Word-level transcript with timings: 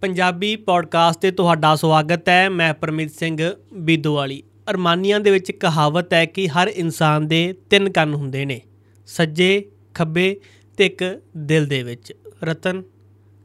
Punjabi 0.00 0.56
podcast 0.56 1.20
ਤੇ 1.20 1.30
ਤੁਹਾਡਾ 1.30 1.76
ਸਵਾਗਤ 1.76 2.28
ਹੈ। 2.28 2.48
ਮੈਂ 2.48 2.74
ਪਰਮੀਤ 2.74 3.10
ਸਿੰਘ 3.10 3.54
ਬੀਦੋਵਾਲੀ। 3.74 4.42
ਅਰਮਾਨੀਆਂ 4.70 5.20
ਦੇ 5.20 5.30
ਵਿੱਚ 5.30 5.52
ਕਹਾਵਤ 5.52 6.12
ਹੈ 6.12 6.24
ਕਿ 6.24 6.48
ਹਰ 6.48 6.68
ਇਨਸਾਨ 6.68 7.26
ਦੇ 7.26 7.54
ਤਿੰਨ 7.70 7.92
ਕੰਨ 7.92 8.14
ਹੁੰਦੇ 8.14 8.44
ਨੇ। 8.44 8.60
ਸੱਜੇ 9.06 9.70
ਖੱਬੇ 9.94 10.40
ਤੇ 10.76 10.86
ਇੱਕ 10.86 11.22
ਦਿਲ 11.36 11.66
ਦੇ 11.66 11.82
ਵਿੱਚ। 11.82 12.12
ਰਤਨ 12.44 12.82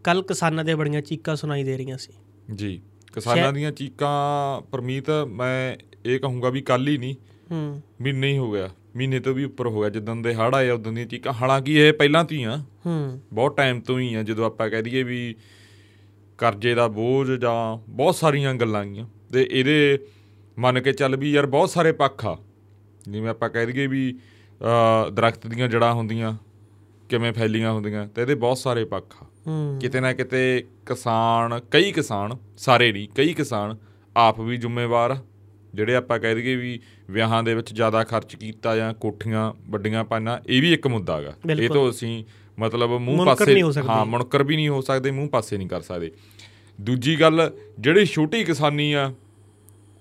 ਕੱਲ 0.03 0.23
ਕਿਸਾਨਾਂ 0.23 0.63
ਦੇ 0.63 0.75
ਬੜੀਆਂ 0.75 1.01
ਚੀਕਾਂ 1.01 1.35
ਸੁਣਾਈ 1.35 1.63
ਦੇ 1.63 1.77
ਰਹੀਆਂ 1.77 1.97
ਸੀ। 1.97 2.13
ਜੀ 2.55 2.81
ਕਿਸਾਨਾਂ 3.13 3.53
ਦੀਆਂ 3.53 3.71
ਚੀਕਾਂ 3.71 4.61
ਪਰਮੀਤ 4.61 5.09
ਮੈਂ 5.09 5.75
ਇਹ 6.05 6.19
ਕਹੂੰਗਾ 6.19 6.49
ਵੀ 6.49 6.61
ਕੱਲ 6.61 6.87
ਹੀ 6.87 6.97
ਨਹੀਂ। 6.97 7.15
ਹੂੰ। 7.51 7.81
ਮਹੀਨੇ 8.01 8.31
ਹੀ 8.31 8.37
ਹੋ 8.37 8.51
ਗਿਆ। 8.51 8.69
ਮਹੀਨੇ 8.95 9.19
ਤੋਂ 9.19 9.33
ਵੀ 9.33 9.43
ਉੱਪਰ 9.43 9.67
ਹੋ 9.67 9.81
ਗਿਆ। 9.81 9.89
ਜਦੋਂ 9.89 10.15
ਦੇ 10.15 10.35
ਹੜ੍ਹ 10.35 10.55
ਆਏ 10.55 10.69
ਉਦੋਂ 10.69 10.93
ਦੀਆਂ 10.93 11.05
ਚੀਕਾਂ। 11.05 11.33
ਹਾਲਾਂਕਿ 11.33 11.73
ਇਹ 11.73 11.93
ਪਹਿਲਾਂ 11.93 12.25
ਤੋਂ 12.25 12.37
ਹੀ 12.37 12.43
ਆ। 12.43 12.57
ਹੂੰ। 12.85 13.21
ਬਹੁਤ 13.33 13.57
ਟਾਈਮ 13.57 13.81
ਤੋਂ 13.81 13.99
ਹੀ 13.99 14.13
ਆ 14.13 14.23
ਜਦੋਂ 14.23 14.45
ਆਪਾਂ 14.45 14.69
ਕਹਿ 14.69 14.81
ਦਈਏ 14.81 15.03
ਵੀ 15.03 15.35
ਕਰਜ਼ੇ 16.37 16.73
ਦਾ 16.75 16.87
ਬੋਝ 16.87 17.31
ਜਾਂ 17.31 17.77
ਬਹੁਤ 17.91 18.15
ਸਾਰੀਆਂ 18.15 18.53
ਗੱਲਾਂ 18.55 18.85
ਗੀਆਂ 18.85 19.07
ਤੇ 19.33 19.47
ਇਹਦੇ 19.51 19.99
ਮੰਨ 20.57 20.79
ਕੇ 20.81 20.91
ਚੱਲ 20.91 21.15
ਵੀ 21.15 21.31
ਯਾਰ 21.31 21.45
ਬਹੁਤ 21.45 21.69
ਸਾਰੇ 21.69 21.91
ਪੱਖ 21.91 22.25
ਆ। 22.25 22.37
ਜਿਵੇਂ 23.09 23.29
ਆਪਾਂ 23.29 23.49
ਕਹਿ 23.49 23.65
ਦਈਏ 23.65 23.87
ਵੀ 23.87 24.17
ਦਰਖਤ 25.13 25.47
ਦੀਆਂ 25.47 25.67
ਜੜਾਂ 25.67 25.93
ਹੁੰਦੀਆਂ 25.93 26.33
ਕਿਵੇਂ 27.09 27.31
ਫੈਲੀਆਂ 27.33 27.71
ਹੁੰਦੀਆਂ 27.71 28.07
ਤੇ 28.07 28.21
ਇਹਦੇ 28.21 28.35
ਬਹੁਤ 28.35 28.57
ਸਾਰੇ 28.57 28.85
ਪੱਖ 28.85 29.15
ਆ। 29.23 29.25
ਕਿਤੇ 29.81 29.99
ਨਾ 29.99 30.13
ਕਿਤੇ 30.13 30.63
ਕਿਸਾਨ 30.85 31.59
ਕਈ 31.71 31.91
ਕਿਸਾਨ 31.91 32.37
ਸਾਰੇ 32.57 32.91
ਨਹੀਂ 32.91 33.07
ਕਈ 33.15 33.33
ਕਿਸਾਨ 33.33 33.77
ਆਪ 34.17 34.39
ਵੀ 34.39 34.57
ਜ਼ਿੰਮੇਵਾਰ 34.57 35.11
ਆ। 35.11 35.17
ਜਿਹੜੇ 35.73 35.95
ਆਪਾਂ 35.95 36.19
ਕਹਿ 36.19 36.35
ਦਈਏ 36.35 36.55
ਵੀ 36.55 36.79
ਵਿਆਹਾਂ 37.09 37.43
ਦੇ 37.43 37.55
ਵਿੱਚ 37.55 37.73
ਜ਼ਿਆਦਾ 37.73 38.03
ਖਰਚ 38.03 38.35
ਕੀਤਾ 38.35 38.75
ਜਾਂ 38.75 38.93
ਕੋਠੀਆਂ 38.93 39.51
ਵੱਡੀਆਂ 39.69 40.03
ਪਾਈਆਂ 40.03 40.37
ਇਹ 40.47 40.61
ਵੀ 40.61 40.73
ਇੱਕ 40.73 40.87
ਮੁੱਦਾ 40.87 41.17
ਹੈਗਾ। 41.17 41.33
ਇਹ। 41.53 41.69
ਤੋਂ 41.69 41.89
ਅਸੀਂ 41.89 42.23
ਮਤਲਬ 42.59 42.99
ਮੂੰਹ 42.99 43.25
ਪਾਸੇ 43.25 43.61
ਹੋ 43.61 43.71
ਮੁਨਕਰ 44.05 44.43
ਵੀ 44.43 44.55
ਨਹੀਂ 44.55 44.69
ਹੋ 44.69 44.81
ਸਕਦੇ 44.81 45.11
ਮੂੰਹ 45.11 45.29
ਪਾਸੇ 45.29 45.57
ਨਹੀਂ 45.57 45.67
ਕਰ 45.67 45.81
ਸਕਦੇ। 45.81 46.11
ਦੂਜੀ 46.81 47.19
ਗੱਲ 47.19 47.51
ਜਿਹੜੀ 47.79 48.05
ਛੋਟੀ 48.05 48.43
ਕਿਸਾਨੀ 48.43 48.93
ਆ 48.93 49.13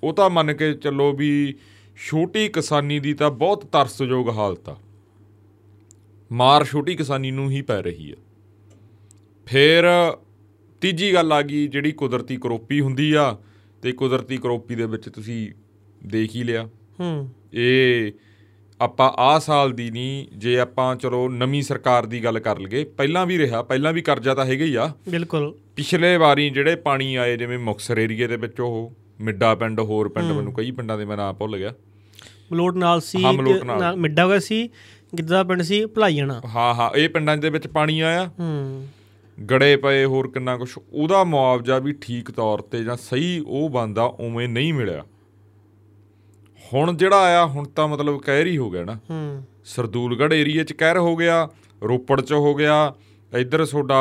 ਉਹ 0.04 0.14
ਤਾਂ 0.14 0.30
ਮੰਨ 0.30 0.54
ਕੇ 0.54 0.72
ਚੱਲੋ 0.72 1.12
ਵੀ 1.12 1.54
ਛੋਟੀ 1.96 2.48
ਕਿਸਾਨੀ 2.48 3.00
ਦੀ 3.00 3.14
ਤਾਂ 3.14 3.30
ਬਹੁਤ 3.30 3.66
ਤਰਸਯੋਗ 3.66 4.28
ਹਾਲਤ 4.28 4.68
ਆ। 4.68 4.76
ਮਾਰ 6.32 6.64
ਛੋਟੀ 6.64 6.96
ਕਿਸਾਨੀ 6.96 7.30
ਨੂੰ 7.30 7.50
ਹੀ 7.50 7.62
ਪੈ 7.62 7.82
ਰਹੀ 7.82 8.10
ਆ। 8.10 8.14
ਫਿਰ 9.46 9.84
ਤੀਜੀ 10.80 11.14
ਗੱਲ 11.14 11.32
ਆ 11.32 11.42
ਗਈ 11.42 11.66
ਜਿਹੜੀ 11.66 11.92
ਕੁਦਰਤੀ 11.92 12.36
ਕਰੋਪੀ 12.36 12.80
ਹੁੰਦੀ 12.80 13.12
ਆ 13.12 13.38
ਤੇ 13.82 13.92
ਕੁਦਰਤੀ 13.92 14.36
ਕਰੋਪੀ 14.36 14.74
ਦੇ 14.74 14.86
ਵਿੱਚ 14.86 15.08
ਤੁਸੀਂ 15.08 15.52
ਦੇਖ 16.06 16.36
ਹੀ 16.36 16.42
ਲਿਆ। 16.42 16.68
ਹੂੰ। 17.00 17.30
ਇਹ 17.52 18.12
ਆਪਾਂ 18.80 19.10
ਆਹ 19.10 19.40
ਸਾਲ 19.40 19.72
ਦੀ 19.72 19.90
ਨਹੀਂ 19.90 20.26
ਜੇ 20.38 20.58
ਆਪਾਂ 20.60 20.96
ਚਲੋ 20.96 21.28
ਨਵੀਂ 21.28 21.62
ਸਰਕਾਰ 21.62 22.06
ਦੀ 22.06 22.24
ਗੱਲ 22.24 22.38
ਕਰ 22.38 22.58
ਲਈਏ 22.58 22.84
ਪਹਿਲਾਂ 22.84 23.26
ਵੀ 23.26 23.38
ਰਿਹਾ 23.38 23.62
ਪਹਿਲਾਂ 23.62 23.92
ਵੀ 23.92 24.02
ਕਰਜ਼ਾ 24.02 24.34
ਤਾਂ 24.34 24.44
ਹੈਗਾ 24.44 24.64
ਹੀ 24.64 24.74
ਆ। 24.74 24.92
ਬਿਲਕੁਲ। 25.08 25.54
ਪਿਛਲੇ 25.76 26.16
ਵਾਰੀ 26.16 26.50
ਜਿਹੜੇ 26.50 26.76
ਪਾਣੀ 26.76 27.14
ਆਏ 27.14 27.36
ਜਿਵੇਂ 27.36 27.58
ਮੁਕਸਰ 27.58 27.98
ਏਰੀਏ 27.98 28.26
ਦੇ 28.26 28.36
ਵਿੱਚ 28.36 28.60
ਉਹ 28.60 28.92
ਮਿੱਡਾ 29.20 29.54
ਪਿੰਡ 29.54 29.80
ਹੋਰ 29.80 30.08
ਪਿੰਡ 30.08 30.32
ਮੈਨੂੰ 30.32 30.52
ਕਈ 30.52 30.70
ਪਿੰਡਾਂ 30.70 30.98
ਦੇ 30.98 31.04
ਮੈਂ 31.04 31.16
ਨਾਮ 31.16 31.34
ਭੁੱਲ 31.34 31.56
ਗਿਆ। 31.56 31.72
ਮਲੋਟ 32.52 32.76
ਨਾਲ 32.76 33.00
ਸੀ 33.00 33.24
ਨਾਲ। 33.64 33.96
ਮਿੱਡਾ 33.96 34.26
ਹੋਇਆ 34.26 34.38
ਸੀ 34.38 34.68
ਗਿੱਧਾ 35.18 35.42
ਪਿੰਡ 35.42 35.62
ਸੀ 35.62 35.86
ਭਲਾਈਆਣਾ। 35.86 36.40
ਹਾਂ 36.56 36.74
ਹਾਂ 36.74 36.90
ਇਹ 36.96 37.08
ਪਿੰਡਾਂ 37.08 37.36
ਦੇ 37.36 37.50
ਵਿੱਚ 37.50 37.66
ਪਾਣੀ 37.66 38.00
ਆਇਆ। 38.00 38.30
ਹੂੰ। 38.40 38.88
ਗੜੇ 39.50 39.76
ਪਏ 39.76 40.04
ਹੋਰ 40.04 40.28
ਕਿੰਨਾ 40.28 40.56
ਕੁਛ 40.56 40.78
ਉਹਦਾ 40.92 41.24
ਮੁਆਵਜ਼ਾ 41.24 41.78
ਵੀ 41.78 41.92
ਠੀਕ 41.92 42.30
ਤੌਰ 42.30 42.58
ਤੇ 42.58 42.84
ਜਾਂ 42.84 42.96
ਸਹੀ 42.96 43.44
ਉਹ 43.46 43.70
ਬੰਦਾ 43.70 44.02
ਉਵੇਂ 44.02 44.48
ਨਹੀਂ 44.48 44.74
ਮਿਲਿਆ। 44.74 45.04
ਹੁਣ 46.72 46.96
ਜਿਹੜਾ 46.96 47.20
ਆਇਆ 47.22 47.46
ਹੁਣ 47.46 47.64
ਤਾਂ 47.66 47.88
ਮਤਲਬ 47.88 48.20
ਕਹਿਰ 48.20 48.46
ਹੀ 48.46 48.56
ਹੋ 48.58 48.70
ਗਿਆ 48.70 48.84
ਨਾ। 48.84 48.98
ਹੂੰ। 49.10 49.42
ਸਰਦੂਲਗੜ੍ਹ 49.64 50.34
ਏਰੀਏ 50.34 50.64
ਚ 50.64 50.72
ਕਹਿਰ 50.72 50.98
ਹੋ 50.98 51.16
ਗਿਆ 51.16 51.48
ਰੋਪੜ 51.82 52.20
ਚ 52.20 52.32
ਹੋ 52.32 52.54
ਗਿਆ 52.54 52.94
ਇੱਧਰ 53.32 53.64
ਤੁਹਾਡਾ 53.66 53.96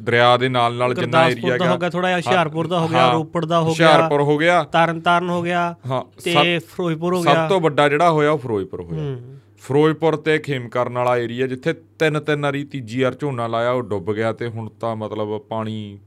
ਦਰਿਆ 0.00 0.36
ਦੇ 0.36 0.48
ਨਾਲ 0.48 0.74
ਨਾਲ 0.74 0.94
ਜਿੰਨਾ 0.94 1.26
ਏਰੀਆ 1.28 1.56
ਦਾ 1.56 1.70
ਹੋ 1.72 1.76
ਗਿਆ 1.78 1.90
ਥੋੜਾ 1.90 2.08
ਜਿਹਾ 2.08 2.16
ਹੁਸ਼ਿਆਰਪੁਰ 2.18 2.66
ਦਾ 2.66 2.80
ਹੋ 2.80 2.88
ਗਿਆ 2.88 3.10
ਰੋਪੜ 3.12 3.44
ਦਾ 3.44 3.58
ਹੋ 3.60 3.64
ਗਿਆ 3.64 3.70
ਹੁਸ਼ਿਆਰਪੁਰ 3.70 4.22
ਹੋ 4.22 4.36
ਗਿਆ। 4.38 4.62
ਤਰਨਤਾਰਨ 4.64 5.30
ਹੋ 5.30 5.42
ਗਿਆ 5.42 5.60
ਹਾਂ 5.86 6.02
ਤੇ 6.24 6.58
ਫਿਰੋਜ਼ਪੁਰ 6.58 7.14
ਹੋ 7.14 7.22
ਗਿਆ। 7.22 7.34
ਸਭ 7.34 7.48
ਤੋਂ 7.48 7.60
ਵੱਡਾ 7.60 7.88
ਜਿਹੜਾ 7.88 8.10
ਹੋਇਆ 8.10 8.30
ਉਹ 8.30 8.38
ਫਿਰੋਜ਼ਪੁਰ 8.38 8.80
ਹੋਇਆ। 8.80 9.16
ਫਿਰੋਜ਼ਪੁਰ 9.60 10.16
ਤੇ 10.16 10.38
ਖੇਮਕਰਨ 10.38 10.98
ਵਾਲਾ 10.98 11.16
ਏਰੀਆ 11.16 11.46
ਜਿੱਥੇ 11.46 11.72
ਤਿੰਨ 11.98 12.20
ਤਿੰਨ 12.20 12.42
ਵਾਰੀ 12.42 12.64
ਤੀਜੀ 12.64 13.02
ਵਾਰ 13.02 13.14
ਝੋਨਾ 13.14 13.46
ਲਾਇਆ 13.46 13.70
ਉਹ 13.70 13.82
ਡੁੱਬ 13.82 14.12
ਗਿਆ 14.12 14.32
ਤੇ 14.32 14.48
ਹੁਣ 14.48 14.68
ਤਾਂ 14.80 14.94
ਮਤਲਬ 14.96 15.38
ਪਾਣੀ 15.40 15.98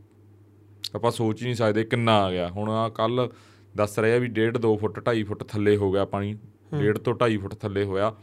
ਆਪਾਂ 0.95 1.12
ਸੋਚ 1.12 1.41
ਹੀ 1.41 1.45
ਨਹੀਂ 1.45 1.56
ਸਕਦੇ 1.56 1.84
ਕਿੰਨਾ 1.84 2.18
ਆ 2.24 2.31
ਗਿਆ। 2.31 2.47
ਹੁਣ 2.50 2.69
ਆ 2.69 2.90
ਕੱਲ 2.90 3.29
ਦੱਸ 3.78 3.97
ਰਿਹਾ 4.00 4.18
ਵੀ 4.18 4.28
1.5 4.30 4.59
2 4.63 4.75
ਫੁੱਟ 4.78 5.00
2.5 5.00 5.24
ਫੁੱਟ 5.24 5.44
ਥੱਲੇ 5.44 5.75
ਹੋ 5.78 5.91
ਗਿਆ 5.91 6.06
ਪਾਣੀ। 6.06 6.31
1.5 6.31 6.97
ਤੋਂ 7.00 7.13
2.5 7.13 7.38
ਫੁੱਟ 7.38 7.56
ਥੱਲੇ 7.56 7.84
ਹੋਇਆ। 7.84 8.13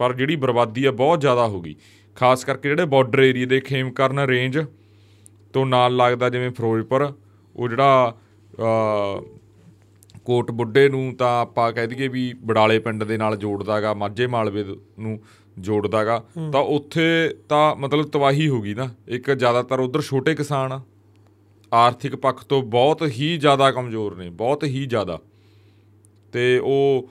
ਪਰ 0.00 0.12
ਜਿਹੜੀ 0.14 0.36
ਬਰਬਾਦੀ 0.36 0.84
ਆ 0.84 0.90
ਬਹੁਤ 0.94 1.20
ਜ਼ਿਆਦਾ 1.20 1.46
ਹੋ 1.46 1.60
ਗਈ। 1.60 1.74
ਖਾਸ 2.16 2.44
ਕਰਕੇ 2.44 2.68
ਜਿਹੜੇ 2.68 2.84
ਬਾਰਡਰ 2.86 3.20
ਏਰੀਆ 3.20 3.46
ਦੇ 3.46 3.60
ਖੇਮਕਰਨ 3.60 4.18
ਰੇਂਜ 4.20 4.58
ਤੋਂ 5.52 5.64
ਨਾਲ 5.66 5.96
ਲੱਗਦਾ 5.96 6.28
ਜਿਵੇਂ 6.30 6.50
ਫਿਰੋਜ਼ਪੁਰ 6.50 7.12
ਉਹ 7.56 7.68
ਜਿਹੜਾ 7.68 8.14
ਕੋਟ 10.24 10.50
ਬੁੱਢੇ 10.50 10.88
ਨੂੰ 10.88 11.14
ਤਾਂ 11.18 11.40
ਆਪਾਂ 11.42 11.72
ਕਹਿ 11.72 11.86
ਦਈਏ 11.86 12.08
ਵੀ 12.08 12.32
ਬਡਾਲੇ 12.44 12.78
ਪਿੰਡ 12.78 13.04
ਦੇ 13.04 13.16
ਨਾਲ 13.16 13.36
ਜੋੜਦਾਗਾ 13.36 13.92
ਮਾਝੇ 13.94 14.26
ਮਾਲਵੇ 14.26 14.64
ਨੂੰ 14.98 15.18
ਜੋੜਦਾਗਾ 15.58 16.18
ਤਾਂ 16.52 16.60
ਉੱਥੇ 16.60 17.04
ਤਾਂ 17.48 17.76
ਮਤਲਬ 17.76 18.06
ਤਬਾਹੀ 18.06 18.48
ਹੋ 18.48 18.60
ਗਈ 18.62 18.74
ਨਾ। 18.74 18.88
ਇੱਕ 19.08 19.30
ਜ਼ਿਆਦਾਤਰ 19.30 19.80
ਉਧਰ 19.80 20.00
ਛੋਟੇ 20.00 20.34
ਕਿਸਾਨ 20.34 20.72
ਆ। 20.72 20.80
ਆਰਥਿਕ 21.72 22.16
ਪੱਖ 22.16 22.44
ਤੋਂ 22.44 22.62
ਬਹੁਤ 22.62 23.02
ਹੀ 23.06 23.36
ਜ਼ਿਆਦਾ 23.36 23.70
ਕਮਜ਼ੋਰ 23.70 24.16
ਨੇ 24.16 24.30
ਬਹੁਤ 24.30 24.64
ਹੀ 24.64 24.86
ਜ਼ਿਆਦਾ। 24.86 25.20
ਤੇ 26.32 26.58
ਉਹ 26.58 27.08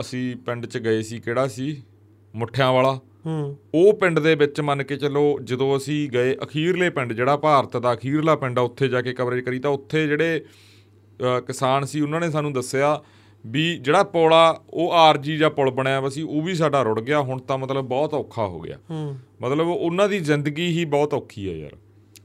ਅਸੀਂ 0.00 0.36
ਪਿੰਡ 0.36 0.66
'ਚ 0.66 0.78
ਗਏ 0.78 1.02
ਸੀ 1.02 1.18
ਕਿਹੜਾ 1.18 1.46
ਸੀ? 1.46 1.82
ਮੁੱਠਿਆਂ 2.34 2.72
ਵਾਲਾ 2.72 3.00
ਹੂੰ। 3.26 3.56
ਉਹ 3.74 3.92
ਪਿੰਡ 3.92 4.18
ਦੇ 4.18 4.34
ਵਿੱਚ 4.34 4.60
ਮੰਨ 4.60 4.82
ਕੇ 4.82 4.96
ਚੱਲੋ 4.96 5.38
ਜਦੋਂ 5.44 5.76
ਅਸੀਂ 5.76 6.10
ਗਏ 6.10 6.34
ਅਖੀਰਲੇ 6.42 6.90
ਪਿੰਡ 6.90 7.12
ਜਿਹੜਾ 7.12 7.36
ਭਾਰਤ 7.36 7.76
ਦਾ 7.76 7.92
ਅਖੀਰਲਾ 7.92 8.36
ਪਿੰਡ 8.36 8.58
ਆ 8.58 8.62
ਉੱਥੇ 8.62 8.88
ਜਾ 8.88 9.02
ਕੇ 9.02 9.12
ਕਵਰੇਜ 9.12 9.44
ਕਰੀ 9.44 9.58
ਤਾਂ 9.58 9.70
ਉੱਥੇ 9.70 10.06
ਜਿਹੜੇ 10.06 10.44
ਕਿਸਾਨ 11.46 11.84
ਸੀ 11.84 12.00
ਉਹਨਾਂ 12.00 12.20
ਨੇ 12.20 12.30
ਸਾਨੂੰ 12.30 12.52
ਦੱਸਿਆ 12.52 13.02
ਵੀ 13.46 13.78
ਜਿਹੜਾ 13.78 14.04
ਆ 14.34 14.60
ਉਹ 14.70 14.92
ਆਰਜੀ 14.92 15.36
ਜਾਂ 15.36 15.50
ਪੁਲ 15.50 15.70
ਬਣਿਆ 15.70 16.00
ਵਾ 16.00 16.08
ਸੀ 16.08 16.22
ਉਹ 16.22 16.42
ਵੀ 16.42 16.54
ਸਾਡਾ 16.54 16.82
ਰੁੜ 16.82 17.00
ਗਿਆ 17.00 17.20
ਹੁਣ 17.20 17.40
ਤਾਂ 17.40 17.58
ਮਤਲਬ 17.58 17.84
ਬਹੁਤ 17.84 18.14
ਔਖਾ 18.14 18.46
ਹੋ 18.46 18.60
ਗਿਆ। 18.60 18.78
ਹੂੰ। 18.90 19.16
ਮਤਲਬ 19.42 19.68
ਉਹਨਾਂ 19.68 20.08
ਦੀ 20.08 20.18
ਜ਼ਿੰਦਗੀ 20.20 20.66
ਹੀ 20.66 20.84
ਬਹੁਤ 20.84 21.14
ਔਖੀ 21.14 21.48
ਹੈ 21.50 21.54
ਯਾਰ। 21.54 21.76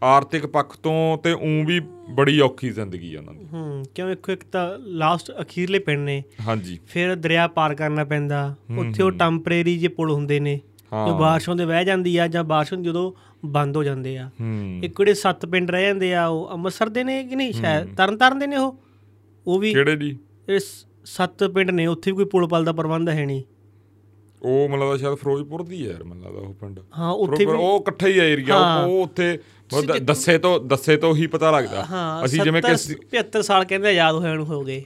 ਆਰਥਿਕ 0.03 0.45
ਪੱਖ 0.45 0.77
ਤੋਂ 0.77 1.17
ਤੇ 1.17 1.31
ਉਂ 1.31 1.65
ਵੀ 1.65 1.81
ਬੜੀ 2.09 2.39
ਔਖੀ 2.39 2.69
ਜ਼ਿੰਦਗੀ 2.69 3.15
ਆ 3.15 3.19
ਉਹਨਾਂ 3.19 3.33
ਦੀ। 3.33 3.45
ਹੂੰ 3.53 3.83
ਕਿਉਂ 3.95 4.11
ਇੱਕੋ 4.11 4.31
ਇੱਕ 4.31 4.43
ਤਾਂ 4.43 4.79
ਲਾਸਟ 4.79 5.31
ਅਖੀਰਲੇ 5.41 5.79
ਪਿੰਡ 5.79 6.05
ਨੇ। 6.05 6.23
ਹਾਂਜੀ। 6.47 6.79
ਫਿਰ 6.87 7.15
ਦਰਿਆ 7.15 7.47
ਪਾਰ 7.47 7.75
ਕਰਨਾ 7.75 8.03
ਪੈਂਦਾ। 8.03 8.55
ਉੱਥੇ 8.77 9.03
ਉਹ 9.03 9.11
ਟੈਂਪਰੇਰੀ 9.11 9.77
ਜੇ 9.77 9.87
ਪੁਲ 9.87 10.11
ਹੁੰਦੇ 10.11 10.39
ਨੇ। 10.39 10.61
ਜੋ 11.07 11.17
ਬਾਰਿਸ਼ੋਂ 11.17 11.55
ਦੇ 11.55 11.65
ਵਹਿ 11.65 11.85
ਜਾਂਦੀ 11.85 12.17
ਆ 12.17 12.27
ਜਾਂ 12.27 12.43
ਬਾਰਿਸ਼ੋਂ 12.43 12.77
ਜਦੋਂ 12.77 13.11
ਬੰਦ 13.45 13.77
ਹੋ 13.77 13.83
ਜਾਂਦੇ 13.83 14.17
ਆ। 14.17 14.29
ਹੂੰ। 14.41 14.79
ਇੱਕ 14.83 14.97
ਜਿਹੜੇ 14.97 15.13
ਸੱਤ 15.13 15.45
ਪਿੰਡ 15.45 15.71
ਰਹਿ 15.71 15.85
ਜਾਂਦੇ 15.85 16.15
ਆ 16.15 16.27
ਉਹ 16.27 16.51
ਅੰਮ੍ਰਿਤਸਰ 16.51 16.89
ਦੇ 16.89 17.03
ਨੇ 17.03 17.23
ਕਿ 17.23 17.35
ਨਹੀਂ 17.35 17.53
ਸ਼ਾਇਦ? 17.53 17.95
ਤਰਨਤਾਰਨ 17.95 18.39
ਦੇ 18.39 18.47
ਨੇ 18.47 18.55
ਉਹ? 18.55 18.79
ਉਹ 19.47 19.59
ਵੀ 19.59 19.73
ਕਿਹੜੇ 19.73 19.95
ਜੀ? 19.95 20.11
ਜਿਹੜੇ 20.11 20.59
ਸ- 20.59 20.85
ਸੱਤ 21.05 21.43
ਪਿੰਡ 21.43 21.71
ਨੇ 21.71 21.87
ਉੱਥੇ 21.87 22.11
ਵੀ 22.11 22.15
ਕੋਈ 22.15 22.25
ਪੁਲ 22.25 22.47
ਪਲ 22.47 22.65
ਦਾ 22.65 22.71
ਪ੍ਰਬੰਧ 22.71 23.09
ਹੈ 23.09 23.25
ਨਹੀਂ। 23.25 23.43
ਉਹ 24.41 24.69
ਮੈਨੂੰ 24.69 24.79
ਲੱਗਦਾ 24.79 24.97
ਸ਼ਾਇਦ 24.97 25.15
ਫਿਰੋਜ਼ਪੁਰ 25.15 25.63
ਦੀ 25.63 25.75
ਯਾਰ 25.75 26.03
ਮੈਨੂੰ 26.03 26.23
ਲੱਗਦਾ 26.23 26.39
ਉਹ 26.39 26.53
ਪਿੰਡ। 26.53 26.79
ਹਾਂ 26.97 27.11
ਉੱਥੇ 27.11 27.45
ਉਹ 27.45 27.79
ਇਕੱਠਾ 27.81 28.07
ਹੀ 28.07 28.17
ਏਰੀਆ 28.17 28.57
ਹਾਂ। 28.57 28.87
ਉਹ 28.87 29.03
ਉੱਥੇ 29.03 29.31
ਮਤਲਬ 29.33 29.60
ਦੱਸੇ 30.01 30.37
ਤੋਂ 30.37 30.59
ਦੱਸੇ 30.59 30.97
ਤੋਂ 30.97 31.15
ਹੀ 31.15 31.27
ਪਤਾ 31.27 31.51
ਲੱਗਦਾ। 31.51 31.85
ਅਸੀਂ 32.25 32.41
ਜਿਵੇਂ 32.41 32.61
ਕਿ 32.61 32.75
75 33.11 33.41
ਸਾਲ 33.41 33.65
ਕਹਿੰਦੇ 33.65 33.89
ਆਜ਼ਾਦ 33.89 34.15
ਹੋਏ 34.15 34.33
ਨੂੰ 34.33 34.45
ਹੋ 34.45 34.61
ਗਏ। 34.63 34.83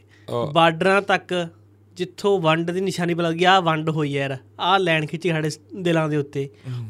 ਬਾਰਡਰਾਂ 0.54 1.02
ਤੱਕ 1.02 1.48
ਜਿੱਥੋਂ 1.94 2.40
ਵੰਡ 2.40 2.72
ਦੀ 2.72 2.82
ਨਿਸ਼ਾਨੀ 2.82 3.14
ਪਤਾ 3.14 3.30
ਲੱਗੀ 3.30 3.44
ਆ 3.44 3.60
ਵੰਡ 3.60 3.90
ਹੋਈ 3.90 4.12
ਯਾਰ 4.12 4.38
ਆਹ 4.60 4.80
ਲੈਣ 4.80 5.06
ਖਿੱਚੀ 5.06 5.30
ਸਾਡੇ 5.30 5.50
ਦਿਲਾਂ 5.82 6.08
ਦੇ 6.10 6.18
ਉੱਤੇ। 6.18 6.50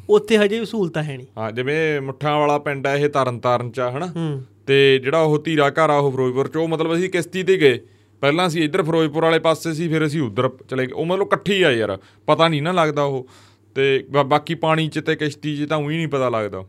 ਉੱਥੇ 0.10 0.38
ਹਜੇ 0.38 0.60
ਵੀ 0.60 0.66
ਸਹੂਲਤਾਂ 0.66 1.04
ਹੈ 1.04 1.18
ਨਹੀਂ। 1.18 1.28
ਹਾਂ 1.38 1.52
ਜਿਵੇਂ 1.52 2.02
ਮੁੱਠਾਂ 2.02 2.38
ਵਾਲਾ 2.40 2.58
ਪਿੰਡ 2.58 2.88
ਹੈ 2.88 2.96
ਇਹ 2.96 3.10
ਤਰਨਤਾਰਨ 3.10 3.72
ਚ 3.72 3.80
ਆ 3.80 3.92
ਹਨਾ? 3.92 4.40
ਤੇ 4.68 4.78
ਜਿਹੜਾ 5.04 5.20
ਉਹ 5.20 5.38
ਧੀਰਾ 5.44 5.70
ਘਰ 5.70 5.90
ਆ 5.90 5.98
ਉਹ 5.98 6.12
ਫਿਰੋਜ਼ਪੁਰ 6.12 6.48
ਚ 6.48 6.58
ਉਹ 6.58 6.68
ਮਤਲਬ 6.68 6.96
ਅਸੀਂ 6.96 7.10
ਕਿਸ਼ਤੀ 7.10 7.44
ਤੇ 7.44 7.58
ਗਏ। 7.58 7.80
ਪਹਿਲਾਂ 8.22 8.48
ਅਸੀਂ 8.48 8.64
ਇੱਧਰ 8.64 8.84
ਫਿਰੋਜ਼ਪੁਰ 8.84 9.24
ਵਾਲੇ 9.24 9.40
ਪਾਸੇ 9.40 9.74
ਸੀ 9.74 9.88
ਫਿਰ 9.88 10.06
ਅਸੀਂ 10.06 10.22
ਉੱਧਰ 10.22 10.50
ਚਲੇ 10.70 10.86
ਗਏ। 10.86 10.92
ਉਹ 10.92 11.06
ਮਤਲਬ 11.06 11.28
ਇਕੱਠੀ 11.28 11.62
ਆ 11.62 11.72
ਯਾਰ 11.72 11.98
ਪਤਾ 12.28 12.48
ਨਹੀਂ 12.48 12.62
ਨਾ 12.62 12.72
ਲੱਗਦਾ 12.72 13.04
ਉਹ। 13.04 13.28
ਤੇ 13.76 14.06
ਬਾਕੀ 14.26 14.56
ਪਾਣੀ 14.56 14.88
ਚ 14.88 15.00
ਤੇ 15.00 15.16
ਕਿਸ਼ਤੀ 15.16 15.56
'ਚ 15.58 15.70
ਤਾਂ 15.70 15.78
ਉਹੀ 15.78 15.98
ਨਹੀਂ 15.98 16.08
ਪਤਾ 16.08 16.30
ਲੱਗਦਾ। 16.30 16.64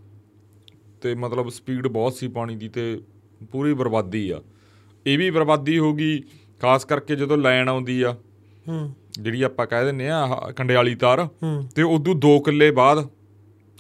ਤੇ 1.01 1.15
ਮਤਲਬ 1.15 1.49
ਸਪੀਡ 1.49 1.89
ਬਹੁਤ 1.89 2.15
ਸੀ 2.15 2.29
ਪਾਣੀ 2.29 2.57
ਦੀ 2.57 2.69
ਤੇ 2.69 3.01
ਪੂਰੀ 3.53 3.75
ਬਰਬਾਦੀ 3.75 4.31
ਆ। 4.31 4.43
ਇਹ 5.07 5.19
ਵੀ 5.19 5.31
ਬਰਬਾਦੀ 5.31 5.79
ਹੋ 5.79 5.95
ਗਈ 5.95 6.23
ਖਾਸ 6.61 6.85
ਕਰਕੇ 6.85 7.17
ਜਦੋਂ 7.17 7.37
ਲਾਈਨ 7.37 7.69
ਆਉਂਦੀ 7.69 8.03
ਆ। 8.03 8.17
ਹੂੰ। 8.69 8.95
ਜਿਹੜੀ 9.13 9.43
ਆਪਾਂ 9.43 9.67
ਕਹਿ 9.67 9.85
ਦਿੰਨੇ 9.85 10.09
ਆ 10.09 10.53
ਕੰਡਿਆਲੀ 10.57 10.95
ਤਾਰ। 10.95 11.29
ਤੇ 11.75 11.83
ਉਦੋਂ 11.83 12.15
2 12.15 12.39
ਕਿੱਲੇ 12.41 12.71
ਬਾਅਦ 12.71 13.09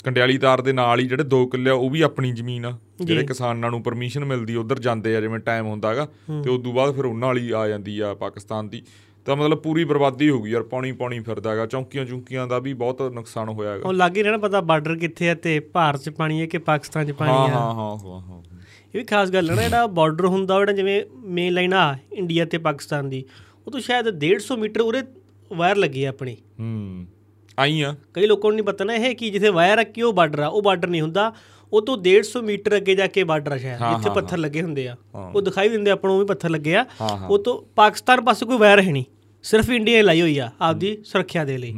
ਕੰਡਿਆਲੀ 0.05 0.38
ਤਾਰ 0.38 0.61
ਦੇ 0.61 0.73
ਨਾਲ 0.73 1.00
ਹੀ 1.00 1.06
ਜਿਹੜੇ 1.06 1.25
2 1.25 1.46
ਕਿੱਲੇ 1.46 1.70
ਆ 1.70 1.75
ਉਹ 1.75 1.91
ਵੀ 1.91 2.02
ਆਪਣੀ 2.02 2.32
ਜ਼ਮੀਨ 2.32 2.67
ਆ। 2.67 2.79
ਜਿਹੜੇ 3.00 3.26
ਕਿਸਾਨਾਂ 3.26 3.70
ਨੂੰ 3.70 3.82
ਪਰਮਿਸ਼ਨ 3.82 4.25
ਮਿਲਦੀ 4.25 4.56
ਉਧਰ 4.56 4.79
ਜਾਂਦੇ 4.79 5.17
ਆ 5.17 5.20
ਜਿਵੇਂ 5.20 5.38
ਟਾਈਮ 5.38 5.67
ਹੁੰਦਾਗਾ 5.67 6.08
ਤੇ 6.44 6.50
ਉਦੋਂ 6.50 6.73
ਬਾਅਦ 6.73 6.94
ਫਿਰ 6.94 7.05
ਉਹਨਾਂ 7.05 7.29
ਵਾਲੀ 7.29 7.50
ਆ 7.50 7.69
ਜਾਂਦੀ 7.69 8.00
ਆ 8.00 8.14
ਪਾਕਿਸਤਾਨ 8.14 8.69
ਦੀ। 8.69 8.82
ਤਾਂ 9.26 9.37
ਮਤਲਬ 9.37 9.58
ਪੂਰੀ 9.58 9.84
ਬਰਬਾਦੀ 9.84 10.31
ਹੋ 10.31 10.43
ਗਈ 10.43 10.50
ਯਾਰ 10.50 10.62
ਪਾਣੀ 10.62 10.93
ਪਾਣੀ 10.93 11.20
ਫਿਰਦਾਗਾ 11.20 11.67
ਚੌਂਕੀਆਂ 11.67 12.05
ਚੁੰਕੀਆਂ 12.05 12.46
ਦਾ 12.46 12.58
ਵੀ 12.58 12.73
ਬਹੁਤ 12.75 13.02
ਨੁਕਸਾਨ 13.02 13.49
ਹੋਇਆਗਾ 13.49 13.88
ਉਹ 13.88 13.93
ਲੱਗ 13.93 14.17
ਹੀ 14.17 14.23
ਰਹਿਣਾ 14.23 14.38
ਪਤਾ 14.38 14.61
ਬਾਰਡਰ 14.61 14.96
ਕਿੱਥੇ 14.96 15.28
ਹੈ 15.28 15.34
ਤੇ 15.34 15.61
ਭਾਰਤ 15.61 16.00
'ਚ 16.00 16.11
ਪਾਣੀ 16.11 16.40
ਹੈ 16.40 16.46
ਕਿ 16.46 16.58
ਪਾਕਿਸਤਾਨ 16.58 17.06
'ਚ 17.06 17.12
ਪਾਣੀ 17.12 17.32
ਹਾਂ 17.32 17.49
ਹੈ 17.49 17.55
ਹਾਂ 17.55 17.75
ਹਾਂ 17.75 18.20
ਹਾਂ। 18.20 18.43
ਇਹ 18.94 18.99
ਵੀ 18.99 19.05
ਖਾਸ 19.05 19.31
ਗੱਲ 19.31 19.50
ਹੈ 19.50 19.55
ਨਾ 19.55 19.62
ਜਿਹੜਾ 19.62 19.87
ਬਾਰਡਰ 19.87 20.26
ਹੁੰਦਾ 20.26 20.58
ਜਿਹੜਾ 20.58 20.73
ਜਿਵੇਂ 20.73 21.02
ਮੇਨ 21.17 21.52
ਲਾਈਨ 21.52 21.75
ਆ 21.75 21.96
ਇੰਡੀਆ 22.12 22.44
ਤੇ 22.44 22.58
ਪਾਕਿਸਤਾਨ 22.58 23.08
ਦੀ 23.08 23.25
ਉਹ 23.67 23.73
ਤੋਂ 23.73 23.81
ਸ਼ਾਇਦ 23.81 24.08
150 24.25 24.56
ਮੀਟਰ 24.58 24.81
ਉਰੇ 24.81 25.02
ਵਾਇਰ 25.50 25.76
ਲੱਗੀ 25.76 26.05
ਹੈ 26.05 26.08
ਆਪਣੀ। 26.08 26.37
ਹੂੰ 26.61 27.06
ਆਈ 27.58 27.81
ਆ। 27.81 27.94
ਕਈ 28.14 28.26
ਲੋਕਾਂ 28.26 28.50
ਨੂੰ 28.50 28.56
ਨਹੀਂ 28.56 28.64
ਪਤਾ 28.64 28.84
ਨਾ 28.84 28.94
ਇਹ 28.94 29.14
ਕਿ 29.17 29.31
ਜਿੱਥੇ 29.31 29.49
ਵਾਇਰ 29.49 29.76
ਰੱਖੀ 29.79 30.02
ਉਹ 30.02 30.12
ਬਾਰਡਰ 30.12 30.38
ਆ 30.38 30.46
ਉਹ 30.46 30.62
ਬਾਰਡਰ 30.62 30.88
ਨਹੀਂ 30.88 31.00
ਹੁੰਦਾ 31.02 31.32
ਉਹ 31.72 31.82
ਤੋਂ 31.82 31.96
150 31.99 32.43
ਮੀਟਰ 32.43 32.76
ਅੱਗੇ 32.76 32.94
ਜਾ 32.94 33.06
ਕੇ 33.06 33.25
ਬਾਰਡਰ 33.25 33.52
ਆ 33.52 33.56
ਸ਼ਾਇਦ 33.58 33.79
ਜਿੱਥੇ 33.79 34.11
ਪੱਥਰ 34.11 34.38
ਲੱਗੇ 34.38 34.62
ਹੁੰਦੇ 34.62 34.88
ਆ। 34.88 34.96
ਉਹ 35.34 35.43
ਦਿਖਾਈ 35.43 35.69
ਦਿੰਦੇ 35.69 35.90
ਆਪਾਂ 35.90 36.11
ਨੂੰ 36.11 36.19
ਵੀ 36.19 36.25
ਪੱਥਰ 36.25 36.50
ਲੱਗੇ 36.50 36.76
ਆ। 36.76 36.84
ਉਹ 37.29 37.38
ਤੋਂ 37.38 37.62
ਪਾਕਿਸਤਾਨ 37.76 38.20
ਪਾਸੇ 38.20 38.46
ਕੋਈ 38.46 38.58
ਵਾਇਰ 38.58 38.81
ਹੈ 38.81 38.93
ਨਹੀਂ। 38.93 39.05
ਸਿਰਫ 39.46 39.69
ਇੰਡੀਆ 39.70 39.96
ਹੀ 39.98 40.02
ਲਾਈ 40.02 40.20
ਹੋਈ 40.20 40.38
ਆ 40.38 40.50
ਆਪਦੀ 40.60 40.96
ਸੁਰੱਖਿਆ 41.04 41.44
ਦੇ 41.44 41.56
ਲਈ। 41.58 41.75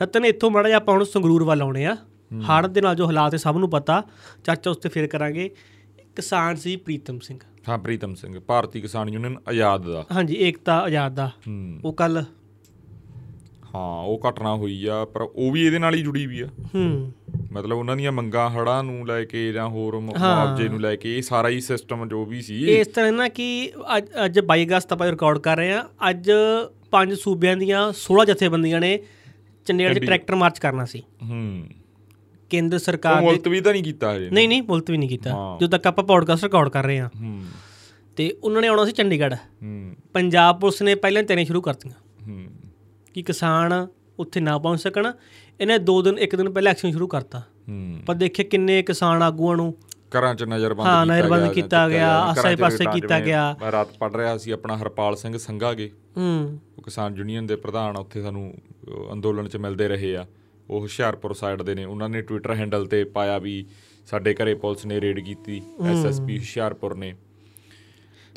ਰਤਨ 0.00 0.24
ਇੱਥੋਂ 0.24 0.50
ਮਾੜਾ 0.50 0.68
ਜਿਹਾ 0.68 0.76
ਆਪਾਂ 0.76 0.94
ਹੁਣ 0.94 1.04
ਸੰਗਰੂਰ 1.04 1.44
ਵੱਲ 1.44 1.62
ਆਉਣੇ 1.62 1.84
ਆ। 1.86 1.96
ਹੜ੍ਹ 2.50 2.68
ਦੇ 2.68 2.80
ਨਾਲ 2.80 2.94
ਜੋ 2.96 3.06
ਹਾਲਾਤ 3.06 3.34
ਹੈ 3.34 3.38
ਸਭ 3.38 3.56
ਨੂੰ 3.58 3.70
ਪਤਾ 3.70 4.02
ਚਾਚਾ 4.44 4.70
ਉਸ 4.70 4.76
ਤੇ 4.76 4.88
ਫੇਰ 4.88 5.06
ਕਰਾਂਗੇ। 5.06 5.48
ਕਿਸਾਨ 6.16 6.56
ਸੀ 6.56 6.76
ਪ੍ਰੀਤਮ 6.76 7.18
ਸਿੰਘ। 7.18 7.38
ਹਾਂ 7.68 7.78
ਪ੍ਰੀਤਮ 7.78 8.14
ਸਿੰਘ 8.14 8.38
ਭਾਰਤੀ 8.40 8.80
ਕਿਸਾਨ 8.80 9.08
ਯੂਨੀਅਨ 9.08 9.36
ਆਜ਼ਾਦ 9.48 9.86
ਦਾ। 9.90 10.04
ਹਾਂਜੀ 10.12 10.36
ਏਕਤਾ 10.38 10.78
ਆਜ਼ਾਦ 10.78 11.14
ਦਾ। 11.14 11.30
ਉਹ 11.84 11.92
ਕੱਲ 11.92 12.24
ਹਾਂ 13.74 14.02
ਉਹ 14.02 14.20
ਘਟਨਾ 14.28 14.54
ਹੋਈ 14.56 14.86
ਆ 14.86 15.04
ਪਰ 15.04 15.20
ਉਹ 15.20 15.52
ਵੀ 15.52 15.66
ਇਹਦੇ 15.66 15.78
ਨਾਲ 15.78 15.94
ਹੀ 15.94 16.02
ਜੁੜੀ 16.02 16.26
ਵੀ 16.26 16.40
ਆ। 16.40 16.46
ਹੂੰ। 16.74 17.12
ਮਤਲਬ 17.52 17.76
ਉਹਨਾਂ 17.76 17.96
ਦੀਆਂ 17.96 18.12
ਮੰਗਾਂ 18.12 18.50
ਹੜਾਂ 18.50 18.84
ਨੂੰ 18.84 19.06
ਲੈ 19.06 19.24
ਕੇ 19.24 19.52
ਜਾਂ 19.52 19.68
ਹੋਰ 19.68 19.98
ਮੁਆਵਜ਼ੇ 19.98 20.68
ਨੂੰ 20.68 20.80
ਲੈ 20.80 20.96
ਕੇ 20.96 21.16
ਇਹ 21.16 21.22
ਸਾਰਾ 21.22 21.48
ਹੀ 21.48 21.60
ਸਿਸਟਮ 21.60 22.08
ਜੋ 22.08 22.24
ਵੀ 22.24 22.42
ਸੀ 22.42 22.68
ਇਸ 22.70 22.86
ਤਰ੍ਹਾਂ 22.86 23.12
ਨਾ 23.12 23.28
ਕਿ 23.28 23.72
ਅੱਜ 23.96 24.06
ਅੱਜ 24.24 24.40
22 24.40 24.64
ਅਗਸਤ 24.64 24.92
ਆਪਾਂ 24.92 25.10
ਰਿਕਾਰਡ 25.10 25.38
ਕਰ 25.38 25.56
ਰਹੇ 25.56 25.72
ਆ 25.72 25.88
ਅੱਜ 26.10 26.30
ਪੰਜ 26.90 27.14
ਸੂਬਿਆਂ 27.14 27.56
ਦੀਆਂ 27.56 27.92
16 27.92 28.24
ਜਥੇਬੰਦੀਆਂ 28.26 28.80
ਨੇ 28.80 28.98
ਚੰਡੀਗੜ੍ਹ 29.66 29.94
'ਚ 29.94 29.98
ਟਰੈਕਟਰ 29.98 30.34
ਮਾਰਚ 30.34 30.58
ਕਰਨਾ 30.58 30.84
ਸੀ। 30.84 31.02
ਹੂੰ। 31.28 31.66
ਕੇਂਦਰ 32.50 32.78
ਸਰਕਾਰ 32.78 33.20
ਦੇ 33.20 33.26
ਮੁਲਤਵੀ 33.26 33.60
ਤਾਂ 33.60 33.72
ਨਹੀਂ 33.72 33.84
ਕੀਤਾ 33.84 34.16
ਹਜੇ। 34.16 34.30
ਨਹੀਂ 34.30 34.48
ਨਹੀਂ 34.48 34.62
ਮੁਲਤਵੀ 34.62 34.96
ਨਹੀਂ 34.96 35.08
ਕੀਤਾ। 35.08 35.30
ਜਦੋਂ 35.60 35.68
ਤੱਕ 35.68 35.86
ਆਪਾਂ 35.86 36.04
ਪੌਡਕਾਸਟ 36.04 36.44
ਰਿਕਾਰਡ 36.44 36.68
ਕਰ 36.68 36.84
ਰਹੇ 36.84 37.00
ਆ 37.00 37.10
ਹੂੰ। 37.20 37.42
ਤੇ 38.16 38.36
ਉਹਨਾਂ 38.42 38.62
ਨੇ 38.62 38.68
ਆਉਣਾ 38.68 38.84
ਸੀ 38.84 38.92
ਚੰਡੀਗੜ੍ਹ। 38.92 39.34
ਹੂੰ। 39.34 39.94
ਪੰਜਾਬ 40.12 40.60
ਪੁਲਿਸ 40.60 40.82
ਨੇ 40.82 40.94
ਪਹਿਲਾਂ 40.94 41.22
ਤਿਆਰੀਆਂ 41.22 41.46
ਸ਼ੁਰੂ 41.46 41.60
ਕਰਤੀਆਂ। 41.60 42.01
ਕਿ 43.14 43.22
ਕਿਸਾਨ 43.22 43.86
ਉੱਥੇ 44.18 44.40
ਨਾ 44.40 44.58
ਪਹੁੰਚ 44.58 44.80
ਸਕਣ। 44.80 45.12
ਇਹਨੇ 45.60 45.78
ਦੋ 45.78 46.02
ਦਿਨ 46.02 46.18
ਇੱਕ 46.18 46.36
ਦਿਨ 46.36 46.50
ਪਹਿਲਾਂ 46.50 46.72
ਐਕਸ਼ਨ 46.72 46.90
ਸ਼ੁਰੂ 46.90 47.06
ਕਰਤਾ। 47.06 47.42
ਹੂੰ। 47.68 47.98
ਪਰ 48.06 48.14
ਦੇਖੇ 48.14 48.44
ਕਿੰਨੇ 48.44 48.82
ਕਿਸਾਨ 48.82 49.22
ਆਗੂਆਂ 49.22 49.56
ਨੂੰ 49.56 49.74
ਘਰਾਂ 50.18 50.34
'ਚ 50.34 50.44
ਨਜ਼ਰਬੰਦ 50.44 50.86
ਹਾਂ, 50.86 51.04
ਕੀਤਾ 51.04 51.16
ਨਜ਼ਰਬੰਦ 51.16 51.42
ਗਿਆ, 51.42 51.52
ਕੀਤਾ 51.52 51.88
ਗਿਆ, 51.88 52.24
ਘਰਾਂ 52.24 52.34
'ਚ 52.34 52.38
ਆਸੇ-ਪਾਸੇ 52.38 52.76
ਜਿਵੇਂ 52.76 52.92
ਕੀਤਾ 52.92 53.20
ਗਿਆ। 53.20 53.56
ਮੈਂ 53.60 53.72
ਰਾਤ 53.72 53.88
ਪੜ 53.98 54.16
ਰਿਹਾ 54.16 54.38
ਸੀ 54.38 54.50
ਆਪਣਾ 54.50 54.76
ਹਰਪਾਲ 54.76 55.16
ਸਿੰਘ 55.16 55.38
ਸੰਘਾਗੇ। 55.38 55.90
ਹੂੰ। 56.16 56.58
ਉਹ 56.78 56.82
ਕਿਸਾਨ 56.82 57.16
ਯੂਨੀਅਨ 57.16 57.46
ਦੇ 57.46 57.56
ਪ੍ਰਧਾਨ 57.56 57.96
ਉੱਥੇ 57.96 58.22
ਸਾਨੂੰ 58.22 58.54
ਅੰਦੋਲਨ 59.12 59.48
'ਚ 59.48 59.56
ਮਿਲਦੇ 59.56 59.88
ਰਹੇ 59.88 60.16
ਆ। 60.16 60.26
ਉਹ 60.70 60.80
ਹੁਸ਼ਿਆਰਪੁਰ 60.80 61.32
ਸਾਈਡ 61.32 61.62
ਦੇ 61.62 61.74
ਨੇ। 61.74 61.84
ਉਹਨਾਂ 61.84 62.08
ਨੇ 62.08 62.22
ਟਵਿੱਟਰ 62.22 62.54
ਹੈਂਡਲ 62.54 62.86
ਤੇ 62.86 63.04
ਪਾਇਆ 63.04 63.38
ਵੀ 63.38 63.66
ਸਾਡੇ 64.06 64.34
ਘਰੇ 64.34 64.54
ਪੁਲਿਸ 64.54 64.86
ਨੇ 64.86 65.00
ਰੇਡ 65.00 65.20
ਕੀਤੀ 65.20 65.62
ਐਸਐਸਪੀ 65.86 66.38
ਹੁਸ਼ਿਆਰਪੁਰ 66.38 66.94
ਨੇ। 66.94 67.14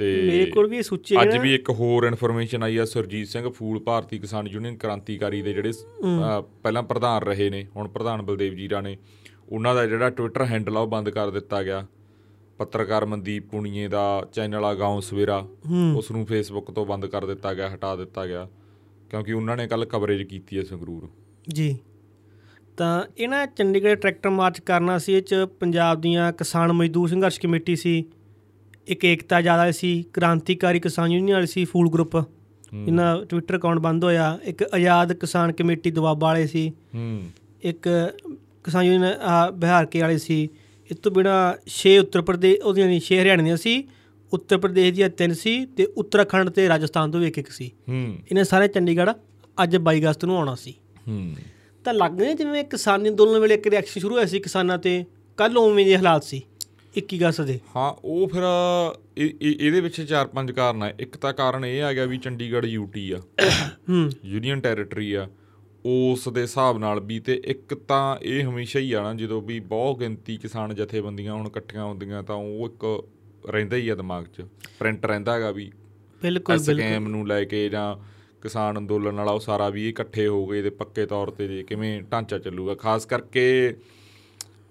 ਮੇਰੇ 0.01 0.45
ਤੇ 0.45 0.51
ਕੋਲ 0.51 0.67
ਵੀ 0.67 0.77
ਇਹ 0.77 0.83
ਸੂਚੀ 0.83 1.15
ਅੱਜ 1.21 1.37
ਵੀ 1.37 1.53
ਇੱਕ 1.55 1.69
ਹੋਰ 1.69 2.03
ਇਨਫੋਰਮੇਸ਼ਨ 2.03 2.63
ਆਈ 2.63 2.77
ਆ 2.77 2.85
ਸੁਰਜੀਤ 2.85 3.27
ਸਿੰਘ 3.27 3.49
ਫੂਲ 3.49 3.79
ਭਾਰਤੀ 3.79 4.19
ਕਿਸਾਨ 4.19 4.47
ਯੂਨੀਅਨ 4.47 4.75
ਕ੍ਰਾਂਤੀਕਾਰੀ 4.77 5.41
ਦੇ 5.41 5.53
ਜਿਹੜੇ 5.53 5.71
ਪਹਿਲਾਂ 6.63 6.83
ਪ੍ਰਧਾਨ 6.83 7.21
ਰਹੇ 7.21 7.49
ਨੇ 7.49 7.65
ਹੁਣ 7.75 7.87
ਪ੍ਰਧਾਨ 7.87 8.21
ਬਲਦੇਵ 8.21 8.53
ਜੀਰਾ 8.53 8.81
ਨੇ। 8.81 8.97
ਉਹਨਾਂ 9.49 9.75
ਦਾ 9.75 9.85
ਜਿਹੜਾ 9.85 10.09
ਟਵਿੱਟਰ 10.09 10.45
ਹੈਂਡਲ 10.45 10.77
ਆ 10.77 10.79
ਉਹ 10.79 10.87
ਬੰਦ 10.87 11.09
ਕਰ 11.09 11.29
ਦਿੱਤਾ 11.31 11.63
ਗਿਆ। 11.63 11.85
ਪੱਤਰਕਾਰ 12.57 13.05
ਮਨਦੀਪ 13.05 13.49
ਪੁਣੀਏ 13.49 13.87
ਦਾ 13.87 14.05
ਚੈਨਲ 14.33 14.65
ਆ 14.65 14.73
ਗਾਉਂ 14.73 15.01
ਸਵੇਰਾ 15.01 15.37
ਉਸ 15.95 16.11
ਨੂੰ 16.11 16.25
ਫੇਸਬੁੱਕ 16.25 16.71
ਤੋਂ 16.71 16.85
ਬੰਦ 16.85 17.05
ਕਰ 17.05 17.25
ਦਿੱਤਾ 17.25 17.53
ਗਿਆ 17.53 17.73
ਹਟਾ 17.75 17.95
ਦਿੱਤਾ 17.95 18.25
ਗਿਆ। 18.25 18.47
ਕਿਉਂਕਿ 19.09 19.33
ਉਹਨਾਂ 19.33 19.57
ਨੇ 19.57 19.67
ਕੱਲ 19.67 19.85
ਕਵਰੇਜ 19.85 20.23
ਕੀਤੀ 20.23 20.57
ਹੈ 20.57 20.63
ਸੰਗਰੂਰ। 20.63 21.07
ਜੀ। 21.49 21.77
ਤਾਂ 22.77 23.03
ਇਹਨਾਂ 23.17 23.45
ਚੰਡੀਗੜ੍ਹ 23.47 23.95
ਟਰੈਕਟਰ 23.95 24.29
ਮਾਰਚ 24.29 24.59
ਕਰਨਾ 24.59 24.97
ਸੀ 24.97 25.13
ਇਹ 25.13 25.21
ਚ 25.21 25.35
ਪੰਜਾਬ 25.59 26.01
ਦੀਆਂ 26.01 26.31
ਕਿਸਾਨ 26.33 26.73
ਮਜ਼ਦੂਰ 26.73 27.07
ਸੰਘਰਸ਼ 27.07 27.39
ਕਮੇਟੀ 27.39 27.75
ਸੀ। 27.75 28.03
ਇੱਕ 28.87 29.05
ਏਕਤਾ 29.05 29.41
ਜ਼ਿਆਦਾ 29.41 29.71
ਸੀ 29.71 30.05
ਕ੍ਰਾਂਤੀਕਾਰੀ 30.13 30.79
ਕਿਸਾਨ 30.79 31.11
ਯੂਨੀਅਨ 31.11 31.35
ਵਾਲੀ 31.35 31.47
ਸੀ 31.47 31.65
ਫੂਲ 31.65 31.89
ਗਰੁੱਪ 31.89 32.15
ਇਹਨਾਂ 32.87 33.25
ਟਵਿੱਟਰ 33.25 33.57
ਅਕਾਊਂਟ 33.57 33.79
ਬੰਦ 33.79 34.03
ਹੋਇਆ। 34.03 34.39
ਇੱਕ 34.43 34.63
ਆਜ਼ਾਦ 34.63 35.13
ਕਿਸਾਨ 35.13 35.51
ਕਮੇਟੀ 35.51 35.91
ਦੁਆਬਾ 35.91 36.27
ਵਾਲੇ 36.27 36.47
ਸੀ। 36.47 36.69
ਹੂੰ। 36.95 37.23
ਇੱਕ 37.61 37.89
ਕਿਸਾਨ 38.63 38.83
ਯੂਨੀਅਨ 38.83 39.17
ਬਿਹਾਰ 39.53 39.85
ਕੇ 39.85 40.01
ਵਾਲੇ 40.01 40.17
ਸੀ। 40.17 40.49
ਇਸ 40.91 40.97
ਤੋਂ 40.97 41.11
ਬਿਨਾ 41.11 41.55
6 41.65 41.97
ਉੱਤਰ 41.99 42.21
ਪ੍ਰਦੇਸ਼ 42.21 42.61
ਉਹਦੀਆਂ 42.61 42.87
ਨਹੀਂ 42.87 43.01
6 43.01 43.21
ਹਰਿਆਣੇ 43.21 43.43
ਦੀਆਂ 43.43 43.57
ਸੀ। 43.57 43.83
ਉੱਤਰ 44.33 44.57
ਪ੍ਰਦੇਸ਼ 44.57 44.95
ਦੀਆਂ 44.95 45.09
ਤਿੰਨ 45.09 45.33
ਸੀ 45.33 45.65
ਤੇ 45.65 45.85
ਉੱਤਰਾਖੰਡ 45.85 46.49
ਤੇ 46.49 46.67
ਰਾਜਸਥਾਨ 46.67 47.11
ਤੋਂ 47.11 47.19
ਵੀ 47.19 47.27
ਇੱਕ 47.27 47.37
ਇੱਕ 47.37 47.49
ਸੀ। 47.49 47.71
ਹੂੰ। 47.89 48.17
ਇਹਨੇ 48.31 48.43
ਸਾਰੇ 48.43 48.67
ਚੰਡੀਗੜ੍ਹ 48.67 49.11
ਅੱਜ 49.63 49.77
22 49.77 49.99
ਅਗਸਤ 49.99 50.25
ਨੂੰ 50.25 50.37
ਆਉਣਾ 50.37 50.55
ਸੀ। 50.55 50.73
ਹੂੰ। 51.07 51.35
ਤਾਂ 51.85 51.93
ਲੱਗਦਾ 51.93 52.25
ਨਹੀਂ 52.25 52.35
ਜਿਵੇਂ 52.35 52.63
ਕਿਸਾਨੀ 52.63 53.09
ਅੰਦੋਲਨ 53.09 53.39
ਵੇਲੇ 53.39 53.55
ਇੱਕ 53.55 53.67
ਰਿਐਕਸ਼ਨ 53.67 53.99
ਸ਼ੁਰੂ 54.01 54.15
ਹੋਇਆ 54.15 54.25
ਸੀ 54.25 54.39
ਕਿਸਾਨਾਂ 54.39 54.77
ਤੇ 54.77 55.05
ਕੱਲ 55.37 55.57
ਉਵੇਂ 55.57 55.85
ਦੇ 55.85 55.97
ਹਾਲਾਤ 55.97 56.23
ਸੀ। 56.23 56.41
21 56.97 57.17
ਅਗਸਤ 57.17 57.41
ਦੇ। 57.41 57.59
ਹਾਂ 57.75 57.93
ਉਹ 58.05 58.27
ਫਿਰ 58.27 58.41
ਇਹ- 59.17 59.29
ਇਹ- 59.41 59.55
ਇਹਦੇ 59.59 59.81
ਵਿੱਚ 59.81 60.01
ਚਾਰ 60.01 60.27
ਪੰਜ 60.27 60.51
ਕਾਰਨ 60.51 60.83
ਆ। 60.83 60.93
ਇੱਕ 60.99 61.17
ਤਾਂ 61.17 61.33
ਕਾਰਨ 61.33 61.65
ਇਹ 61.65 61.83
ਆ 61.83 61.93
ਗਿਆ 61.93 62.05
ਵੀ 62.05 62.17
ਚੰਡੀਗੜ੍ਹ 62.17 62.67
ਯੂਟੀ 62.67 63.11
ਆ। 63.11 63.21
ਹੂੰ। 63.89 64.11
ਯੂਨੀਅਨ 64.25 64.61
ਟੈਰੀਟਰੀ 64.61 65.13
ਆ। 65.13 65.29
ਉਸ 65.85 66.29
ਦੇ 66.29 66.41
ਹਿਸਾਬ 66.41 66.77
ਨਾਲ 66.77 66.99
ਵੀ 66.99 67.19
ਤੇ 67.19 67.41
ਇੱਕ 67.45 67.73
ਤਾਂ 67.73 68.17
ਇਹ 68.21 68.43
ਹਮੇਸ਼ਾ 68.43 68.79
ਹੀ 68.79 68.93
ਆ 68.93 69.03
ਨਾ 69.03 69.13
ਜਦੋਂ 69.13 69.41
ਵੀ 69.41 69.59
ਬਹੁਤ 69.59 69.99
ਗਿਣਤੀ 69.99 70.37
ਕਿਸਾਨ 70.37 70.75
ਜਥੇਬੰਦੀਆਂ 70.75 71.33
ਹੁਣ 71.33 71.47
ਇਕੱਠੀਆਂ 71.47 71.85
ਹੁੰਦੀਆਂ 71.85 72.23
ਤਾਂ 72.23 72.35
ਉਹ 72.35 72.65
ਇੱਕ 72.65 73.03
ਰਹਿੰਦਾ 73.49 73.77
ਹੀ 73.77 73.89
ਆ 73.89 73.95
ਦਿਮਾਗ 73.95 74.25
'ਚ। 74.25 74.45
ਪ੍ਰਿੰਟ 74.79 75.05
ਰਹਿੰਦਾ 75.05 75.33
ਹੈਗਾ 75.33 75.51
ਵੀ 75.51 75.71
ਬਿਲਕੁਲ 76.21 76.57
ਬਿਲਕੁਲ। 76.57 76.75
ਸਕੈਮ 76.75 77.07
ਨੂੰ 77.07 77.27
ਲੈ 77.27 77.43
ਕੇ 77.43 77.69
ਜਾਂ 77.69 77.95
ਕਿਸਾਨ 78.41 78.77
ਅੰਦੋਲਨ 78.77 79.15
ਵਾਲਾ 79.15 79.31
ਉਹ 79.31 79.39
ਸਾਰਾ 79.39 79.69
ਵੀ 79.69 79.89
ਇਕੱਠੇ 79.89 80.27
ਹੋ 80.27 80.45
ਗਏ 80.45 80.61
ਤੇ 80.61 80.69
ਪੱਕੇ 80.69 81.05
ਤੌਰ 81.05 81.27
ਤੇ 81.27 81.63
ਕਿਵੇਂ 81.63 82.01
ਢਾਂਚਾ 82.01 82.37
ਚੱਲੂਗਾ। 82.37 82.75
ਖਾਸ 82.75 83.05
ਕਰਕੇ 83.05 83.75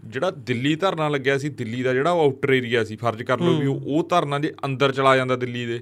ਜਿਹੜਾ 0.06 0.30
ਦਿੱਲੀ 0.30 0.76
ਧਰਨਾ 0.76 1.08
ਲੱਗਿਆ 1.08 1.38
ਸੀ 1.38 1.48
ਦਿੱਲੀ 1.48 1.82
ਦਾ 1.82 1.94
ਜਿਹੜਾ 1.94 2.10
ਆਊਟਰ 2.10 2.52
ਏਰੀਆ 2.52 2.84
ਸੀ 2.84 2.96
ਫਰਜ਼ 2.96 3.22
ਕਰ 3.22 3.40
ਲਓ 3.40 3.56
ਵੀ 3.56 3.66
ਉਹ 3.66 3.80
ਉਹ 3.86 4.06
ਧਰਨਾ 4.08 4.38
ਜੇ 4.38 4.52
ਅੰਦਰ 4.64 4.92
ਚਲਾ 4.92 5.16
ਜਾਂਦਾ 5.16 5.36
ਦਿੱਲੀ 5.36 5.66
ਦੇ 5.66 5.80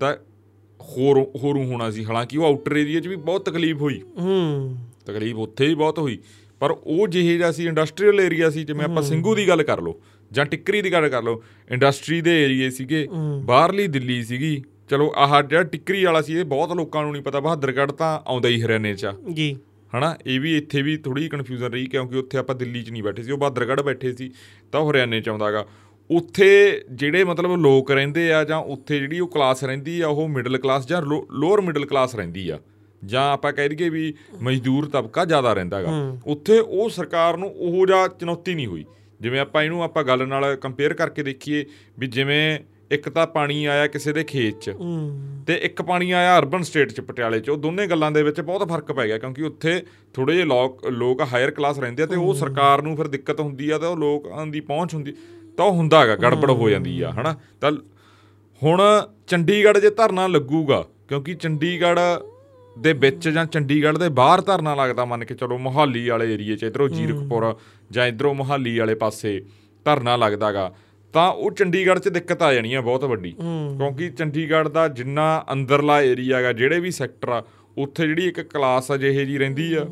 ਤਾਂ 0.00 0.16
ਹੋਰ 0.80 1.18
ਹੋਰੂ 1.18 1.64
ਹੋਣਾ 1.64 1.90
ਸੀ। 1.90 2.04
ਹਾਲਾਂਕਿ 2.04 2.38
ਉਹ 2.38 2.44
ਆਊਟਰ 2.44 2.76
ਏਰੀਆ 2.76 3.00
'ਚ 3.00 3.08
ਵੀ 3.08 3.16
ਬਹੁਤ 3.16 3.44
ਤਕਲੀਫ 3.50 3.76
ਹੋਈ। 3.76 4.02
ਹੂੰ। 4.20 4.76
ਤਕਲੀਫ 5.06 5.36
ਉੱਥੇ 5.36 5.66
ਵੀ 5.66 5.74
ਬਹੁਤ 5.74 5.98
ਹੋਈ। 5.98 6.18
ਪਰ 6.60 6.70
ਉਹ 6.70 7.08
ਜਿਹੇ 7.08 7.36
ਜਿਹਾ 7.36 7.52
ਸੀ 7.52 7.66
ਇੰਡਸਟਰੀਅਲ 7.66 8.20
ਏਰੀਆ 8.20 8.50
ਸੀ 8.50 8.64
ਜਿਵੇਂ 8.64 8.84
ਆਪਾਂ 8.84 9.02
ਸਿੰਘੂ 9.02 9.34
ਦੀ 9.34 9.48
ਗੱਲ 9.48 9.62
ਕਰ 9.62 9.80
ਲਓ 9.80 10.00
ਜਾਂ 10.32 10.46
ਟਿੱਕਰੀ 10.46 10.82
ਦੀ 10.82 10.92
ਗੱਲ 10.92 11.08
ਕਰ 11.08 11.22
ਲਓ 11.22 11.42
ਇੰਡਸਟਰੀ 11.70 12.20
ਦੇ 12.20 12.44
ਏਰੀਏ 12.44 12.70
ਸੀਗੇ 12.70 13.08
ਬਾਹਰਲੀ 13.44 13.86
ਦਿੱਲੀ 13.86 14.22
ਸੀਗੀ। 14.22 14.62
ਚਲੋ 14.88 15.12
ਆਹ 15.16 15.42
ਜਿਹੜਾ 15.42 15.62
ਟਿੱਕਰੀ 15.62 16.04
ਵਾਲਾ 16.04 16.22
ਸੀ 16.22 16.32
ਇਹ 16.32 16.44
ਬਹੁਤ 16.44 16.72
ਲੋਕਾਂ 16.72 17.02
ਨੂੰ 17.02 17.12
ਨਹੀਂ 17.12 17.22
ਪਤਾ 17.22 17.40
ਬਹਾਦਰਗੜ੍ਹ 17.40 17.92
ਤਾਂ 17.92 18.20
ਆਉਂਦਾ 18.26 18.48
ਹੀ 18.48 18.62
ਹਰਿਆਣੇ 18.62 18.94
'ਚ 18.94 19.04
ਆ। 19.04 19.14
ਜੀ। 19.32 19.56
ਹਨਾ 19.96 20.16
ਇਹ 20.26 20.40
ਵੀ 20.40 20.56
ਇੱਥੇ 20.56 20.82
ਵੀ 20.82 20.96
ਥੋੜੀ 20.96 21.28
ਕਨਫਿਊਜ਼ਨ 21.28 21.66
ਰਹੀ 21.66 21.86
ਕਿਉਂਕਿ 21.86 22.16
ਉੱਥੇ 22.16 22.38
ਆਪਾਂ 22.38 22.54
ਦਿੱਲੀ 22.54 22.82
'ਚ 22.82 22.90
ਨਹੀਂ 22.90 23.02
ਬੈਠੇ 23.02 23.22
ਸੀ 23.22 23.32
ਉਹ 23.32 23.38
ਬਹਾਦਰਗੜ੍ਹ 23.38 23.82
ਬੈਠੇ 23.82 24.12
ਸੀ 24.12 24.30
ਤਾਂ 24.72 24.80
ਉਹ 24.80 24.90
ਹਰਿਆਣੇ 24.90 25.20
'ਚ 25.20 25.28
ਆਉਂਦਾਗਾ 25.28 25.66
ਉੱਥੇ 26.10 26.82
ਜਿਹੜੇ 26.92 27.24
ਮਤਲਬ 27.24 27.54
ਲੋਕ 27.56 27.90
ਰਹਿੰਦੇ 27.90 28.32
ਆ 28.32 28.44
ਜਾਂ 28.44 28.58
ਉੱਥੇ 28.58 28.98
ਜਿਹੜੀ 28.98 29.20
ਉਹ 29.20 29.28
ਕਲਾਸ 29.28 29.64
ਰਹਿੰਦੀ 29.64 30.00
ਆ 30.00 30.08
ਉਹ 30.08 30.28
ਮਿਡਲ 30.28 30.58
ਕਲਾਸ 30.58 30.86
ਜਾਂ 30.86 31.02
ਲੋਅਰ 31.02 31.60
ਮਿਡਲ 31.60 31.86
ਕਲਾਸ 31.86 32.14
ਰਹਿੰਦੀ 32.14 32.48
ਆ 32.48 32.58
ਜਾਂ 33.04 33.22
ਆਪਾਂ 33.22 33.52
ਕਹਿ 33.52 33.68
ਦਈਏ 33.68 33.88
ਵੀ 33.88 34.14
ਮਜ਼ਦੂਰ 34.42 34.88
ਤਬਕਾ 34.88 35.24
ਜ਼ਿਆਦਾ 35.24 35.52
ਰਹਿੰਦਾਗਾ 35.52 35.90
ਉੱਥੇ 36.26 36.58
ਉਹ 36.58 36.88
ਸਰਕਾਰ 36.88 37.36
ਨੂੰ 37.36 37.48
ਉਹ 37.56 37.86
ਜਿਹਾ 37.86 38.08
ਚੁਣੌਤੀ 38.08 38.54
ਨਹੀਂ 38.54 38.66
ਹੋਈ। 38.66 38.84
ਜਿਵੇਂ 39.20 39.40
ਆਪਾਂ 39.40 39.62
ਇਹਨੂੰ 39.62 39.82
ਆਪਾਂ 39.82 40.04
ਗੱਲ 40.04 40.26
ਨਾਲ 40.28 40.56
ਕੰਪੇਅਰ 40.56 40.94
ਕਰਕੇ 40.94 41.22
ਦੇਖੀਏ 41.22 41.64
ਵੀ 41.98 42.06
ਜਿਵੇਂ 42.06 42.58
ਇੱਕ 42.90 43.08
ਤਾਂ 43.08 43.26
ਪਾਣੀ 43.26 43.64
ਆਇਆ 43.64 43.86
ਕਿਸੇ 43.86 44.12
ਦੇ 44.12 44.24
ਖੇਤ 44.24 44.60
'ਚ। 44.60 44.70
ਤੇ 45.46 45.54
ਇੱਕ 45.54 45.82
ਪਾਣੀ 45.82 46.10
ਆਇਆ 46.10 46.38
ਅਰਬਨ 46.38 46.62
ਸਟੇਟ 46.62 46.92
ਚ 46.92 47.00
ਪਟਿਆਲੇ 47.00 47.40
ਚ। 47.40 47.50
ਉਹ 47.50 47.56
ਦੋਨੇ 47.56 47.86
ਗੱਲਾਂ 47.86 48.10
ਦੇ 48.10 48.22
ਵਿੱਚ 48.22 48.40
ਬਹੁਤ 48.40 48.68
ਫ਼ਰਕ 48.68 48.92
ਪੈ 48.92 49.06
ਗਿਆ 49.06 49.18
ਕਿਉਂਕਿ 49.18 49.42
ਉੱਥੇ 49.42 49.82
ਥੋੜੇ 50.14 50.32
ਜਿਹੇ 50.32 50.44
ਲੋਕ 50.44 50.86
ਲੋਕ 50.86 51.22
ਹਾਇਰ 51.32 51.50
ਕਲਾਸ 51.50 51.78
ਰਹਿੰਦੇ 51.78 52.02
ਆ 52.02 52.06
ਤੇ 52.06 52.16
ਉਹ 52.16 52.34
ਸਰਕਾਰ 52.34 52.82
ਨੂੰ 52.82 52.96
ਫਿਰ 52.96 53.06
ਦਿੱਕਤ 53.06 53.40
ਹੁੰਦੀ 53.40 53.70
ਆ 53.70 53.78
ਤੇ 53.78 53.86
ਉਹ 53.86 53.96
ਲੋਕਾਂ 53.96 54.46
ਦੀ 54.46 54.60
ਪਹੁੰਚ 54.60 54.94
ਹੁੰਦੀ 54.94 55.14
ਤਾਂ 55.56 55.64
ਉਹ 55.64 55.72
ਹੁੰਦਾ 55.72 56.00
ਹੈਗਾ 56.00 56.16
ਗੜਬੜ 56.16 56.50
ਹੋ 56.50 56.70
ਜਾਂਦੀ 56.70 57.00
ਆ 57.00 57.10
ਹਨਾ? 57.10 57.36
ਤਾਂ 57.60 57.72
ਹੁਣ 58.62 58.82
ਚੰਡੀਗੜ੍ਹ 59.26 59.78
ਜੇ 59.80 59.90
ਧਰਨਾ 59.90 60.26
ਲੱਗੂਗਾ 60.26 60.84
ਕਿਉਂਕਿ 61.08 61.34
ਚੰਡੀਗੜ੍ਹ 61.34 62.00
ਦੇ 62.78 62.92
ਵਿੱਚ 62.92 63.28
ਜਾਂ 63.28 63.46
ਚੰਡੀਗੜ੍ਹ 63.46 63.98
ਦੇ 63.98 64.08
ਬਾਹਰ 64.08 64.40
ਧਰਨਾ 64.40 64.74
ਲੱਗਦਾ 64.74 65.04
ਮੰਨ 65.04 65.24
ਕੇ 65.24 65.34
ਚਲੋ 65.34 65.58
ਮੁਹਾਲੀ 65.58 66.08
ਵਾਲੇ 66.08 66.34
ਏਰੀਏ 66.34 66.56
'ਚ 66.56 66.62
ਇਧਰੋਂ 66.62 66.88
ਜੀਰਕਪੁਰ 66.88 67.56
ਜਾਂ 67.90 68.06
ਇਧਰੋਂ 68.06 68.34
ਮੁਹਾਲੀ 68.34 68.78
ਵਾਲੇ 68.78 68.94
ਪਾਸੇ 68.94 69.42
ਧਰਨਾ 69.84 70.16
ਲੱਗਦਾਗਾ 70.16 70.74
ਤਾਂ 71.16 71.28
ਉਹ 71.32 71.50
ਚੰਡੀਗੜ੍ਹ 71.50 71.98
'ਚ 72.00 72.08
ਦਿੱਕਤ 72.08 72.42
ਆ 72.42 72.52
ਜਾਣੀ 72.54 72.72
ਆ 72.74 72.80
ਬਹੁਤ 72.80 73.04
ਵੱਡੀ। 73.04 73.30
ਕਿਉਂਕਿ 73.32 74.08
ਚੰਡੀਗੜ੍ਹ 74.10 74.68
ਦਾ 74.68 74.86
ਜਿੰਨਾ 74.88 75.44
ਅੰਦਰਲਾ 75.52 76.00
ਏਰੀਆ 76.02 76.36
ਹੈਗਾ 76.36 76.52
ਜਿਹੜੇ 76.52 76.80
ਵੀ 76.80 76.90
ਸੈਕਟਰ 76.90 77.28
ਆ 77.28 77.42
ਉੱਥੇ 77.78 78.06
ਜਿਹੜੀ 78.06 78.26
ਇੱਕ 78.28 78.40
ਕਲਾਸ 78.50 78.90
ਆ 78.90 78.96
ਜਿਹੇ 78.96 79.24
ਜੀ 79.24 79.38
ਰਹਿੰਦੀ 79.38 79.72
ਆ। 79.74 79.86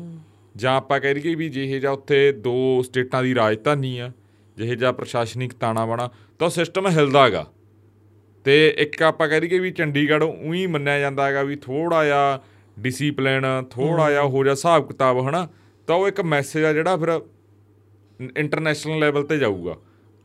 ਜਾਂ 0.55 0.75
ਆਪਾਂ 0.77 0.99
ਕਹਿ 0.99 1.13
ਦਈਏ 1.13 1.33
ਵੀ 1.35 1.47
ਜਿਹੇ 1.49 1.79
ਜਾਂ 1.79 1.91
ਉੱਥੇ 1.91 2.31
ਦੋ 2.31 2.81
ਸਟੇਟਾਂ 2.85 3.21
ਦੀ 3.23 3.33
ਰਾਜਧਾਨੀ 3.35 3.97
ਆ 3.99 4.11
ਜਿਹੇ 4.57 4.75
ਜਾਂ 4.75 4.91
ਪ੍ਰਸ਼ਾਸਨਿਕ 4.93 5.53
ਤਾਣਾ 5.53 5.85
ਬਣਾ 5.85 6.09
ਤਾਂ 6.39 6.49
ਸਿਸਟਮ 6.49 6.87
ਹਿਲਦਾ 6.87 7.23
ਹੈਗਾ। 7.25 7.45
ਤੇ 8.45 8.67
ਇੱਕ 8.77 9.01
ਆਪਾਂ 9.03 9.27
ਕਹਿ 9.29 9.39
ਦਈਏ 9.41 9.59
ਵੀ 9.59 9.71
ਚੰਡੀਗੜ੍ਹ 9.71 10.23
ਉਹੀ 10.23 10.65
ਮੰਨਿਆ 10.67 10.99
ਜਾਂਦਾ 10.99 11.25
ਹੈਗਾ 11.27 11.43
ਵੀ 11.43 11.55
ਥੋੜਾ 11.55 12.03
ਜਿਹਾ 12.05 12.39
ਡਿਸਪਲਿਨ 12.77 13.45
ਥੋੜਾ 13.71 14.09
ਜਿਹਾ 14.09 14.23
ਹੋ। 14.23 14.43
ਜਾ 14.43 14.51
ਹਿਸਾਬ 14.51 14.87
ਕਿਤਾਬ 14.87 15.27
ਹਨਾ? 15.29 15.47
ਤਾਂ 15.87 15.95
ਉਹ 15.95 16.07
ਇੱਕ 16.07 16.21
ਮੈਸੇਜ 16.21 16.63
ਆ 16.65 16.73
ਜਿਹੜਾ 16.73 16.95
ਫਿਰ 16.97 17.19
ਇੰਟਰਨੈਸ਼ਨਲ 18.37 18.99
ਲੈਵਲ 18.99 19.23
ਤੇ 19.23 19.37
ਜਾਊਗਾ। 19.37 19.75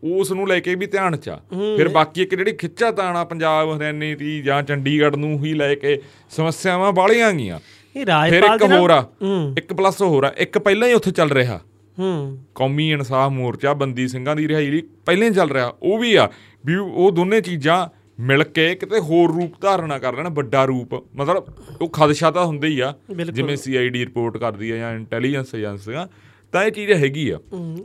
ਉਸ 0.05 0.33
ਨੂੰ 0.33 0.49
ਲੈ 0.49 0.61
ਕੇ 0.61 0.75
ਵੀ 0.75 0.87
ਧਿਆਨ 0.87 1.17
ਚ 1.17 1.29
ਆ। 1.29 1.41
ਫਿਰ 1.77 1.89
ਬਾਕੀ 1.89 2.23
ਇੱਕ 2.23 2.35
ਜਿਹੜੀ 2.35 2.53
ਖਿੱਚਾ 2.53 2.91
ਤਾਣਾ 2.91 3.25
ਪੰਜਾਬ 3.25 3.77
ਹਰਿਆਣੇ 3.79 4.15
ਦੀ 4.15 4.43
ਜਾਂ 4.43 4.63
ਚੰਡੀਗੜ੍ਹ 4.63 5.17
ਨੂੰ 5.17 5.45
ਹੀ 5.45 5.55
ਲੈ 5.55 5.75
ਕੇ 5.75 6.03
ਸਮੱਸਿਆਵਾਂ 6.31 6.93
ਬਾਲੀਆਂ 6.93 7.33
ਗਈਆਂ 7.33 7.59
ਇਹ 7.97 8.07
ਰਾਜਪਾਲ 8.07 8.59
ਦੇ 8.59 8.69
ਨਾਲ- 8.69 8.81
ਹੋਰ 8.81 8.91
ਆ 8.91 9.01
ਹੂੰ। 9.01 9.55
ਇੱਕ 9.59 9.73
ਪਲੱਸ 9.73 10.03
ਹੋਰ 10.03 10.25
ਆ। 10.25 10.35
ਇੱਕ 10.39 10.59
ਪਹਿਲਾਂ 10.59 10.89
ਹੀ 10.89 10.93
ਉੱਥੇ 10.93 11.11
ਚੱਲ 11.11 11.31
ਰਿਹਾ। 11.31 11.61
ਹੂੰ। 11.99 12.39
ਕੌਮੀ 12.55 12.93
ਇਨਸਾਫ 12.93 13.31
ਮੋਰਚਾ 13.31 13.73
ਬੰਦੀ 13.73 14.09
ਸਿੰਘਾਂ 14.09 14.37
ਦੀ 14.37 14.49
ਰਿਹਾਈ 14.49 14.71
ਲਈ 14.71 14.83
ਪਹਿਲਾਂ 15.07 15.29
ਹੀ 15.29 15.35
ਚੱਲ 15.35 15.51
ਰਿਹਾ। 15.51 15.75
ਉਹ 15.83 15.99
ਵੀ 15.99 16.15
ਆ 16.15 16.29
ਵੀ 16.67 16.75
ਉਹ 16.77 17.13
ਦੋਨੇ 17.13 17.41
ਚੀਜ਼ਾਂ 17.41 17.89
ਮਿਲ 18.23 18.45
ਕੇ 18.45 18.75
ਕਿਤੇ 18.75 18.99
ਹੋਰ 18.99 19.33
ਰੂਪ 19.33 19.61
ਧਾਰਨਾ 19.61 19.99
ਕਰ 19.99 20.17
ਲੈਣ 20.17 20.29
ਵੱਡਾ 20.29 20.65
ਰੂਪ। 20.65 20.95
ਮਤਲਬ 20.95 21.45
ਉਹ 21.83 21.89
ਖਦਸ਼ਾ 21.89 22.31
ਤਾਂ 22.31 22.47
ਹੁੰਦਾ 22.47 22.69
ਹੀ 22.69 22.81
ਆ। 22.81 22.95
ਜਿਵੇਂ 23.33 23.57
ਸੀਆਈਡੀ 23.57 24.05
ਰਿਪੋਰਟ 24.07 24.37
ਕਰਦੀ 24.37 24.71
ਆ 24.71 24.77
ਜਾਂ 24.77 24.95
ਇੰਟੈਲੀਜੈਂਸ 24.95 25.55
ਏਜੰਸੀਆਂ 25.55 26.07
ਤਾਂ 26.53 26.65
ਇਹ 26.65 26.71
ਚੀਜ਼ 26.71 26.91
ਹੈਗੀ 26.93 27.29
ਆ। 27.31 27.39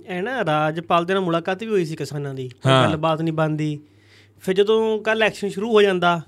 ਇਹ 0.08 0.22
ਨਾ 0.24 0.44
ਰਾਜਪਾਲ 0.46 1.06
ਦੇ 1.06 1.14
ਨਾਲ 1.14 1.24
ਮੁਲਾਕਾਤ 1.24 1.64
ਵੀ 1.64 1.70
ਹੋਈ 1.70 1.86
ਸੀ 1.86 1.96
ਕਿਸਾਨਾਂ 1.96 2.34
ਦੀ। 2.34 2.50
ਗੱਲਬਾਤ 2.66 3.22
ਨਹੀਂ 3.22 3.34
ਬੰਦੀ 3.34 3.78
ਫਿਰ 4.44 4.56
ਜਦੋਂ 4.56 5.00
ਕੱਲ 5.00 5.18
ਇਲੈਕਸ਼ਨ 5.18 5.50
ਸ਼ੁਰੂ 5.50 5.72
ਹੋ 5.74 5.82
ਜਾਂਦਾ 5.82 6.22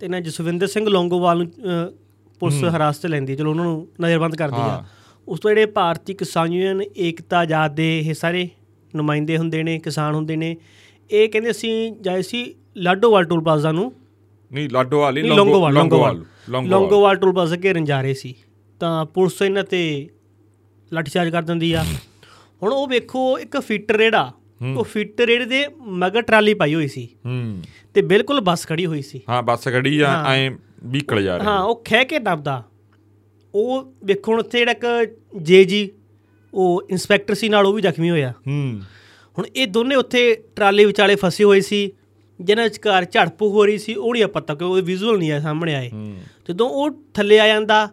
ਤੇ 0.00 0.08
ਨਾ 0.08 0.20
ਜਸਵਿੰਦਰ 0.20 0.66
ਸਿੰਘ 0.66 0.88
ਲੌਂਗੋਵਾਲ 0.88 1.38
ਨੂੰ 1.38 1.92
ਪੁਲਿਸ 2.40 2.62
ਹਿਰਾਸਤ 2.64 3.06
ਲੈਂਦੀ 3.06 3.36
ਚਲੋ 3.36 3.50
ਉਹਨਾਂ 3.50 3.64
ਨੂੰ 3.64 3.86
ਨਜ਼ਰਬੰਦ 4.02 4.36
ਕਰਦੀ 4.36 4.60
ਆ। 4.60 4.84
ਉਸ 5.28 5.40
ਤੋਂ 5.40 5.50
ਜਿਹੜੇ 5.50 5.66
ਭਾਰਤੀ 5.66 6.14
ਕਿਸਾਨ 6.14 6.52
ਯੂਨੀਅਨ 6.52 6.82
ਏਕਤਾ 6.96 7.38
ਆਜ਼ਾਦ 7.38 7.74
ਦੇ 7.74 7.98
ਇਹ 7.98 8.12
ਸਾਰੇ 8.14 8.48
ਨੁਮਾਇੰਦੇ 8.94 9.36
ਹੁੰਦੇ 9.38 9.62
ਨੇ 9.62 9.78
ਕਿਸਾਨ 9.78 10.14
ਹੁੰਦੇ 10.14 10.36
ਨੇ 10.36 10.56
ਇਹ 11.10 11.28
ਕਹਿੰਦੇ 11.28 11.50
ਅਸੀਂ 11.50 11.92
ਜਾਏ 12.00 12.22
ਸੀ 12.22 12.44
ਲਾਡੋਵਾਲ 12.76 13.24
ਟੋਲ 13.24 13.40
ਪਲਾਜ਼ਾ 13.40 13.72
ਨੂੰ। 13.72 13.92
ਨਹੀਂ 14.50 14.68
ਲਾਡੋਵਾਲ 14.70 15.14
ਨਹੀਂ 15.14 15.24
ਲੌਂਗੋਵਾਲ। 15.24 15.74
ਲੌਂਗੋਵਾਲ। 15.74 16.22
ਲੌਂਗੋਵਾਲ 16.68 17.16
ਟੋਲ 17.16 17.32
ਪਲਾਜ਼ਾ 17.32 17.56
ਘੇਰਨ 17.64 17.84
ਜਾ 17.84 18.00
ਰਹੇ 18.02 18.14
ਸੀ। 18.14 18.34
ਤਾਂ 18.80 19.04
ਪੁਲਿਸ 19.04 19.42
ਇਹਨਾਂ 19.42 19.64
ਤੇ 19.64 20.08
ਲਾਠੀਚਾਰਜ 20.92 21.30
ਕਰ 21.30 21.42
ਦਿੰਦੀ 21.42 21.72
ਆ। 21.72 21.84
ਹੁਣ 22.62 22.72
ਉਹ 22.72 22.86
ਵੇਖੋ 22.86 23.38
ਇੱਕ 23.38 23.58
ਫੀਟਰ 23.58 23.96
ਰੇੜਾ 23.96 24.32
ਉਹ 24.76 24.84
ਫੀਟਰ 24.84 25.24
ਰੇੜੇ 25.24 25.44
ਦੇ 25.44 25.66
ਮਗਰ 25.80 26.22
ਟਰਾਲੀ 26.22 26.54
ਪਾਈ 26.54 26.74
ਹੋਈ 26.74 26.88
ਸੀ। 26.88 27.08
ਹੂੰ। 27.26 27.62
ਤੇ 27.94 28.02
ਬਿਲਕੁਲ 28.02 28.40
ਬੱਸ 28.40 28.66
ਖੜੀ 28.66 28.86
ਹੋਈ 28.86 29.02
ਸੀ। 29.02 29.20
ਹਾਂ 29.28 29.42
ਬੱਸ 29.42 29.64
ਖੜੀ 29.64 30.00
ਆ। 30.00 30.24
ਐ 30.34 30.50
ਵੀਕਲ 30.84 31.22
ਜਾ 31.22 31.36
ਰਹੀ। 31.36 31.46
ਹਾਂ 31.46 31.62
ਉਹ 31.62 31.84
ਖਹਿ 31.84 32.04
ਕੇ 32.04 32.18
ਡੱਬਦਾ। 32.18 32.64
ਉਹ 33.54 33.94
ਵੇਖੋ 34.04 34.32
ਹੁਣ 34.32 34.40
ਉੱਥੇ 34.40 34.58
ਜਿਹੜਾ 34.58 34.72
ਇੱਕ 34.72 34.86
ਜੇਜੀ 35.42 35.90
ਉਹ 36.54 36.82
ਇਨਸਪੈਕਟਰ 36.90 37.34
ਸੀ 37.34 37.48
ਨਾਲ 37.48 37.66
ਉਹ 37.66 37.72
ਵੀ 37.72 37.82
ਜ਼ਖਮੀ 37.82 38.10
ਹੋਇਆ। 38.10 38.30
ਹੂੰ। 38.30 38.80
ਹੁਣ 39.38 39.46
ਇਹ 39.56 39.66
ਦੋਨੇ 39.66 39.94
ਉੱਥੇ 39.94 40.42
ਟਰਾਲੀ 40.56 40.84
ਵਿਚਾਲੇ 40.84 41.14
ਫਸੇ 41.14 41.44
ਹੋਏ 41.44 41.60
ਸੀ। 41.60 41.92
ਜਿਹਨਾਂ 42.40 42.64
ਵਿਚਕਾਰ 42.64 43.04
ਝੜਪ 43.04 43.42
ਹੋ 43.42 43.66
ਰਹੀ 43.66 43.78
ਸੀ 43.78 43.94
ਉਹ 43.94 44.12
ਨਹੀਂ 44.12 44.26
ਪਤਾ 44.26 44.54
ਕਿ 44.54 44.64
ਉਹ 44.64 44.82
ਵਿਜ਼ੂਅਲ 44.82 45.18
ਨਹੀਂ 45.18 45.32
ਆ 45.32 45.40
ਸਾਹਮਣੇ 45.40 45.74
ਆਏ। 45.74 45.90
ਜਦੋਂ 46.48 46.70
ਉਹ 46.70 46.90
ਥੱਲੇ 47.14 47.40
ਆ 47.40 47.46
ਜਾਂਦਾ 47.46 47.88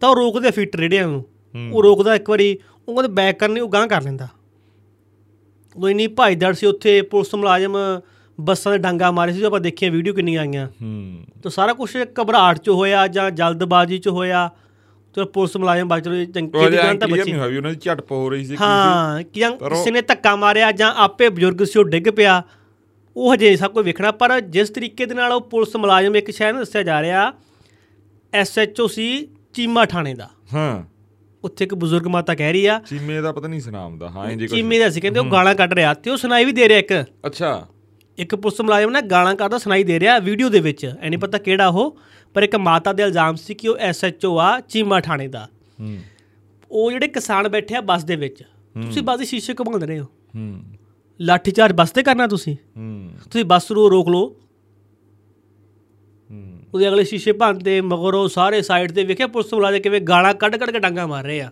ਤਾਂ 0.00 0.08
ਉਹ 0.08 0.16
ਰੋਕਦੇ 0.16 0.50
ਫੀਟ 0.50 0.76
ਰੇੜਿਆਂ 0.76 1.08
ਨੂੰ। 1.08 1.24
ਉਹ 1.72 1.82
ਰੋਕਦਾ 1.82 2.14
ਇੱਕ 2.14 2.30
ਵਾਰੀ 2.30 2.58
ਉਹ 2.88 2.94
ਕਹਿੰਦੇ 2.94 3.14
ਬੈਕ 3.14 3.38
ਕਰਨੇ 3.38 3.60
ਉਹ 3.60 3.68
ਗਾਂ 3.68 3.88
ਕਰ 3.88 4.02
ਲੈਂਦਾ। 4.02 4.28
ਉਹ 5.76 5.88
ਇੰਨੀ 5.88 6.06
ਭਾਈਦੜ 6.06 6.54
ਸੀ 6.54 6.66
ਉੱਥੇ 6.66 7.02
ਪੁਲਿਸ 7.02 7.34
ਮੁਲਾਜ਼ਮ 7.34 7.76
ਬੱਸਾਂ 8.40 8.72
ਦੇ 8.72 8.78
ਡਾਂਗਾ 8.78 9.10
ਮਾਰੇ 9.10 9.32
ਸੀ 9.32 9.42
ਆਪਾਂ 9.42 9.60
ਦੇਖੀਆਂ 9.60 9.90
ਵੀਡੀਓ 9.90 10.14
ਕਿੰਨੀਆਂ 10.14 10.40
ਆਈਆਂ। 10.40 10.68
ਹੂੰ। 10.68 11.24
ਤਾਂ 11.42 11.50
ਸਾਰਾ 11.50 11.72
ਕੁਝ 11.72 11.96
ਘਬਰਾਹਟ 12.22 12.58
ਚ 12.58 12.68
ਹੋਇਆ 12.68 13.06
ਜਾਂ 13.06 13.30
ਜਲਦਬਾਜ਼ੀ 13.30 13.98
ਚ 13.98 14.08
ਹੋਇਆ। 14.08 14.50
ਤੇ 15.14 15.24
ਪੁਲਿਸ 15.24 15.56
ਮੁਲਾਜ਼ਮ 15.56 15.88
ਬਚ 15.88 16.08
ਰਹੇ 16.08 16.26
ਚੰਗੀ 16.26 16.58
ਦੀ 16.58 16.70
ਜੇ 16.70 16.76
ਜਾਨ 16.76 16.98
ਤਾਂ 16.98 17.08
ਬਚੀ। 17.08 17.32
ਨਹੀਂ 17.32 17.42
ਵੀ 17.42 17.56
ਉਹਨਾਂ 17.56 17.70
ਦੀ 17.70 17.78
ਝਟਪ 17.82 18.12
ਹੋ 18.12 18.30
ਰਹੀ 18.30 18.44
ਸੀ। 18.44 18.56
ਹਾਂ 18.60 19.22
ਕਿ 19.22 19.40
ਜਾਂ 19.40 19.52
ਕਿਸੇ 19.52 19.90
ਨੇ 19.90 20.02
ਧੱਕਾ 20.02 20.36
ਮਾਰਿਆ 20.36 20.72
ਜਾਂ 20.72 20.94
ਆਪੇ 20.96 21.28
ਬਜ਼ੁਰਗ 21.28 21.64
ਸੀ 21.64 21.78
ਉਹ 21.78 21.84
ਡਿੱਗ 21.84 22.10
ਪਿਆ। 22.16 22.42
ਉਹ 23.16 23.34
ਹਜੇ 23.34 23.56
ਸਭ 23.56 23.70
ਕੁਝ 23.70 23.86
ਵੇਖਣਾ 23.86 24.10
ਪਰ 24.10 24.40
ਜਿਸ 24.40 24.70
ਤਰੀਕੇ 24.70 25.06
ਦੇ 25.06 25.14
ਨਾਲ 25.14 25.32
ਉਹ 25.32 25.40
ਪੁਲਿਸ 25.40 25.76
ਮੁਲਾਜ਼ਮ 25.76 26.16
ਇੱਕ 26.16 26.30
ਸ਼ਹਿਰ 26.30 26.52
ਨੂੰ 26.52 26.62
ਦੱਸਿਆ 26.62 26.82
ਜਾ 26.82 27.02
ਰਿਹਾ 27.02 27.32
ਐਸਐਚਓ 28.32 28.86
ਸੀ 28.86 29.28
ਚੀਮਾ 29.54 29.84
ਥਾਣੇ 29.84 30.14
ਦਾ। 30.14 30.30
ਹਾਂ। 30.54 30.99
ਉੱਥੇ 31.44 31.64
ਇੱਕ 31.64 31.74
ਬਜ਼ੁਰਗ 31.74 32.06
ਮਾਤਾ 32.06 32.34
ਕਹਿ 32.34 32.52
ਰਹੀ 32.52 32.66
ਆ 32.66 32.80
ਚੀਮੇ 32.88 33.20
ਦਾ 33.20 33.32
ਪਤਾ 33.32 33.48
ਨਹੀਂ 33.48 33.60
ਸੁਨਾਮ 33.60 33.98
ਦਾ 33.98 34.10
ਹਾਂ 34.10 34.30
ਕੁਝ 34.30 34.50
ਚੀਮੇ 34.50 34.78
ਦਾ 34.78 34.90
ਸੀ 34.90 35.00
ਕਹਿੰਦੇ 35.00 35.20
ਉਹ 35.20 35.24
ਗਾਲਾਂ 35.24 35.54
ਕੱਢ 35.54 35.74
ਰਿਹਾ 35.74 35.94
ਤੇ 35.94 36.10
ਉਹ 36.10 36.16
ਸੁਣਾਈ 36.16 36.44
ਵੀ 36.44 36.52
ਦੇ 36.52 36.68
ਰਿਹਾ 36.68 36.78
ਇੱਕ। 36.78 37.04
ਅੱਛਾ। 37.26 37.66
ਇੱਕ 38.18 38.34
ਪੁਲਿਸ 38.34 38.60
ਮੁਲਾਜ਼ਮ 38.60 38.90
ਨਾ 38.90 39.00
ਗਾਲਾਂ 39.00 39.34
ਕੱਢਦਾ 39.34 39.58
ਸੁਣਾਈ 39.58 39.84
ਦੇ 39.84 40.00
ਰਿਹਾ 40.00 40.18
ਵੀਡੀਓ 40.18 40.48
ਦੇ 40.48 40.60
ਵਿੱਚ 40.60 40.92
ਐ 41.00 41.08
ਨਹੀਂ 41.08 41.18
ਪਤਾ 41.18 41.38
ਕਿਹੜਾ 41.38 41.68
ਉਹ 41.68 41.98
ਪਰ 42.34 42.42
ਇੱਕ 42.42 42.56
ਮਾਤਾ 42.56 42.92
ਦੇ 42.92 43.02
ਇਲਜ਼ਾਮ 43.02 43.34
ਸੀ 43.34 43.54
ਕਿ 43.54 43.68
ਉਹ 43.68 43.76
ਐਸਐਚਓ 43.76 44.38
ਆ 44.38 44.60
ਚੀਮਾ 44.60 45.00
ਥਾਣੇ 45.00 45.28
ਦਾ। 45.28 45.48
ਹੂੰ। 45.80 45.98
ਉਹ 46.70 46.92
ਜਿਹੜੇ 46.92 47.08
ਕਿਸਾਨ 47.08 47.48
ਬੈਠੇ 47.48 47.74
ਆ 47.74 47.80
ਬੱਸ 47.80 48.04
ਦੇ 48.04 48.16
ਵਿੱਚ 48.16 48.42
ਤੁਸੀਂ 48.82 49.02
ਬੱਸ 49.02 49.18
ਦੇ 49.18 49.24
ਸ਼ੀਸ਼ੇ 49.24 49.54
ਘੁਮਾਉਂਦੇ 49.60 49.86
ਰਹੇ 49.86 49.98
ਹੋ। 49.98 50.04
ਹੂੰ। 50.04 50.62
ਲਾਠੀ 51.20 51.50
ਚਾਰਜ 51.50 51.74
ਬੱਸ 51.74 51.90
ਤੇ 51.90 52.02
ਕਰਨਾ 52.02 52.26
ਤੁਸੀਂ? 52.26 52.56
ਹੂੰ। 52.76 53.10
ਤੁਸੀਂ 53.30 53.44
ਬੱਸ 53.44 53.72
ਨੂੰ 53.72 53.90
ਰੋਕ 53.90 54.08
ਲਓ। 54.08 54.36
ਉਹਦੇ 56.74 56.88
ਅਗਲੇ 56.88 57.04
ਸ਼ੀਸ਼ੇ 57.04 57.32
ਭੰਨਦੇ 57.32 57.80
ਮਗਰੋਂ 57.80 58.28
ਸਾਰੇ 58.28 58.62
ਸਾਈਡ 58.62 58.92
ਤੇ 58.92 59.04
ਵੇਖਿਆ 59.04 59.26
ਪੁਲਿਸ 59.26 59.54
ਮੁਲਾਜ਼ਮ 59.54 59.78
ਕਿਵੇਂ 59.78 60.00
ਗਾਲਾਂ 60.00 60.34
ਕੱਢ 60.34 60.56
ਕੱਢ 60.56 60.70
ਕੇ 60.70 60.78
ਡਾਂਗਾ 60.78 61.06
ਮਾਰ 61.06 61.24
ਰਹੇ 61.24 61.40
ਆ। 61.40 61.50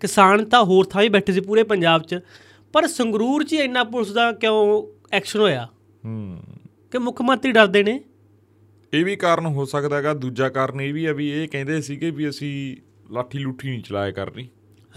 ਕਿਸਾਨ 0.00 0.44
ਤਾਂ 0.44 0.64
ਹੋਰ 0.64 0.84
ਥਾਂ 0.84 1.02
ਹੀ 1.02 1.08
ਬੈਠੇ 1.08 1.32
ਸੀ 1.32 1.40
ਪੂਰੇ 1.40 1.62
ਪੰਜਾਬ 1.62 2.02
'ਚ 2.02 2.18
ਪਰ 2.72 2.86
ਸੰਗਰੂਰ 2.86 3.44
'ਚ 3.44 3.52
ਇੰਨਾ 3.52 3.84
ਪੁਲਿਸ 3.84 4.12
ਦਾ 4.12 4.32
ਕਿਉਂ 4.32 4.86
ਐਕਸ਼ਨ 5.12 5.40
ਹੋਇਆ? 5.40 5.68
ਕਿ 6.90 6.98
ਮੁੱਖ 6.98 7.22
ਮੰਤਰੀ 7.22 7.52
ਡਰਦੇ 7.52 7.82
ਨੇ? 7.82 8.00
ਇਹ 8.92 9.04
ਵੀ 9.04 9.16
ਕਾਰਨ 9.16 9.46
ਹੋ 9.46 9.64
ਸਕਦਾ 9.64 9.96
ਹੈਗਾ। 9.96 10.14
ਦੂਜਾ 10.14 10.48
ਕਾਰਨ 10.48 10.80
ਇਹ 10.80 10.94
ਵੀ 10.94 11.06
ਆ 11.06 11.12
ਵੀ 11.12 11.30
ਇਹ 11.30 11.48
ਕਹਿੰਦੇ 11.48 11.80
ਸੀਗੇ 11.80 12.10
ਵੀ 12.10 12.28
ਅਸੀਂ 12.28 12.76
ਲਾਠੀ 13.12 13.38
ਲੁੱਠੀ 13.38 13.70
ਨਹੀਂ 13.70 13.82
ਚਲਾਇਆ 13.82 14.10
ਕਰਨੀ। 14.10 14.48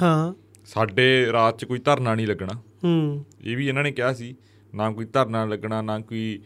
ਹਾਂ। 0.01 0.33
ਸਾਡੇ 0.65 1.27
ਰਾਤ 1.31 1.59
'ਚ 1.59 1.65
ਕੋਈ 1.65 1.79
ਧਰਨਾ 1.79 2.15
ਨਹੀਂ 2.15 2.27
ਲੱਗਣਾ। 2.27 2.61
ਹੂੰ। 2.83 3.25
ਇਹ 3.43 3.57
ਵੀ 3.57 3.67
ਇਹਨਾਂ 3.67 3.83
ਨੇ 3.83 3.91
ਕਿਹਾ 3.91 4.13
ਸੀ 4.13 4.35
ਨਾ 4.75 4.91
ਕੋਈ 4.91 5.05
ਧਰਨਾ 5.05 5.45
ਲੱਗਣਾ 5.45 5.81
ਨਾ 5.81 5.99
ਕੋਈ 5.99 6.41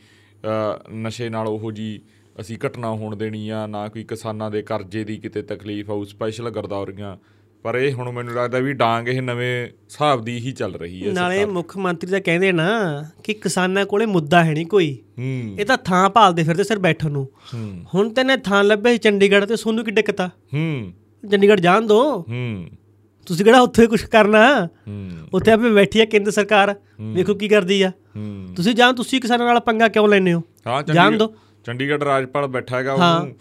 ਨਸ਼ੇ 0.93 1.29
ਨਾਲ 1.29 1.47
ਉਹੋ 1.47 1.71
ਜੀ 1.71 2.01
ਅਸੀਂ 2.41 2.57
ਘਟਨਾ 2.67 2.89
ਹੋਣ 2.89 3.15
ਦੇਣੀ 3.15 3.49
ਆ 3.49 3.67
ਨਾ 3.67 3.87
ਕੋਈ 3.87 4.03
ਕਿਸਾਨਾਂ 4.03 4.51
ਦੇ 4.51 4.61
ਕਰਜ਼ੇ 4.61 5.03
ਦੀ 5.03 5.17
ਕਿਤੇ 5.17 5.41
ਤਕਲੀਫ 5.41 5.89
ਆਊ 5.89 6.03
ਸਪੈਸ਼ਲ 6.03 6.49
ਗਰਦੌਰੀਆਂ 6.49 7.17
ਪਰ 7.63 7.75
ਇਹ 7.75 7.93
ਹੁਣ 7.93 8.11
ਮੈਨੂੰ 8.11 8.33
ਲੱਗਦਾ 8.33 8.59
ਵੀ 8.59 8.73
ਡਾਂਗ 8.73 9.07
ਇਹ 9.07 9.21
ਨਵੇਂ 9.21 9.67
ਹਿਸਾਬ 9.67 10.21
ਦੀ 10.21 10.37
ਹੀ 10.37 10.51
ਚੱਲ 10.51 10.75
ਰਹੀ 10.75 11.07
ਹੈ 11.07 11.13
ਨਾਲੇ 11.13 11.45
ਮੁੱਖ 11.45 11.77
ਮੰਤਰੀ 11.77 12.11
ਤਾਂ 12.11 12.21
ਕਹਿੰਦੇ 12.21 12.51
ਨਾ 12.51 13.03
ਕਿ 13.23 13.33
ਕਿਸਾਨਾਂ 13.33 13.85
ਕੋਲੇ 13.85 14.05
ਮੁੱਦਾ 14.05 14.43
ਹੈ 14.45 14.53
ਨਹੀਂ 14.53 14.65
ਕੋਈ। 14.65 14.97
ਇਹ 15.57 15.65
ਤਾਂ 15.65 15.77
ਥਾਂ 15.77 16.09
ਭਾਲਦੇ 16.09 16.43
ਫਿਰਦੇ 16.43 16.63
ਸਿਰ 16.63 16.79
ਬੈਠਣ 16.79 17.11
ਨੂੰ। 17.11 17.29
ਹੁਣ 17.95 18.09
ਤਾਂ 18.09 18.25
ਨੇ 18.25 18.37
ਥਾਂ 18.37 18.63
ਲੱਭੇ 18.63 18.97
ਚੰਡੀਗੜ੍ਹ 18.97 19.45
ਤੇ 19.45 19.55
ਸੋਨੂੰ 19.55 19.85
ਕੀ 19.85 19.91
ਦਿੱਕਤ 19.91 20.21
ਆ? 20.21 20.27
ਹੂੰ। 20.27 20.93
ਚੰਡੀਗੜ੍ਹ 21.31 21.61
ਜਾਣ 21.61 21.81
ਦੋ। 21.81 22.21
ਹੂੰ। 22.29 22.67
ਤੁਸੀਂ 23.25 23.45
ਕਿਹੜਾ 23.45 23.61
ਉੱਥੇ 23.61 23.87
ਕੁਝ 23.87 24.01
ਕਰਨਾ? 24.01 24.65
ਹੂੰ। 24.65 25.11
ਉੱਥੇ 25.33 25.51
ਆਪੇ 25.51 25.69
ਬੈਠੀ 25.69 25.99
ਆ 25.99 26.05
ਕੇਂਦਰ 26.05 26.31
ਸਰਕਾਰ। 26.31 26.75
ਵੇਖੋ 27.01 27.33
ਕੀ 27.33 27.47
ਕਰਦੀ 27.47 27.81
ਆ। 27.81 27.89
ਹੂੰ। 27.89 28.47
ਤੁਸੀਂ 28.55 28.75
ਜਾਂ 28.75 28.93
ਤੁਸੀਂ 28.93 29.21
ਕਿਸਾਨਾਂ 29.21 29.45
ਨਾਲ 29.45 29.59
ਪੰਗਾ 29.59 29.87
ਕਿਉਂ 29.87 30.07
ਲੈਨੇ 30.07 30.33
ਹੋ? 30.33 30.41
ਜਾਣ 30.93 31.17
ਦਿਓ। 31.17 31.35
ਚੰਡੀਗੜ੍ਹ 31.67 32.03
ਰਾਜਪਾਲ 32.05 32.47
ਬੈਠਾ 32.47 32.77
ਹੈਗਾ। 32.77 32.93
ਉਹਨੂੰ 32.93 33.35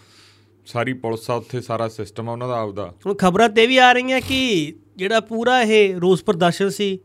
ਸਾਰੀ 0.66 0.92
ਪੁਲਿਸ 0.92 1.30
ਆ 1.30 1.34
ਉੱਥੇ 1.34 1.60
ਸਾਰਾ 1.60 1.88
ਸਿਸਟਮ 1.88 2.28
ਆ 2.28 2.32
ਉਹਨਾਂ 2.32 2.48
ਦਾ 2.48 2.58
ਆਪਦਾ। 2.60 2.94
ਹੁਣ 3.06 3.14
ਖਬਰਾਂ 3.14 3.48
ਤੇ 3.48 3.66
ਵੀ 3.66 3.78
ਆ 3.78 3.92
ਰਹੀਆਂ 3.92 4.20
ਕਿ 4.20 4.72
ਜਿਹੜਾ 4.96 5.20
ਪੂਰਾ 5.20 5.62
ਇਹ 5.62 5.96
ਰੋਸ 5.96 6.24
ਪ੍ਰਦਰਸ਼ਨ 6.24 6.68
ਸੀ 6.68 6.98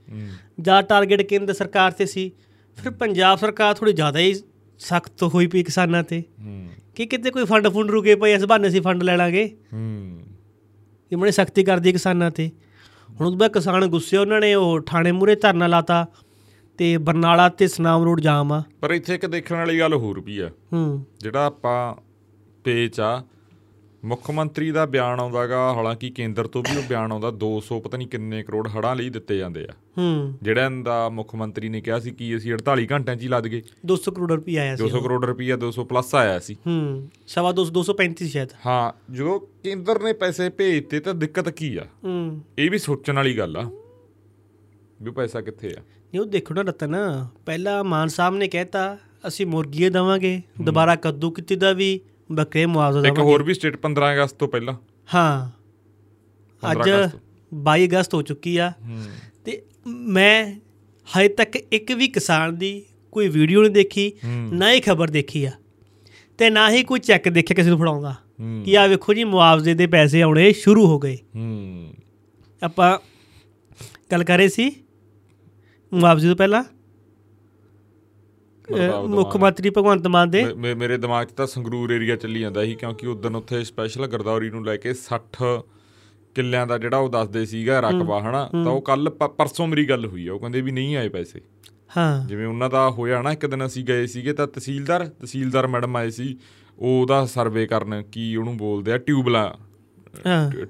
ਜਾਂ 0.62 0.84
ਟਾਰਗੇਟ 0.84 1.22
ਕੇਂਦਰ 1.22 1.54
ਸਰਕਾਰ 1.54 1.92
ਤੇ 1.92 2.06
ਸੀ 2.06 2.32
ਫਿਰ 2.76 2.92
ਪੰਜਾਬ 2.92 3.38
ਸਰਕਾਰ 3.38 3.74
ਥੋੜੀ 3.74 3.94
ਜ਼ਿਆਦਾ 3.94 4.20
ਹੀ 4.20 4.34
ਸਖਤ 4.80 5.24
ਹੋਈ 5.24 5.48
ਪਈ 5.48 5.64
ਕਿਸਾਨਾਂ 5.64 6.04
ਤੇ। 6.04 6.24
ਕਿ 6.96 7.06
ਕਿਤੇ 7.06 7.32
ਕੋਈ 7.32 7.46
ਫੰਡ 7.46 7.68
ਫੁੰਡ 7.68 7.92
ਰੁਕੇ 7.92 8.16
ਪਏ 8.16 8.34
ਇਸ 8.34 8.46
ਬਹਾਨੇ 8.46 8.68
ਅਸੀਂ 8.68 8.82
ਫੰਡ 8.82 9.04
ਲੈ 9.04 9.18
ਲਾਂਗੇ। 9.18 9.58
ਹੂੰ। 9.74 10.22
ਇਹ 11.12 11.18
ਬੜੀ 11.18 11.32
ਸਖਤੀ 11.32 11.64
ਕਰਦੀ 11.64 11.92
ਕਿਸਾਨਾਂ 11.92 12.32
ਤੇ। 12.32 12.52
ਹੁਣ 13.10 13.36
ਬਾਅਦ 13.36 13.54
ਕਿਸਾਨ 13.54 13.86
ਗੁੱਸੇ 13.86 14.18
ਉਹਨਾਂ 14.18 14.40
ਨੇ 14.40 14.54
ਉਹ 14.54 14.82
ਥਾਣੇ 14.82 15.12
ਮੂਰੇ 15.12 15.36
ਧਰਨਾ 15.36 15.68
ਲਾਤਾ। 15.68 16.08
ਤੇ 16.78 16.98
ਬਰਨਾਲਾ 16.98 17.50
ਤੇ 17.50 17.68
ਸਨਾਮ 17.68 18.04
ਰੋਡ 18.04 18.22
ਜਾਮ 18.22 18.52
ਆ। 18.52 18.64
ਪਰ 18.82 18.92
ਇੱਥੇ 18.92 19.16
ਇੱਕ 19.16 19.26
ਦੇਖਣ 19.26 19.56
ਵਾਲੀ 19.56 19.80
ਗੱਲ 19.80 19.94
ਹੋਰ 19.94 20.20
ਵੀ 20.20 20.40
ਆ। 20.40 20.50
ਹੂੰ। 20.74 21.06
ਜਿਹੜਾ 21.20 21.46
ਆਪਾਂ 21.46 21.96
ਪੇਚ 22.64 23.00
ਆ 23.00 23.24
ਮੁੱਖ 24.06 24.32
ਮੰਤਰੀ 24.32 24.72
ਦਾ 24.72 24.86
ਬਿਆਨ 24.86 25.20
ਆਉਂਦਾਗਾ 25.20 25.74
ਹਾਲਾਂਕਿ 25.74 26.10
ਕੇਂਦਰ 26.10 26.48
ਤੋਂ 26.48 26.64
ਵੀ 26.64 26.78
ਉਹ 26.78 26.84
ਬਿਆਨ 26.90 27.12
ਆਉਂਦਾ 27.12 27.32
200 27.32 27.80
ਪਤਾ 27.80 27.98
ਨਹੀਂ 27.98 28.08
ਕਿੰਨੇ 28.08 28.44
ਕਰੋੜ 28.44 28.68
ਹੜਾਂ 28.68 28.96
ਲਈ 28.96 29.10
ਦਿੱਤੇ 29.10 29.38
ਜਾਂਦੇ 29.38 29.64
ਆ। 29.64 29.74
ਹੂੰ। 29.98 30.38
ਜਿਹੜਾ 30.42 30.70
ਦਾ 30.84 31.10
ਮੁੱਖ 31.10 31.36
ਮੰਤਰੀ 31.36 31.70
ਨੇ 31.70 31.82
ਕਿਹਾ 31.82 32.00
ਸੀ 32.00 32.12
ਕਿ 32.12 32.38
ਅਸੀਂ 32.38 32.54
48 32.54 32.88
ਘੰਟਿਆਂ 32.92 33.18
'ਚ 33.18 33.22
ਹੀ 33.22 33.28
ਲੱਦ 33.28 33.48
ਗਏ। 33.48 33.62
200 33.86 34.12
ਕਰੋੜ 34.12 34.32
ਰੁਪਏ 34.32 34.58
ਆਇਆ 34.58 34.76
ਸੀ 34.76 34.84
200 34.84 35.02
ਕਰੋੜ 35.02 35.26
ਰੁਪਈਆ 35.26 35.56
200 35.56 35.84
ਪਲੱਸ 35.84 36.16
ਆਇਆ 36.16 36.40
ਸੀ। 36.40 36.54
ਹੂੰ। 36.68 37.10
ਸਵਾ 37.28 37.52
200 37.52 37.72
235 37.72 38.28
ਸ਼ਾਇਦ। 38.28 38.50
ਹਾਂ 38.66 39.14
ਜਦੋਂ 39.14 39.40
ਕੇਂਦਰ 39.40 40.04
ਨੇ 40.04 40.14
ਪੈਸੇ 40.14 40.50
ਭੇਜਤੇ 40.50 41.00
ਤਾਂ 41.00 41.14
ਦਿੱਕਤ 41.14 41.50
ਕੀ 41.50 41.76
ਆ? 41.78 41.86
ਹੂੰ। 42.04 42.42
ਇਹ 42.60 42.72
ਵੀ 42.72 42.78
ਸੋਚਣ 42.78 43.16
ਵਾਲੀ 43.16 43.38
ਗੱਲ 43.38 43.58
ਆ 43.58 43.72
ਵੀ 45.02 45.12
ਪੈਸਾ 45.12 45.42
ਕਿੱਥੇ 45.42 45.76
ਆ? 45.80 45.82
ਨਹੀਂ 46.12 46.22
ਉਹ 46.22 46.26
ਦੇਖੋ 46.26 46.54
ਨਾ 46.54 46.62
ਰਤਨ 46.62 46.96
ਪਹਿਲਾਂ 47.46 47.84
ਮਾਨ 47.84 48.08
ਸਾਹਿਬ 48.08 48.36
ਨੇ 48.36 48.48
ਕਹਿਤਾ 48.48 48.98
ਅਸੀਂ 49.28 49.46
ਮੁਰਗੀਏ 49.46 49.90
ਦਵਾਂਗੇ 49.90 50.42
ਦੁਬਾਰਾ 50.62 50.96
ਕੱਦੂ 50.96 51.32
ਕਿਤੇ 51.32 51.56
ਦਾ 51.56 51.72
ਵੀ 51.72 52.00
ਬੱਕਰੇ 52.32 52.66
ਮੁਆਵਜ਼ਾ 52.66 53.08
ਇੱਕ 53.08 53.16
ਦਵਾਂਗੇ। 53.16 53.32
ਹੋਰ 53.32 53.44
ਵੀ 53.44 53.54
ਸਟੇਟ 53.54 53.78
15 53.78 54.14
ਅਗਸਤ 54.14 54.36
ਤੋਂ 54.36 54.48
ਪਹਿਲਾਂ। 54.48 54.74
ਹਾਂ। 55.16 55.50
15 56.62 56.72
ਅੱਜ 56.72 56.90
ਅਗਸਤ। 56.90 57.20
22 57.54 57.88
ਅਗਸਤ 57.88 58.14
ਹੋ 58.14 58.22
ਚੁੱਕੀ 58.22 58.58
ਆ। 58.58 58.74
ਤੇ 59.46 59.62
ਮੈਂ 59.88 60.60
ਹਜੇ 61.18 61.28
ਤੱਕ 61.28 61.56
ਇੱਕ 61.56 61.92
ਵੀ 61.92 62.08
ਕਿਸਾਨ 62.08 62.58
ਦੀ 62.58 62.86
ਕੋਈ 63.12 63.28
ਵੀਡੀਓ 63.28 63.62
ਨਹੀਂ 63.62 63.72
ਦੇਖੀ। 63.72 64.14
ਨਾ 64.54 64.72
ਹੀ 64.72 64.80
ਖਬਰ 64.80 65.10
ਦੇਖੀ 65.10 65.46
ਆ। 65.46 65.52
ਤੇ 66.38 66.50
ਨਾ 66.50 66.72
ਹੀ 66.72 66.84
ਕੋਈ 66.84 67.00
ਚੈੱਕ 67.00 67.30
ਦੇਖਿਆ 67.30 67.56
ਕਿਸੇ 67.56 67.70
ਨੂੰ 67.70 67.80
ਫੜਾਉਂਦਾ। 67.80 68.16
ਕਿ 68.66 68.78
ਆ 68.78 68.88
ਵੇਖੋ 68.88 69.14
ਜੀ 69.14 69.24
ਮੁਆਵਜ਼ੇ 69.24 69.74
ਦੇ 69.74 69.88
ਪੈਸੇ 69.88 70.22
ਆਉਣੇ 70.22 70.54
ਸ਼ੁਰੂ 70.54 70.88
ਹੋ 70.88 71.00
ਗਏ। 71.00 71.18
ਹੂੰ। 71.36 71.94
ਆਪਾਂ 72.64 73.00
ਗੱਲ 74.12 74.24
ਕਰ 74.24 74.38
ਰਹੇ 74.38 74.48
ਸੀ 74.48 74.76
ਮੁਆਵਜ਼ੇ 75.94 76.28
ਤੋਂ 76.28 76.36
ਪਹਿਲਾਂ? 76.36 76.64
ਮੁੱਖ। 79.08 79.38
ਮੰਤਰੀ 79.38 79.70
ਭਗਵੰਤ 79.70 80.08
ਮਾਨ 80.08 80.30
ਦੇ? 80.30 80.54
ਮੇਰੇ 80.54 80.98
ਦਿਮਾਗ 80.98 81.28
'ਚ 81.28 81.32
ਤਾਂ 81.32 81.48
ਸੰਗਰੂਰ 81.48 81.92
ਏਰੀਆ 81.92 82.16
ਚੱਲੀ 82.16 82.40
ਜਾਂਦਾ 82.40 82.66
ਸੀ 82.66 82.76
ਕਿਉਂਕਿ 82.76 83.08
ਉਦੋਂ 83.08 83.32
ਉੱਥੇ 83.32 83.64
ਸਪੈਸ਼ਲ 83.64 84.08
ਗਰਦੌਰੀ 84.08 84.50
ਨੂੰ 84.50 84.66
ਲੈ 84.66 84.78
ਕੇ 84.78 84.94
60 84.94 85.62
ਕਿੱਲਿਆਂ 86.36 86.68
ਦਾ 86.68 86.78
ਜਿਹੜਾ 86.78 86.98
ਉਹ 86.98 87.10
ਦੱਸਦੇ 87.10 87.46
ਸੀਗਾ 87.46 87.80
ਰਕਬਾ 87.80 88.22
ਹਨਾ? 88.22 88.50
ਤਾਂ 88.64 88.72
ਉਹ 88.72 88.82
ਕੱਲ 88.82 89.10
ਪਰਸੋਂ 89.10 89.68
ਮੇਰੀ 89.68 89.86
ਗੱਲ 89.86 90.06
ਹੋਈ 90.06 90.28
ਆ। 90.28 90.34
ਉਹ 90.34 90.40
ਕਹਿੰਦੇ 90.40 90.62
ਵੀ 90.62 90.72
ਨਹੀਂ 90.72 90.98
ਆਏ 90.98 91.10
ਪੈਸੇ। 91.10 91.42
ਹਾਂ। 91.98 92.28
ਜਿਵੇਂ 92.28 92.48
ਉਹਨਾਂ 92.48 92.70
ਦਾ 92.70 92.90
ਹੋਇਆ 92.90 93.22
ਨਾ 93.22 93.32
ਇੱਕ 93.32 93.46
ਦਿਨ 93.46 93.66
ਅਸੀਂ 93.66 93.86
ਗਏ 93.86 94.06
ਸੀਗੇ 94.06 94.34
ਤਾਂ 94.34 94.48
ਤਹਿਸੀਲਦਾਰ 94.48 95.06
ਤਹਿਸੀਲਦਾਰ 95.06 95.68
ਮੈਡਮ 95.68 95.96
ਆਏ 95.96 96.10
ਸੀ। 96.10 96.38
ਉਹ 96.80 97.02
ਉਹਦਾ 97.02 97.26
ਸਰਵੇ 97.26 97.68
ਕਰਨ 97.68 98.04
ਕੀ 98.04 98.36
ਉਹਨੂੰ 98.36 98.58
ਬੋਲਦੇ 98.58 98.92
ਆ 98.92 98.98
ਟਿਊਬਲਾਂ 98.98 99.54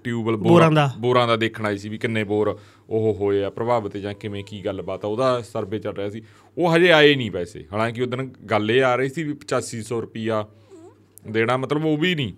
ਟਿਊਬਲ 0.03 0.35
ਬੋਰਾਂ 0.37 0.71
ਦਾ। 0.71 0.91
ਬੋਰਾਂ 0.99 1.27
ਦਾ 1.27 1.35
ਦੇਖਣ 1.35 1.65
ਆਈ 1.65 1.77
ਸੀ 1.77 1.89
ਵੀ 1.89 1.97
ਕਿੰਨੇ 1.97 2.23
ਬੋਰ। 2.23 2.59
ਉਹ 2.91 3.13
ਹੋਏ 3.13 3.43
ਆ 3.43 3.49
ਪ੍ਰਭਾਵਿਤ 3.49 3.97
ਜਾਂ 3.97 4.13
ਕਿਵੇਂ 4.13 4.43
ਕੀ 4.43 4.65
ਗੱਲਬਾਤ 4.65 5.05
ਆ 5.05 5.07
ਉਹਦਾ 5.07 5.41
ਸਰਵੇ 5.41 5.79
ਚੱਲ 5.79 5.93
ਰਿਹਾ 5.93 6.09
ਸੀ। 6.09 6.21
ਉਹ 6.57 6.75
ਹਜੇ 6.75 6.91
ਆਏ 6.91 7.15
ਨਹੀਂ 7.15 7.31
ਪੈਸੇ। 7.31 7.65
ਹਾਲਾਂਕਿ 7.73 8.01
ਉਦੋਂ 8.01 8.23
ਗੱਲ 8.23 8.71
ਇਹ 8.71 8.83
ਆ 8.83 8.95
ਰਹੀ 8.95 9.09
ਸੀ 9.09 9.23
ਵੀ 9.23 9.33
8500 9.33 10.01
ਰੁਪਿਆ 10.01 10.47
ਦੇਣਾ 11.29 11.57
ਮਤਲਬ 11.57 11.85
ਉਹ 11.85 11.97
ਵੀ 11.97 12.15
ਨਹੀਂ। 12.15 12.33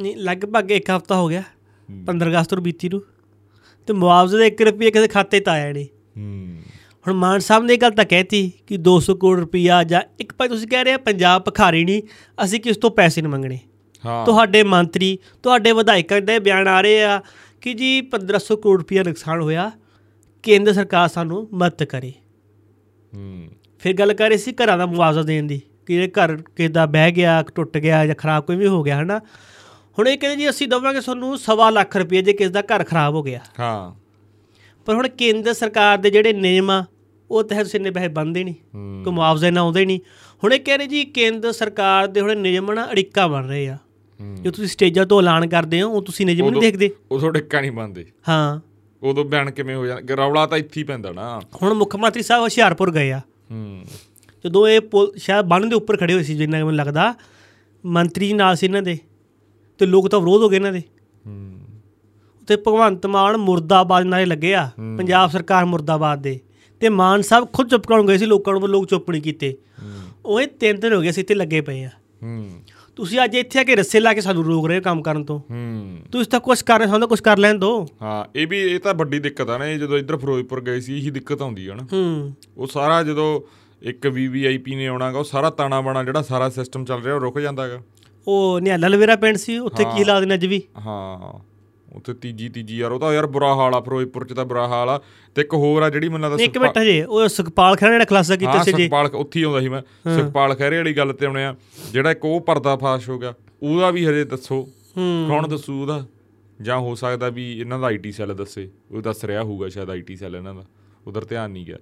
ਨਹੀਂ 0.00 0.16
ਲਗਭਗ 0.16 0.70
ਇੱਕ 0.70 0.90
ਹਫਤਾ 0.90 1.16
ਹੋ 1.16 1.28
ਗਿਆ 1.28 1.42
15 2.06 2.30
ਅਗਸਤ 2.30 2.54
ਨੂੰ 2.54 2.62
ਬੀਤੀ 2.62 2.88
ਨੂੰ। 2.88 3.02
ਤੇ 3.86 3.92
ਮੁਆਵਜ਼ੇ 3.92 4.38
ਦਾ 4.38 4.44
1 4.44 4.64
ਰੁਪਿਆ 4.64 4.90
ਕਿਸੇ 4.90 5.08
ਖਾਤੇ 5.08 5.40
'ਚ 5.40 5.48
ਆਇਆ 5.48 5.72
ਨਹੀਂ। 5.72 5.86
ਹੁਣ 7.06 7.14
ਮਾਨ 7.14 7.38
ਸਾਹਿਬ 7.38 7.64
ਨੇ 7.64 7.74
ਇਹ 7.74 7.78
ਗੱਲ 7.78 7.90
ਤਾਂ 7.90 8.04
ਕਹਿਤੀ 8.04 8.52
ਕਿ 8.66 8.76
200 8.76 9.14
ਕਰੋੜ 9.14 9.38
ਰੁਪਿਆ 9.40 9.82
ਜਾਂ 9.84 10.02
ਇੱਕ 10.20 10.32
ਭਾਈ 10.34 10.48
ਤੁਸੀਂ 10.48 10.68
ਕਹਿ 10.68 10.84
ਰਹੇ 10.84 10.92
ਆ 10.92 10.98
ਪੰਜਾਬ 10.98 11.42
ਭਖਾਰੀ 11.42 11.84
ਨਹੀਂ 11.84 12.02
ਅਸੀਂ 12.44 12.60
ਕਿਸ 12.60 12.76
ਤੋਂ 12.76 12.90
ਪੈਸੇ 12.90 13.22
ਨਹੀਂ 13.22 13.32
ਮੰਗਣੇ? 13.32 13.58
ਹਾਂ। 14.06 14.24
ਤੁਹਾਡੇ 14.26 14.62
ਮੰਤਰੀ 14.62 15.18
ਤੁਹਾਡੇ 15.42 15.72
ਵਿਧਾਇਕਾਂ 15.72 16.20
ਦੇ 16.20 16.38
ਬਿਆਨ 16.38 16.68
ਆ 16.68 16.80
ਰਹੇ 16.80 17.02
ਆ 17.04 17.20
ਕਿ 17.60 17.74
ਜੀ 17.74 18.02
1500 18.02 18.56
ਕਰੋੜ 18.56 18.78
ਰੁਪਿਆ 18.78 19.02
ਨੁਕਸਾਨ 19.02 19.40
ਹੋਇਆ 19.40 19.70
ਕੇਂਦਰ 20.42 20.72
ਸਰਕਾਰ 20.72 21.08
ਸਾਨੂੰ 21.08 21.48
ਮਦਦ 21.52 21.84
ਕਰੇ। 21.84 22.12
ਹੂੰ। 23.14 23.48
ਫਿਰ 23.78 23.92
ਗੱਲ 23.92 24.14
ਕਰ 24.14 24.28
ਰਹੇ 24.28 24.36
ਸੀ 24.36 24.52
ਘਰਾਂ 24.52 24.78
ਦਾ 24.78 24.86
ਮੁਆਵਜ਼ਾ 24.86 25.22
ਦੇਣ 25.22 25.46
ਦੀ 25.46 25.60
ਕਿ 25.86 25.94
ਇਹ 25.94 26.08
ਘਰ 26.08 26.36
ਕਿਸੇ 26.36 26.68
ਦਾ 26.68 26.86
ਬਹਿ 26.86 27.10
ਗਿਆ 27.10 27.44
ਟੁੱਟ 27.54 27.78
ਗਿਆ 27.78 28.06
ਜਾਂ 28.06 28.14
ਖਰਾਬ 28.14 28.44
ਕੋਈ 28.44 28.56
ਵੀ 28.56 28.66
ਹੋ 28.66 28.82
ਗਿਆ 28.82 29.00
ਹਨਾ? 29.00 29.18
ਹੁਣ 29.98 30.08
ਇਹ 30.08 30.18
ਕਹਿੰਦੇ 30.18 30.36
ਜੀ 30.36 30.50
ਅਸੀਂ 30.50 30.68
ਦਵਾਂਗੇ 30.68 31.00
ਤੁਹਾਨੂੰ 31.00 31.38
ਸਵਾ 31.38 31.70
ਲੱਖ 31.70 31.96
ਰੁਪਏ 31.96 32.22
ਜੇ 32.22 32.32
ਕਿਸੇ 32.32 32.50
ਦਾ 32.50 32.60
ਘਰ 32.60 32.84
ਖਰਾਬ 32.84 33.14
ਹੋ 33.14 33.22
ਗਿਆ। 33.22 33.40
ਹਾਂ। 33.60 33.94
ਪਰ 34.84 34.94
ਹੁਣ 34.94 35.08
ਕੇਂਦਰ 35.08 35.52
ਸਰਕਾਰ 35.52 35.98
ਦੇ 35.98 36.10
ਜਿਹੜੇ 36.10 36.32
ਨਿਯਮ 36.32 36.70
ਆ 36.70 36.84
ਉਹ 37.30 37.44
ਤਹਿਤ 37.44 37.62
ਤੁਸੀਂ 37.62 37.80
ਇੰਨੇ 37.80 37.90
ਪੈਸੇ 37.90 38.08
ਬੰਦੇ 38.08 38.44
ਨਹੀਂ 38.44 38.54
ਕੋਈ 39.04 39.12
ਮੁਆਵਜ਼ਾ 39.12 39.50
ਨਾ 39.50 39.60
ਆਉਂਦੇ 39.60 39.86
ਨਹੀਂ। 39.86 40.00
ਹੁਣ 40.44 40.54
ਇਹ 40.54 40.60
ਕਹਿ 40.60 40.78
ਰਹੇ 40.78 40.86
ਜੀ 40.86 41.04
ਕੇਂਦਰ 41.04 41.52
ਸਰਕਾਰ 41.52 42.06
ਦੇ 42.06 42.20
ਹੁਣ 42.20 42.36
ਨਿਯਮ 42.36 42.72
ਨਾ 42.72 42.90
ਅੜਿੱਕਾ 42.92 43.26
ਬਣ 43.26 43.46
ਰਹੇ 43.46 43.68
ਆ। 43.68 43.78
ਜੋ 44.42 44.50
ਤੁਸੀਂ 44.50 44.68
ਸਟੇਜਾਂ 44.68 45.06
ਤੋਂ 45.06 45.20
ਐਲਾਨ 45.20 45.48
ਕਰਦੇ 45.48 45.82
ਹੋ 45.82 45.90
ਉਹ 45.90 46.02
ਤੁਸੀਂ 46.02 46.26
ਨਿਯਮ 46.26 46.50
ਨਹੀਂ 46.50 46.60
ਦੇਖਦੇ। 46.60 46.90
ਉਦੋਂ 47.10 47.32
ਡਿੱਕਾ 47.32 47.60
ਨਹੀਂ 47.60 47.72
ਬੰਦੇ 47.72 48.06
ਹਾਂ। 48.28 48.60
ਉਦੋਂ 49.02 49.24
ਬਿਆਨ 49.24 49.50
ਕਿਵੇਂ 49.50 49.76
ਹੋ 49.76 49.86
ਜਾਂਦਾ 49.86 50.14
ਰੌਲਾ 50.14 50.46
ਤਾਂ 50.46 50.58
ਇੱਥੇ 50.58 50.80
ਹੀ 50.80 50.84
ਪੈਂਦਾ 50.84 51.12
ਨਾ। 51.12 51.40
ਹੁਣ 51.62 51.74
ਮੁੱਖ 51.74 51.96
ਮੰਤਰੀ 51.96 52.22
ਸਾਹਿਬ 52.22 52.42
ਹੁਸ਼ਿਆਰਪੁਰ 52.42 52.92
ਗਏ 52.92 53.12
ਆ। 53.12 53.20
ਹੂੰ। 53.50 53.84
ਜਦੋਂ 54.44 54.68
ਇਹ 54.68 54.80
ਪੁਲ 54.80 55.12
ਸ਼ਾਇਦ 55.16 55.46
ਬੰਨ 55.46 55.68
ਦੇ 55.68 55.76
ਉੱਪਰ 55.76 55.96
ਖੜੇ 55.96 56.14
ਹੋਏ 56.14 56.22
ਸੀ 56.22 56.34
ਜਿੰਨਾ 56.34 56.56
ਮੈਨੂੰ 56.56 56.74
ਲੱਗਦਾ 56.74 57.14
ਮੰਤਰੀ 57.86 58.26
ਜੀ 58.26 58.32
ਨਾਲ 58.32 58.56
ਸੀ 58.56 58.66
ਇਹਨਾਂ 58.66 58.82
ਦੇ 58.82 58.98
ਤੇ 59.78 59.86
ਲੋਕ 59.86 60.08
ਤਾਂ 60.08 60.20
ਵਿਰੋਧ 60.20 60.42
ਹੋ 60.42 60.48
ਗਏ 60.48 60.56
ਇਹਨਾਂ 60.56 60.72
ਦੇ। 60.72 60.82
ਹੂੰ। 61.26 61.58
ਉੱਥੇ 62.42 62.56
ਭਗਵੰਤ 62.56 63.06
ਮਾਨ 63.06 63.36
ਮੁਰਦਾਬਾਦ 63.36 64.04
ਨਾਰੇ 64.04 64.24
ਲੱਗੇ 64.24 64.54
ਆ 64.54 64.70
ਪੰਜਾਬ 64.98 65.30
ਸਰਕਾਰ 65.30 65.64
ਮੁਰਦਾਬਾਦ 65.64 66.22
ਦੇ। 66.22 66.40
ਤੇ 66.80 66.88
ਮਾਨ 66.88 67.22
ਸਾਹਿਬ 67.22 67.48
ਖੁਦ 67.52 67.70
ਚੁੱਪ 67.70 67.86
ਕਰਾਉਣ 67.86 68.06
ਗਏ 68.06 68.18
ਸੀ 68.18 68.26
ਲੋਕਾਂ 68.26 68.54
ਨੂੰ 68.54 68.68
ਲੋਕ 68.68 68.86
ਚੁੱਪ 68.86 69.10
ਨਹੀਂ 69.10 69.22
ਕੀਤੇ। 69.22 69.56
ਉਹ 70.26 70.40
ਇਹ 70.40 70.46
ਤਿੰਨ 70.46 70.80
ਦਿਨ 70.80 70.92
ਹੋ 70.92 71.00
ਗਏ 71.00 71.10
ਸੀ 71.10 71.20
ਇੱਥੇ 71.20 71.34
ਲੱਗੇ 71.34 71.60
ਪਏ 71.60 71.84
ਆ। 71.84 71.90
ਹੂੰ। 72.22 72.50
ਤੁਸੀਂ 72.96 73.18
ਅੱਜ 73.24 73.34
ਇੱਥੇ 73.34 73.58
ਆ 73.58 73.64
ਕੇ 73.64 73.76
ਰੱਸੇ 73.76 74.00
ਲਾ 74.00 74.14
ਕੇ 74.14 74.20
ਸਾਨੂੰ 74.20 74.44
ਰੋਕ 74.44 74.66
ਰਹੇ 74.66 74.76
ਹੋ 74.76 74.82
ਕੰਮ 74.82 75.02
ਕਰਨ 75.02 75.24
ਤੋਂ। 75.24 75.40
ਹੂੰ। 75.50 75.98
ਤੁਸੀਂ 76.12 76.30
ਤਾਂ 76.30 76.40
ਕੁਝ 76.40 76.62
ਕਰ 76.62 76.78
ਰਹੇ 76.78 76.88
ਸਾਨੂੰ 76.88 77.08
ਕੁਝ 77.08 77.20
ਕਰ 77.20 77.38
ਲੈਣ 77.38 77.58
ਦੋ। 77.58 77.86
ਹਾਂ 78.02 78.38
ਇਹ 78.38 78.46
ਵੀ 78.46 78.58
ਇਹ 78.60 78.80
ਤਾਂ 78.80 78.94
ਵੱਡੀ 78.94 79.18
ਦਿੱਕਤ 79.18 79.50
ਆ 79.50 79.58
ਨਾ 79.58 79.66
ਇਹ 79.66 79.78
ਜਦੋਂ 79.78 79.98
ਇੱਧਰ 79.98 80.16
ਫਿਰੋਜ਼ਪੁਰ 80.16 80.60
ਗਏ 80.60 80.80
ਸੀ 80.80 80.96
ਇਹੀ 80.96 81.10
ਦਿੱਕਤ 81.10 81.42
ਆਉਂਦੀ 81.42 81.66
ਆ 81.66 81.74
ਨਾ। 81.74 81.86
ਹੂੰ। 81.92 82.34
ਉਹ 82.56 82.66
ਸਾਰਾ 82.66 83.02
ਜਦੋਂ 83.02 83.40
ਇੱਕ 83.82 84.06
ਵੀਵੀਆਈਪੀ 84.06 84.74
ਨੇ 84.74 84.86
ਆਉਣਾਗਾ 84.86 85.18
ਉਹ 85.18 85.24
ਸਾਰਾ 85.24 85.50
ਤਾਣਾ 85.50 85.80
ਬਾਣਾ 85.80 86.04
ਜਿਹੜਾ 86.04 86.22
ਸਾਰਾ 86.22 86.48
ਸਿਸਟਮ 86.48 86.84
ਚੱਲ 86.84 87.02
ਰਿਹਾ 87.02 87.14
ਉਹ 87.14 87.20
ਰੁਕ 87.20 87.40
ਜਾਂਦਾਗਾ। 87.40 87.82
ਉਹ 88.28 88.60
ਨਿਹਾਲਾ 88.60 88.88
ਲਵੇਰਾ 88.88 89.16
ਪਿੰਡ 89.16 89.36
ਸੀ 89.36 89.58
ਉੱਥੇ 89.58 89.84
ਕੀ 89.84 89.98
ਹਾਲਾਤ 89.98 90.22
ਨੇ 90.22 90.34
ਅੱਜ 90.34 90.46
ਵੀ? 90.46 90.62
ਹਾਂ। 90.78 91.51
ਉੱਥੇ 91.92 92.14
ਤੀਜੀ 92.14 92.48
ਤੀਜੀ 92.48 92.76
ਯਾਰ 92.76 92.92
ਉਹ 92.92 93.00
ਤਾਂ 93.00 93.14
ਯਾਰ 93.14 93.26
ਬੁਰਾ 93.26 93.54
ਹਾਲ 93.54 93.74
ਆ 93.74 93.80
ਫਿਰੋਜ਼ਪੁਰ 93.80 94.26
ਚ 94.26 94.32
ਤਾਂ 94.32 94.44
ਬੁਰਾ 94.44 94.68
ਹਾਲ 94.68 94.88
ਆ। 94.88 95.00
ਤੇ 95.34 95.42
ਇੱਕ 95.42 95.54
ਹੋਰ 95.54 95.82
ਆ 95.82 95.90
ਜਿਹੜੀ 95.90 96.08
ਮੈਨੂੰ 96.08 96.30
ਲੱਗਦਾ 96.30 96.44
ਇੱਕ 96.44 96.58
ਮਿੰਟ 96.58 96.78
ਹਜੇ 96.78 97.04
ਉਹ 97.04 97.28
ਸੁਖਪਾਲ 97.28 97.76
ਖਹਿਰਾ 97.76 97.98
ਨੇ 97.98 98.04
ਖਲਾਸਾ 98.04 98.36
ਕੀਤਾ 98.36 98.62
ਸੀ 98.62 98.72
ਜੀ। 98.72 98.82
ਸੁਖਪਾਲ 98.82 99.06
ਉੱਥੇ 99.06 99.40
ਹੀ 99.40 99.44
ਆਉਂਦਾ 99.44 99.60
ਸੀ 99.60 99.68
ਮੈਂ। 99.68 99.82
ਸੁਖਪਾਲ 100.20 100.54
ਖਹਿਰੇ 100.54 100.76
ਵਾਲੀ 100.76 100.92
ਗੱਲ 100.92 101.12
ਤੇ 101.12 101.26
ਆਉਣੇ 101.26 101.44
ਆ। 101.44 101.56
ਜਿਹੜਾ 101.92 102.10
ਇੱਕ 102.10 102.24
ਉਹ 102.24 102.40
ਪਰਦਾ 102.40 102.76
ਫਾਸ਼ 102.76 103.08
ਹੋ 103.08 103.18
ਗਿਆ 103.18 103.34
ਉਹਦਾ 103.62 103.90
ਵੀ 103.90 104.06
ਹਜੇ 104.06 104.24
ਦੱਸੋ। 104.24 104.68
ਹੂੰ। 104.96 105.26
ਕੌਣ 105.28 105.48
ਦੱਸੂ 105.48 105.82
ਉਹਦਾ? 105.82 106.06
ਜਾਂ 106.62 106.78
ਹੋ 106.78 106.94
ਸਕਦਾ 106.94 107.28
ਵੀ 107.28 107.60
ਇਹਨਾਂ 107.60 107.78
ਦਾ 107.78 107.86
ਆਈਟੀ 107.86 108.12
ਸੈੱਲ 108.12 108.34
ਦੱਸੇ। 108.34 108.70
ਉਹ 108.90 109.02
ਦੱਸ 109.02 109.24
ਰਿਹਾ 109.24 109.42
ਹੋਊਗਾ 109.42 109.68
ਸ਼ਾਇਦ 109.68 109.90
ਆਈਟੀ 109.90 110.16
ਸੈੱਲ 110.16 110.36
ਇਹਨਾਂ 110.36 110.54
ਦਾ। 110.54 110.64
ਉਧਰ 111.06 111.24
ਧਿਆਨ 111.24 111.50
ਨਹੀਂ 111.50 111.66
ਗਿਆ। 111.66 111.76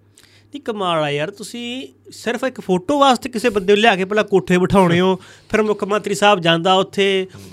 ਨਹੀਂ 0.55 0.61
ਕਮਾਲ 0.61 1.03
ਆ 1.03 1.11
ਯਾਰ 1.11 1.31
ਤੁਸੀਂ 1.31 1.87
ਸਿਰਫ 2.13 2.45
ਇੱਕ 2.45 2.61
ਫੋਟੋ 2.61 2.99
ਵਾਸਤੇ 2.99 3.29
ਕਿਸੇ 3.29 3.49
ਬੰਦੇ 3.49 3.73
ਨੂੰ 3.73 3.81
ਲਿਆ 3.83 3.95
ਕੇ 3.97 4.05
ਪਹਿਲਾਂ 4.05 4.25
ਕੋਠੇ 4.25 4.57
ਬਿਠਾਉਣੇ 4.59 4.99
ਹੋ 5.01 5.15
ਫਿਰ 5.51 5.63
ਮੁੱਖ 5.63 5.85
ਮੰਤਰੀ 5.85 6.15
ਸਾਹਿਬ 6.15 6.41
ਜਾਂਦਾ 6.41 6.73
ਉੱਥੇ 6.75 7.05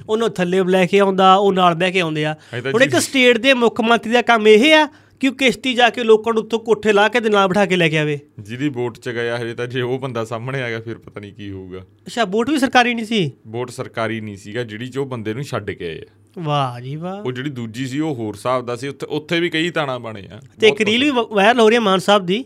ਉਹਨੂੰ 0.09 0.29
ਥੱਲੇ 0.29 0.63
ਲੈ 0.67 0.85
ਕੇ 0.85 0.99
ਆਉਂਦਾ 0.99 1.33
ਉਹ 1.35 1.51
ਨਾਲ 1.53 1.75
ਬਹਿ 1.75 1.91
ਕੇ 1.91 1.99
ਆਉਂਦੇ 1.99 2.25
ਆ। 2.25 2.33
ਹੁਣ 2.63 2.83
ਇੱਕ 2.83 2.97
ਸਟੇਟ 2.99 3.37
ਦੇ 3.37 3.53
ਮੁੱਖ 3.53 3.81
ਮੰਤਰੀ 3.81 4.11
ਦਾ 4.11 4.21
ਕੰਮ 4.21 4.47
ਇਹ 4.47 4.73
ਆ 4.75 4.87
ਕਿ 5.19 5.27
ਉਹ 5.27 5.33
ਕਿਸ਼ਤੀ 5.33 5.73
ਜਾ 5.73 5.89
ਕੇ 5.89 6.03
ਲੋਕਾਂ 6.03 6.33
ਨੂੰ 6.33 6.43
ਉੱਥੋਂ 6.43 6.59
ਕੋਠੇ 6.59 6.93
ਲਾ 6.93 7.07
ਕੇ 7.07 7.19
ਦੇ 7.19 7.29
ਨਾਲ 7.29 7.47
ਬਿਠਾ 7.47 7.65
ਕੇ 7.65 7.75
ਲੈ 7.75 7.89
ਕੇ 7.89 7.97
ਆਵੇ? 7.97 8.19
ਜਿਹਦੀ 8.39 8.69
ਵੋਟ 8.69 8.97
ਚ 8.97 9.09
ਗਿਆ 9.09 9.37
ਹਜੇ 9.37 9.53
ਤਾਂ 9.53 9.67
ਜੇ 9.67 9.81
ਉਹ 9.81 9.99
ਬੰਦਾ 9.99 10.25
ਸਾਹਮਣੇ 10.25 10.61
ਆ 10.61 10.69
ਗਿਆ 10.69 10.79
ਫਿਰ 10.79 10.97
ਪਤਾ 10.97 11.21
ਨਹੀਂ 11.21 11.33
ਕੀ 11.33 11.51
ਹੋਊਗਾ। 11.51 11.79
ਅੱਛਾ 11.79 12.25
ਵੋਟ 12.25 12.49
ਵੀ 12.49 12.59
ਸਰਕਾਰੀ 12.59 12.93
ਨਹੀਂ 12.93 13.05
ਸੀ? 13.05 13.31
ਵੋਟ 13.47 13.71
ਸਰਕਾਰੀ 13.71 14.21
ਨਹੀਂ 14.21 14.37
ਸੀਗਾ 14.37 14.63
ਜਿਹੜੀ 14.63 14.87
ਚ 14.87 14.97
ਉਹ 14.97 15.05
ਬੰਦੇ 15.05 15.33
ਨੂੰ 15.33 15.43
ਛੱਡ 15.43 15.71
ਕੇ 15.71 15.85
ਆਏ 15.85 15.99
ਆ। 15.99 16.39
ਵਾਹ 16.39 16.81
ਜੀ 16.81 16.95
ਵਾਹ। 16.95 17.21
ਉਹ 17.23 17.31
ਜਿਹੜੀ 17.31 17.49
ਦੂਜੀ 17.49 17.87
ਸੀ 17.87 17.99
ਉਹ 17.99 18.15
ਹੋਰ 18.15 18.35
ਹਿਸਾਬ 18.35 18.65
ਦਾ 18.65 18.75
ਸੀ 18.75 18.87
ਉੱਥੇ 18.87 19.05
ਉੱਥੇ 19.05 19.39
ਵੀ 19.39 19.49
ਕਈ 19.49 19.69
ਤਾਣਾ 19.69 19.97
ਬਣੇ 19.97 20.27
ਆ। 20.33 20.41
ਤੇ 20.61 20.67
ਇੱਕ 20.67 20.81
ਰੀਲ 20.81 21.03
ਵੀ 21.03 21.09
ਵਾਇਰਲ 21.09 21.59
ਹੋ 21.59 21.69
ਰਹੀ 21.69 21.75
ਹੈ 21.75 21.79
ਮਾਨ 21.79 21.99
ਸਾਹਿਬ 21.99 22.25
ਦੀ 22.25 22.45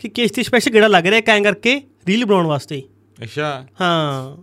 ਕਿ 0.00 0.08
ਕਿਸ਼ਤੀ 0.08 0.42
ਸਪੈਸ਼ਲ 0.42 0.72
ਗੇੜਾ 0.72 0.86
ਲੱਗ 0.86 1.06
ਰਿਹਾ 1.06 1.20
ਕਾਂ 1.20 1.40
ਕਰਕੇ? 1.40 1.82
ਰੀਲ 2.06 2.24
ਬਣਾਉਣ 2.24 2.46
ਵਾਸਤੇ। 2.46 2.82
ਅੱਛਾ। 3.22 3.66
ਹਾਂ। 3.80 4.42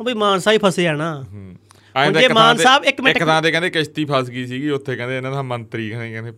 ਉਹ 0.00 0.04
ਬਈ 0.04 0.14
ਮਾਨ 0.14 0.38
ਸਾਹਿਬ 0.38 0.60
ਫਸੇ 0.60 0.88
ਹੁਣ 0.88 0.98
ਤਾਂ 0.98 1.24
ਜੇ 2.04 2.28
ਮਾਨ 2.28 2.56
ਸਾਹਿਬ 2.56 2.84
ਇੱਕ 2.84 3.00
ਮਿੰਟ- 3.00 3.16
ਇੱਕ 3.16 3.26
ਥਾਂ 3.26 3.42
ਤੇ 3.42 3.50
ਕਹਿੰਦੇ 3.50 3.70
ਕਿਸ਼ਤੀ 3.70 4.04
ਫਸ 4.04 4.30
ਗਈ 4.30 4.46
ਸੀਗੀ 4.46 4.70
ਉੱਥੇ 4.70 4.96
ਕਹਿੰਦੇ 4.96 5.16
ਇਹਨਾਂ 5.16 5.32
ਦਾ 5.32 5.42
ਮੰਤਰੀ 5.42 5.90
ਕਹਿੰਦੇ 5.90 6.12
ਕਹਿੰਦੇ 6.12 6.32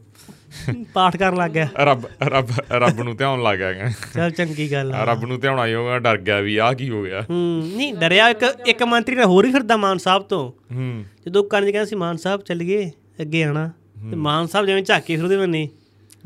ਪਾਠ 0.94 1.16
ਕਰਨ 1.16 1.37
ਲੱਗ 1.37 1.51
ਗਿਆ। 1.51 1.68
ਰੱਬ 1.81 2.03
ਰੱਬ 2.23 2.49
ਰੱਬ 2.73 3.03
ਨੂੰ 3.03 3.16
ਧਿਆਉਣ 3.16 3.42
ਲੱਗ 3.42 3.59
ਗਿਆ। 3.59 3.73
ਚਲ 4.14 4.31
ਚੰਗੀ 4.31 4.73
ਗੱਲ 4.73 4.92
ਆ। 4.92 5.05
ਰੱਬ 5.05 5.25
ਨੂੰ 5.25 5.40
ਧਿਆਉਣਾ 5.40 5.66
ਹੀ 5.66 5.75
ਹੋਗਾ 5.75 5.99
ਡਰ 5.99 6.18
ਗਿਆ 6.18 6.40
ਵੀ 6.40 6.57
ਆਹ 6.57 6.75
ਕੀ 6.75 6.90
ਹੋ 6.90 7.03
ਗਿਆ। 7.03 7.23
ਹੂੰ 7.31 7.73
ਨਹੀਂ 7.77 7.94
ਡਰਿਆ 7.94 8.29
ਇੱਕ 8.29 8.57
ਇੱਕ 8.66 8.83
ਮੰਤਰੀ 8.83 9.16
ਨੇ 9.16 9.25
ਹੋਰ 9.25 9.44
ਹੀ 9.44 9.53
ਫਿਰਦਾ 9.53 9.77
ਮਾਨ 9.77 9.99
ਸਾਹਿਬ 9.99 10.23
ਤੋਂ। 10.23 10.53
ਹੂੰ। 10.75 11.05
ਜਦੋਂ 11.27 11.44
ਕੰਨ 11.44 11.62
ਕਹਿੰਦਾ 11.62 11.85
ਸੀ 11.85 11.97
ਮਾਨ 11.97 12.16
ਸਾਹਿਬ 12.16 12.42
ਚੱਲ 12.42 12.59
ਗਏ 12.59 12.90
ਅੱਗੇ 13.21 13.42
ਆਣਾ। 13.42 13.71
ਤੇ 14.11 14.16
ਮਾਨ 14.16 14.47
ਸਾਹਿਬ 14.47 14.66
ਜਿਵੇਂ 14.66 14.83
ਝਾਕੇ 14.83 15.16
ਫਿਰਦੇ 15.16 15.37
ਬੰਨੇ 15.37 15.68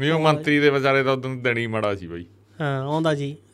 ਨਹੀਂ 0.00 0.12
ਉਹ 0.12 0.20
ਮੰਤਰੀ 0.20 0.58
ਦੇ 0.58 0.70
ਵਿਚਾਰੇ 0.70 1.02
ਦਾ 1.02 1.12
ਉਦੋਂ 1.12 1.36
ਦੇਣੀ 1.36 1.66
ਮਾੜਾ 1.66 1.94
ਸੀ 1.94 2.06
ਬਾਈ। 2.06 2.24
ਹਾਂ 2.60 2.82
ਆਉਂਦਾ 2.82 3.14
ਜੀ। 3.14 3.30
ਹਾਂ 3.32 3.51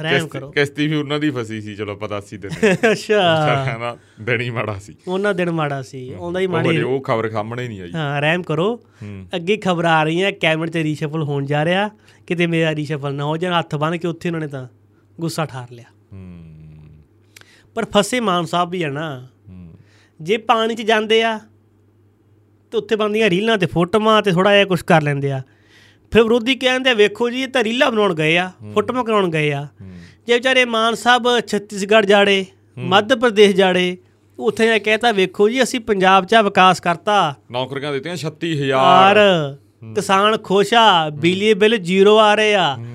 ਰਹਿਮ 0.00 0.28
ਕਰੋ। 0.28 0.50
ਕਿਸ਼ਤੀ 0.50 0.86
ਵੀ 0.86 0.96
ਉਹਨਾਂ 0.96 1.20
ਦੀ 1.20 1.30
ਫਸੀ 1.30 1.60
ਸੀ 1.60 1.76
ਚਲੋ 1.76 1.96
ਪਤਾ 1.96 2.20
ਸੀ 2.20 2.36
ਦਿਨ। 2.36 2.50
ਅੱਛਾ। 2.92 3.64
ਕਹਿੰਦਾ 3.64 3.98
ਦੇਣੀ 4.20 4.50
ਮਾੜਾ 4.50 4.78
ਸੀ। 4.78 4.94
ਉਹਨਾਂ 5.08 5.34
ਦਿਨ 5.34 5.50
ਮਾੜਾ 5.50 5.82
ਸੀ 5.82 6.14
ਆਉਂਦਾ 6.14 6.40
ਹੀ 6.40 6.46
ਮਾੜੀ 6.46 6.82
ਉਹ 6.82 7.00
ਖਬਰ 7.00 7.30
ਸਾਹਮਣੇ 7.30 7.68
ਨਹੀਂ 7.68 7.80
ਆਈ। 7.80 7.92
ਹਾਂ 7.94 8.20
ਰਹਿਮ 8.20 8.42
ਕਰੋ। 8.42 8.80
ਹੂੰ। 9.02 9.26
ਅੱਗੇ 9.36 9.56
ਖਬਰਾਂ 9.56 9.92
ਆ 9.92 10.04
ਰਹੀਆਂ 10.04 10.32
ਕੈਬਨਿਟ 10.32 10.70
ਤੇ 10.70 10.82
ਰੀਸ਼ਫਲ 10.82 11.22
ਹੋਣ 11.22 11.46
ਜਾ 11.46 11.64
ਰਿਹਾ। 11.64 11.90
ਕਿਤੇ 12.26 12.46
ਮੇਰਾ 12.46 12.74
ਰੀਸ਼ਫਲ 12.74 13.14
ਨਾ 13.14 13.24
ਹੋ 13.24 13.36
ਜਾਣ 13.36 13.58
ਹੱਥ 13.58 13.74
ਬੰਨ 13.74 13.96
ਕੇ 13.96 14.08
ਉੱਥੇ 14.08 14.28
ਉਹਨਾਂ 14.28 14.40
ਨੇ 14.40 14.46
ਤਾਂ 14.46 14.68
ਗੁੱਸਾ 15.20 15.44
ਠਾਰ 15.44 15.70
ਲਿਆ। 15.70 15.84
ਹੂੰ। 16.12 16.42
ਪਰ 17.74 17.84
ਫਸੇ 17.84 18.20
ਮਾਨ 18.20 18.44
ਸਾਹਿਬ 18.44 18.70
ਵੀ 18.70 18.82
ਆ 18.82 18.88
ਨਾ। 18.88 19.28
ਹੂੰ। 19.48 19.72
ਜੇ 20.20 20.36
ਪਾਣੀ 20.36 20.74
'ਚ 20.74 20.82
ਜਾਂਦੇ 20.82 21.22
ਆ 21.22 21.40
ਤੇ 22.72 22.78
ਉੱਥੇ 22.78 22.96
ਬੰਦੀਆਂ 22.96 23.30
ਰੀਲਾਂ 23.30 23.58
ਤੇ 23.58 23.66
ਫੋਟੋਆਂ 23.66 24.22
ਤੇ 24.22 24.32
ਥੋੜਾ 24.32 24.54
ਜਿਹਾ 24.54 24.64
ਕੁਝ 24.64 24.82
ਕਰ 24.82 25.02
ਲੈਂਦੇ 25.02 25.32
ਆ। 25.32 25.42
ਫਿਰ 26.12 26.22
ਵਿਰੋਧੀ 26.22 26.54
ਕਹਿੰਦੇ 26.54 26.94
ਵੇਖੋ 26.94 27.30
ਜੀ 27.30 27.42
ਇਹ 27.42 27.48
ਤਾਂ 27.48 27.64
ਰੀਲਾਂ 27.64 27.90
ਬਣਾਉਣ 27.90 28.14
ਗਏ 28.14 28.36
ਆ 28.36 28.50
ਫੋਟੋਆਂ 28.74 29.04
ਕਰਾਉਣ 29.04 29.30
ਗਏ 29.30 29.52
ਆ। 29.52 29.66
ਹੂੰ। 29.80 29.90
ਜੇ 30.26 30.34
ਵਿਚਾਰੇ 30.34 30.64
ਮਾਨ 30.64 30.94
ਸਾਹਿਬ 30.94 31.28
ਛੱਤੀਸਗੜ੍ਹ 31.40 32.06
ਜਾੜੇ 32.06 32.44
ਮੱਧ 32.78 33.14
ਪ੍ਰਦੇਸ਼ 33.14 33.56
ਜਾੜੇ 33.56 33.96
ਉੱਥੇ 34.38 34.74
ਇਹ 34.74 34.80
ਕਹਿਤਾ 34.80 35.12
ਵੇਖੋ 35.12 35.48
ਜੀ 35.48 35.62
ਅਸੀਂ 35.62 35.80
ਪੰਜਾਬ 35.80 36.24
'ਚ 36.24 36.34
ਵਿਕਾਸ 36.34 36.80
ਕਰਤਾ। 36.80 37.34
ਨੌਕਰੀਆਂ 37.50 37.92
ਦਿੱਤੀਆਂ 37.92 38.16
36000 38.16 38.66
ਯਾਰ 38.68 39.18
ਕਿਸਾਨ 39.94 40.36
ਖੁਸ਼ 40.36 40.74
ਆ 40.74 41.10
ਬਿਜਲੀ 41.10 41.54
ਬਿੱਲ 41.54 41.76
ਜ਼ੀਰੋ 41.76 42.18
ਆ 42.18 42.34
ਰਹੇ 42.34 42.54
ਆ। 42.54 42.74
ਹੂੰ। 42.76 42.86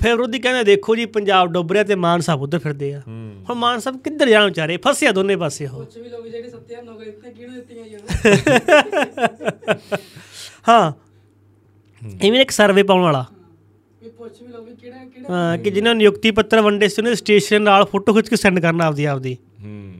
ਫਿਰ 0.00 0.10
ਵਿਰੋਧੀ 0.10 0.38
ਕਹਿੰਦੇ 0.38 0.64
ਦੇਖੋ 0.64 0.96
ਜੀ 0.96 1.04
ਪੰਜਾਬ 1.06 1.52
ਡੁੱਬ 1.52 1.72
ਰਿਹਾ 1.72 1.84
ਤੇ 1.84 1.94
ਮਾਨ 1.94 2.20
ਸਾਹਿਬ 2.20 2.42
ਉੱਧਰ 2.42 2.58
ਫਿਰਦੇ 2.58 2.94
ਆ। 2.94 3.00
ਹੂੰ। 3.08 3.44
ਹੁਣ 3.50 3.56
ਮਾਨ 3.56 3.80
ਸਾਹਿਬ 3.80 3.98
ਕਿੱਧਰ 4.00 4.28
ਜਾਣ 4.28 4.44
ਵਿਚਾਰੇ? 4.44 4.76
ਫਸਿਆ 4.76 5.12
ਦੋਨੇ 5.12 5.36
ਪਾਸੇ 5.36 5.66
ਉਹ। 5.66 5.84
ਕੁਛ 5.84 5.96
ਵੀ 5.96 6.08
ਲੋਕ 6.08 6.26
ਜਿਹੜੇ 6.28 6.50
ਸੱਤਿਆ 6.50 6.82
ਨੌਕਰੀ 6.82 7.04
ਦਿੱਤੇ 7.04 7.30
ਕਿਹਨੂੰ 7.30 7.54
ਦਿੱਤੀਆਂ 7.54 7.84
ਜਾਣ? 7.88 8.00
ਹਾਂ। 10.68 10.92
ਇਵੇਂ 12.22 12.40
ਇੱਕ 12.40 12.50
ਸਰਵੇ 12.50 12.82
ਪਾਉਣ 12.82 13.02
ਵਾਲਾ। 13.02 13.24
ਵੀ 14.02 14.10
ਪੁੱਛ 14.10 14.42
ਵੀ 14.42 14.46
ਵੀ 14.46 14.76
ਕਿਹੜਾ 14.76 15.04
ਕਿਹੜਾ 15.04 15.34
ਹਾਂ, 15.34 15.58
ਕਿ 15.58 15.70
ਜਿਹਨਾਂ 15.70 15.90
ਨੂੰ 15.90 15.98
ਨਿਯੁਕਤੀ 15.98 16.30
ਪੱਤਰ 16.30 16.60
ਵੰਡੇ 16.60 16.88
ਸੀ 16.88 16.94
ਉਹਨੇ 16.98 17.14
ਸਟੇਸ਼ਨ 17.14 17.62
ਨਾਲ 17.62 17.84
ਫੋਟੋ 17.84 18.14
ਖਿੱਚ 18.14 18.28
ਕੇ 18.28 18.36
ਸੈਂਡ 18.36 18.60
ਕਰਨਾ 18.60 18.84
ਆਪਦੀ 18.84 19.04
ਆਪਦੀ। 19.04 19.36
ਹੂੰ। 19.64 19.94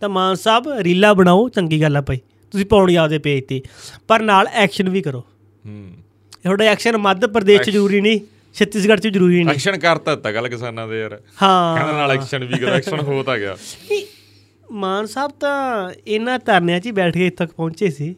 ਤਾਂ 0.00 0.08
ਮਾਨ 0.08 0.34
ਸਾਹਿਬ 0.34 0.68
ਰੀਲਾ 0.78 1.14
ਬਣਾਓ 1.14 1.48
ਚੰਗੀ 1.48 1.82
ਗੱਲ 1.82 1.96
ਆ 1.96 2.00
ਭਾਈ। 2.00 2.20
ਤੁਸੀਂ 2.50 2.66
ਪਾਉਣੀ 2.66 2.94
ਆਪਦੇ 2.94 3.18
ਪੇਜ 3.18 3.44
ਤੇ। 3.48 3.62
ਪਰ 4.08 4.20
ਨਾਲ 4.20 4.46
ਐਕਸ਼ਨ 4.46 4.88
ਵੀ 4.88 5.02
ਕਰੋ। 5.02 5.20
ਹੂੰ। 5.66 5.92
ਤੁਹਾਡਾ 6.42 6.64
ਐਕਸ਼ਨ 6.64 6.96
ਮੱਧ 6.96 7.26
ਪ੍ਰਦੇਸ਼ 7.26 7.62
'ਚ 7.62 7.70
ਜ਼ਰੂਰੀ 7.70 8.00
ਨਹੀਂ 8.00 8.20
ਛੱਤੀਸਗੜ੍ਹ 8.54 9.00
'ਚ 9.00 9.08
ਜ਼ਰੂਰੀ 9.08 9.44
ਨਹੀਂ। 9.44 9.54
ਐਕਸ਼ਨ 9.54 9.78
ਕਰਤਾ 9.78 10.14
ਦਿੱਤਾ 10.14 10.32
ਗੱਲ 10.32 10.48
ਕਿਸਾਨਾਂ 10.48 10.88
ਦੇ 10.88 11.00
ਯਾਰ। 11.00 11.20
ਹਾਂ। 11.42 11.76
ਕਹਿੰਦਾ 11.76 11.92
ਨਾਲ 11.92 12.10
ਐਕਸ਼ਨ 12.10 12.44
ਵੀ 12.44 12.58
ਕਰ 12.58 12.66
ਐਕਸ਼ਨ 12.66 13.00
ਹੋ 13.00 13.22
ਤਾਂ 13.22 13.38
ਗਿਆ। 13.38 13.56
ਮਾਨ 14.72 15.06
ਸਾਹਿਬ 15.06 15.30
ਤਾਂ 15.40 15.90
ਇਹਨਾਂ 16.06 16.38
ਧਰਨਿਆਂ 16.38 16.80
'ਚ 16.80 16.86
ਹੀ 16.86 16.92
ਬੈਠ 16.92 17.14
ਕੇ 17.14 17.26
ਇੱਥੇ 17.26 17.36
ਤੱਕ 17.36 17.54
ਪਹੁੰਚੇ 17.54 17.90
ਸੀ। 17.90 18.16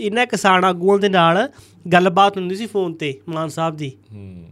ਇਹਨਾਂ 0.00 0.26
ਕਿਸਾਨ 0.26 0.64
ਆਗੂਆਂ 0.64 0.98
ਦੇ 0.98 1.08
ਨਾਲ 1.08 1.48
ਗੱਲਬਾਤ 1.92 2.36
ਹੁੰਦੀ 2.36 2.56
ਸੀ 2.56 2.66
ਫੋਨ 2.66 2.94
ਤੇ 2.94 3.20
ਮਾਨ 3.28 3.48
ਸਾਹਿਬ 3.48 3.76
ਦੀ 3.76 3.92
ਹੂੰ। 4.12 4.44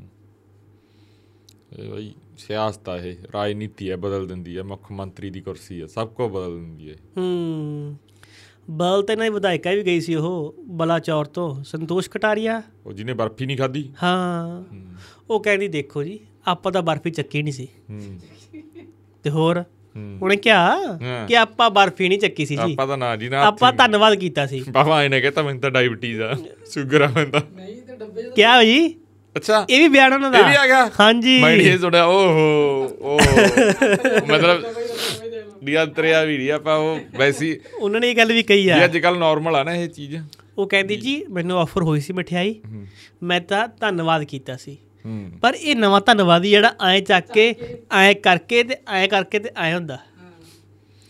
ਇਹ 1.78 1.90
ਬਈ 1.92 2.12
ਸਿਆਸਤ 2.38 2.88
ਆ 2.88 2.96
ਇਹ 2.96 3.16
ਰਾਜਨੀਤੀ 3.34 3.90
ਹੈ 3.90 3.96
ਬਦਲ 3.96 4.26
ਦਿੰਦੀ 4.26 4.56
ਹੈ 4.58 4.62
ਮੁੱਖ 4.62 4.92
ਮੰਤਰੀ 4.92 5.30
ਦੀ 5.30 5.40
ਕੁਰਸੀ 5.40 5.80
ਹੈ 5.82 5.86
ਸਭ 5.86 6.08
ਕੁਝ 6.08 6.30
ਬਦਲ 6.32 6.60
ਦਿੰਦੀ 6.60 6.90
ਹੈ 6.90 6.94
ਹੂੰ। 7.16 7.96
ਬਲ 8.70 9.02
ਤੇ 9.02 9.16
ਨਹੀਂ 9.16 9.30
ਵਿਧਾਇਕਾ 9.30 9.70
ਵੀ 9.70 9.82
ਗਈ 9.86 10.00
ਸੀ 10.00 10.14
ਉਹ 10.14 10.54
ਬਲਾਚੌਰ 10.68 11.24
ਤੋਂ 11.24 11.64
ਸੰਤੋਸ਼ 11.64 12.10
ਕਟਾਰੀਆ। 12.10 12.62
ਉਹ 12.86 12.92
ਜਿਹਨੇ 12.92 13.12
ਬਰਫੀ 13.12 13.46
ਨਹੀਂ 13.46 13.56
ਖਾਧੀ। 13.58 13.92
ਹਾਂ। 14.02 14.64
ਉਹ 15.30 15.40
ਕਹਿੰਦੀ 15.40 15.68
ਦੇਖੋ 15.68 16.04
ਜੀ 16.04 16.20
ਆਪਾਂ 16.46 16.72
ਤਾਂ 16.72 16.82
ਬਰਫੀ 16.82 17.10
ਚੱਕੀ 17.10 17.42
ਨਹੀਂ 17.42 17.52
ਸੀ। 17.52 17.68
ਹੂੰ। 17.90 18.18
ਤੇ 19.22 19.30
ਹੋਰ? 19.30 19.64
ਉਹਨੇ 20.22 20.36
ਕਿਹਾ। 20.36 20.76
ਕਿ 21.28 21.36
ਆਪਾਂ 21.36 21.70
ਬਰਫੀ 21.70 22.08
ਨਹੀਂ 22.08 22.18
ਚੱਕੀ 22.18 22.46
ਸੀ 22.46 22.56
ਜੀ। 22.56 22.72
ਆਪਾਂ 22.72 22.86
ਤਾਂ 22.86 22.98
ਨਾ 22.98 23.16
ਜੀ 23.16 23.28
ਨਾ 23.28 23.42
ਆਪਾਂ 23.42 23.72
ਧੰਨਵਾਦ 23.72 24.14
ਕੀਤਾ 24.14 24.46
ਸੀ। 24.46 24.64
ਬਾਬਾ 24.70 25.04
ਇਹਨੇ 25.04 25.20
ਕਹਿੰਦਾ 25.20 25.42
ਮੈਨੂੰ 25.42 25.60
ਤਾਂ 25.60 25.70
ਡਾਇਬੀਟੀਜ਼ 25.70 26.20
ਆ 26.22 26.36
ਸ਼ੂਗਰ 26.70 27.02
ਆ 27.02 27.06
ਮੈਨੂੰ 27.06 27.30
ਤਾਂ। 27.30 27.40
ਨਹੀਂ 27.56 27.76
ਤੇ 27.82 27.96
ਡੱਬੇ 27.96 28.22
ਕਿਹਾ 28.36 28.64
ਜੀ? 28.64 28.94
ਅੱਛਾ। 29.36 29.66
ਇਹ 29.70 29.78
ਵੀ 29.78 29.88
ਬਿਆਨ 29.88 30.12
ਉਹਨਾਂ 30.12 30.30
ਦਾ। 30.30 30.38
ਇਹ 30.38 30.44
ਵੀ 30.44 30.56
ਆ 30.56 30.66
ਗਿਆ? 30.66 30.90
ਹਾਂਜੀ। 31.00 31.40
ਮੈਂ 31.40 31.52
ਇਹ 31.52 31.78
ਸੁਣਿਆ। 31.78 32.04
ਓਹੋ 32.04 32.88
ਓ 33.00 33.18
ਮਤਲਬ 34.32 34.64
ਡੀਆ 35.64 35.86
ਤਰਿਆ 35.86 36.24
ਵੀ 36.24 36.38
ਨਹੀਂ 36.38 36.50
ਆਪਾਂ 36.52 36.76
ਉਹ 36.76 37.00
ਵੈਸੀ 37.18 37.60
ਉਹਨਾਂ 37.78 38.00
ਨੇ 38.00 38.10
ਇਹ 38.10 38.16
ਗੱਲ 38.16 38.32
ਵੀ 38.32 38.42
ਕਹੀ 38.42 38.68
ਆ। 38.68 38.76
ਇਹ 38.76 38.84
ਅੱਜ 38.84 38.98
ਕੱਲ 38.98 39.18
ਨਾਰਮਲ 39.18 39.56
ਆ 39.56 39.62
ਨਾ 39.62 39.74
ਇਹ 39.74 39.88
ਚੀਜ਼। 39.88 40.16
ਉਹ 40.58 40.66
ਕਹਿੰਦੀ 40.66 40.96
ਜੀ। 40.96 41.24
ਮੈਨੂੰ 41.30 41.58
ਆਫਰ 41.58 41.82
ਹੋਈ 41.82 42.00
ਸੀ 42.00 42.12
ਮਠਿਆਈ। 42.12 42.60
ਮੈਂ 43.22 43.40
ਤਾਂ 43.40 43.68
ਧੰਨਵਾਦ 43.80 44.24
ਕੀਤਾ 44.24 44.56
ਸੀ। 44.56 44.76
ਪਰ 45.42 45.54
ਇਹ 45.54 45.76
ਨਵਾਂ 45.76 46.00
ਧੰਨਵਾਦ 46.00 46.42
ਜਿਹੜਾ 46.42 46.72
ਐ 46.86 47.00
ਚੱਕ 47.00 47.32
ਕੇ 47.32 47.54
ਐ 47.92 48.12
ਕਰਕੇ 48.12 48.62
ਤੇ 48.64 48.76
ਐ 48.88 49.06
ਕਰਕੇ 49.06 49.38
ਤੇ 49.38 49.50
ਐ 49.56 49.74
ਹੁੰਦਾ। 49.74 49.98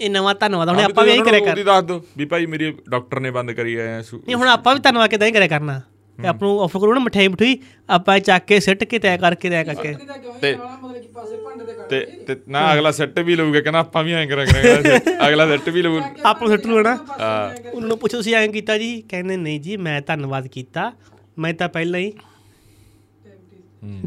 ਇਹ 0.00 0.10
ਨਵਾਂ 0.10 0.34
ਧੰਨਵਾਦ 0.34 0.68
ਹੁਣ 0.68 0.80
ਆਪਾਂ 0.80 1.04
ਵੀ 1.04 1.10
ਇਹੀ 1.10 1.22
ਕਰਿਆ 1.22 1.40
ਕਰ। 1.40 1.62
ਦੱਸ 1.62 1.84
ਦੋ 1.84 2.04
ਵੀ 2.16 2.24
ਭਾਈ 2.24 2.46
ਮੇਰੀ 2.46 2.72
ਡਾਕਟਰ 2.90 3.20
ਨੇ 3.20 3.30
ਬੰਦ 3.30 3.52
ਕਰੀ 3.52 3.74
ਆਇਆ 3.74 4.00
ਨਹੀਂ 4.14 4.34
ਹੁਣ 4.34 4.48
ਆਪਾਂ 4.48 4.74
ਵੀ 4.74 4.80
ਧੰਨਵਾਦ 4.80 5.10
ਕਿਦਾਂ 5.10 5.26
ਹੀ 5.26 5.32
ਕਰਿਆ 5.32 5.48
ਕਰਨਾ। 5.48 5.80
ਤੇ 6.18 6.28
ਆਪ 6.28 6.42
ਨੂੰ 6.42 6.60
ਆਫਰ 6.62 6.80
ਕਰੋ 6.80 6.94
ਨਾ 6.94 7.00
ਮਠਿਆਈ 7.00 7.28
ਮਠੂਈ 7.28 7.58
ਆਪਾਂ 7.88 8.18
ਚੱਕ 8.18 8.44
ਕੇ 8.44 8.60
ਸਿੱਟ 8.60 8.84
ਕੇ 8.84 8.98
ਤੈ 8.98 9.16
ਕਰਕੇ 9.16 9.50
ਤੈ 9.50 9.62
ਕਰਕੇ। 9.64 9.92
ਤਾਂ 9.92 11.88
ਤੇ- 11.90 12.04
ਤੇ 12.26 12.36
ਨਾ 12.48 12.72
ਅਗਲਾ 12.74 12.90
ਸੈੱਟ 12.90 13.18
ਵੀ 13.18 13.36
ਲਊਗਾ 13.36 13.60
ਕਹਿੰਦਾ 13.60 13.78
ਆਪਾਂ 13.78 14.04
ਵੀ 14.04 14.12
ਐਂ 14.12 14.26
ਕਰਿਆ 14.26 14.44
ਕਰਾਂਗੇ 14.44 14.96
ਅਗਲਾ 15.28 15.46
ਸੈੱਟ 15.46 15.68
ਵੀ 15.68 15.82
ਲਊ 15.82 16.00
ਆਪਾਂ 16.24 16.48
ਨੂੰ। 16.48 16.56
ਸਿੱਟ 16.56 16.66
ਲੂ 16.66 16.80
ਨਾ 16.82 16.94
ਹਾਂ 17.20 17.54
ਉਹਨਾਂ 17.74 17.88
ਨੂੰ 17.88 17.98
ਪੁੱਛੋ 17.98 18.16
ਤੁਸੀਂ 18.16 18.34
ਐਂ 18.34 18.48
ਕੀਤਾ 18.48 18.78
ਜੀ 18.78 19.00
ਕਹਿੰਦੇ 19.08 19.36
ਨਹੀਂ 19.36 19.60
ਜੀ 19.60 19.76
ਮੈਂ 19.76 20.00
ਧੰਨਵਾਦ 20.02 20.46
ਕੀਤਾ। 20.46 20.92
ਮੈਂ 21.38 21.54
ਤਾਂ 21.54 21.68
ਪਹਿਲਾਂ 21.68 22.00
ਹੀ 22.00 22.12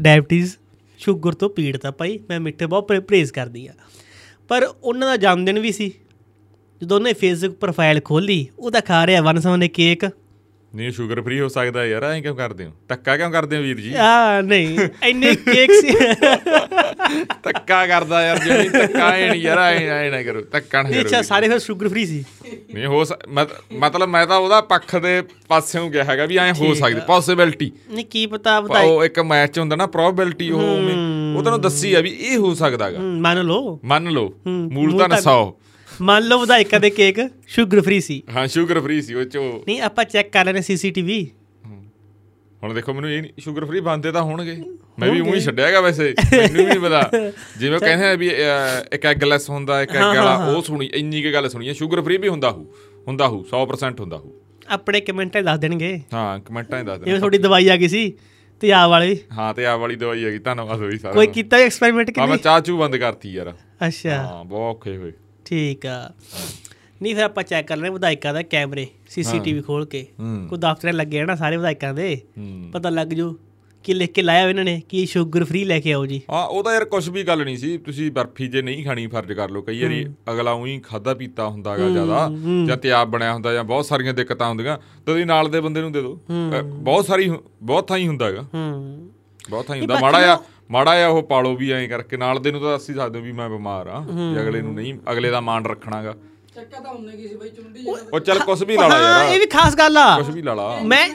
ਡਾਇਬਟੀਜ਼, 0.00 0.56
ਸ਼ੂਗਰ 0.98 1.32
ਤੋਂ 1.32 1.50
ਪੀੜਤ 1.50 1.86
ਆ 1.86 1.90
ਭਾਈ 1.90 2.18
ਮੈਂ 2.30 2.40
ਮਿੱਠੇ 2.40 2.66
ਬਹੁਤ 2.66 2.88
ਪ੍ਰੇ- 2.88 3.02
ਪ੍ਰੇਜ਼ 3.02 3.32
ਕਰਦੀ 3.32 3.66
ਆ। 3.66 3.72
ਪਰ 4.48 4.62
ਉਹਨਾਂ 4.82 5.08
ਦਾ 5.08 5.16
ਜਨਮ 5.16 5.44
ਦਿਨ 5.44 5.58
ਵੀ 5.58 5.72
ਸੀ। 5.72 5.92
ਜਦੋਂ 6.82 6.96
ਉਹਨੇ 6.96 7.12
ਫੇਸਬੁੱਕ 7.12 7.58
ਪ੍ਰੋਫਾਈਲ 7.58 8.00
ਖੋਲੀ 8.00 8.48
ਉਹਦਾ 8.58 8.80
ਖਾ 8.80 9.06
ਰਿਹਾ 9.06 9.22
ਵਨ 9.22 9.38
ਸਮਨੇ 9.40 9.68
ਕੇਕ 9.68 10.04
ਨਹੀਂ 10.72 10.90
ਸ਼ੂਗਰ 10.92 11.20
ਫ੍ਰੀ 11.20 11.38
ਹੋ 11.40 11.46
ਸਕਦਾ 11.48 11.84
ਯਾਰ 11.86 12.04
ਐਂ 12.04 12.20
ਕਿਉਂ 12.22 12.34
ਕਰਦੇ 12.36 12.64
ਹੋ? 12.64 12.70
ਧੱਕਾ 12.88 13.16
ਕਿਉਂ 13.16 13.30
ਕਰਦੇ 13.30 13.56
ਹੋ 13.56 13.62
ਵੀਰ 13.62 13.78
ਜੀ? 13.80 13.92
ਆ 13.98 14.40
ਨਹੀਂ 14.40 14.78
ਇੰਨੇ 15.04 15.34
ਕੇਕ 15.36 15.70
ਸੀ। 15.72 15.92
ਧੱਕਾ 17.44 17.86
ਕਰਦਾ 17.86 18.20
ਯਾਰ 18.22 18.38
ਜਿਵੇਂ 18.38 18.68
ਧੱਕਾ 18.70 19.08
ਐ 19.10 19.28
ਨਹੀਂ 19.30 19.40
ਯਾਰ 19.42 19.58
ਐਂ 19.58 19.88
ਐਂ 19.90 20.10
ਨਾ 20.10 20.22
ਕਰੋ 20.22 20.40
ਨਾ 20.74 20.82
ਨਹੀਂ 20.82 21.00
ਅੱਛਾ 21.00 21.22
ਸਾਰੇ 21.22 21.48
ਫਿਰ 21.48 21.58
ਸ਼ੂਗਰ 21.58 21.88
ਫ੍ਰੀ 21.88 22.04
ਸੀ। 22.06 22.22
ਨਹੀਂ 22.74 22.86
ਹੋ 22.86 23.02
ਮਤਲਬ 23.78 24.08
ਮੈਂ 24.08 24.26
ਤਾਂ 24.26 24.38
ਉਹਦਾ 24.38 24.60
ਪੱਖ 24.66 24.94
ਦੇ 24.96 25.22
ਪਾਸਿਓਂ 25.48 25.88
ਗਿਆ 25.90 26.04
ਹੈਗਾ 26.04 26.26
ਵੀ 26.26 26.36
ਐਂ 26.38 26.52
ਹੋ 26.54 26.72
ਸਕਦੀ 26.74 27.00
ਪੋਸਿਬਿਲਿਟੀ 27.06 27.70
ਨਹੀਂ 27.90 28.04
ਕੀ 28.06 28.26
ਪਤਾ 28.26 28.60
ਬਤਾ 28.60 28.80
ਉਹ 28.80 29.04
ਇੱਕ 29.04 29.20
ਮੈਚ 29.26 29.58
ਹੁੰਦਾ 29.58 29.76
ਨਾ 29.76 29.86
ਪ੍ਰੋਬੈਬਿਲਿਟੀ 29.86 30.50
ਉਹ 30.50 30.60
ਉਹ 31.36 31.42
ਤੈਨੂੰ 31.42 31.60
ਦੱਸੀ 31.60 31.94
ਆ 31.94 32.00
ਵੀ 32.00 32.10
ਇਹ 32.20 32.36
ਹੋ 32.38 32.52
ਸਕਦਾਗਾ। 32.54 32.98
ਮੰਨ 32.98 33.42
ਲਓ। 33.42 33.78
ਮੰਨ 33.84 34.08
ਲਓ 34.08 34.28
ਹੂੰ, 34.46 34.52
ਮੂਲ 34.72 34.90
ਮੂਲ 34.90 34.98
ਤਾਂ 34.98 35.08
ਤਾਂ- 35.08 35.18
100 35.18 35.38
ਮੰਨ 36.02 36.22
ਲਓ 36.22 36.38
ਵਧਾਇਕਾ 36.38 36.78
ਦੇ 36.78 36.90
ਕੇਕ 36.90 37.16
ਸ਼ੂਗਰ 37.46 37.80
ਫ੍ਰੀ 37.80 38.00
ਸੀ। 38.00 38.22
ਹਾਂ 38.34 38.46
ਸ਼ੂਗਰ 38.48 38.80
ਫ੍ਰੀ 38.80 39.00
ਸੀ 39.02 39.14
ਉਹ 39.14 39.24
ਚੋ। 39.24 39.42
ਨਹੀਂ 39.66 39.80
ਆਪਾਂ 39.82 40.04
ਚੈੱਕ 40.04 40.30
ਕਰ 40.32 40.44
ਲੈਣੇ 40.44 40.60
ਸੀਸੀਟੀਵੀ 40.62 41.26
ਹੁਣ 42.62 42.72
ਦੇਖੋ 42.74 42.92
ਮੈਨੂੰ 42.92 43.10
ਇਹ 43.10 43.22
ਸ਼ੂਗਰ 43.38 43.64
ਫ੍ਰੀ 43.64 43.80
ਬੰਦੇ 43.80 44.12
ਤਾਂ 44.12 44.22
ਹੋਣਗੇ। 44.22 44.56
ਮੈਂ 44.98 45.10
ਵੀ 45.12 45.20
ਉਹੀ 45.20 45.40
ਛੱਡਿਆਗਾ 45.40 45.80
ਵੈਸੇ 45.80 46.14
ਮੈਨੂੰ 46.32 46.54
ਵੀ 46.56 46.64
ਨਹੀਂ 46.64 46.80
ਪਤਾ। 46.80 47.30
ਜਿਵੇਂ 47.58 47.78
ਕਹਿੰਦੇ 47.80 48.06
ਆ 48.06 48.14
ਵੀ 48.14 48.30
ਅਹ, 48.30 48.84
ਇੱਕ 48.92 49.06
ਐਗਲੈਸ 49.06 49.48
ਹੁੰਦਾ 49.50 49.82
ਇੱਕ 49.82 49.90
ਐਗ 49.90 50.02
ਵਾਲਾ 50.16 50.34
ਉਹ 50.46 50.62
ਸੁਣੀ 50.62 50.88
ਇੰਨੀ 50.94 51.22
ਕੀ 51.22 51.32
ਗੱਲ 51.32 51.48
ਸੁਣੀ 51.48 51.68
ਹੈ। 51.68 51.72
ਸ਼ੂਗਰ 51.72 52.02
ਫ੍ਰੀ 52.02 52.16
ਵੀ 52.16 52.28
ਹੁੰਦਾ 52.28 52.50
ਹੂ 52.50 52.66
ਹੁੰਦਾ 53.06 53.28
ਹੂ 53.28 53.44
100% 53.44 54.00
ਹੁੰਦਾ 54.00 54.16
ਹੂ। 54.16 54.32
ਆਪਣੇ 54.68 55.00
ਕਮੈਂਟਾਂ 55.00 55.42
'ਚ 55.42 55.44
ਦੱਸ 55.44 55.58
ਦੇਣਗੇ। 55.58 56.00
ਹਾਂ 56.14 56.38
ਕਮੈਂਟਾਂ 56.40 56.82
'ਚ 56.82 56.86
ਦੱਸ 56.86 56.98
ਜਿਵੇਂ 56.98 57.06
ਦੇਣਾ 57.06 57.18
ਤੁਹਾਡੀ 57.18 57.38
ਦਵਾਈ 57.38 57.68
ਆ 57.68 57.76
ਗਈ 57.76 57.88
ਸੀ 57.88 58.12
ਤੇ 58.60 58.72
ਆ 58.72 58.86
ਵਾਲੀ। 58.88 59.18
ਹਾਂ 59.32 59.54
ਤੇ 59.54 59.66
ਆ 59.66 59.76
ਵਾਲੀ 59.76 59.96
ਦਵਾਈ 59.96 60.24
ਹੈਗੀ 60.24 60.38
ਧੰਨਵਾਦ 60.38 60.80
ਹੋਈ 60.80 60.98
ਸਾਰਾ 60.98 61.14
ਕੋਈ 61.14 61.26
ਕੀਤਾ 61.26 61.56
ਐਕਸਪੈਰੀਮੈਂਟ 61.56 62.10
ਕਿ 62.10 62.20
ਹਾਂ 62.20 62.26
ਮੈਂ 62.26 62.34
ਨਹੀਂ? 62.34 62.42
ਚਾਹ 62.44 62.60
ਚੂ 62.60 62.78
ਬੰਦ 62.78 62.96
ਕਰਤੀ 62.96 63.32
ਯਾਰ। 63.32 63.52
ਅੱਛਾ। 63.88 64.16
ਹਾਂ 64.16 64.44
ਬਹੁਤ 64.44 64.76
ਔਖੇ 64.76 64.96
ਹੋਏ। 64.96 65.12
ਠੀਕ 65.48 65.86
ਆ। 65.86 66.12
ਨਹੀਂ 67.02 67.14
ਫਿਰ 67.14 67.24
ਆਪਾਂ 67.24 67.42
ਚੈੱਕ 67.44 67.66
ਕਰ 67.68 67.76
ਲੈਣੇ 67.76 67.90
ਵਿਧਾਇਕਾਂ 67.90 68.32
ਦਾ 68.34 68.42
ਕੈਮਰੇ 68.42 68.86
ਸੀਸੀਟੀਵੀ 69.08 69.60
ਖੋਲ 69.62 69.84
ਕੇ। 69.86 70.06
ਕੋਈ 70.48 70.58
ਦਫ਼ਤਰ 70.58 70.92
ਲੱਗੇ 70.92 71.24
ਨਾ 71.24 71.34
ਸਾਰੇ 71.36 71.56
ਵਿਧਾਇਕਾਂ 71.56 71.92
ਦੇ। 71.94 72.20
ਪਤਾ 72.72 72.90
ਲੱਗ 72.90 73.08
ਜੂ 73.08 73.36
ਕੀ 73.84 73.94
ਲਿਖ 73.94 74.10
ਕੇ 74.12 74.22
ਲਾਇਆ 74.22 74.48
ਇਹਨਾਂ 74.48 74.64
ਨੇ 74.64 74.80
ਕਿ 74.88 75.04
ਸ਼ੂਗਰ 75.06 75.44
ਫ੍ਰੀ 75.44 75.64
ਲੈ 75.64 75.78
ਕੇ 75.80 75.92
ਆਓ 75.92 76.06
ਜੀ। 76.06 76.20
ਹਾਂ 76.30 76.46
ਉਹ 76.46 76.64
ਤਾਂ 76.64 76.72
ਯਾਰ 76.72 76.84
ਕੁਝ 76.84 77.08
ਵੀ 77.08 77.22
ਗੱਲ 77.22 77.44
ਨਹੀਂ 77.44 77.56
ਸੀ। 77.56 77.76
ਤੁਸੀਂ 77.78 78.10
ਬਰਫੀ 78.12 78.46
ਜੇ 78.46 78.62
ਨਹੀਂ 78.62 78.84
ਖਾਣੀ 78.84 79.06
ਫਰਜ਼ 79.06 79.32
ਕਰ 79.32 79.50
ਲਓ। 79.50 79.62
ਕਈ 79.62 79.82
ਵਾਰੀ 79.82 80.04
ਅਗਲਾ 80.30 80.52
ਉਹੀ 80.52 80.78
ਖਾਦਾ 80.78 81.14
ਪੀਤਾ 81.14 81.48
ਹੁੰਦਾਗਾ 81.48 81.88
ਜ਼ਿਆਦਾ 81.88 82.28
ਜਾਂ 82.66 82.76
ਤਿਆਬ 82.76 83.10
ਬਣਿਆ 83.10 83.32
ਹੁੰਦਾ 83.32 83.52
ਜਾਂ 83.52 83.64
ਬਹੁਤ 83.64 83.86
ਸਾਰੀਆਂ 83.86 84.14
ਦਿੱਕਤਾਂ 84.14 84.48
ਹੁੰਦੀਆਂ। 84.48 84.76
ਤਾਂ 84.76 85.14
ਤੁਸੀਂ 85.14 85.26
ਨਾਲ 85.26 85.50
ਦੇ 85.50 85.60
ਬੰਦੇ 85.60 85.80
ਨੂੰ 85.80 85.92
ਦੇ 85.92 86.00
ਦਿਓ। 86.00 86.20
ਬਹੁਤ 86.64 87.06
ਸਾਰੀ 87.06 87.30
ਬਹੁਤ 87.62 87.88
ਥਾਈ 87.88 88.06
ਹੁੰਦਾਗਾ। 88.06 88.42
ਹੂੰ। 88.54 89.08
ਬਹੁਤ 89.50 89.66
ਥਾਈ 89.66 89.80
ਹੁੰਦਾ। 89.80 89.98
ਮਾੜਾ 90.00 90.34
ਆ 90.34 90.38
ਮਾੜਾ 90.70 90.92
ਆ 91.04 91.08
ਉਹ 91.08 91.22
ਪਾਲੋ 91.22 91.54
ਵੀ 91.56 91.70
ਐਂ 91.72 91.86
ਕਰਕੇ 91.88 92.16
ਨਾਲ 92.16 92.38
ਦੇ 92.38 92.50
ਨੂੰ 92.52 92.60
ਤਾਂ 92.60 92.76
ਅਸੀਂ 92.76 92.94
ਸਕਦੇ 92.94 93.20
ਵੀ 93.20 93.32
ਮੈਂ 93.32 93.48
ਬਿਮਾਰ 93.50 93.86
ਆ 93.88 94.04
ਜੇ 94.10 94.40
ਅਗਲੇ 94.40 94.60
ਨੂੰ 94.62 94.74
ਨਹੀਂ 94.74 94.94
ਅਗਲੇ 95.12 95.30
ਦਾ 95.30 95.40
ਮਾਣ 95.40 95.64
ਰੱਖਣਾਗਾ। 95.66 96.14
ਚੱਕਾ 96.54 96.78
ਤਾਂ 96.80 96.90
ਉਹਨੇ 96.90 97.16
ਕੀ 97.16 97.28
ਸੀ 97.28 97.34
ਬਾਈ 97.36 97.48
ਚੁੰਡੀ 97.48 97.82
ਜਿਹੜਾ 97.82 98.04
ਉਹ 98.12 98.20
ਚੱਲ 98.20 98.38
ਕੁਝ 98.38 98.62
ਵੀ 98.64 98.76
ਲਾ 98.76 98.86
ਲਾ 98.88 98.96
ਹਾਂ 98.96 99.24
ਇਹ 99.24 99.30
ਯਾਰ 99.30 99.38
ਵੀ 99.40 99.46
ਖਾਸ 99.46 99.76
ਗੱਲ 99.78 99.96
ਆ। 99.98 100.16
ਕੁਝ 100.18 100.34
ਵੀ 100.34 100.42
ਲਾ 100.42 100.54
ਲਾ 100.54 100.68
ਮੈਂ 100.84 101.06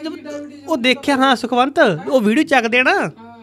ਉਹ 0.67 0.77
ਦੇਖਿਆ 0.77 1.15
ਹਾਂ 1.17 1.35
ਸੁਖਵੰਤ 1.35 1.79
ਉਹ 2.07 2.19
ਵੀਡੀਓ 2.21 2.43
ਚੱਕਦੇ 2.49 2.83
ਨਾ 2.83 2.93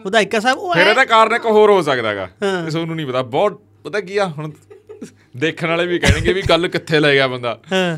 ਵਿਧਾਇਕਾ 0.05 0.39
ਸਾਹਿਬ 0.39 0.57
ਉਹ 0.59 0.73
ਫਿਰ 0.73 0.87
ਇਹਦਾ 0.87 1.05
ਕਾਰਨ 1.05 1.35
ਇੱਕ 1.35 1.45
ਹੋਰ 1.45 1.69
ਹੋ 1.71 1.81
ਸਕਦਾਗਾ। 1.81 2.27
ਇਸ 2.67 2.75
ਨੂੰ 2.75 2.95
ਨਹੀਂ 2.95 3.05
ਪਤਾ 3.07 3.21
ਬਹੁਤ 3.35 3.61
ਪਤਾ 3.83 3.99
ਕੀ 3.99 4.17
ਆ 4.17 4.25
ਹੁਣ 4.27 4.51
ਦੇਖਣ 5.37 5.67
ਵਾਲੇ 5.69 5.85
ਵੀ 5.87 5.99
ਕਹਿਣਗੇ 5.99 6.33
ਵੀ 6.33 6.41
ਗੱਲ 6.49 6.67
ਕਿੱਥੇ 6.67 6.99
ਲੈ 6.99 7.13
ਗਿਆ 7.13 7.27
ਬੰਦਾ। 7.27 7.57
ਹਾਂ। 7.71 7.97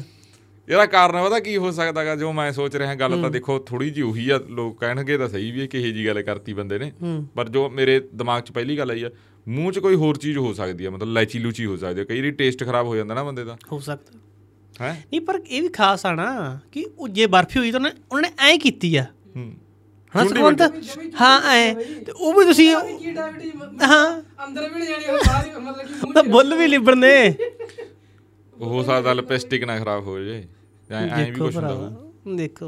ਇਹਦਾ 0.69 0.86
ਕਾਰਨ 0.86 1.23
ਪਤਾ 1.23 1.39
ਕੀ 1.39 1.58
ਹੋ 1.58 1.71
ਸਕਦਾਗਾ? 1.71 2.15
ਜੋ 2.15 2.32
ਮੈਂ 2.34 2.52
ਸੋਚ 2.52 2.76
ਰਿਹਾ 2.76 2.95
ਗੱਲ 2.95 3.21
ਤਾਂ 3.21 3.30
ਦੇਖੋ 3.30 3.60
ਥੋੜੀ 3.60 3.89
ਜਿਹੀ 3.89 4.06
ਉਹੀ 4.06 4.30
ਆ 4.30 4.39
ਲੋਕ 4.49 4.80
ਕਹਿਣਗੇ 4.80 5.17
ਤਾਂ 5.17 5.28
ਸਹੀ 5.30 5.52
ਵੀ 5.52 5.63
ਇਹ 5.63 5.67
ਕਿਹੇ 5.67 5.91
ਜੀ 5.91 6.08
ਗੱਲ 6.08 6.21
ਕਰਤੀ 6.21 6.54
ਬੰਦੇ 6.54 6.80
ਨੇ। 6.80 6.91
ਪਰ 7.36 7.49
ਜੋ 7.49 7.69
ਮੇਰੇ 7.69 7.99
ਦਿਮਾਗ 8.15 8.43
'ਚ 8.43 8.52
ਪਹਿਲੀ 8.52 8.78
ਗੱਲ 8.78 8.91
ਆਈ 8.91 9.04
ਆ 9.04 9.10
ਮੂੰਹ 9.47 9.71
'ਚ 9.71 9.80
ਕੋਈ 9.80 9.95
ਹੋਰ 9.95 10.17
ਚੀਜ਼ 10.17 10.38
ਹੋ 10.38 10.54
ਸਕਦੀ 10.54 10.86
ਆ 10.86 10.89
ਮਤਲਬ 10.89 11.10
ਲੈਚੀ 11.10 11.39
ਲੂਚੀ 11.39 11.65
ਹੋ 11.65 11.78
ਸਕਦੀ 11.78 12.02
ਆ। 12.02 12.04
ਕਈ 12.04 12.19
ਵਾਰੀ 12.19 12.32
ਟੇਸਟ 12.32 12.63
ਖਰਾਬ 12.63 12.88
ਹੋ 12.88 12.95
ਜਾਂਦਾ 12.95 13.15
ਨਾ 13.15 13.23
ਬੰਦੇ 13.23 13.43
ਦਾ। 13.43 13.58
ਹੋ 13.71 13.80
ਸਕਦਾ। 13.80 14.19
ਹੈ? 14.82 14.93
ਨਹੀਂ 14.93 15.21
ਪਰ 15.21 15.39
ਇਹ 15.47 15.62
ਵੀ 15.62 15.67
ਖਾਸ 15.67 16.06
ਆ 16.06 16.13
ਨਾ 16.13 16.60
ਕਿ 16.71 16.86
ਉਹ 16.97 17.08
ਜੇ 17.08 17.26
ਬਰਫੀ 17.26 17.60
ਹੋਈ 17.60 17.71
ਤਾਂ 17.71 17.80
ਉਹਨੇ 18.12 18.30
ਐਂ 18.39 18.58
ਕੀਤੀ 18.58 18.95
ਆ। 18.95 19.04
ਹੂੰ। 19.36 19.54
ਹਾਂ 20.15 20.28
ਸੁਖਵੰਤ? 20.28 20.62
ਹਾਂ 21.21 21.41
ਐ। 21.52 21.73
ਤੇ 21.73 22.12
ਉਹ 22.12 22.34
ਵੀ 22.34 22.45
ਤੁਸੀਂ 22.45 22.69
ਹਾਂ। 22.69 24.21
ਅੰਦਰ 24.47 24.69
ਵੀ 24.69 24.80
ਨਹੀਂ 24.80 24.89
ਜਾਣੀ 24.89 25.06
ਉਹ 25.06 25.17
ਬਾਹਰ 25.17 25.60
ਮਤਲਬ 25.60 25.88
ਕਿ 25.88 25.93
ਮੂੰਹ 25.93 26.13
ਤਾਂ 26.13 26.23
ਬੁੱਲ 26.23 26.56
ਵੀ 26.56 26.67
ਲਿਬੜਨੇ। 26.67 27.36
ਹੋ 28.57 28.83
ਸਕਦਾ 28.83 29.12
ਲਿਪਸਟਿਕ 29.12 29.64
ਨਾ 29.64 29.79
ਖਰਾਬ 29.79 30.07
ਹੋ 30.07 30.18
ਜੇ 30.18 30.42
ਐ 30.90 30.94
ਐਂ 30.94 31.16
ਵੀ 31.18 31.24
ਦੇਖੋ 31.24 31.44
ਕੁਝ 31.44 31.55
ਹੁੰਦਾ 31.57 31.68
ਹੋਊ 31.68 31.79
ਭਰਾਵਾ 31.81 32.37
ਦੇਖੋ 32.37 32.66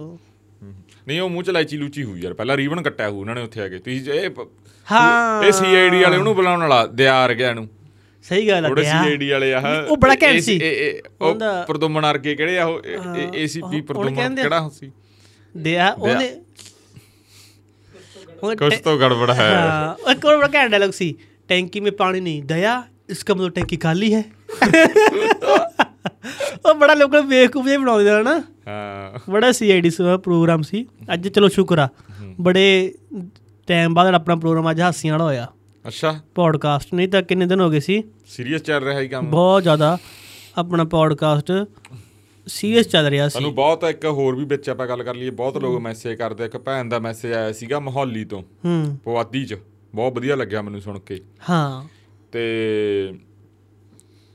ਹੂੰ। 0.62 0.74
ਨਹੀਂ 1.08 1.20
ਉਹ 1.20 1.28
ਮੂੰਹ 1.30 1.42
'ਚ 1.42 1.50
ਲੈਚੀ 1.50 1.76
ਲੂਚੀ 1.76 2.02
ਹੋਈ 2.04 2.20
ਯਾਰ 2.20 2.34
ਪਹਿਲਾਂ 2.34 2.56
ਰੀਬਨ 2.56 2.82
ਕੱਟਿਆ 2.82 3.08
ਹੋਊ 3.10 3.20
ਉਹਨਾਂ 3.20 3.34
ਨੇ 3.34 3.42
ਉੱਥੇ 3.42 3.60
ਆ 3.60 3.68
ਕੇ 3.68 3.78
ਤੁਸੀਂ 3.78 4.12
ਇਹ 4.12 4.28
ਪ- 4.30 4.48
ਹਾਂ 4.86 5.42
ਇਹ 5.44 5.52
ਸੀਆਈਡੀ 5.52 6.02
ਵਾਲੇ 6.02 6.16
ਉਹਨੂੰ 6.16 6.34
ਬੁਲਾਉਣ 6.34 6.60
ਵਾਲਾ 6.60 6.84
ਦਿਆਰ 6.94 7.34
ਗਿਆ 7.34 7.52
ਨੂੰ 7.54 7.68
ਸਹੀ 8.24 8.48
ਗੱਲ 8.48 8.64
ਆ 8.64 8.68
ਥੋੜੇ 8.68 8.82
ਦਿਆ। 8.82 9.02
ਸੀਆਈਡੀ 9.02 9.30
ਵਾਲੇ 9.30 9.52
ਆ 9.54 9.60
ਉਹ 9.82 9.96
ਬੜਾ 9.96 10.14
ਘੈਂਟ 10.14 10.34
ਇਹ- 10.34 10.42
ਸੀ। 10.42 10.54
ਇਹ- 10.54 10.72
ਇਹ- 10.78 11.02
ਉਹ 11.20 11.26
ਉਹਦਾ- 11.28 11.64
ਪ੍ਰਦੁਮਨ 11.66 12.10
ਅਰਗੇ 12.10 12.34
ਕਿਹੜੇ 12.34 12.58
ਆ 12.58 12.64
ਉਹ 12.66 12.82
ਏਸੀਪੀ 13.34 13.76
ਉਹ- 13.76 13.84
ਪ੍ਰਦੁਮਨ 13.84 14.14
ਕਹਿੰਦੇ 14.14 14.42
ਆ। 14.42 14.44
ਕਿਹੜਾ 14.44 14.68
ਸੀ 14.70 14.90
ਦਿਆ 15.54 15.90
ਉਹਨੇ 15.90 16.30
ਉਹ 18.42 18.54
ਕੁਝ 18.56 18.74
ਤੋਂ 18.76 18.98
ਗੜਬੜ 18.98 19.30
ਹੈ 19.30 19.48
हाँ 19.52 20.12
एक 20.12 20.22
और 20.24 20.36
बड़ा 20.36 20.48
क्या 20.48 20.60
डायलॉग 20.68 20.92
सी 20.94 21.06
टैंकी 21.50 21.80
में 21.80 21.90
पानी 21.94 22.20
नहीं 22.20 22.42
दया 22.46 22.74
इसका 23.08 23.34
मतलब 23.34 23.54
टैंकी 23.54 23.78
खाली 23.78 24.10
है 24.12 24.22
ਉਹ 26.65 26.75
ਬੜਾ 26.75 26.93
ਲੋਕਾਂ 26.93 27.21
ਨੂੰ 27.21 27.29
ਬੇਵਕੂਫ 27.29 27.65
ਜਿਹਾ 27.65 27.79
ਬਣਾਉਂਦੇ 27.79 28.09
ਆ 28.09 28.21
ਨਾ। 28.21 28.43
ਹਾਂ। 28.67 29.31
ਬੜਾ 29.31 29.51
ਸੀਆਈਡੀ 29.51 29.89
ਦਾ 29.89 30.17
ਪ੍ਰੋਗਰਾਮ 30.17 30.61
ਸੀ। 30.61 30.85
ਅੱਜ 31.13 31.27
ਚਲੋ 31.27 31.47
ਸ਼ੁਕਰ 31.47 31.79
ਆ। 31.79 31.89
ਬੜੇ 32.41 32.95
ਟਾਈਮ 33.67 33.93
ਬਾਅਦ 33.93 34.13
ਆਪਣਾ 34.13 34.35
ਪ੍ਰੋਗਰਾਮ 34.35 34.71
ਅੱਜ 34.71 34.81
ਹਾਸੀਆਂ 34.81 35.13
ਵਾਲਾ 35.13 35.23
ਹੋਇਆ। 35.23 35.47
ਅੱਛਾ। 35.87 36.19
ਪੋਡਕਾਸਟ 36.35 36.93
ਨਹੀਂ 36.93 37.07
ਤਾਂ 37.07 37.23
ਕਿੰਨੇ 37.23 37.45
ਦਿਨ 37.45 37.59
ਹੋ 37.59 37.69
ਗਏ 37.69 37.79
ਸੀ। 37.79 38.03
ਸੀਰੀਅਸ 38.27 38.61
ਚੱਲ 38.61 38.83
ਰਿਹਾ 38.83 38.99
ਹੈ 38.99 39.07
ਕੰਮ। 39.07 39.25
ਬਹੁਤ 39.25 39.63
ਜ਼ਿਆਦਾ 39.63 39.97
ਆਪਣਾ 40.57 40.83
ਪੋਡਕਾਸਟ 40.83 41.51
ਸੀਰੀਅਸ 42.47 42.87
ਚੱਲ 42.87 43.05
ਰਿਹਾ 43.05 43.29
ਸੀ। 43.29 43.33
ਸਾਨੂੰ 43.33 43.55
ਬਹੁਤ 43.55 43.83
ਇੱਕ 43.83 44.05
ਹੋਰ 44.05 44.35
ਵੀ 44.35 44.45
ਵਿੱਚ 44.45 44.69
ਆਪਾਂ 44.69 44.87
ਗੱਲ 44.87 45.03
ਕਰ 45.03 45.15
ਲਈਏ। 45.15 45.29
ਬਹੁਤ 45.29 45.57
ਲੋਕ 45.57 45.81
ਮੈਸੇਜ 45.81 46.17
ਕਰਦੇ 46.17 46.45
ਇੱਕ 46.45 46.57
ਭੈਣ 46.57 46.85
ਦਾ 46.85 46.99
ਮੈਸੇਜ 46.99 47.31
ਆਇਆ 47.31 47.51
ਸੀਗਾ 47.51 47.79
ਮੋਹਾਲੀ 47.79 48.25
ਤੋਂ। 48.25 48.41
ਹੂੰ। 48.41 48.97
ਪਵਾਦੀ 49.03 49.45
ਚ। 49.45 49.57
ਬਹੁਤ 49.95 50.13
ਵਧੀਆ 50.13 50.35
ਲੱਗਿਆ 50.35 50.61
ਮੈਨੂੰ 50.61 50.81
ਸੁਣ 50.81 50.99
ਕੇ। 50.99 51.21
ਹਾਂ। 51.49 51.83
ਤੇ 52.31 53.13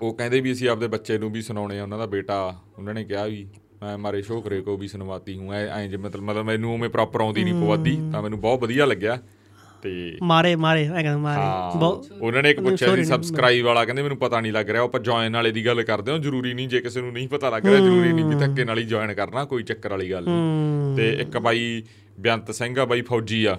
ਉਹ 0.03 0.15
ਕਹਿੰਦੇ 0.15 0.41
ਵੀ 0.41 0.53
ਅਸੀਂ 0.53 0.69
ਆਪਦੇ 0.69 0.87
ਬੱਚੇ 0.89 1.19
ਨੂੰ 1.19 1.33
ਵੀ 1.33 1.43
ਸੁਣਾਉਣੇ 1.43 1.79
ਆ 1.79 1.83
ਉਹਨਾਂ 1.83 1.99
ਦਾ 1.99 2.07
ਬੇਟਾ। 2.07 2.57
ਉਹਨਾਂ 2.79 2.95
ਨੇ 2.95 3.05
ਕਿਹਾ 3.05 3.27
ਵੀ 3.27 3.47
ਮੈਂ 3.83 3.99
ਮਾਰੇ 3.99 4.23
ਸ਼ੋਕਰੇ 4.23 4.61
ਕੋ 4.61 4.77
ਵੀ 4.77 4.89
ਸੁਣਵਾਤੀ 4.89 5.37
ਹੂੰ। 5.37 5.53
ਐ 5.55 5.67
ਐ 5.67 5.87
ਜੇ 5.87 5.97
ਮਤਲਬ 5.97 6.23
ਮਤਲਬ 6.23 6.45
ਮੈਨੂੰ 6.45 6.75
ਉਵੇਂ 6.75 6.89
ਪ੍ਰੋਪਰ 6.89 7.21
ਆਉਂਦੀ 7.21 7.45
ਨਹੀਂ 7.45 7.55
ਪਵਾਦੀ 7.55 7.99
ਤਾਂ 8.13 8.23
ਮੈਨੂੰ 8.23 8.41
ਬਹੁਤ 8.41 8.61
ਵਧੀਆ 8.61 8.87
ਲੱਗਿਆ। 8.87 9.19
ਤੇ 9.83 10.19
ਮਾਰੇ 10.23 10.57
ਮਾਰੇ 10.57 10.89
ਮੈਂ 10.89 11.03
ਕਹਿੰਦਾ 11.03 11.19
ਮਾਰੇ। 11.19 12.19
ਉਹਨਾਂ 12.21 12.43
ਨੇ 12.43 12.51
ਇੱਕ 12.51 12.61
ਪੁੱਛਿਆ 12.61 12.97
ਸੀ 12.97 13.05
ਸਬਸਕ੍ਰਾਈਬ 13.05 13.67
ਵਾਲਾ 13.67 13.85
ਕਹਿੰਦੇ 13.85 14.03
ਮੈਨੂੰ 14.03 14.17
ਪਤਾ 14.19 14.41
ਨਹੀਂ 14.41 14.53
ਲੱਗ 14.53 14.71
ਰਿਹਾ 14.71 14.83
ਉਹ 14.83 14.89
ਆਪਾਂ 14.89 15.01
ਜੁਆਇਨ 15.01 15.37
ਵਾਲੇ 15.37 15.51
ਦੀ 15.51 15.67
ਗੱਲ 15.67 15.83
ਕਰਦੇ 15.83 16.13
ਹਾਂ 16.13 16.19
ਜ਼ਰੂਰੀ 16.19 16.55
ਨਹੀਂ 16.55 16.69
ਜੇ 16.69 16.81
ਕਿਸੇ 16.81 17.01
ਨੂੰ 17.01 17.13
ਨਹੀਂ 17.13 17.29
ਪਤਾ 17.29 17.51
ਲੱਗ 17.51 17.67
ਰਿਹਾ 17.67 17.81
ਜ਼ਰੂਰੀ 17.81 18.13
ਨਹੀਂ 18.13 18.25
ਵੀ 18.25 18.35
ਧੱਕੇ 18.35 18.65
ਨਾਲ 18.65 18.79
ਹੀ 18.79 18.85
ਜੁਆਇਨ 18.85 19.15
ਕਰਨਾ 19.15 19.45
ਕੋਈ 19.45 19.63
ਚੱਕਰ 19.63 19.91
ਵਾਲੀ 19.91 20.11
ਗੱਲ 20.11 20.25
ਨਹੀਂ 20.29 20.97
ਤੇ 20.97 21.13
ਇੱਕ 21.23 21.39
ਬਾਈ 21.39 21.83
ਬੇਅੰਤ 22.21 22.51
ਸਿੰਘ 22.51 22.79
ਆ 22.81 22.85
ਬਾਈ 22.85 23.03
ਫੌਜੀ 23.03 23.45
ਆ। 23.45 23.59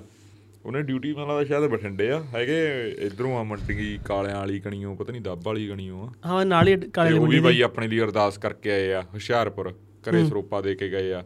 ਉਹਨੇ 0.65 0.81
ਡਿਊਟੀ 0.81 1.13
ਮੈਨੂੰ 1.13 1.27
ਲੱਗਦਾ 1.29 1.43
ਸ਼ਾਇਦ 1.43 1.71
ਬਠਿੰਡੇ 1.71 2.11
ਆ 2.11 2.23
ਹੈਗੇ 2.23 2.89
ਇਧਰੋਂ 2.99 3.37
ਆ 3.39 3.43
ਮੰਡੀ 3.43 3.99
ਕਾਲਿਆਂ 4.05 4.35
ਵਾਲੀ 4.35 4.59
ਕਣੀਓ 4.59 4.95
ਪਤਾ 4.95 5.11
ਨਹੀਂ 5.11 5.21
ਦੱਬ 5.21 5.41
ਵਾਲੀ 5.43 5.67
ਕਣੀਓ 5.67 6.03
ਆ। 6.03 6.11
ਹਾਂ 6.25 6.45
ਨਾਲ 6.45 6.67
ਹੀ 6.67 6.75
ਕਾਲੇ 6.77 7.09
ਤੇ 7.09 7.15
ਉਹ 7.15 7.21
ਮੁੰਡੇ 7.21 7.35
ਵੀ 7.37 7.43
ਬਾਈ 7.43 7.61
ਆਪਣੇ 7.61 7.87
ਲਈ 7.87 7.99
ਅਰਦਾਸ 7.99 8.37
ਕਰਕੇ 8.37 8.71
ਆਏ 8.71 8.93
ਆ 8.93 9.01
ਹੁਸ਼ਿਆਰਪੁਰ 9.01 9.73
ਘਰੇ 10.03 10.25
ਸਰੋਪਾ 10.25 10.61
ਦੇ 10.61 10.75
ਕੇ 10.75 10.89
ਗਏ 10.89 11.13
ਆ 11.13 11.23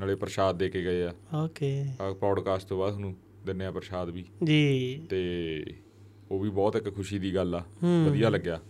ਨਾਲੇ 0.00 0.14
ਪ੍ਰਸ਼ਾਦ 0.14 0.58
ਦੇ 0.58 0.68
ਕੇ 0.68 0.82
ਗਏ 0.84 1.02
ਆ। 1.02 1.14
ਓਕੇ। 1.44 1.84
ਆ 2.00 2.12
ਪੌਡਕਾਸਟ 2.12 2.68
ਤੋਂ 2.68 2.78
ਬਾਅਦ 2.78 2.90
ਤੁਹਾਨੂੰ 2.90 3.16
ਦਿੰਨੇ 3.46 3.64
ਆ 3.64 3.70
ਪ੍ਰਸ਼ਾਦ 3.70 4.10
ਵੀ। 4.10 4.24
ਜੀ। 4.44 5.06
ਤੇ 5.10 5.64
ਉਹ 6.30 6.40
ਵੀ 6.40 6.50
ਬਹੁਤ 6.50 6.76
ਇੱਕ 6.76 6.94
ਖੁਸ਼ੀ 6.94 7.18
ਦੀ 7.18 7.34
ਗੱਲ 7.34 7.54
ਆ 7.54 7.64
ਵਧੀਆ 8.06 8.28
ਲੱਗਿਆ। 8.28 8.60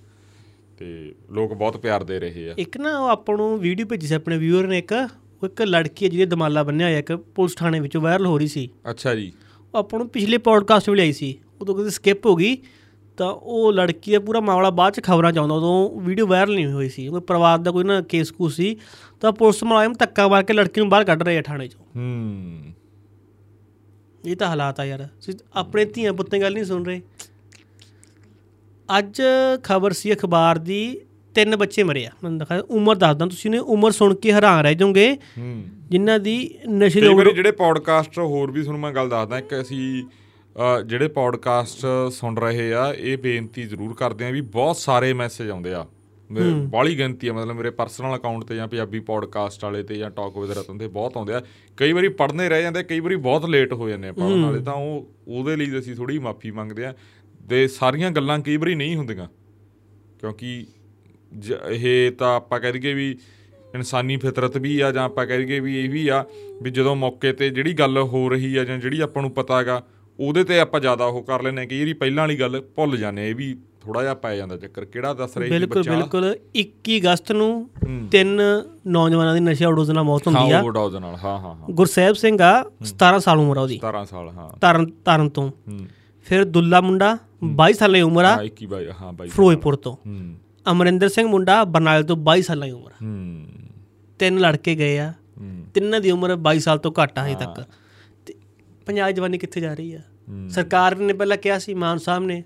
ਤੇ 0.79 1.15
ਲੋਕ 1.33 1.55
ਬਹੁਤ 1.55 1.77
ਪਿਆਰ 1.77 2.05
ਦੇ 2.05 2.21
ਰਹੇ 2.21 2.51
ਆ। 2.51 2.55
ਇੱਕ 2.59 2.77
ਨਾ 2.77 2.99
ਉਹ 2.99 3.09
ਆਪਾਂ 3.09 3.37
ਨੂੰ 3.37 3.59
ਵੀਡੀਓ 3.59 3.87
ਭੇਜੀ 3.87 4.07
ਸੀ 4.07 4.15
ਆਪਣੇ 4.15 4.39
ਵਿਊਅਰ 4.39 4.67
ਨੇ 4.67 4.79
ਇੱਕ 4.79 4.93
ਉਹ 5.43 5.47
ਇੱਕ 5.47 5.63
ਲੜਕੀ 5.63 6.05
ਹੈ 6.05 6.11
ਜਿਹਦੇ 6.11 6.27
ਦਮਾਲਾ 6.27 6.63
ਬੰਨਿਆ 6.63 6.87
ਹੋਇਆ 6.87 6.99
ਇੱਕ 6.99 7.13
ਪੁਲਿਸ 7.13 7.55
ਥਾਣੇ 7.55 7.81
ਵਿੱਚੋਂ 7.81 8.01
ਵਾਇਰਲ 8.03 8.27
ਹੋ 8.27 8.39
ਰਹੀ 8.39 8.47
ਸੀ। 8.47 8.69
ਅੱਛਾ 8.91 9.15
ਜੀ। 9.15 9.33
ਆਪਾਂ 9.75 9.99
ਨੂੰ 9.99 10.09
ਪਿਛਲੇ 10.09 10.39
ਪੋਡਕਾਸਟ 10.39 10.91
ਵੀ 10.91 11.01
ਆਈ 11.01 11.13
ਸੀ। 11.13 11.39
ਉਦੋਂ 11.61 11.75
ਕਿਤੇ 11.75 11.91
ਸਕਿਪ 11.91 12.27
ਹੋ 12.27 12.35
ਗਈ। 12.35 12.59
ਤਾਂ 13.17 13.33
ਉਹ 13.33 13.73
ਲੜਕੀ 13.73 14.13
ਦਾ 14.13 14.19
ਪੂਰਾ 14.19 14.41
ਮਾਮਲਾ 14.41 14.71
ਬਾਅਦ 14.71 14.93
ਚ 14.93 15.03
ਖਬਰਾਂ 15.03 15.33
ਚ 15.33 15.39
ਆਉਂਦਾ। 15.39 15.55
ਉਦੋਂ 15.55 16.01
ਵੀਡੀਓ 16.01 16.27
ਵਾਇਰਲ 16.27 16.55
ਨਹੀਂ 16.55 16.67
ਹੋਈ 16.67 16.89
ਸੀ। 16.89 17.09
ਕੋਈ 17.09 17.21
ਪਰਿਵਾਰ 17.21 17.59
ਦਾ 17.59 17.71
ਕੋਈ 17.71 17.85
ਨਾ 17.85 18.01
ਕੇਸ 18.01 18.31
ਕੂ 18.31 18.49
ਸੀ। 18.49 18.77
ਤਾਂ 19.21 19.33
ਪੁਲਿਸ 19.33 19.65
ਮੁਲਾਜ਼ਮ 19.65 19.93
ਧੱਕਾ 19.93 20.29
ਮਾਰ 20.29 20.43
ਕੇ 20.43 20.53
ਲੜਕੀ 20.53 20.81
ਨੂੰ 20.81 20.89
ਬਾਹਰ 20.89 21.05
ਕੱਢ 21.05 21.23
ਰਹੇ 21.23 21.39
ਆ 21.39 21.43
ਥਾਣੇ 21.43 21.69
ਚੋਂ। 21.69 21.81
ਹੂੰ। 21.97 22.61
ਇਹ 24.27 24.37
ਤਾਂ 24.37 24.49
ਹਾਲਾਤ 24.49 24.81
ਆ 24.81 24.85
ਯਾਰ। 24.85 25.09
ਆਪਣੇ 25.55 25.85
ਧੀਆਂ 25.85 26.13
ਪੁੱਤਾਂ 26.13 26.39
ਗੱਲ 26.39 26.53
ਨਹੀਂ 26.53 26.65
ਸੁਣ 26.65 26.85
ਰਹੇ। 26.85 27.03
ਅੱਜ 28.99 29.23
ਖਬਰ 29.65 29.93
ਸੀ 29.93 30.15
ਅਖਬਾਰ 30.15 30.59
ਦੀ 30.59 31.01
ਤਿੰਨ 31.35 31.57
ਬੱਚੇ 31.57 31.83
ਮਰੇ 31.83 32.05
ਆ। 32.07 32.11
ਮੈਨੂੰ 32.23 32.39
ਦਿਖਾ 32.39 32.59
ਉਮਰ 32.71 32.97
ਦੱਸਦਾ 32.97 33.27
ਤੁਸੀਂ 33.27 33.51
ਨੇ 33.51 33.59
ਉਮਰ 33.75 33.91
ਸੁਣ 33.91 34.15
ਕੇ 34.15 34.33
ਹੈਰਾਨ 34.33 34.63
ਰਹਿ 34.65 34.75
ਜਾਓਗੇ। 34.75 35.17
ਜਿਨ੍ਹਾਂ 35.91 36.19
ਦੀ 36.19 36.39
ਨਸ਼ੇ 36.71 37.09
ਵਾਰੀ 37.09 37.33
ਜਿਹੜੇ 37.35 37.51
ਪੌਡਕਾਸਟ 37.53 38.19
ਹੋਰ 38.19 38.51
ਵੀ 38.51 38.63
ਤੁਹਾਨੂੰ 38.63 38.81
ਮੈਂ 38.81 38.93
ਗੱਲ 38.93 39.09
ਦੱਸਦਾ 39.09 39.39
ਇੱਕ 39.39 39.61
ਅਸੀਂ 39.61 40.03
ਜਿਹੜੇ 40.87 41.09
ਪੌਡਕਾਸਟ 41.09 41.87
ਸੁਣ 42.13 42.37
ਰਹੇ 42.39 42.73
ਆ 42.75 42.93
ਇਹ 42.93 43.17
ਬੇਨਤੀ 43.19 43.63
ਜ਼ਰੂਰ 43.63 43.95
ਕਰਦੇ 43.95 44.25
ਆ 44.27 44.31
ਵੀ 44.31 44.41
ਬਹੁਤ 44.57 44.77
ਸਾਰੇ 44.77 45.13
ਮੈਸੇਜ 45.13 45.51
ਆਉਂਦੇ 45.51 45.75
ਆ। 45.75 45.87
ਬਾਹਲੀ 46.71 46.97
ਗਿਣਤੀ 46.99 47.29
ਆ 47.29 47.33
ਮਤਲਬ 47.33 47.57
ਮੇਰੇ 47.57 47.71
ਪਰਸਨਲ 47.71 48.15
ਅਕਾਊਂਟ 48.17 48.45
ਤੇ 48.45 48.57
ਜਾਂ 48.57 48.67
ਪੰਜਾਬੀ 48.69 49.01
ਪੌਡਕਾਸਟ 49.01 49.65
ਵਾਲੇ 49.65 49.83
ਤੇ 49.83 49.95
ਜਾਂ 49.95 50.11
ਟਾਕ 50.11 50.37
ਵਿਦ 50.39 50.51
ਰਤਨ 50.51 50.79
ਤੇ 50.79 50.87
ਬਹੁਤ 50.89 51.17
ਆਉਂਦੇ 51.17 51.35
ਆ। 51.35 51.41
ਕਈ 51.77 51.93
ਵਾਰੀ 51.93 52.09
ਪੜ੍ਹਨੇ 52.21 52.49
ਰਹਿ 52.49 52.63
ਜਾਂਦੇ 52.63 52.83
ਕਈ 52.83 53.01
ਵਾਰੀ 53.01 53.17
ਬਹੁਤ 53.25 53.47
ਲੇਟ 53.47 53.73
ਹੋ 53.73 53.89
ਜਾਂਦੇ 53.89 54.09
ਆ 54.09 54.13
ਪੜ੍ਹਨ 54.13 54.45
ਵਾਲੇ 54.45 54.63
ਤਾਂ 54.65 54.75
ਉਹ 54.75 55.07
ਉਹਦੇ 55.29 55.57
ਲਈ 55.57 55.79
ਅਸੀਂ 55.79 55.95
ਥੋੜੀ 55.97 56.19
ਮਾਫੀ 56.19 56.51
ਮੰਗਦੇ 56.51 56.85
ਆ। 56.87 56.95
ਤੇ 57.51 57.67
ਸਾਰੀਆਂ 57.69 58.11
ਗੱਲਾਂ 58.11 58.39
ਕਈ 58.39 58.57
ਵਾਰੀ 58.57 58.75
ਨਹੀਂ 58.75 58.97
ਹੁੰਦੀਆਂ 58.97 59.27
ਕਿਉਂਕਿ 60.21 60.67
ਇਹ 61.71 62.13
ਤਾਂ 62.13 62.37
ਆਪਾਂ 62.37 62.61
ਕਹਿ 62.61 62.73
ਦਈਏ 62.73 62.95
ਵੀ 62.95 63.19
ਇਨਸਾਨੀ 63.75 64.17
ਫਿਤਰਤ 64.17 64.57
ਵੀ 64.57 64.81
ਆ 64.81 64.93
ਜਾਂ 64.93 65.05
ਆਪਾਂ 65.05 65.27
ਕਹਿ 65.27 65.45
ਦਈਏ 65.45 65.61
ਵੀ 65.61 65.85
ਇਹ 65.85 65.91
ਵੀ 65.91 66.09
ਆ 66.09 66.25
ਵੀ 66.63 66.71
ਜਦੋਂ 66.71 66.97
ਮੌਕੇ 66.97 67.33
ਤੇ 67.33 67.51
ਜਿਹੜੀ 67.51 67.73
ਗੱਲ 67.73 67.99
ਹੋ 67.99 68.29
ਰਹੀ 68.29 68.57
ਆ 68.57 68.65
ਜਾਂ 68.65 68.79
ਜਿਹੜੀ 68.79 69.01
ਆਪਾਂ 69.01 69.23
ਨੂੰ 69.23 69.31
ਪਤਾ 69.31 69.59
ਹੈਗਾ 69.59 69.83
ਉਹਦੇ 70.21 70.45
ਤੇ 70.45 70.61
ਆਪਾਂ 70.61 70.81
ਜ਼ਿਆਦਾ 70.81 71.05
ਉਹ 71.05 71.23
ਕਰ 71.23 71.43
ਲੈਨੇ 71.43 71.67
ਕਿ 71.67 71.79
ਜਿਹੜੀ 71.79 71.93
ਪਹਿਲਾਂ 71.93 72.23
ਵਾਲੀ 72.23 72.41
ਗੱਲ 72.41 72.61
ਭੁੱਲ 72.77 72.97
ਜਾਂਦੇ 72.97 73.31
ਇਹ 73.31 73.35
ਵੀ 73.35 73.57
ਥੋੜਾ 73.81 74.03
ਜਿਹਾ 74.03 74.15
ਪੈ 74.15 74.37
ਜਾਂਦਾ 74.37 74.57
ਚੱਕਰ। 74.57 74.85
ਕਿਹੜਾ 74.85 75.15
ਦੱਸ 75.15 75.37
ਰਹੀ 75.37 75.47
ਸੀ 75.47 75.51
ਬਿਲਕੁਲ 75.51 75.83
ਬੱਚਾ? 75.83 75.95
ਬਿਲਕੁਲ। 75.95 76.37
21 76.57 77.01
ਅਗਸਤ 77.01 77.33
ਨੂੰ 77.33 77.71
ਤਿੰਨ 78.11 78.41
ਨੌਜਵਾਨਾਂ 78.87 79.35
ਦੀ 79.35 79.41
ਨਸ਼ਾ 79.41 79.69
ਉਡੋਜ਼ 79.69 79.91
ਨਾਲ 79.91 80.05
ਮੌਤ 80.05 80.27
ਹੁੰਦੀ 80.27 80.53
ਹਾਂ 80.53 80.61
ਆ 80.61 80.63
ਉਹ 80.63 80.91
ਨਾਲ। 80.91 81.15
ਹਾਂ 81.15 81.39
ਹਾਂ 81.39 81.55
ਹਾਂ। 81.55 81.69
ਗੁਰਸੇਵ 81.71 82.13
ਸਿੰਘ 82.13 82.43
ਆ 82.43 82.71
17 82.85 83.19
ਸਾਲ 83.19 83.39
ਉਮਰ 83.39 83.57
ਆ 83.57 83.61
ਉਹਦੀ। 83.61 83.77
17 83.77 84.05
ਸਾਲ 84.05 84.29
ਹਾਂ। 84.29 84.59
ਤਰਨ 84.61 84.87
ਤਰਨ 84.87 85.29
ਤੋਂ। 85.29 85.49
ਹੂੰ। 85.49 85.87
ਫਿਰ 86.25 86.45
ਦੁੱਲਾ 86.45 86.81
ਮੁੰਡਾ 86.81 87.19
22 87.45 87.73
ਸਾਲਾਂ 87.73 88.03
ਉਮਰ 88.03 88.25
ਆ 88.25 88.37
ਹਾਂ 88.37 88.43
21 88.43 88.67
ਬਾਈ 88.67 88.87
ਹਾਂ 89.03 89.13
ਬਾਈ। 89.13 89.29
ਫਿਰੋਜ਼ਪੁਰ 89.29 89.77
ਤੋਂ। 89.77 89.93
ਹੂੰ। 89.93 90.35
ਅਮਰਿੰਦਰ 90.71 91.09
ਸਿੰਘ 91.09 91.29
ਮੁੰਡਾ 91.29 91.65
ਬਰਨਾਲੇ 91.65 92.05
ਤੋਂ 92.05 92.17
22 92.17 92.43
ਸਾਲਾਂ 92.43 92.69
ਦੀ 92.69 92.73
ਉਮਰ। 92.73 92.93
ਹੂੰ। 93.03 93.47
ਤਿੰਨ 94.19 94.39
ਲੜਕੇ 94.39 94.75
ਗਏ 94.75 94.99
ਆ। 94.99 95.13
ਤਿੰਨਾਂ 95.75 96.01
ਦੀ 96.01 96.11
ਉਮਰ 96.11 96.37
22 96.37 96.59
ਸਾਲ 96.59 96.79
ਤੋਂ 96.79 96.93
ਘੱਟ 97.03 97.19
ਆ 97.19 97.27
ਹਜੇ 97.27 97.35
ਤੱਕ। 97.35 97.65
ਤੇ 98.27 98.35
ਪੰਜਾਬ 98.87 99.11
ਜਵਾਨੀ 99.11 99.39
ਕਿੱਥੇ 99.39 99.61
ਜਾ 99.61 99.75
ਰਹੀ 99.75 99.93
ਆ। 99.93 100.01
ਸਰਕਾਰ 100.49 100.97
ਨੇ 100.97 101.13
ਪਹਿਲਾਂ 101.13 101.37
ਕਿਹਾ 101.37 101.59
ਸੀ 101.59 101.75
ਮਾਨ 101.75 101.99
ਸਾਹਿਬ 101.99 102.25
ਨੇ। 102.25 102.45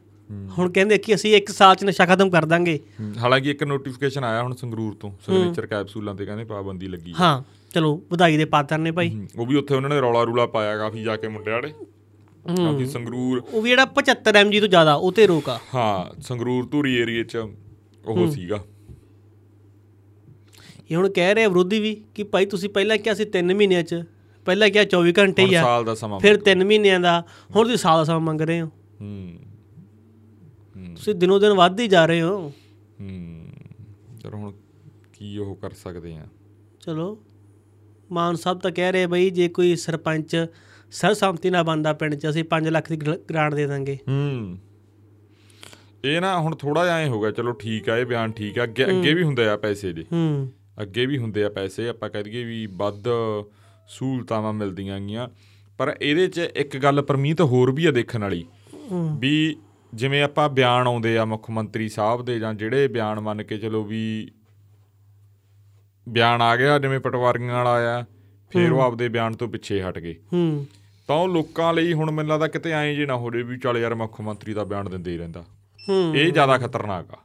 ਹੁਣ 0.59 0.73
ਕਹਿੰਦੇ 0.73 0.99
ਕਿ 0.99 1.15
ਅਸੀਂ 1.15 1.37
ਇੱਕ 1.37 1.51
ਸਾਲ 1.51 1.75
ਚ 1.75 1.85
ਨਸ਼ਾ 1.85 2.07
ਖਤਮ 2.07 2.31
ਕਰ 2.31 2.45
ਦਾਂਗੇ। 2.45 2.81
ਹਾਲਾਂਕਿ 3.19 3.51
ਇੱਕ 3.51 3.63
ਨੋਟੀਫਿਕੇਸ਼ਨ 3.63 4.25
ਆਇਆ 4.25 4.43
ਹੁਣ 4.43 4.55
ਸੰਗਰੂਰ 4.55 4.95
ਤੋਂ 4.95 5.11
ਸਿਗਨੇਚਰ 5.11 5.67
ਕੈਪਸੂਲਾਂ 5.67 6.15
ਤੇ 6.15 6.27
ਕਹਿੰਦੇ 6.27 6.45
ਪਾਬੰਦੀ 6.45 6.87
ਲੱਗੀ। 6.87 7.15
ਹਾਂ 7.21 7.43
ਚਲੋ 7.75 8.03
ਵਧਾਈ 8.11 8.37
ਦੇ 8.37 8.45
ਪਾਤਰ 8.45 8.79
ਨੇ 8.79 8.91
ਭਾਈ। 8.91 9.27
ਉਹ 9.39 9.47
ਵੀ 9.47 9.57
ਉੱਥੇ 9.57 9.75
ਉਹਨਾਂ 9.75 9.91
ਨੇ 9.91 10.01
ਰੌਲਾ 10.01 10.23
ਰੂਲਾ 10.23 10.47
ਪਾਇਆ 10.47 10.79
ਕਾਫੀ 10.79 11.03
ਜਾ 11.03 11.17
ਕੇ 11.17 11.29
ਮੁੰਡੇ 11.29 11.51
ਵਾਲੇ 11.51 11.69
ਕਿਉਂਕਿ 11.69 12.87
ਸੰਗਰੂਰ। 12.87 13.43
ਉਹ 13.53 13.63
ਵੀ 13.63 13.71
ਜਿਹੜਾ 13.71 13.85
75 13.85 14.37
ਐਮਜੀ 14.37 14.61
ਤੋਂ 14.61 14.69
ਜ਼ਿਆਦਾ 14.69 14.95
ਉਹ 14.95 15.13
ਤੇ 15.13 15.27
ਰੋਕ। 15.27 15.49
ਹਾਂ 15.49 16.21
ਸੰਗਰੂਰ 16.21 16.67
ਧੂਰੀ 16.67 16.95
ਏਰੀਏ 16.95 17.25
'ਚ 17.25 17.37
ਉਹ 18.07 18.31
ਸੀਗਾ। 18.31 18.65
ਇਹ 20.91 20.97
ਹੁਣ 20.97 21.11
ਕਹਿ 21.11 21.35
ਰਹੇ 21.35 21.47
ਵਿਰੋਧੀ 21.47 21.81
ਵੀ 21.81 22.05
ਕਿ 22.15 22.23
ਭਾਈ 22.23 22.47
ਤੁਸੀਂ 22.47 22.69
ਪਹਿਲਾਂ 22.69 22.99
ਕਿਹਾ 22.99 23.15
ਸੀ 23.15 23.25
3 23.25 23.55
ਮਹੀਨਿਆਂ 23.55 23.83
ਚ 23.83 24.05
ਪਹਿਲਾਂ 24.45 24.71
ਕਿਹਾ 24.71 24.85
24 24.85 25.13
ਘੰਟੇ 25.19 25.45
ਹੀ 25.45 25.55
ਆ। 25.55 25.63
ਸਾਲ 25.63 25.85
ਦਾ 25.85 25.95
ਸਮਾਂ 25.95 26.21
ਫਿਰ 26.21 26.37
3 26.37 26.65
ਮਹੀਨਿਆਂ 26.65 27.01
ਦਾ 27.01 27.25
ਹੁਣ 27.57 27.65
ਤੁਸੀਂ 27.65 27.79
ਸਾਲ 27.79 27.99
ਦਾ 27.99 28.05
ਸਮਾਂ 28.05 28.21
ਮੰਗ 28.21 28.41
ਰਹੇ 28.41 28.61
ਹੋ। 28.61 28.67
ਹੂੰ। 29.01 29.37
ਤੁਸੀਂ 30.97 31.15
ਦਿਨੋਂ 31.15 31.41
ਦਿਨ 31.41 31.53
ਵੱਧ 31.53 31.81
ਹੀ 31.81 31.89
ਜਾ 31.89 32.07
ਰਹੇ 32.07 32.23
ਹੋ। 32.23 32.53
ਹੂੰ। 33.01 33.47
ਚਲੋ 34.23 34.37
ਹੁਣ 34.37 34.53
ਕੀ 35.13 35.39
ਉਹ 35.39 35.57
ਕਰ 35.57 35.71
ਸਕਦੇ 35.71 36.17
ਆ। 36.17 36.27
ਚਲੋ 36.81 37.19
ਮਾਨ 38.13 38.35
ਸਾਹਿਬ 38.35 38.59
ਤਾਂ 38.59 38.71
ਕਹਿ 38.71 38.93
ਰਹੇ 38.93 39.07
ਬਈ 39.07 39.31
ਜੇ 39.31 39.49
ਕੋਈ 39.49 39.77
ਸਰਪੰਚ 39.77 40.47
ਸਰਸੰਮਤੀ 40.93 41.51
ਨਾਲ 41.51 41.65
ਬੰਦਾ 41.65 41.93
ਪਿੰਡ 41.93 42.15
'ਚ 42.15 42.29
ਅਸੀਂ 42.29 42.45
5 42.45 42.71
ਲੱਖ 42.71 42.89
ਦੀ 42.89 42.97
ਗ੍ਰ- 42.97 43.19
ਗ੍ਰਾਂਟ 43.31 43.55
ਦੇ 43.55 43.67
ਦਾਂਗੇ। 43.67 43.99
ਹੂੰ। 44.09 44.59
ਇਹ 46.05 46.21
ਨਾ 46.21 46.41
ਹੁਣ 46.41 46.57
ਥੋੜਾ 46.57 46.85
ਜਿਹਾ 46.85 46.97
ਐ 46.97 47.09
ਹੋ 47.09 47.21
ਗਿਆ 47.21 47.31
ਚਲੋ 47.31 47.53
ਠੀਕ 47.53 47.89
ਆ 47.89 47.99
ਇਹ 47.99 48.07
ਬਿਆਨ 48.07 48.33
ਠੀਕ 48.33 48.59
ਆ। 48.59 48.63
ਅੱਗੇ 48.63 48.85
ਅੱਗੇ 48.85 49.15
ਵੀ 49.15 49.23
ਹੁੰਦੇ 49.23 49.49
ਆ 49.49 49.57
ਪੈਸੇ 49.57 49.93
ਦੇ 49.93 50.05
ਹੂੰ। 50.13 50.53
ਅੱਗੇ 50.83 51.07
ਵੀ 51.07 51.19
ਹੁੰਦੇ 51.19 51.45
ਆ 51.45 51.49
ਪੈਸੇ 51.49 51.89
ਆਪਾਂ 51.89 52.11
ਕਹਿ 52.11 52.23
ਦਈਏ 52.23 52.45
ਵੀ 52.45 52.67
ਵੱਧ 52.67 53.05
ਸਹੂਲਤਾਵਾਂ 53.89 54.53
ਮਿਲਦੀਆਂ 54.53 55.01
ਗੀਆਂ। 55.01 55.29
ਪਰ 55.79 55.97
ਇਹਦੇ 56.03 56.27
'ਚ 56.29 56.39
ਇੱਕ 56.39 56.77
ਗੱਲ 56.77 57.03
ਪਰਮੀਤ 57.03 57.41
ਹੋਰ 57.41 57.73
ਵੀ 57.73 57.87
ਆ 57.87 57.91
ਦੇਖਣ 57.91 58.23
ਵਾਲੀ। 58.23 58.45
ਵੀ 59.19 59.57
ਜਿਵੇਂ 59.95 60.23
ਆਪਾਂ 60.23 60.49
ਬਿਆਨ 60.49 60.87
ਆਉਂਦੇ 60.87 61.19
ਆ 61.19 61.25
ਮੁੱਖ 61.25 61.51
ਮੰਤਰੀ 61.51 61.89
ਸਾਹਿਬ 61.89 62.25
ਦੇ 62.25 62.39
ਜਾਂ 62.39 62.55
ਜਿਹੜੇ 62.55 62.89
ਬਿਆਨ 62.89 63.21
ਮੰਨ 63.21 63.43
ਕੇ 63.43 63.59
ਚਲੋ 63.59 63.85
ਵੀ 63.85 64.31
ਬਿਆਨ 66.09 66.43
ਆ 66.43 66.57
ਗਿਆ 66.57 66.79
ਜਿਵੇਂ 66.79 67.01
ਪਟਵਾਰੀਆਂ 67.01 67.55
ਵਾਲਾ 67.55 67.73
ਆਇਆ 67.73 68.05
ਫਿਰ 68.51 68.73
ਉਹ 68.73 68.81
ਆਪਦੇ 68.81 69.09
ਬਿਆਨ 69.09 69.33
ਤੋਂ 69.33 69.49
ਪਿੱਛੇ 69.49 69.83
ਹਟ 69.83 69.99
ਗਏ। 69.99 70.15
ਹੂੰ। 70.33 70.67
ਤਾਂ 71.09 71.17
ਉਹ 71.17 71.29
ਲੋਕਾਂ 71.29 71.75
ਲਈ 71.75 71.93
ਹੁਣ 71.93 72.11
ਮੈਨੂੰ 72.11 72.31
ਲੱਗਦਾ 72.33 72.47
ਕਿਤੇ 72.49 72.71
ਐਂ 72.73 72.95
ਜੇ 72.95 73.07
ਨਾ 73.07 73.17
ਹੋ 73.17 73.31
ਜੇ 73.31 73.43
ਵੀ 73.43 73.59
ਚੱਲ 73.59 73.79
ਯਾਰ 73.79 73.95
ਮੁੱਖ 73.95 74.21
ਮੰਤਰੀ 74.21 74.55
ਦਾ 74.55 74.65
ਬਿਆਨ 74.65 74.91
ਦਿੰਦੇ 74.91 75.13
ਹੀ 75.13 75.17
ਰਹਿੰਦਾ। 75.19 75.45
ਇਹ 76.15 76.33
ਜ਼ਿਆਦਾ 76.33 76.59
ਖਤਰਨਾਕ 76.59 77.15
ਆ। 77.15 77.17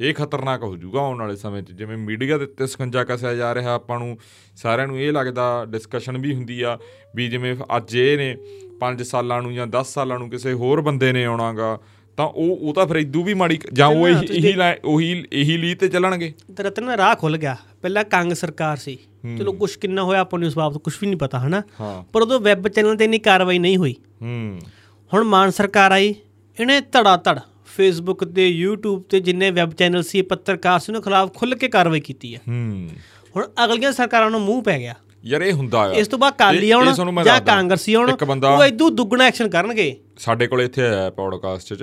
ਇਹ 0.00 0.14
ਖਤਰਨਾਕ 0.14 0.62
ਹੋ 0.62 0.76
ਜਾਊਗਾ 0.76 1.00
ਆਉਣ 1.00 1.18
ਵਾਲੇ 1.18 1.36
ਸਮੇਂ 1.36 1.62
'ਚ। 1.62 1.72
ਜਿਵੇਂ 1.72 1.96
ਮੀਡੀਆ 1.96 2.38
ਦੇ 2.38 2.44
ਉੱਤੇ 2.44 2.66
ਸਕੰਜਾ 2.66 3.04
ਕਸਿਆ 3.04 3.34
ਜਾ 3.34 3.54
ਰਿਹਾ 3.54 3.74
ਆਪਾਂ 3.74 3.98
ਨੂੰ 3.98 4.18
ਸਾਰਿਆਂ 4.56 4.86
ਨੂੰ 4.86 5.00
ਇਹ 5.00 5.12
ਲੱਗਦਾ 5.12 5.64
ਡਿਸਕਸ਼ਨ 5.64 6.18
ਵੀ 6.18 6.34
ਹੁੰਦੀ 6.34 6.62
ਆ 6.62 6.78
ਵੀ 7.14 7.28
ਜਿਵੇਂ 7.28 7.56
ਅੱਜ 7.76 7.96
ਇਹ 7.96 8.16
ਨੇ 8.18 8.36
5 8.80 9.04
ਸਾਲਾਂ 9.04 9.42
ਨੂੰ 9.42 9.54
ਜਾਂ 9.54 9.66
10 9.66 9.94
ਸਾਲਾਂ 9.94 10.18
ਨੂੰ 10.18 10.30
ਕਿਸੇ 10.30 10.52
ਹੋਰ 10.52 10.80
ਬੰਦੇ 10.80 11.12
ਨੇ 11.12 11.24
ਆਉਣਾਗਾ 11.24 11.80
ਤਾਂ 12.16 12.26
ਉਹ 12.26 12.56
ਉਹ 12.56 12.74
ਤਾਂ 12.74 12.86
ਫਿਰ 12.86 12.96
ਇਦੂ 12.96 13.24
ਵੀ 13.24 13.34
ਮਾੜੀ 13.34 13.58
ਜਾਂ 13.72 13.88
ਉਹ 13.88 14.08
ਇਹੀ 14.08 14.54
ਉਹੀ 14.84 15.24
ਇਹੀ 15.32 15.56
ਲੀ 15.56 15.74
ਤੇ 15.74 15.88
ਚੱਲਣਗੇ। 15.88 16.32
ਤੇ 16.56 16.62
ਰਤਨ 16.62 16.88
ਰਾਹ 16.90 17.14
ਖੁੱਲ 17.14 17.36
ਗਿਆ। 17.36 17.56
ਪਹਿਲਾਂ 17.82 18.04
ਕੰਗ 18.04 18.32
ਸਰਕਾਰ 18.32 18.76
ਸੀ। 18.76 18.98
ਚਲੋ 19.38 19.52
ਕੁਛ 19.52 19.76
ਕਿੰਨਾ 19.76 20.02
ਹੋਇਆ 20.02 20.20
ਆਪਾਂ 20.20 20.38
ਨੂੰ 20.38 20.48
ਇਸ 20.48 20.56
ਬਾਬਤ 20.56 20.78
ਕੁਝ 20.78 20.94
ਵੀ 21.00 21.06
ਨਹੀਂ 21.06 21.16
ਪਤਾ 21.16 21.38
ਹਨਾ? 21.40 21.62
ਪਰ 22.12 22.22
ਉਦੋਂ 22.22 22.40
ਵੈਬ 22.40 22.68
ਚੈਨਲ 22.68 22.96
ਤੇ 22.96 23.04
ਇੰਨੀ 23.04 23.18
ਕਾਰਵਾਈ 23.18 23.58
ਨਹੀਂ 23.58 23.76
ਹੋਈ। 23.76 23.94
ਹੂੰ। 24.22 24.60
ਹੁਣ 25.14 25.24
ਮਾਨ 25.24 25.50
ਸਰਕਾਰ 25.50 25.92
ਆਈ 25.92 26.14
ਇਹਨੇ 26.60 26.80
ਧੜਾ 26.80 27.16
ਧੜ 27.16 27.38
ਫੇਸਬੁੱਕ 27.76 28.24
ਤੇ 28.24 28.66
YouTube 28.66 29.00
ਤੇ 29.00 29.20
ਜਿੰਨੇ 29.20 29.50
ਵੈਬ 29.50 29.70
ਚੈਨਲ 29.70 30.02
ਸੀ 30.02 30.22
ਪੱਤਰਕਾਰ 30.22 30.80
ਸੀ 30.80 30.86
ਉਹਨਾਂ 30.88 31.02
ਖਿਲਾਫ 31.02 31.34
ਖੁੱਲ 31.34 31.54
ਕੇ 31.54 31.68
ਕਾਰਵਾਈ 31.68 32.00
ਕੀਤੀ 32.00 32.34
ਹੈ। 32.34 32.40
ਹੂੰ। 32.48 32.88
ਹੁਣ 33.36 33.48
ਅਗਲੀਆਂ 33.64 33.92
ਸਰਕਾਰਾਂ 33.92 34.30
ਨੂੰ 34.30 34.40
ਮੂੰਹ 34.40 34.62
ਪੈ 34.62 34.78
ਗਿਆ। 34.78 34.94
ਯਾਰ 35.24 35.42
ਇਹ 35.42 35.52
ਹੁੰਦਾ 35.52 35.78
ਆ। 35.78 35.92
ਇਸ 35.92 36.08
ਤੋਂ 36.08 36.18
ਬਾਅਦ 36.18 36.34
ਕਾਲੀ 36.38 36.70
ਆਉਣ 36.70 36.92
ਜਾਂ। 37.24 37.40
ਕਾਂਗਰਸੀ 37.40 37.94
ਆਉਣ 37.94 38.12
ਉਹ 38.44 38.64
ਇਦੋਂ 38.64 38.90
ਦੁੱਗਣਾ 38.90 39.24
ਐਕਸ਼ਨ 39.24 39.48
ਕਰਨਗੇ। 39.48 39.96
ਸਾਡੇ 40.18 40.46
ਕੋਲ 40.46 40.62
ਇੱਥੇ 40.62 40.82
ਆਇਆ 40.82 41.10
ਪੌਡਕਾਸਟ 41.10 41.74
'ਚ। 41.74 41.82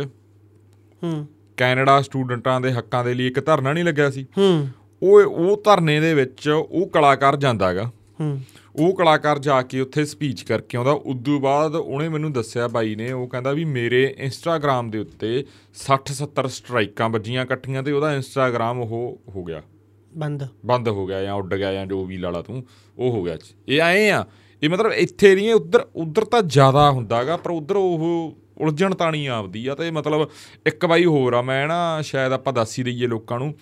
ਹੂੰ। 1.04 1.28
ਕੈਨੇਡਾ 1.58 2.02
ਸਟੂਡੈਂਟਾਂ 2.02 2.62
ਦੇ 2.62 2.72
ਹੱਕਾਂ 2.72 3.06
ਦੇ 3.06 3.14
ਲਈ 3.14 3.28
ਇੱਕ 3.28 3.46
ਧਰਨਾ 3.46 3.74
ਨਹੀਂ 3.74 3.84
ਲੱਗਿਆ 3.84 4.10
ਸੀ। 4.10 4.24
ਹੂੰ। 4.38 4.68
ਉਹ 5.04 5.22
ਉਹ 5.22 5.62
ਧਰਨੇ 5.64 6.00
ਦੇ 6.00 6.14
ਵਿੱਚ 6.14 6.50
ਉਹ 6.50 6.90
ਕਲਾਕਾਰ 6.90 7.36
ਜਾਂਦਾ 7.36 7.70
ਹੈਗਾ। 7.70 7.92
ਹੂੰ। 8.20 8.42
ਉਹ 8.76 8.94
ਕਲਾਕਾਰ 8.94 9.40
ਜਾ 9.40 9.62
ਕੇ 9.62 9.80
ਉੱਥੇ 9.80 10.06
ਸਪੀਚ 10.06 10.42
ਕਰਕੇ 10.42 10.78
ਆਉਂਦਾ। 10.78 10.92
ਉਦੋਂ 10.92 11.40
ਬਾਅਦ 11.40 11.76
ਉਹਨੇ 11.76 12.08
ਮੈਨੂੰ 12.10 12.32
ਦੱਸਿਆ 12.34 12.68
ਬਾਈ 12.68 12.96
ਨੇ 12.96 13.12
ਉਹ 13.12 13.28
ਕਹਿੰਦਾ 13.28 13.52
ਵੀ 13.52 13.66
ਮੇਰੇ 13.66 14.16
ਇੰਸਟਾਗ੍ਰam 14.18 14.90
ਦੇ 14.90 15.00
ਉੱਤੇ 15.00 15.46
60 15.80 16.14
70 16.14 16.48
ਸਟ੍ਰਾਈਕਾਂ 16.48 17.10
ਵੱਜੀਆਂ 17.10 17.44
ਇਕੱਠੀਆਂ 17.46 17.84
ਤੇ 17.84 17.92
ਉਹਦਾ 17.92 18.14
ਇੰਸਟਾਗ੍ਰam 18.16 18.82
ਉਹ 18.82 19.22
ਹੋ 19.30 19.44
ਗਿਆ। 19.44 19.62
ਬੰਦ। 20.14 20.48
ਬੰਦ 20.66 20.90
ਹੋ 20.90 21.06
ਗਿਆ 21.08 21.22
ਜਾਂ 21.22 21.34
ਉੱਡ 21.34 21.56
ਗਿਆ 21.56 21.74
ਜਾਂ 21.74 21.86
ਜੋ 21.86 22.06
ਵੀ 22.06 22.18
ਲਾਲਾ 22.18 22.42
ਤੂੰ 22.42 22.64
ਉਹ 22.98 23.12
ਹੋ 23.12 23.24
ਗਿਆ। 23.24 23.38
ਇਹ 23.68 23.82
ਆਏ 23.82 24.10
ਆ 24.10 24.26
ਇਹ 24.64 24.70
ਮਤਲਬ 24.70 24.92
ਇੱਥੇ 24.92 25.36
ਨਹੀਂ 25.36 25.54
ਉਧਰ 25.54 25.86
ਉਧਰ 25.96 26.26
ਤਾਂ 26.26 26.42
ਜ਼ਿਆਦਾ 26.42 26.90
ਹੁੰਦਾਗਾ 26.92 27.38
ਪਰ 27.38 27.52
ਉਧਰ 27.52 27.76
ਉਹ 27.76 28.38
ਉਲਝਣ 28.58 28.96
ਤਾਣੀ 28.96 29.26
ਆਪਦੀ 29.26 29.68
ਆ 29.68 29.76
ਤੇ 29.76 29.92
ਮਤਲਬ 29.92 30.30
ਇੱਕ 30.68 30.86
ਬਾਈ 30.86 31.06
ਹੋਰ 31.06 31.34
ਆ 31.34 31.42
ਮੈਂ 31.42 31.68
ਨਾ 31.68 32.02
ਸ਼ਾਇਦ 32.02 32.32
ਆਪਾਂ 32.32 32.54
ਦੱਸ 32.54 32.80
ਹੀ 32.80 32.84
ਦਈਏ 32.84 33.08
ਲੋਕਾਂ 33.08 33.40
ਨੂੰ। 33.40 33.54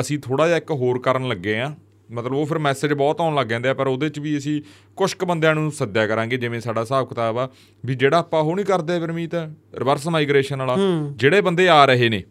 ਅਸੀਂ 0.00 0.18
ਥੋੜਾ 0.18 0.46
ਜਿਹਾ 0.46 0.56
ਇੱਕ 0.56 0.70
ਹੋਰ 0.70 0.98
ਕਰਨ 0.98 1.28
ਲੱਗੇ 1.28 1.58
ਆ। 1.60 1.74
ਮਤਲਬ 2.12 2.32
ਉਹ 2.32 2.46
ਫਿਰ 2.46 2.58
ਮੈਸੇਜ 2.58 2.92
ਬਹੁਤ 2.92 3.20
ਆਉਣ 3.20 3.34
ਲੱਗ 3.34 3.46
ਜਾਂਦੇ 3.46 3.68
ਆ 3.68 3.74
ਪਰ 3.74 3.86
ਉਹਦੇ 3.86 4.08
ਚ 4.08 4.18
ਵੀ 4.18 4.38
ਅਸੀਂ 4.38 4.62
ਕੁਝ 4.96 5.14
ਕੁ 5.14 5.26
ਬੰਦਿਆਂ 5.26 5.54
ਨੂੰ 5.54 5.72
ਸੱਦਿਆ 5.72 6.06
ਕਰਾਂਗੇ 6.06 6.36
ਜਿਵੇਂ 6.36 6.60
ਸਾਡਾ 6.60 6.80
ਹਿਸਾਬ 6.80 7.08
ਕਿਤਾਬ 7.08 7.38
ਆ 7.38 7.48
ਵੀ 7.86 7.94
ਜਿਹੜਾ 7.94 8.18
ਆਪਾਂ 8.18 8.40
ਉਹ 8.40 8.56
ਨਹੀਂ 8.56 8.66
ਕਰਦੇ 8.66 9.00
ਪਰਮੀਤ 9.00 9.34
ਰਿਵਰਸ 9.74 10.08
ਮਾਈਗ੍ਰੇਸ਼ਨ 10.08 10.58
ਵਾਲਾ 10.58 10.76
ਜਿਹੜੇ 11.16 11.40
ਬੰਦੇ 11.40 11.68
ਆ 11.68 11.84
ਰਹੇ 11.84 12.08
ਨੇ 12.08 12.22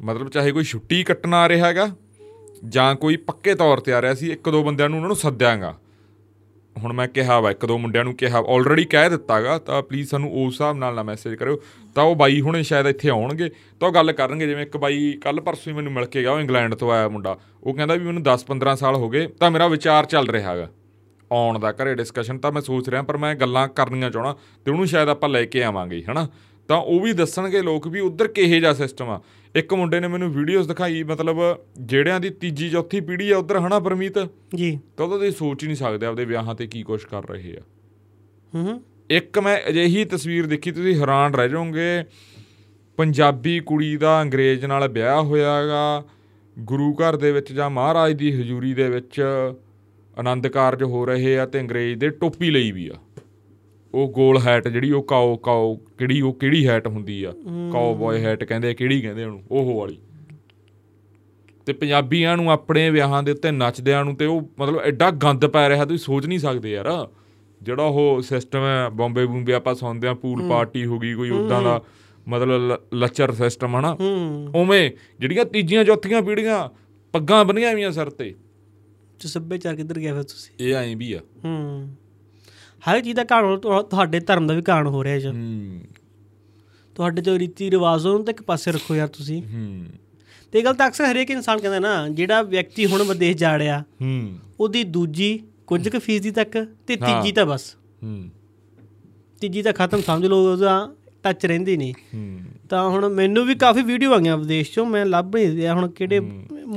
ਮਤਲਬ 0.00 0.28
ਚਾਹੇ 0.28 0.52
ਕੋਈ 0.52 0.64
ਛੁੱਟੀ 0.64 1.04
ਕੱਟਣ 1.04 1.34
ਆ 1.34 1.48
ਰਿਹਾ 1.48 1.66
ਹੈਗਾ 1.66 1.88
ਜਾਂ 2.68 2.94
ਕੋਈ 2.94 3.16
ਪੱਕੇ 3.16 3.54
ਤੌਰ 3.54 3.80
ਤੇ 3.80 3.92
ਆ 3.92 4.02
ਰਿਹਾ 4.02 4.14
ਸੀ 4.14 4.32
ਇੱਕ 4.32 4.50
ਦੋ 4.50 4.62
ਬੰਦਿਆਂ 4.64 4.88
ਨੂੰ 4.88 4.98
ਉਹਨਾਂ 4.98 5.08
ਨੂੰ 5.08 5.16
ਸੱਦਿਆਂਗਾ। 5.16 5.78
ਹੁਣ 6.76 6.92
ਮੈਂ 6.92 7.08
ਕਿਹਾ 7.08 7.40
ਵਾ, 7.40 7.50
ਇੱਕ 7.50 7.66
ਦੋ 7.66 7.78
ਮੁੰਡਿਆਂ 7.78 8.04
ਨੂੰ 8.04 8.14
ਕਿਹਾ 8.14 8.38
ਆਲਰੇਡੀ 8.38 8.84
ਕਹਿ 8.84 9.10
ਦਿੱਤਾਗਾ, 9.10 9.58
ਤਾਂ 9.58 9.82
ਪਲੀਜ਼ 9.82 10.10
ਸਾਨੂੰ 10.10 10.32
ਉਸ 10.32 10.52
ਹਿਸਾਬ 10.52 10.76
ਨਾਲ 10.76 10.94
ਨਾ 10.94 11.02
ਮੈਸੇਜ 11.02 11.34
ਕਰਿਓ। 11.34 11.60
ਤਾਂ 11.94 12.04
ਉਹ 12.04 12.16
ਬਾਈ 12.16 12.40
ਹੁਣੇ 12.40 12.62
ਸ਼ਾਇਦ 12.62 12.86
ਇੱਥੇ 12.86 13.08
ਆਉਣਗੇ, 13.08 13.48
ਤਾਂ 13.80 13.88
ਉਹ 13.88 13.94
ਗੱਲ 13.94 14.12
ਕਰਨਗੇ, 14.12 14.46
ਜਿਵੇਂ 14.46 14.62
ਇੱਕ 14.62 14.76
ਬਾਈ 14.76 15.12
ਕੱਲ 15.12 15.40
ਪਰਸੋਂ 15.40 15.72
ਹੀ 15.72 15.76
ਮੈਨੂੰ 15.76 15.92
ਮਿਲ 15.92 16.04
ਕੇ 16.04 16.22
ਗਿਆ, 16.22 16.32
ਉਹ 16.32 16.40
ਇੰਗਲੈਂਡ 16.40 16.74
ਤੋਂ 16.74 16.92
ਆਇਆ 16.92 17.08
ਮੁੰਡਾ। 17.08 17.38
ਉਹ 17.62 17.74
ਕਹਿੰਦਾ 17.74 17.94
ਵੀ 17.94 18.04
ਮੈਨੂੰ 18.04 18.22
10-15 18.22 18.76
ਸਾਲ 18.76 18.94
ਹੋ 18.94 19.08
ਗਏ, 19.08 19.26
ਤਾਂ 19.26 19.50
ਮੇਰਾ 19.50 19.68
ਵਿਚਾਰ 19.68 20.04
ਚੱਲ 20.04 20.28
ਰਿਹਾ 20.28 20.50
ਹੈਗਾ 20.50 20.68
ਆਉਣ 21.32 21.58
ਦਾ 21.58 21.72
ਘਰੇ 21.72 21.94
ਡਿਸਕਸ਼ਨ 21.94 22.38
ਤਾਂ 22.38 22.52
ਮੈਂ 22.52 22.62
ਸੋਚ 22.62 22.88
ਰਿਹਾ, 22.88 23.02
ਪਰ 23.02 23.16
ਮੈਂ 23.16 23.34
ਗੱਲਾਂ 23.34 23.68
ਕਰਨੀਆਂ 23.68 24.10
ਚਾਹਣਾ, 24.10 24.36
ਤੇ 24.64 24.70
ਉਹਨੂੰ 24.70 24.86
ਸ਼ਾਇਦ 24.86 25.08
ਆਪਾਂ 25.08 25.28
ਲੈ 25.28 25.44
ਕੇ 25.44 25.62
ਆਵਾਂਗੇ, 25.62 26.04
ਹਨਾ? 26.10 26.28
ਤਾਂ 26.68 26.76
ਉਹ 26.76 27.00
ਵੀ 27.00 27.12
ਦੱਸਣਗੇ 27.12 27.62
ਲੋਕ 27.62 27.88
ਵੀ 27.88 28.00
ਉਧਰ 28.00 28.28
ਕਿਹੇ 28.28 28.60
ਜਿਹਾ 28.60 28.72
ਸਿਸਟਮ 28.74 29.10
ਆ। 29.10 29.20
ਇੱਕ 29.56 29.74
ਮੁੰਡੇ 29.74 30.00
ਨੇ 30.00 30.08
ਮੈਨੂੰ 30.08 30.32
ਵੀਡੀਓਜ਼ 30.32 30.68
ਦਿਖਾਈ 30.68 31.02
ਮਤਲਬ 31.02 31.36
ਜਿਹੜਿਆਂ 31.80 32.20
ਦੀ 32.20 32.30
ਤੀਜੀ 32.30 32.70
ਚੌਥੀ 32.70 33.00
ਪੀੜ੍ਹੀ 33.00 33.30
ਆ 33.30 33.38
ਉਧਰ 33.38 33.58
ਹਨਾ 33.58 33.78
ਪਰਮੀਤ? 33.78 34.28
ਜੀ। 34.54 34.78
ਤਾਂ 34.96 35.06
ਉਹਦਾ 35.06 35.18
ਤੁਸੀਂ 35.18 35.32
ਸੋਚ 35.32 35.62
ਹੀ 35.62 35.68
ਨਹੀਂ 35.68 35.76
ਸਕਦੇ 35.76 36.06
ਆਪਦੇ 36.06 36.24
ਵਿਆਹਾਂ 36.24 36.54
ਤੇ 36.54 36.66
ਕੀ 36.66 36.82
ਕੁਛ 36.82 37.04
ਕਰ 37.04 37.28
ਰਹੇ 37.28 37.56
ਆ। 37.56 37.60
ਹੂੰ 38.54 38.82
ਇੱਕ 39.10 39.38
ਮੈਂ 39.38 39.58
ਅਜਿਹੀ 39.68 40.04
ਤਸਵੀਰ 40.04 40.46
ਦੇਖੀ 40.46 40.72
ਤੁਸੀਂ 40.72 41.00
ਹੈਰਾਨ 41.00 41.34
ਰਹਿ 41.34 41.48
ਜਾਓਗੇ। 41.48 42.04
ਪੰਜਾਬੀ 42.96 43.60
ਕੁੜੀ 43.60 43.96
ਦਾ 43.96 44.22
ਅੰਗਰੇਜ਼ 44.22 44.64
ਨਾਲ 44.64 44.88
ਵਿਆਹ 44.88 45.22
ਹੋਇਆਗਾ 45.22 46.04
ਗੁਰੂ 46.58 46.94
ਘਰ 46.94 47.16
ਦੇ 47.16 47.32
ਵਿੱਚ 47.32 47.52
ਜਾਂ 47.52 47.70
ਮਹਾਰਾਜ 47.70 48.12
ਦੀ 48.12 48.32
ਹਜ਼ੂਰੀ 48.32 48.74
ਦੇ 48.74 48.88
ਵਿੱਚ 48.88 49.20
ਆਨੰਦ 50.18 50.46
ਕਾਰਜ 50.46 50.82
ਹੋ 50.82 51.06
ਰਹੇ 51.06 51.38
ਆ 51.38 51.46
ਤੇ 51.46 51.60
ਅੰਗਰੇਜ਼ 51.60 52.00
ਦੇ 52.00 52.08
ਟੋਪੀ 52.08 52.50
ਲਈ 52.50 52.72
ਵੀ 52.72 52.88
ਆ। 52.88 52.94
ਉਹ 53.98 54.08
ਗੋਲ 54.08 54.38
ਹੈਟ 54.38 54.68
ਜਿਹੜੀ 54.68 54.90
ਉਹ 54.92 55.02
ਕਾਓ 55.02 55.36
ਕਾਓ 55.36 55.74
ਕਿਹੜੀ 55.74 56.20
ਉਹ 56.20 56.32
ਕਿਹੜੀ 56.32 56.68
ਹੈਟ 56.68 56.86
ਹੁੰਦੀ 56.86 57.24
ਆ? 57.24 57.32
ਕਾਓ 57.72 57.94
ਬॉय 57.94 58.16
ਹੈਟ 58.16 58.44
ਕਹਿੰਦੇ 58.44 58.74
ਕਿਹੜੀ 58.74 59.00
ਕਹਿੰਦੇ 59.00 59.24
ਉਹਨੂੰ? 59.24 59.42
ਉਹ 59.50 59.80
ਵਾਲੀ। 59.80 59.98
ਤੇ 61.66 61.72
ਪੰਜਾਬੀਆਂ 61.72 62.36
ਨੂੰ 62.36 62.52
ਆਪਣੇ 62.52 62.90
ਵਿਆਹਾਂ 62.90 63.22
ਦੇ 63.22 63.32
ਉੱਤੇ 63.32 63.50
ਨੱਚਦਿਆਂ 63.50 64.04
ਨੂੰ 64.04 64.16
ਤੇ 64.16 64.26
ਉਹ 64.26 64.50
ਮਤਲਬ 64.58 64.80
ਐਡਾ 64.80 65.10
ਗੰਦ 65.10 65.46
ਪੈ 65.46 65.68
ਰਿਹਾ 65.68 65.84
ਤੁਸੀਂ 65.84 65.98
ਸੋਚ 65.98 66.26
ਨਹੀਂ 66.26 66.38
ਸਕਦੇ 66.38 66.70
ਯਾਰ। 66.70 67.08
ਜਿਹੜਾ 67.62 67.82
ਉਹ 67.82 68.20
ਸਿਸਟਮ 68.22 68.58
ਹੈ 68.58 68.88
ਬੰਬੇ 68.88 69.26
ਬੂੰਬੇ 69.26 69.52
ਆਪਾਂ 69.52 69.74
ਸੁਣਦੇ 69.74 70.08
ਆ 70.08 70.14
ਪੂਲ 70.14 70.48
ਪਾਰਟੀ 70.48 70.86
ਹੋ 70.86 70.98
ਗਈ 70.98 71.14
ਕੋਈ 71.14 71.30
ਉਦਾਂ 71.30 71.62
ਦਾ 71.62 71.82
ਮਤਲਬ 72.28 72.78
ਲੱਚਰ 72.94 73.32
ਸਿਸਟਮ 73.32 73.76
ਹਨਾ? 73.76 73.96
ਉਵੇਂ 74.54 74.90
ਜਿਹੜੀਆਂ 75.20 75.44
ਤੀਜੀਆਂ 75.44 75.84
ਚੌਥੀਆਂ 75.84 76.22
ਪੀੜ੍ਹੀਆਂ 76.22 76.68
ਪੱਗਾਂ 77.12 77.44
ਬੰਨੀਆਂ 77.44 77.72
ਹੋਈਆਂ 77.72 77.92
ਸਿਰ 77.92 78.10
ਤੇ। 78.10 78.34
ਤੇ 79.20 79.28
ਸੱਭਿਆਚਾਰ 79.28 79.76
ਕਿੱਧਰ 79.76 79.98
ਗਿਆ 79.98 80.14
ਫਿਰ 80.14 80.22
ਤੁਸੀਂ? 80.22 80.64
ਇਹ 80.64 80.74
ਐਂ 80.74 80.96
ਵੀ 80.96 81.12
ਆ। 81.12 81.20
ਹੂੰ। 81.44 81.94
ਹਰ 82.82 82.96
ਇੱਕ 82.96 83.04
ਚੀਜ਼ 83.04 83.16
ਦਾ 83.16 83.24
ਕਾਣ 83.24 83.58
ਤੁਹਾਡੇ 83.82 84.20
ਧਰਮ 84.20 84.46
ਦਾ 84.46 84.54
ਵੀ 84.54 84.62
ਕਾਣ 84.62 84.86
ਹੋ 84.86 85.04
ਰਿਹਾ 85.04 85.18
ਜੀ। 85.18 85.28
ਹੂੰ। 85.28 85.80
ਤੁਹਾਡੇ 86.94 87.22
ਜੋ 87.22 87.38
ਰੀਤੀ 87.38 87.70
ਰਿਵਾਜ 87.70 88.06
ਉਹਨੂੰ 88.06 88.24
ਤਾਂ 88.24 88.34
ਇੱਕ 88.34 88.42
ਪਾਸੇ 88.42 88.72
ਰੱਖੋ 88.72 88.94
ਯਾਰ 88.94 89.08
ਤੁਸੀਂ। 89.08 89.42
ਹੂੰ। 89.42 89.84
ਤੇ 90.52 90.62
ਗੱਲ 90.62 90.74
ਤਾਂ 90.74 90.88
ਅਕਸਰ 90.88 91.04
ਹਰੇਕ 91.04 91.30
ਇਨਸਾਨ 91.30 91.58
ਕਹਿੰਦਾ 91.58 91.78
ਨਾ 91.78 92.08
ਜਿਹੜਾ 92.08 92.42
ਵਿਅਕਤੀ 92.42 92.86
ਹੁਣ 92.86 93.02
ਵਿਦੇਸ਼ 93.02 93.36
ਜਾ 93.36 93.58
ਰਿਹਾ 93.58 93.80
ਹੂੰ। 93.80 94.38
ਉਹਦੀ 94.60 94.84
ਦੂਜੀ 94.84 95.40
ਕੁਝ 95.66 95.88
ਕੁ 95.88 95.98
ਫੀਸਦੀ 95.98 96.30
ਤੱਕ 96.30 96.66
ਤੇ। 96.86 96.96
ਤੀਜੀ 96.96 97.32
ਤਾਂ 97.32 97.46
ਬਸ। 97.46 97.74
ਹੂੰ। 98.02 98.24
ਤੀਜੀ 99.40 99.62
ਤਾਂ 99.62 99.72
ਖਤਮ 99.72 100.00
ਸਮਝ 100.00 100.26
ਲਓ 100.26 100.52
ਉਹਦਾ 100.52 100.92
ਟੱਚ 101.22 101.46
ਰਹਿੰਦੀ 101.46 101.76
ਨਹੀਂ। 101.76 101.94
ਤਾਂ 102.68 102.88
ਹੁਣ 102.88 103.08
ਮੈਨੂੰ 103.08 103.46
ਵੀ 103.46 103.54
ਕਾਫੀ 103.54 103.82
ਵੀਡੀਓ 103.82 104.12
ਆ 104.12 104.18
ਗਈਆਂ 104.18 104.36
ਵਿਦੇਸ਼ 104.38 104.72
ਚੋਂ 104.72 104.86
ਮੈਂ 104.86 105.06
ਲੱਭ 105.06 105.36
ਨਹੀਂ 105.36 105.56
ਰਿਹਾ 105.56 105.74
ਹੁਣ 105.74 105.88
ਕਿਹੜੇ 105.90 106.20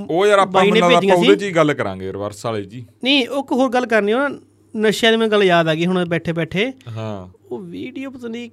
ਉਹ 0.09 0.25
ਯਾਰ 0.27 0.39
ਆਪਾਂ 0.39 0.65
ਨੇ 0.65 0.71
ਲੱਗਦਾ 0.71 0.87
ਭੇਜੀਆਂ 0.87 1.13
ਆਪਾਂ। 1.13 1.25
ਉਹਦੇ 1.25 1.35
'ਚ 1.35 1.43
ਹੀ 1.43 1.51
ਗੱਲ 1.51 1.73
ਕਰਾਂਗੇ 1.73 2.13
ਰਿਵਰਸ 2.13 2.45
ਵਾਲੇ 2.45 2.63
ਜੀ 2.63 2.85
ਨਹੀਂ 3.03 3.27
ਉਹ 3.27 3.43
ਇੱਕ 3.43 3.51
ਹੋਰ 3.51 3.69
ਗੱਲ 3.69 3.85
ਕਰਨੀ 3.85 4.13
ਉਹ 4.13 4.29
ਨਾ 4.29 4.39
ਨਸ਼ਿਆਂ 4.77 5.11
ਦੀ 5.11 5.17
ਮੈਨੂੰ 5.17 5.31
ਗੱਲ 5.31 5.43
ਯਾਦ 5.43 5.67
ਆ 5.67 5.75
ਗਈ 5.75 5.85
ਹੁਣ 5.85 6.05
ਬੈਠੇ 6.05 6.33
ਬੈਠੇ। 6.33 6.73
ਹਾਂ। 6.87 7.27
ਉਹ 7.51 7.59
ਵੀਡੀਓ 7.59 8.11
ਪਤਾ 8.11 8.27
ਨਹੀਂ 8.27 8.49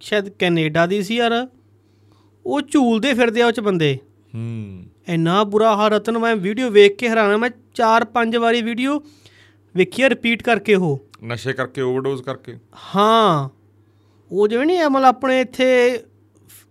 ਸ਼ਾਇਦ 0.00 0.28
ਕੈਨੇਡਾ 0.28 0.86
ਦੀ 0.86 1.02
ਸੀ 1.02 1.16
ਯਾਰ। 1.16 1.48
ਉਹ 2.46 2.60
ਝੂਲਦੇ 2.60 3.14
ਫਿਰਦੇ 3.14 3.42
ਆ 3.42 3.46
ਉਹ 3.46 3.52
ਚ 3.52 3.60
ਬੰਦੇ। 3.60 3.98
ਹੂੰ। 4.34 4.84
ਇੰਨਾ 5.08 5.44
ਬੁਰਾ 5.44 5.76
ਹਾਲ 5.76 5.90
ਰਤਨ 5.90 6.18
ਮੈਂ 6.18 6.36
ਵੀਡੀਓ 6.36 6.70
ਵੇਖ 6.70 6.96
ਕੇ 6.96 7.08
ਹੈਰਾਨ 7.08 7.36
ਮੈਂ 7.36 7.50
4-5 7.74 8.36
ਵਾਰੀ 8.36 8.62
ਵੀਡੀਓ 8.62 9.02
ਵੇਖੀ 9.76 10.08
ਰਿਪੀਟ 10.08 10.42
ਕਰਕੇ 10.42 10.74
ਉਹ। 10.74 11.06
ਨਸ਼ੇ 11.24 11.52
ਕਰਕੇ 11.52 11.80
ਓਵਰਡੋਜ਼ 11.80 12.22
ਕਰਕੇ। 12.22 12.56
ਹਾਂ। 12.96 13.48
ਉਹ 14.32 14.48
ਜਿਵੇਂ 14.48 14.66
ਨਹੀਂ 14.66 14.78
ਮਤਲਬ 14.88 15.06
ਆਪਣੇ 15.06 15.40
ਇੱਥੇ 15.40 16.00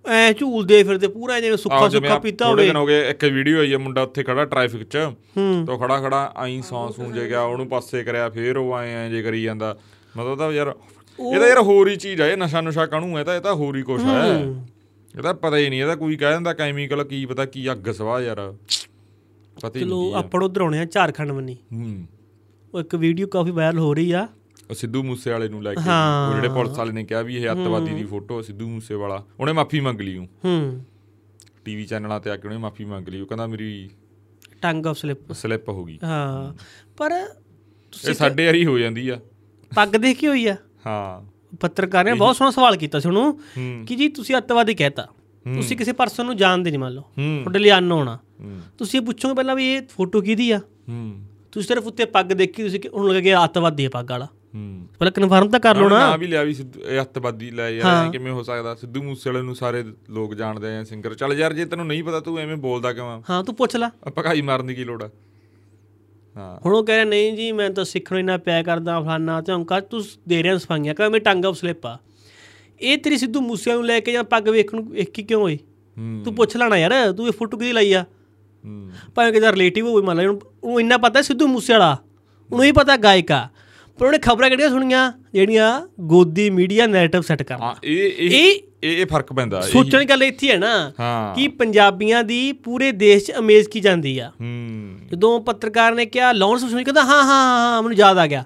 ਐ 0.05 0.31
ਝੂਲਦੇ 0.33 0.81
ਫਿਰਦੇ 0.83 1.07
ਪੂਰਾ 1.07 1.39
ਜਿਵੇਂ 1.39 1.57
ਸੁੱਖਾ 1.57 1.75
ਆਹ 1.75 2.19
ਪੀਤਾ 2.19 2.47
ਹੋਵੇ। 2.47 2.65
ਦਿਨ 2.65 2.75
ਹੋ 2.75 2.85
ਗਏ 2.85 3.09
ਇੱਕ 3.09 3.23
ਵੀਡੀਓ 3.25 3.59
ਆਈ 3.59 3.71
ਹੈ 3.73 3.77
ਮੁੰਡਾ 3.77 4.01
ਉੱਥੇ 4.01 4.23
ਖੜਾ 4.23 4.45
ਟ੍ਰੈਫਿਕ 4.45 4.83
'ਚ 4.83 4.97
ਤੋ 5.67 5.77
ਖੜਾ 5.77 5.99
ਖੜਾ 6.01 6.31
ਆਈ 6.37 6.61
ਸੌਂ 6.61 6.91
ਸੂੰ 6.91 7.11
ਜੇ 7.13 7.27
ਗਿਆ 7.29 7.41
ਉਹਨੂੰ 7.41 7.67
ਪਾਸੇ 7.67 8.03
ਕਰਿਆ 8.03 8.29
ਫੇਰ 8.29 8.57
ਉਹ 8.57 8.73
ਆਏ 8.73 8.93
ਐ 8.95 9.07
ਜੇ 9.09 9.21
ਕਰੀ 9.21 9.43
ਜਾਂਦਾ। 9.43 9.75
ਮਤਲਬ 10.17 10.37
ਤਾਂ 10.37 10.51
ਯਾਰ 10.51 10.73
ਇਹ 11.19 11.39
ਤਾਂ 11.39 11.47
ਯਾਰ 11.47 11.59
ਹੋਰ 11.61 11.89
ਹੀ 11.89 11.95
ਚੀਜ਼ 11.95 12.21
ਆ 12.21 12.27
ਇਹ 12.27 12.37
ਨਸ਼ਾ 12.37 12.61
ਨੁਸ਼ਾ 12.61 12.85
ਕਾਹਨੂੰ 12.85 13.17
ਹੈ 13.17 13.23
ਤਾਂ 13.23 13.35
ਇਹ 13.35 13.41
ਤਾਂ 13.41 13.53
ਹੋਰ 13.55 13.75
ਹੀ 13.77 13.81
ਕੁਛ 13.81 14.01
ਹੈ। 14.01 14.27
ਇਹ 15.13 15.21
ਤਾਂ 15.23 15.33
ਪਤਾ 15.33 15.57
ਹੀ 15.57 15.69
ਨਹੀਂ 15.69 15.81
ਇਹਦਾ 15.81 15.95
ਕੋਈ 15.95 16.15
ਕਹਿ 16.15 16.31
ਦਿੰਦਾ 16.33 16.53
ਕੈਮੀਕਲ 16.53 17.03
ਕੀ 17.03 17.25
ਪਤਾ 17.25 17.45
ਕੀ 17.45 17.71
ਅੱਗ 17.71 17.91
ਸਵਾਹ 17.91 18.21
ਯਾਰ। 18.21 18.39
ਪਤਾ 19.57 19.79
ਹੀ 19.79 19.83
ਚਲੋ 19.83 20.01
ਨਹੀਂ 20.01 20.13
ਆਪਾਂ 20.15 20.41
ਉਧਰ 20.41 20.61
ਆਉਣੇ 20.61 20.79
ਆ 20.79 20.85
ਝਾਰਖੰਡ 20.85 21.31
ਬੰਨੀ 21.31 21.57
ਹੂੰ। 21.73 22.05
ਉਹ 22.73 22.79
ਇੱਕ 22.79 22.95
ਵੀਡੀਓ 22.95 23.27
ਕਾਫੀ 23.27 23.51
ਵਾਇਰਲ 23.51 23.79
ਹੋ 23.79 23.93
ਰਹੀ 23.93 24.11
ਆ। 24.11 24.27
ਸਿੱਧੂ 24.75 25.03
ਮੂਸੇ 25.03 25.31
ਵਾਲੇ 25.31 25.49
ਨੂੰ 25.49 25.63
ਲੈ 25.63 25.73
ਕੇ 25.73 25.81
ਹਾਂ। 25.81 26.29
ਉਹ 26.29 26.35
ਜਿਹੜੇ 26.35 26.49
ਪੁਲਿਸ 26.49 26.77
ਵਾਲੇ 26.77 26.91
ਨੇ 26.91 27.03
ਕਿਹਾ 27.03 27.21
ਵੀ 27.21 27.35
ਇਹ 27.37 27.51
ਅੱਤਵਾਦੀ 27.51 27.93
ਦੀ 27.93 28.03
ਫੋਟੋ 28.03 28.41
ਸਿੱਧੂ 28.41 28.69
ਮੂਸੇ 28.69 28.95
ਵਾਲਾ 28.95 29.23
ਉਹਨੇ 29.39 29.51
ਮਾਫੀ 29.51 29.79
ਮੰਗ 29.79 30.01
ਲਈ 30.01 30.17
ਉਹ 30.17 30.25
ਹੂੰ। 30.45 30.85
ਟੀਵੀ 31.65 31.85
ਚੈਨਲਾਂ 31.85 32.19
ਤੇ 32.19 32.29
ਆ 32.29 32.37
ਕੇ 32.37 32.47
ਉਹਨੇ 32.47 32.57
ਮਾਫੀ 32.59 32.85
ਮੰਗ 32.85 33.09
ਲਈ 33.09 33.21
ਉਹ 33.21 33.27
ਕਹਿੰਦਾ 33.27 33.47
ਮੇਰੀ 33.47 33.89
ਟੰਗ 34.61 34.87
ਆਫ 34.87 34.97
ਸਲਿਪ। 34.97 35.31
ਸਲਿੱਪ 35.31 35.69
ਹੋ 35.69 35.83
ਗਈ। 35.85 35.99
ਹਾਂ 36.03 36.53
ਪਰ 36.97 37.11
ਇਹ 38.09 38.13
ਸਾਡੇ 38.13 38.45
ਵਾਰੀ 38.45 38.65
ਹੋ 38.65 38.77
ਜਾਂਦੀ 38.79 39.09
ਆ। 39.09 39.19
ਪੱਗ 39.75 39.89
ਦੇਖੀ 39.89 40.27
ਹੋਈ 40.27 40.47
ਆ? 40.47 40.55
ਹਾਂ। 40.85 41.21
ਪੱਤਰਕਾਰ 41.61 42.05
ਨੇ 42.05 42.13
ਬਹੁਤ 42.13 42.35
ਸੋਹਣਾ 42.35 42.51
ਸਵਾਲ 42.51 42.75
ਕੀਤਾ 42.75 42.99
ਸੀ 42.99 43.07
ਉਹਨੂੰ 43.07 43.39
ਹੂੰ। 43.57 43.85
ਕਿ 43.87 43.95
ਜੀ 43.95 44.09
ਤੁਸੀਂ 44.09 44.35
ਅੱਤਵਾਦੀ 44.37 44.73
ਕਹਿਤਾ 44.73 45.07
ਤੁਸੀਂ 45.45 45.77
ਕਿਸੇ 45.77 45.91
ਪਰਸਨ 45.91 46.25
ਨੂੰ 46.25 46.37
ਜਾਣਦੇ 46.37 46.71
ਨਹੀਂ 46.71 46.79
ਮੰਨ 46.79 46.93
ਲਓ। 46.93 47.01
ਹੂੰ। 47.01 47.39
ਤੁਹਾਡੇ 47.43 47.59
ਲਈ 47.59 47.71
ਅਨਨੋਨ 47.71 48.07
ਆ 48.07 48.19
ਹੂੰ। 48.41 48.59
ਤੁਸੀਂ 48.77 48.99
ਇਹ 49.01 49.05
ਪੁੱਛੋਗੇ 49.05 49.33
ਪਹਿਲਾਂ 49.33 49.55
ਵੀ 49.55 49.73
ਇਹ 49.73 49.81
ਫੋਟੋ 49.89 50.21
ਕਿਹਦੀ 50.21 50.51
ਆ? 50.51 50.57
ਹੂੰ। 50.89 51.21
ਤੁਸੀਂ 51.51 51.67
ਸਿਰਫ 51.67 51.87
ਉੱਤੇ 51.87 52.05
ਪੱਗ 52.05 52.25
ਦੇਖੀ 52.25 52.63
ਤੁਸੀਂ 52.63 52.79
ਕਿ 52.79 52.87
ਉਹਨੂੰ 52.87 53.09
ਲੱਗੇ 53.09 53.21
ਕਿ 53.21 53.43
ਅੱਤਵਾਦੀ 53.43 53.83
ਹੈ 53.83 53.89
ਪੱਗ 53.89 54.11
ਵਾਲਾ। 54.11 54.27
ਹੂੰ 54.53 54.87
ਪਹਿਲਾਂ 54.99 55.11
ਕਨਫਰਮ 55.11 55.49
ਤਾਂ 55.49 55.59
ਕਰ 55.59 55.75
ਲਓ 55.75 55.89
ਨਾ 55.89 55.99
ਨਾ। 55.99 56.17
ਵੀ 56.17 56.27
ਲਿਆ 56.27 56.43
ਵੀ 56.43 56.53
ਸਿੱਧੂ 56.53 56.81
ਇਹ 56.81 57.01
ਅੱਤਵਾਦੀ 57.01 57.49
ਲੈ 57.51 57.69
ਯਾਰ 57.69 58.11
ਕਿਵੇਂ 58.11 58.31
ਹੋ 58.31 58.43
ਸਕਦਾ? 58.43 58.75
ਸਿੱਧੂ 58.75 59.03
ਮੂਸੇ 59.03 59.29
ਵਾਲੇ 59.29 59.41
ਨੂੰ 59.41 59.55
ਸਾਰੇ 59.55 59.83
ਲੋਕ 60.09 60.33
ਜਾਣਦੇ 60.33 60.75
ਆ 60.77 60.83
ਸਿੰਗਰ 60.83 61.13
ਚੱਲ 61.13 61.33
ਯਾਰ 61.33 61.53
ਜੇ 61.53 61.65
ਤੈਨੂੰ 61.65 61.87
ਨਹੀਂ 61.87 62.03
ਪਤਾ 62.03 62.19
ਤੂੰ 62.19 62.39
ਐਵੇਂ 62.39 62.57
ਬੋਲਦਾ 62.57 62.93
ਕਿਵੇਂ 62.93 63.21
ਹਾਂ 63.29 63.43
ਤੂੰ 63.43 63.55
ਪੁੱਛ 63.55 63.75
ਲੈ। 63.75 63.87
ਆ 64.07 64.11
ਭਗਾਈ 64.17 64.41
ਮਾਰਨ 64.41 64.65
ਦੀ 64.65 64.75
ਕੀ 64.75 64.83
ਲੋੜ 64.83 65.03
ਆ? 65.03 65.09
ਹਾਂ। 66.35 66.59
ਹੁਣ 66.65 66.73
ਉਹ 66.73 66.83
ਕਹਿ 66.85 66.95
ਰਿਹਾ 66.95 67.05
ਨਹੀਂ 67.05 67.33
ਜੀ 67.33 67.51
ਮੈਂ 67.51 67.69
ਤਾਂ 67.69 67.85
ਸਿੱਖਣ 67.85 68.17
ਇੰਨਾ 68.17 68.37
ਪਿਆ 68.37 68.61
ਕਰਦਾ 68.63 68.99
ਫਲਾਨਾ 69.01 69.41
ਤੇ 69.41 69.53
ਹੰਕਾ 69.53 69.79
ਤੂੰ 69.79 70.03
ਦੇ 70.27 70.43
ਰਿਹਾ 70.43 70.57
ਸਫਾਈਆਂ 70.57 70.95
ਕਹਿੰਦਾ 70.95 71.09
ਮੇਰੀ 71.09 71.23
ਟੰਗ 71.23 71.45
ਆਫ 71.45 71.55
ਸਲਿੱਪ 71.55 71.85
ਆ। 71.85 71.97
ਇਹ 72.81 72.97
ਤੇਰੀ 72.97 73.17
ਸਿੱਧੂ 73.17 73.41
ਮੂਸਿਆਂ 73.41 73.75
ਨੂੰ 73.75 73.85
ਲੈ 73.85 73.99
ਕੇ 73.99 74.11
ਜਾਂ 74.11 74.23
ਪੱਗ 74.23 74.49
ਵੇਖਣ 74.49 74.77
ਨੂੰ 74.77 74.87
ਵੇਖ 74.89 75.09
ਕੇ 75.09 75.23
ਕਿਉਂ 75.23 75.41
ਹੋਈ 75.41 75.57
ਹੂੰ। 75.97 76.21
ਤੂੰ 76.25 76.35
ਪੁੱਛ 76.35 76.57
ਲੈਣਾ 76.57 76.77
ਯਾਰ 76.77 77.11
ਤੂੰ 77.11 77.27
ਇਹ 77.27 77.31
ਫੋਟੋ 77.31 77.57
ਕਿਹਦੀ 77.57 77.73
ਲਾਈ 77.73 77.93
ਆ। 77.93 78.03
ਹੂੰ। 78.63 78.91
ਭਾਵੇਂ 79.15 79.33
ਕਿਹਦਾ 79.33 79.51
ਰਿਲੇਟਿਵ 79.51 79.87
ਹੋਵੇ 79.87 80.01
ਮੰਨ 80.01 80.17
ਲਾ 80.17 80.29
ਉਹਨੂੰ 80.29 80.79
ਇੰਨਾ 80.81 80.97
ਪਤਾ 80.97 81.21
ਸਿੱਧੂ 81.21 81.47
ਮੂਸੇ 81.47 81.73
ਵਾਲਾ 81.73 81.97
ਉਹਨੂੰ 82.51 82.65
ਹੀ 82.65 82.71
ਪਤਾ 82.71 82.97
ਗਾਇਕ। 82.97 83.31
ਪਰ 83.99 84.05
ਉਹਨੇ 84.05 84.17
ਖਬਰਾਂ 84.17 84.49
ਕਿਹੜੀਆਂ 84.49 84.69
ਸੁਣੀਆਂ? 84.69 85.11
ਜਿਹੜੀਆਂ 85.33 85.87
ਗੋਦੀ 85.99 86.49
ਮੀਡੀਆ 86.49 86.85
ਨੈਰੇਟਿਵ 86.87 87.21
ਸੈੱਟ 87.21 87.43
ਕਰਨਾ। 87.43 87.65
ਹਾਂ 87.65 87.75
ਇਹ 87.83 88.11
ਇਹ 88.19 88.59
ਇਹ 88.83 89.05
ਫ਼ਰਕ 89.05 89.33
ਪੈਂਦਾ। 89.33 89.61
ਸੋਚਣ 89.61 90.05
ਗੱਲ 90.05 90.23
ਇੱਥੇ 90.23 90.51
ਹੈ 90.51 90.57
ਨਾ 90.57 90.93
ਕਿ 91.35 91.47
ਪੰਜਾਬੀਆਂ 91.47 92.23
ਦੀ 92.23 92.51
ਪੂਰੇ 92.53 92.91
ਦੇਸ਼ 92.91 93.25
'ਚ 93.25 93.33
ਅਮੇਜ਼ 93.39 93.69
ਕੀ 93.69 93.79
ਜਾਂਦੀ 93.79 94.17
ਆ। 94.19 94.31
ਹੂੰ। 94.41 94.99
ਜਦੋਂ 95.11 95.39
ਪੱਤਰਕਾਰ 95.41 95.95
ਨੇ 95.95 96.05
ਕਿਹਾ 96.05 96.31
ਲਾਰੈਂਸ 96.31 96.61
ਸੁਣੀ 96.61 96.83
ਕਹਿੰਦਾ 96.83 97.01
ਹਾਂ 97.01 97.23
ਹਾਂ 97.23 97.43
ਹਾਂ 97.73 97.83
ਮੈਨੂੰ 97.83 97.97
ਯਾਦ 97.97 98.17
ਆ 98.17 98.27
ਗਿਆ। 98.27 98.43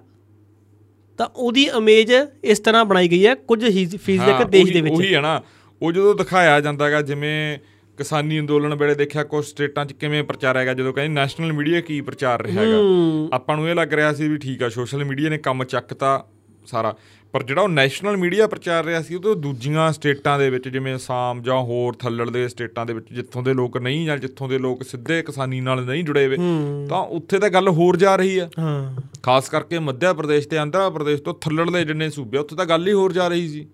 ਤਾਂ 1.17 1.27
ਉਹਦੀ 1.36 1.69
ਅਮੇਜ਼ 1.77 2.13
ਇਸ 2.43 2.60
ਤਰ੍ਹਾਂ 2.60 2.86
ਬਣਾਈ 2.86 3.07
ਗਈ 3.07 3.25
ਹੈ 3.27 3.36
ਕੁਝ 3.36 3.65
ਫੀਸ 3.97 4.21
ਦੇ 4.21 4.45
ਦੇਸ਼ 4.49 4.73
ਦੇ 4.73 4.81
ਵਿੱਚ। 4.81 4.95
ਉਹੀ 4.95 5.15
ਹੈ 5.15 5.21
ਨਾ। 5.21 5.41
ਉਹ 5.81 5.91
ਜਦੋਂ 5.91 6.15
ਦਿਖਾਇਆ 6.15 6.60
ਜਾਂਦਾਗਾ 6.62 7.01
ਜਿਵੇਂ 7.01 7.57
ਕਿਸਾਨੀ 7.97 8.39
ਅੰਦੋਲਨ 8.39 8.75
ਵੇਲੇ 8.75 8.95
ਦੇਖਿਆ 8.95 9.23
ਕੁਝ 9.23 9.45
ਸਟੇਟਾਂ 9.45 9.86
'ਚ 9.86 9.93
ਕਿਵੇਂ 9.93 10.23
ਪ੍ਰਚਾਰ 10.23 10.57
ਹੈਗਾ 10.57 10.73
ਜਦੋਂ 10.73 10.93
ਕਹਿੰਦੇ 10.93 11.13
ਨੈਸ਼ਨਲ 11.13 11.53
ਮੀਡੀਆ 11.53 11.81
ਕੀ 11.81 12.01
ਪ੍ਰਚਾਰ 12.01 12.43
ਰਿਹਾ 12.43 12.62
ਹੈਗਾ। 12.63 12.77
ਹੂੰ। 12.77 13.29
ਆਪਾਂ 13.33 13.57
ਨੂੰ 13.57 13.69
ਇਹ 13.69 13.75
ਲੱਗ 13.75 13.93
ਰਿਹਾ 13.93 14.13
ਸੀ 14.13 14.27
ਵੀ 14.27 14.38
ਠੀਕ 14.38 14.63
ਆ 14.63 14.69
ਸੋਸ਼ਲ 14.69 15.03
ਮੀਡੀਆ 15.03 15.29
ਨੇ 15.29 15.38
ਕੰਮ 15.38 15.63
ਚੱਕਤਾ 15.63 16.25
ਸਾਰਾ 16.65 16.95
ਪਰ 17.31 17.43
ਜਿਹੜਾ 17.43 17.62
ਉਹ 17.62 17.69
ਨੈਸ਼ਨਲ 17.69 18.17
ਮੀਡੀਆ 18.17 18.47
ਪ੍ਰਚਾਰ 18.47 18.86
ਰਿਹਾ 18.86 19.01
ਸੀ 19.01 19.15
ਉਹ 19.15 19.21
ਤੋਂ 19.21 19.36
ਦੂਜੀਆਂ 19.36 19.91
ਸਟੇਟਾਂ 19.93 20.39
ਦੇ 20.39 20.49
ਵਿੱਚ 20.49 20.69
ਜਿਵੇਂ 20.69 20.95
ਅਸਾਮ 20.95 21.41
ਜਾਂ 21.41 21.55
ਹੋਰ 21.55 21.93
ਥੱਲੜ 21.93 22.29
ਦੇ 22.29 22.47
ਸਟੇਟਾਂ 22.47 22.86
ਦੇ 22.86 22.93
ਵਿੱਚ 22.93 23.13
ਜਿੱਥੋਂ 23.13 23.43
ਦੇ 23.43 23.53
ਲੋਕ 23.53 23.77
ਨਹੀਂ 23.77 24.05
ਜਾਂ 24.05 24.17
ਜਿੱਥੋਂ 24.17 24.49
ਦੇ 24.49 24.57
ਲੋਕ 24.57 24.83
ਸਿੱਧੇ 24.83 25.21
ਕਿਸਾਨੀ 25.21 25.62
ਨਾਲ 25.62 25.86
ਨਹੀਂ 25.86 26.03
ਜੁੜੇ 26.03 26.27
ਹੋਏ 26.27 26.38
ਹੂੰ। 26.38 26.88
ਤਾਂ 26.89 26.97
ਉੱਥੇ 26.97 27.39
ਤਾਂ 27.39 27.49
ਗੱਲ 27.49 27.69
ਹੋਰ 27.69 27.97
ਜਾ 27.97 28.15
ਰਹੀ 28.15 28.38
ਆ। 28.38 28.49
ਹਾਂ। 28.60 29.01
ਖਾਸ 29.23 29.49
ਕਰਕੇ 29.49 29.79
ਮੱਧ 29.79 30.13
ਪ੍ਰਦੇਸ਼ 30.13 30.47
ਤੇ 30.47 30.57
ਆਂਧਰਾ 30.57 30.89
ਪ੍ਰਦੇਸ਼ 30.89 31.21
ਤੋਂ 31.21 31.33
ਥੱਲੜ 31.41 31.69
ਦੇ 31.69 31.86
ਜਿੰਨੇ 31.86 32.10
ਸੂਬੇ 32.10 32.38
ਉੱਥੇ 32.38 32.55
ਤਾਂ 32.55 32.65
ਗੱਲ 32.65 32.88
ਹੀ 32.88 32.93
ਹੋਰ 32.93 33.13
ਜਾ 33.13 33.27
ਰਹੀ 33.27 33.47
ਸੀ। 33.49 33.67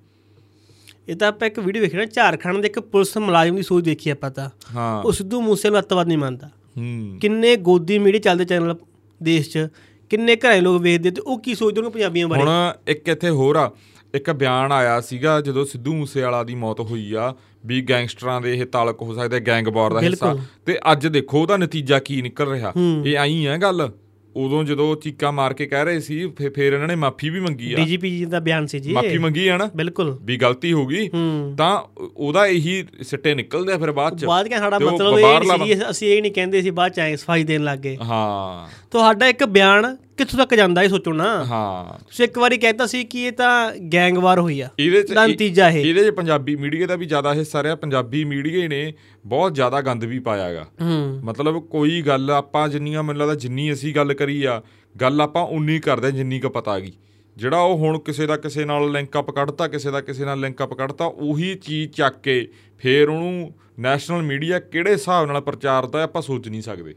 ਇਹ 1.10 1.16
ਤਾਂ 1.16 1.28
ਆਪਾਂ 1.28 1.48
ਇੱਕ 1.48 1.60
ਵੀਡੀਓ 1.60 1.82
ਵੇਖੀ 1.82 1.98
ਨਾ 1.98 2.06
ਝਾਰਖੰਡ 2.06 2.58
ਦੇ 2.58 2.68
ਇੱਕ 2.68 2.80
ਪੁਲਿਸ 2.80 3.18
ਮੁਲਾਜ਼ਮ 3.18 3.56
ਦੀ 3.56 3.62
ਸੋਚ 3.62 3.84
ਦੇਖੀ 3.84 4.10
ਆਪਾਂ 4.10 4.32
ਤਾਂ। 4.32 4.50
ਹਾਂ। 4.76 5.04
ਉਹ 5.04 5.12
ਸਿੱਧੂ 5.12 5.42
ਮੂਸੇ 5.42 5.70
ਨੂੰ 5.70 5.80
ਅੱਤਵਾਦ 5.80 6.08
ਨਹੀਂ 6.08 6.18
ਮੰਨਦਾ। 6.18 6.48
ਹੂੰ। 6.48 7.18
ਕਿੰਨੇ 7.22 7.56
ਗੋਦੀ 7.56 8.00
ਮੀਡੀਆ 8.00 8.20
ਚੱਲਦੇ 8.20 8.46
ਚੈਨਲ 8.46 8.76
ਦੇਸ਼ 9.24 9.50
'ਚ 9.50 9.68
ਕਿੰਨੇ 10.10 10.36
ਘਰੇ 10.36 10.62
ਲੋਕ 10.62 10.82
ਵੇਖਦੇ 10.82 11.12
ਤੇ 11.12 11.22
ਉਹ 11.22 11.40
ਕੀ 11.40 11.56
ਸੋਚਦੇ 11.56 11.82
ਨੇ 11.82 11.90
ਪੰਜਾਬੀਆਂ 11.90 12.28
ਬਾਰੇ? 12.28 12.42
ਹੁਣ 12.42 12.74
ਇੱਕ 12.88 13.08
ਇੱਥੇ 13.08 13.30
ਹੋਰ 13.30 13.56
ਆ 13.56 13.72
ਇੱਕ 14.16 14.32
ਬਿਆਨ 14.32 14.72
ਆਇਆ 14.72 15.02
ਸੀਗਾ 15.02 15.42
ਜਦੋਂ 15.42 15.66
ਸਿੱਧੂ 15.66 15.94
ਮੂਸੇਵਾਲਾ 15.94 16.44
ਦੀ 16.44 16.56
ਮੌਤ 16.56 16.80
ਹੋਈ 16.80 17.14
ਆ 17.14 17.36
ਵੀ 17.66 17.82
ਗੈਂਗਸਟਰਾਂ 17.82 18.42
ਦੇ 18.42 18.58
ਇਹ 18.58 18.66
ਤਾਲਕ 18.66 19.02
ਹੋ 19.02 19.14
ਸਕਦੇ 19.14 19.40
ਗੈਂਗ 19.40 19.68
ਵਾਰ 19.68 19.94
ਦਾ 19.94 20.02
ਹਿੱਸਾ। 20.02 20.38
ਤੇ 20.66 20.80
ਅੱਜ 20.92 21.08
ਦੇਖੋ 21.08 21.42
ਉਹਦਾ 21.42 21.58
ਨਤੀਜਾ 21.58 22.00
ਕੀ 22.00 22.22
ਨਿਕਲ 22.22 22.48
ਰਿਹਾ। 22.48 22.74
ਇਹ 23.06 23.18
ਆਈ 23.18 23.48
ਹੈ 23.48 23.58
ਗੱਲ? 23.58 23.92
ਉਦੋਂ 24.36 24.64
ਜਦੋਂ 24.64 24.96
ਚੀਕਾ 24.96 25.32
ਮਾਰ 25.32 25.54
ਕੇ 25.54 25.66
ਕਹਿ 25.66 25.86
ਰਹੇ 25.86 26.00
ਸੀ 26.00 26.26
ਫੇਰ 26.56 26.74
ਇਹਨਾਂ 26.74 26.88
ਨੇ 26.88 26.96
ਮਾਫੀ 26.96 27.30
ਵੀ 27.30 27.40
ਮੰਗੀ 27.40 27.74
ਆ। 27.74 27.76
ਡੀਜੀਪੀ 27.76 28.18
ਜੀ 28.18 28.26
ਦਾ 28.26 28.40
ਬਿਆਨ 28.40 28.68
ਸੀ 28.68 28.80
ਜੀ 28.80 28.94
ਮਾਫੀ 28.94 29.18
ਮੰਗੀ 29.18 29.48
ਆ 29.48 29.58
ਨਾ? 29.58 29.70
ਬਿਲਕੁਲ। 29.76 30.18
ਵੀ 30.22 30.38
ਗਲਤੀ 30.38 30.74
ਹੋ 30.74 30.86
ਗਈ। 30.88 31.10
ਤਾਂ 31.58 31.82
ਉਹਦਾ 32.18 32.48
ਇਹੀ 32.48 32.84
ਸਿੱਟੇ 33.02 33.36
ਨਿਕਲਦੇ 33.36 33.74
ਆ 33.74 33.78
ਫਿਰ 33.78 33.92
ਬਾਅਦ 33.92 34.20
ਚ। 34.20 34.26
ਬਾਅਦ 34.26 34.48
ਕਿ 34.48 34.58
ਸਾਡਾ 34.58 34.80
ਮਤਲਬ 34.80 35.20
ਇਹ 35.20 35.76
ਸੀ 35.76 35.90
ਅਸੀਂ 35.90 36.08
ਇਹ 36.08 36.22
ਨਹੀਂ 36.22 36.32
ਕਹਿੰਦੇ 36.32 36.62
ਸੀ 36.62 36.70
ਬਾਅਦ 36.72 36.92
ਚ 36.92 37.00
ਆਏ 37.00 37.16
ਸਫ਼ਾਈ 37.16 37.44
ਦੇਣ 37.44 37.64
ਲੱਗੇ 37.64 37.98
ਹਾਂ। 38.02 38.70
ਤੁਹਾਡਾ 38.92 39.28
ਇੱਕ 39.28 39.44
ਬਿਆਨ 39.44 39.98
ਕਿੱਥੋਂ 40.18 40.40
ਤੱਕ 40.40 40.56
ਜਾਂਦਾ 40.56 40.84
ਇਹ 40.84 40.90
ਸੋਚੋ 40.90 41.14
ਨਾ। 41.14 41.46
ਹਾਂ। 41.46 42.04
ਤੁਸੀਂ 42.08 42.26
ਇੱਕ 42.26 42.38
ਵਾਰੀ 42.38 42.58
ਕਹਿਤਾ 42.58 42.86
ਸੀ 42.86 43.04
ਕਿ 43.04 43.24
ਇਹ 43.24 43.32
ਤਾਂ 43.32 43.72
ਗੈਂਗਵਾਰ 43.94 44.40
ਹੋਈ 44.40 44.60
ਆ। 44.62 44.70
ਇਹਦੇ 44.80 45.04
ਚ 45.04 45.12
ਨਤੀਜਾ 45.12 45.70
ਇਹ। 45.70 45.86
ਇਹਦੇ 45.86 46.04
ਚ 46.04 46.10
ਪੰਜਾਬੀ 46.10 46.56
ਮੀਡੀਆ 46.56 46.88
ਦਾ 46.88 46.96
ਵੀ 46.96 47.06
ਜ਼ਿਆਦਾ 47.06 47.34
ਹਿੱਸਾ 47.34 47.64
ਰਿਹਾ। 47.64 47.76
ਪੰਜਾਬੀ 47.76 48.24
ਮੀਡੀਆ 48.24 48.68
ਨੇ 48.68 48.94
ਬਹੁਤ 49.26 49.54
ਜ਼ਿਆਦਾ 49.54 49.82
ਗੰਦ 49.82 50.04
ਵੀ 50.04 50.20
ਪਾਇਆਗਾ 50.20 50.66
ਹੂੰ। 50.82 51.20
ਮਤਲਬ 51.24 51.60
ਕੋਈ 51.68 52.02
ਗੱਲ 52.02 52.32
ਆਪਾਂ 52.32 52.68
ਜਿੰਨੀਆਂ 52.70 53.04
ਮੈਨੂੰ 53.04 53.20
ਲੱਗਦਾ 53.20 53.36
ਜਿੰਨੀ 53.36 53.72
ਅਸੀਂ 53.74 53.94
ਗੱਲ 53.96 54.14
ਕਰੀ 54.14 54.44
ਆ 54.44 54.62
ਗੱਲ 55.02 55.22
ਆਪਾਂ 55.22 55.44
ਉਨੀ 55.44 55.80
ਕਰਦੇ 55.80 56.12
ਜਿੰਨੀ 56.12 56.40
ਕੁ 56.40 56.50
ਪਤਾ 56.50 56.80
ਗਈ 56.80 56.92
ਜਿਹੜਾ 57.38 57.60
ਉਹ 57.62 57.78
ਹੁਣ 57.78 58.00
ਕਿਸੇ 58.00 58.26
ਦਾ 58.28 58.38
ਕਿਸੇ 58.38 58.66
ਨਾਲ 58.66 58.92
ਲਿੰਕ 58.92 59.18
ਅਪ 59.20 59.32
ਕੱਢਤਾ 59.32 59.68
ਕਿਸੇ 59.68 59.92
ਦਾ 59.92 60.02
ਕਿਸੇ 60.02 60.26
ਨਾਲ 60.26 60.40
ਲਿੰਕ 60.40 60.64
ਅਪ 60.64 60.74
ਕੱਢਤਾ 60.74 61.06
ਉਹੀ 61.06 61.56
ਚੀਜ਼ 61.56 61.92
ਚੱਕ 61.92 62.18
ਕੇ 62.24 62.48
ਫੇਰ 62.78 63.10
ਉਹਨੂੰ 63.10 63.54
ਨੈਸ਼ਨਲ 63.80 64.22
ਮੀਡੀਆ 64.22 64.60
ਕਿਹੜੇ 64.60 64.92
ਹਿਸਾਬ 64.92 65.28
ਨਾਲ 65.28 65.42
ਪ੍ਰਚਾਰਦਾ 65.42 66.04
ਆਪਾਂ 66.04 66.22
ਸੋਚ 66.22 66.48
ਨਹੀਂ 66.50 66.62
ਸਕਦੇ। 66.62 66.96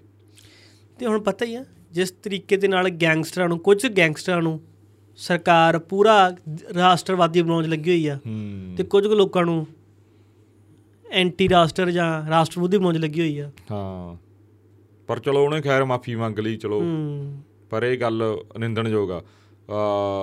ਤੇ 0.98 1.06
ਹੁਣ 1.06 1.20
ਪਤਾ 1.20 1.44
ਹੀ 1.46 1.54
ਆ 1.54 1.64
ਜਿਸ 1.92 2.10
ਤਰੀਕੇ 2.10 2.56
ਦੇ 2.56 2.68
ਨਾਲ 2.68 2.88
ਗੈਂਗਸਟਰਾਂ 2.90 3.48
ਨੂੰ 3.48 3.58
ਕੁਝ 3.58 3.86
ਗੈਂਗਸਟਰਾਂ 3.86 4.42
ਨੂੰ 4.42 4.60
ਸਰਕਾਰ 5.18 5.78
ਪੂਰਾ 5.78 6.30
ਰਾਸ਼ਟਰਵਾਦੀ 6.74 7.42
ਬਣਾਉਣ 7.42 7.68
ਲੱਗੀ 7.68 7.90
ਹੋਈ 7.90 8.06
ਆ 8.06 8.18
ਤੇ 8.76 8.84
ਕੁਝ 8.84 9.06
ਲੋਕਾਂ 9.06 9.44
ਨੂੰ 9.44 9.66
ਐਂਟੀ 11.10 11.48
ਰਾਸ਼ਟਰ 11.48 11.90
ਜਾਂ 11.90 12.30
ਰਾਸ਼ਟਰ 12.30 12.54
ਵਿਰੋਧੀ 12.58 12.78
ਮੌਜ 12.78 12.96
ਲੱਗੀ 12.96 13.20
ਹੋਈ 13.20 13.38
ਆ। 13.38 13.50
ਹਾਂ। 13.70 14.16
ਪਰ 15.06 15.18
ਚਲੋ 15.18 15.44
ਉਹਨੇ 15.44 15.60
ਖੈਰ 15.60 15.84
ਮਾਫੀ 15.84 16.14
ਮੰਗ 16.14 16.38
ਲਈ 16.38 16.56
ਚਲੋ। 16.56 16.82
ਪਰ 17.70 17.84
ਇਹ 17.84 17.98
ਗੱਲ 17.98 18.38
ਨਿੰਦਣਯੋਗ 18.58 19.10
ਆ। 19.10 19.22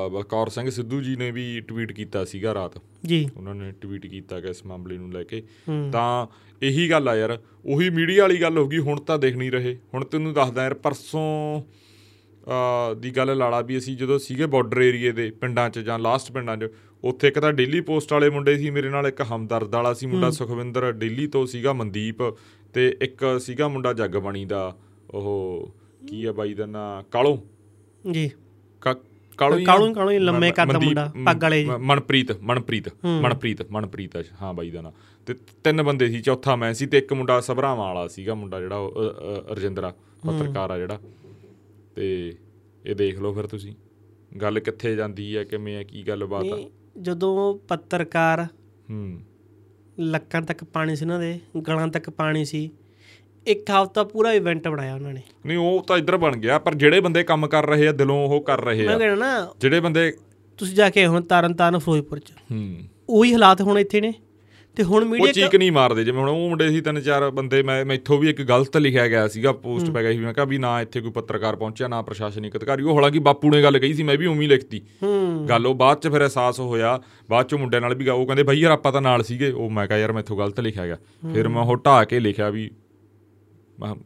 ਬਲਕੌਰ 0.09 0.49
ਸਿੰਘ 0.49 0.69
ਸਿੱਧੂ 0.69 1.01
ਜੀ 1.01 1.15
ਨੇ 1.15 1.31
ਵੀ 1.31 1.61
ਟਵੀਟ 1.61 1.91
ਕੀਤਾ 1.91 2.25
ਸੀਗਾ 2.25 2.53
ਰਾਤ। 2.53 2.71
ਜੀ। 3.05 3.29
ਉਹਨਾਂ 3.37 3.55
ਨੇ 3.55 3.71
ਟਵੀਟ 3.71 4.05
ਕੀਤਾ 4.05 4.39
ਕਿ 4.39 4.47
ਇਸ 4.47 4.65
ਮਾਮਲੇ 4.65 4.97
ਨੂੰ 4.97 5.13
ਲੈ 5.13 5.23
ਕੇ। 5.23 5.43
ਤਾਂ 5.91 6.27
ਇਹੀ 6.61 6.89
ਗੱਲ 6.89 7.09
ਆ 7.09 7.15
ਯਾਰ। 7.15 7.39
ਉਹੀ 7.65 7.89
ਮੀਡੀਆ 7.89 8.21
ਵਾਲੀ 8.21 8.41
ਗੱਲ 8.41 8.57
ਹੋ 8.57 8.67
ਗਈ 8.67 8.77
ਹੁਣ 8.77 8.99
ਤਾਂ 8.99 9.19
ਦੇਖ 9.19 9.35
ਨਹੀਂ 9.35 9.51
ਰਹੇ। 9.51 9.77
ਹੁਣ 9.93 10.05
ਤੈਨੂੰ 10.05 10.33
ਦੱਸਦਾ 10.33 10.63
ਯਾਰ 10.63 10.73
ਪਰਸੋਂ 10.73 11.61
ਦੀ 12.99 13.11
ਗੱਲ 13.11 13.37
ਲਾਲਾ 13.37 13.61
ਵੀ 13.61 13.77
ਅਸੀਂ 13.77 13.97
ਜਦੋਂ 13.97 14.19
ਸੀਗੇ 14.19 14.45
ਬਾਰਡਰ 14.45 14.81
ਏਰੀਏ 14.81 15.11
ਦੇ 15.11 15.31
ਪਿੰਡਾਂ 15.31 15.69
'ਚ 15.69 15.79
ਜਾਂ 15.79 15.99
ਲਾਸਟ 15.99 16.31
ਪਿੰਡਾਂ 16.31 16.57
'ਚ 16.57 16.69
ਉੱਥੇ 17.03 17.27
ਇੱਕ 17.27 17.39
ਤਾਂ 17.39 17.53
ਡੇਲੀ 17.53 17.81
ਪੋਸਟ 17.81 18.13
ਵਾਲੇ 18.13 18.29
ਮੁੰਡੇ 18.29 18.57
ਸੀ 18.57 18.69
ਮੇਰੇ 18.69 18.89
ਨਾਲ 18.89 19.07
ਇੱਕ 19.07 19.21
ਹਮਦਰਦ 19.21 19.75
ਵਾਲਾ 19.75 19.93
ਸੀ 19.93 20.05
ਮੁੰਡਾ 20.05 20.29
ਸੁਖਵਿੰਦਰ 20.29 20.91
ਦਿੱਲੀ 20.91 21.27
ਤੋਂ 21.27 21.45
ਸੀਗਾ 21.45 21.73
ਮਨਦੀਪ 21.73 22.37
ਤੇ 22.73 22.97
ਇੱਕ 23.01 23.39
ਸੀਗਾ 23.39 23.67
ਮੁੰਡਾ 23.67 23.93
ਜਗਬਾਣੀ 23.93 24.45
ਦਾ 24.45 24.77
ਉਹ 25.11 25.69
ਕੀ 26.07 26.25
ਆ 26.25 26.31
ਬਾਈ 26.31 26.53
ਦਾ 26.53 26.65
ਨਾਂ 26.65 27.03
ਕਾਲੋ। 27.11 27.39
ਜੀ। 28.11 28.31
ਕਾ- 28.81 28.95
ਕਾਲੋ? 29.37 29.59
ਕਾਲੂ- 29.65 29.93
ਕਾਲੂ 29.93 30.11
ਲੰਮੇ 30.11 30.51
ਕੱਦ 30.51 30.71
ਮੁੰਡਾ, 30.71 31.11
ਪੱਗ 31.25 31.43
ਵਾਲੇ 31.43 31.63
ਜੀ। 31.63 31.69
ਮਨਪ੍ਰੀਤ 31.69 32.31
ਮਨਪ੍ਰੀਤ 32.41 32.89
ਮਨਪ੍ਰੀਤ 33.05 33.71
ਮਨਪ੍ਰੀਤ 33.71 34.11
ਹਾਂ 34.41 34.53
ਬਾਈ 34.53 34.69
ਦਾ 34.69 34.81
ਨਾਂ। 34.81 34.91
ਤੇ 35.25 35.35
ਤਿੰਨ 35.63 35.83
ਬੰਦੇ 35.83 36.07
ਸੀ 36.07 36.19
ਚੌਥਾ 36.21 36.55
ਮੈਂ 36.55 36.73
ਸੀ 36.73 36.85
ਤੇ 36.85 36.97
ਇੱਕ 36.97 37.13
ਮੁੰਡਾ 37.13 37.41
ਸਭਰਾਵਾਂ 37.41 37.85
ਵਾਲਾ 37.85 38.07
ਸੀਗਾ 38.07 38.35
ਮੁੰਡਾ 38.35 38.59
ਜਿਹੜਾ 38.59 38.77
ਰਜਿੰਦਰਾ 39.51 39.93
ਪੱਤਰਕਾਰ 40.27 40.71
ਆ 40.71 40.77
ਜਿਹੜਾ। 40.77 40.99
ਤੇ 41.95 42.35
ਇਹ 42.85 42.95
ਦੇਖ 42.95 43.19
ਲਓ 43.19 43.33
ਫਿਰ 43.33 43.47
ਤੁਸੀਂ। 43.47 43.73
ਗੱਲ 44.41 44.59
ਕਿੱਥੇ 44.59 44.95
ਜਾਂਦੀ 44.95 45.37
ਹੈ 45.37 45.43
ਕਿਵੇਂ 45.43 45.75
ਹੈ 45.75 45.83
ਕੀ 45.83 46.03
ਗੱਲਬਾਤ 46.03 46.45
ਆ? 46.45 46.69
ਜਦੋਂ 47.01 47.59
ਪੱਤਰਕਾਰ 47.67 48.47
ਹੂੰ। 48.89 49.21
ਲੱਕਾਂ 49.99 50.41
ਤੱਕ 50.41 50.63
ਪਾਣੀ 50.63 50.95
ਸੀ 50.95 51.05
ਉਹਨਾਂ 51.05 51.19
ਦੇ 51.19 51.39
ਗਲਾਂ 51.67 51.87
ਤੱਕ 51.87 52.09
ਪਾਣੀ 52.09 52.45
ਸੀ 52.45 52.71
ਇੱਕ 53.47 53.71
ਹਫ਼ਤਾ 53.71 54.03
ਪੂਰਾ 54.03 54.33
ਇਵੈਂਟ 54.33 54.67
ਬਣਾਇਆ 54.67 54.95
ਉਹਨਾਂ 54.95 55.13
ਨੇ। 55.13 55.21
ਨਹੀਂ 55.45 55.57
ਉਹ 55.57 55.83
ਤਾਂ 55.83 55.97
ਇੱਧਰ 55.97 56.17
ਬਣ 56.17 56.37
ਗਿਆ 56.37 56.59
ਪਰ 56.59 56.75
ਜਿਹੜੇ 56.75 56.99
ਬੰਦੇ 56.99 57.23
ਕੰਮ 57.23 57.47
ਕਰ 57.47 57.65
ਰਹੇ 57.65 57.87
ਆ 57.87 57.91
ਦਿਲੋਂ 57.91 58.27
ਉਹ 58.27 58.41
ਕਰ 58.41 58.61
ਰਹੇ 58.61 58.85
ਮੈਂ 58.87 58.95
ਆ 58.95 58.97
ਕਹਿੰਦਾ 58.97 59.15
ਨਾ 59.15 59.53
ਜਿਹੜੇ 59.59 59.79
ਬੰਦੇ 59.79 60.13
ਤੁਸੀਂ 60.57 60.75
ਜਾ 60.75 60.89
ਕੇ 60.89 61.07
ਹੁਣ 61.07 61.21
ਤਾਰਨ 61.21 61.53
ਤਾਰਨ 61.53 61.77
ਫਿਰੋਜ਼ਪੁਰ 61.77 62.19
ਚ। 62.19 62.31
ਹੂੰ। 62.51 62.75
ਉਹੀ 63.09 63.33
ਹਾਲਾਤ 63.33 63.61
ਹੁਣ 63.61 63.79
ਇੱਥੇ 63.79 64.01
ਨੇ। 64.01 64.13
ਤੇ 64.75 64.83
ਹੁਣ 64.83 65.03
ਉਹ 65.03 65.09
ਮੀਡੀਆ 65.09 65.31
ਚੀਕ 65.31 65.55
ਨਹੀਂ 65.55 65.71
ਮਾਰਦੇ 65.71 66.03
ਜਿਵੇਂ 66.03 66.19
ਹੁਣ 66.19 66.29
ਉਹ 66.29 66.49
ਮੁੰਡੇ 66.49 66.69
ਸੀ 66.69 66.81
ਤਿੰਨ 66.81 67.01
ਚਾਰ 67.01 67.29
ਬੰਦੇ 67.29 67.61
ਮੈਂ 67.63 67.85
ਮੈਥੋਂ 67.85 68.17
ਵੀ 68.17 68.29
ਇੱਕ 68.29 68.41
ਗਲਤ 68.41 68.77
ਲਿਖਿਆ 68.77 69.07
ਗਿਆ 69.07 69.27
ਸੀਗਾ 69.27 69.51
ਪੋਸਟ 69.51 69.89
ਪੈ 69.91 70.01
ਗਿਆ 70.03 70.11
ਸੀ 70.11 70.19
ਮੈਂ 70.19 70.33
ਕਿਹਾ 70.33 70.45
ਵੀ 70.45 70.57
ਨਾ 70.57 70.81
ਇੱਥੇ 70.81 71.01
ਕੋਈ 71.01 71.11
ਪੱਤਰਕਾਰ 71.11 71.55
ਪਹੁੰਚਿਆ 71.55 71.87
ਨਾ 71.87 72.01
ਪ੍ਰਸ਼ਾਸਨਿਕ 72.01 72.57
ਅਧਿਕਾਰੀ। 72.57 72.83
ਉਹ 72.83 72.95
ਹਾਲਾਂਕਿ 72.95 73.19
ਬਾਪੂ 73.19 73.49
ਨੇ 73.49 73.63
ਗੱਲ 73.63 73.79
ਕਹੀ 73.79 73.93
ਸੀ 73.93 74.03
ਮੈਂ 74.03 74.17
ਵੀ 74.17 74.25
ਉਵੇਂ 74.25 74.41
ਹੀ 74.41 74.47
ਲਿਖਤੀ। 74.47 74.81
ਗੱਲ 75.49 75.67
ਉਹ 75.67 75.75
ਬਾਅਦ 75.75 75.99
ਚ 75.99 76.07
ਫਿਰ 76.07 76.21
ਅਹਿਸਾਸ 76.21 76.59
ਹੋਇਆ 76.59 77.01
ਬਾਅਦ 77.29 77.45
ਚ 77.45 77.53
ਮੁੰਡਿਆਂ 77.53 77.81
ਨਾਲ 77.81 77.95
ਵੀ 77.95 78.07
ਉਹ 78.09 78.25
ਕਹਿੰਦੇ 78.25 78.43
ਭਾਈ 78.43 78.59
ਯਾਰ 78.59 78.71
ਆਪਾਂ 78.71 78.91
ਤਾਂ 78.91 79.01
ਨਾਲ 79.01 79.23
ਸੀਗੇ। 79.23 79.51
ਉਹ 79.51 79.69
ਮੈਂ 79.69 79.87
ਕਿਹਾ 79.87 79.99
ਯਾਰ 79.99 80.11
ਮੈਥੋਂ 80.11 80.37
ਗਲਤ 80.37 80.59
ਲਿਖਿਆ 80.59 80.85
ਗਿਆ। 80.85 80.97
ਫਿਰ 81.33 81.47
ਮੈਂ 81.47 81.61
ਉਹ 81.61 81.77
ਢਾਹ 81.77 82.05
ਕੇ 82.05 82.19
ਲਿਖਿਆ 82.19 82.49
ਵੀ 82.49 82.69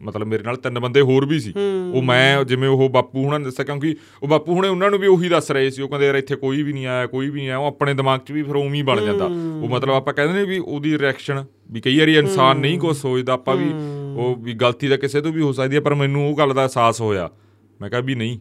ਮਤਲਬ 0.02 0.28
ਮੇਰੇ 0.28 0.44
ਨਾਲ 0.44 0.56
ਤਿੰਨ 0.56 0.80
ਬੰਦੇ 0.80 1.02
ਹੋਰ 1.02 1.26
ਵੀ 1.26 1.40
ਸੀ। 1.40 1.54
ਉਹ 1.94 2.02
ਮੈਂ 2.02 2.44
ਜਿਵੇਂ 2.44 2.70
ਉਹ 2.70 2.90
ਬਾਪੂ 2.90 3.24
ਹੁਣਾਂ 3.24 3.40
ਨੇ 3.40 3.46
ਦੱਸਿਆ 3.46 3.66
ਕਿਉਂਕਿ 3.66 3.96
ਉਹ 4.24 4.28
ਬਾਪੂ 4.28 4.54
ਹੁਣੇ 4.54 4.68
ਉਹਨਾਂ 4.68 4.90
ਨੂੰ 4.90 5.00
ਵੀ 5.00 5.08
ਉਹੀ 5.08 5.30
ਦੱਸ 5.30 5.52
ਰਹੇ 5.52 5.70
ਸੀ। 5.70 5.82
ਉਹ 5.82 5.90
ਕਹਿੰਦੇ 5.90 6.08
ਯਾਰ 6.08 6.16
ਇੱਥੇ 6.16 6.36
ਕੋਈ 6.36 6.64
ਵੀ 6.64 6.74
ਨਹੀਂ 6.74 6.88
ਆਇਆ 6.88 7.08
ਕੋਈ 7.08 7.30
ਵੀ 7.30 7.40
ਨਹੀਂ 7.40 7.50
ਆਇਆ। 7.50 7.58
ਉਹ 7.58 7.66
ਆਪਣੇ 7.66 7.94
ਦਿਮਾਗ 7.94 8.20
'ਚ 8.20 8.32
ਵੀ 8.32 8.44
ਫਿਰ 8.44 8.56
ਉਵੇਂ 8.56 8.74
ਹੀ 8.74 8.82
ਬਣ 8.82 9.06
ਜਾਂਦਾ। 9.06 9.26
ਉਹ 9.26 9.68
ਮਤਲਬ 9.70 9.94
ਆਪਾਂ 9.94 10.14
ਕਹਿੰਦੇ 10.14 10.34
ਨੇ 10.34 10.46
ਵੀ 10.46 10.58
ਉਹਦੀ 10.58 10.98
ਰਿਐਕਸ਼ਨ 10.98 11.46
ਵੀ 11.72 11.82
ਕਈ 11.82 12.00
ਵਾਰੀ 12.00 12.18
ਇਨਸਾਨ 12.18 12.58
ਨਹੀਂ 12.58 12.80
ਕੁਛ 12.80 12.98
ਸੋਚਦਾ। 12.98 13.34
ਆਪਾਂ 13.34 13.56
ਵੀ 13.56 13.72
ਉਹ 14.18 14.36
ਵੀ 14.36 14.54
ਗਲਤੀ 14.54 14.88
ਤਾਂ 14.88 14.98
ਕਿਸੇ 14.98 15.22
ਤੋਂ 15.22 15.32
ਵੀ 15.32 15.42
ਹੋ 15.42 15.52
ਸਕਦੀ 15.52 15.76
ਹੈ 15.76 15.82
ਪਰ 15.82 15.94
ਮੈਨੂੰ 15.96 16.32
ਉਹ 16.32 16.38
ਗੱਲ 16.38 16.54
ਦਾ 16.54 16.62
ਅਹਿਸਾਸ 16.62 17.02
ਹੋਇਆ। 17.02 17.30
ਮੈਂ 17.82 17.90
ਕਿਹਾ 17.90 18.02
ਵੀ 18.02 18.16
ਨਹੀਂ 18.16 18.40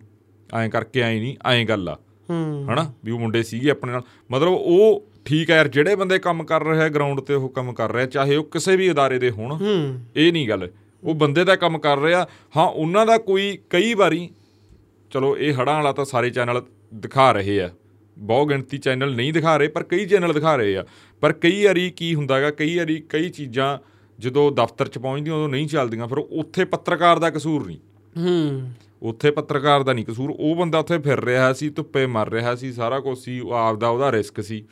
ਐਂ 0.55 0.69
ਕਰਕੇ 0.69 1.01
ਐਂ 1.01 1.21
ਨਹੀਂ 1.21 1.37
ਐਂ 1.47 1.65
ਗੱਲ 1.65 1.89
ਆ। 1.89 1.99
ਹੂੰ। 2.31 2.67
ਹਨਾ? 2.73 2.93
ਵੀ 3.05 3.11
ਉਹ 3.13 3.19
ਮੁੰਡੇ 3.19 3.43
ਸੀਗੇ 3.43 3.71
ਆਪਣੇ 3.71 3.93
ਨਾਲ। 3.93 4.03
ਮਤਲਬ 4.31 4.49
ਉਹ 4.49 5.07
ਠੀਕ 5.25 5.51
ਹੈ 5.51 5.57
ਯਾਰ 5.57 5.69
ਜਿਹੜੇ 5.69 5.95
ਬੰਦੇ 5.97 6.19
ਕੰਮ 6.19 6.45
ਕਰ 6.45 6.65
ਰਹੇ 6.65 6.91
ਗਰਾਊਂਡ 6.91 7.21
ਤੇ 7.21 7.35
ਉਹ 7.35 7.49
ਕੰਮ 7.49 7.73
ਕਰ 7.73 7.93
ਰਹੇ 7.93 8.07
ਚਾਹੇ 8.07 8.37
ਉਹ 8.37 8.45
ਕਿਸੇ 8.45 8.77
ਵੀ 8.77 8.91
ਅਦਾਰੇ 8.91 9.19
ਦੇ 9.19 9.31
ਹੋਣ। 9.31 9.59
ਇਹ 10.17 10.33
ਨਹੀਂ 10.33 10.49
ਗੱਲ। 10.49 10.71
ਉਹ 11.05 11.15
ਬੰਦੇ 11.15 11.45
ਦਾ 11.45 11.57
ਕੰਮ 11.57 11.79
ਕਰ 11.79 11.99
ਰਿਹਾ। 11.99 12.27
ਹਾਂ 12.57 12.67
ਉਹਨਾਂ 12.67 13.07
ਦਾ 13.07 13.19
ਕੋਈ 13.19 13.59
ਕਈ 13.71 13.95
ਵਾਰੀ 13.95 14.31
ਚਲੋ 15.11 15.39
ਇਹ 15.39 15.55
ਹੜਾਂ 15.55 15.75
ਵਾਲਾ 15.75 15.93
ਤਾਂ 15.93 16.05
ਸਾਰੇ 16.05 16.31
ਚੈਨਲ 16.31 16.63
ਦਿਖਾ 16.95 17.33
ਰਹੇ 17.33 17.61
ਆ। 17.61 17.71
ਬਹੁ 18.19 18.47
ਗਿਣਤੀ 18.47 18.79
ਚੈਨਲ 18.79 19.15
ਨਹੀਂ 19.15 19.33
ਦਿਖਾ 19.33 19.57
ਰਹੇ 19.57 19.69
ਪਰ 19.69 19.83
ਕਈ 19.83 20.07
ਚੈਨਲ 20.07 20.33
ਦਿਖਾ 20.33 20.57
ਰਹੇ 20.57 20.77
ਆ। 20.77 20.85
ਪਰ 21.21 21.33
ਕਈ 21.33 21.65
ਵਾਰੀ 21.65 21.91
ਕੀ 21.91 22.15
ਹੁੰਦਾਗਾ 22.15 22.51
ਕਈ 22.51 22.79
ਵਾਰੀ 22.79 23.03
ਕਈ 23.09 23.29
ਚੀਜ਼ਾਂ 23.29 23.79
ਜਦੋਂ 24.19 24.53
ਦਫ਼ਤਰ 24.53 24.89
'ਚ 24.89 24.99
ਪਹੁੰਚਦੀਆਂ 24.99 25.37
ਉਦੋਂ 25.37 25.49
ਨਹੀਂ 25.49 25.67
ਚੱਲਦੀਆਂ 25.67 26.09
ਫਿਰ 26.09 26.19
ਉੱਥੇ 26.19 26.65
ਪੱਤਰਕਾਰ 26.65 27.19
ਦਾ 27.19 27.31
ਕਸੂਰ 27.31 27.67
ਨਹੀਂ। 27.67 27.79
ਹੂੰ। 28.19 28.73
ਉੱਥੇ 29.03 29.31
ਪੱਤਰਕਾਰ 29.31 29.83
ਦਾ 29.83 29.93
ਨਹੀਂ 29.93 30.05
ਕਸੂਰ। 30.05 30.35
ਉਹ 30.39 30.57
ਬੰਦਾ 30.57 30.79
ਉੱਥੇ 30.79 30.99
ਫਿਰ 30.99 31.25
ਰਿਹਾ 31.25 31.53
ਸੀ 31.53 31.69
ਧੁੱਪੇ 31.71 32.07
ਮਰ 32.07 32.31
ਰਿਹਾ 32.31 32.55
ਸੀ 32.55 32.73
ਸਾਰਾ 32.73 33.01
ਕੁਝ 33.01 33.19
ਸੀ 33.19 33.41
ਉਹ 33.41 33.53
ਆਪਦਾ 33.53 33.89
ਉਹਦਾ 33.89 34.13
ਰਿਸਕ 34.13 34.41
ਸੀ। 34.41 34.65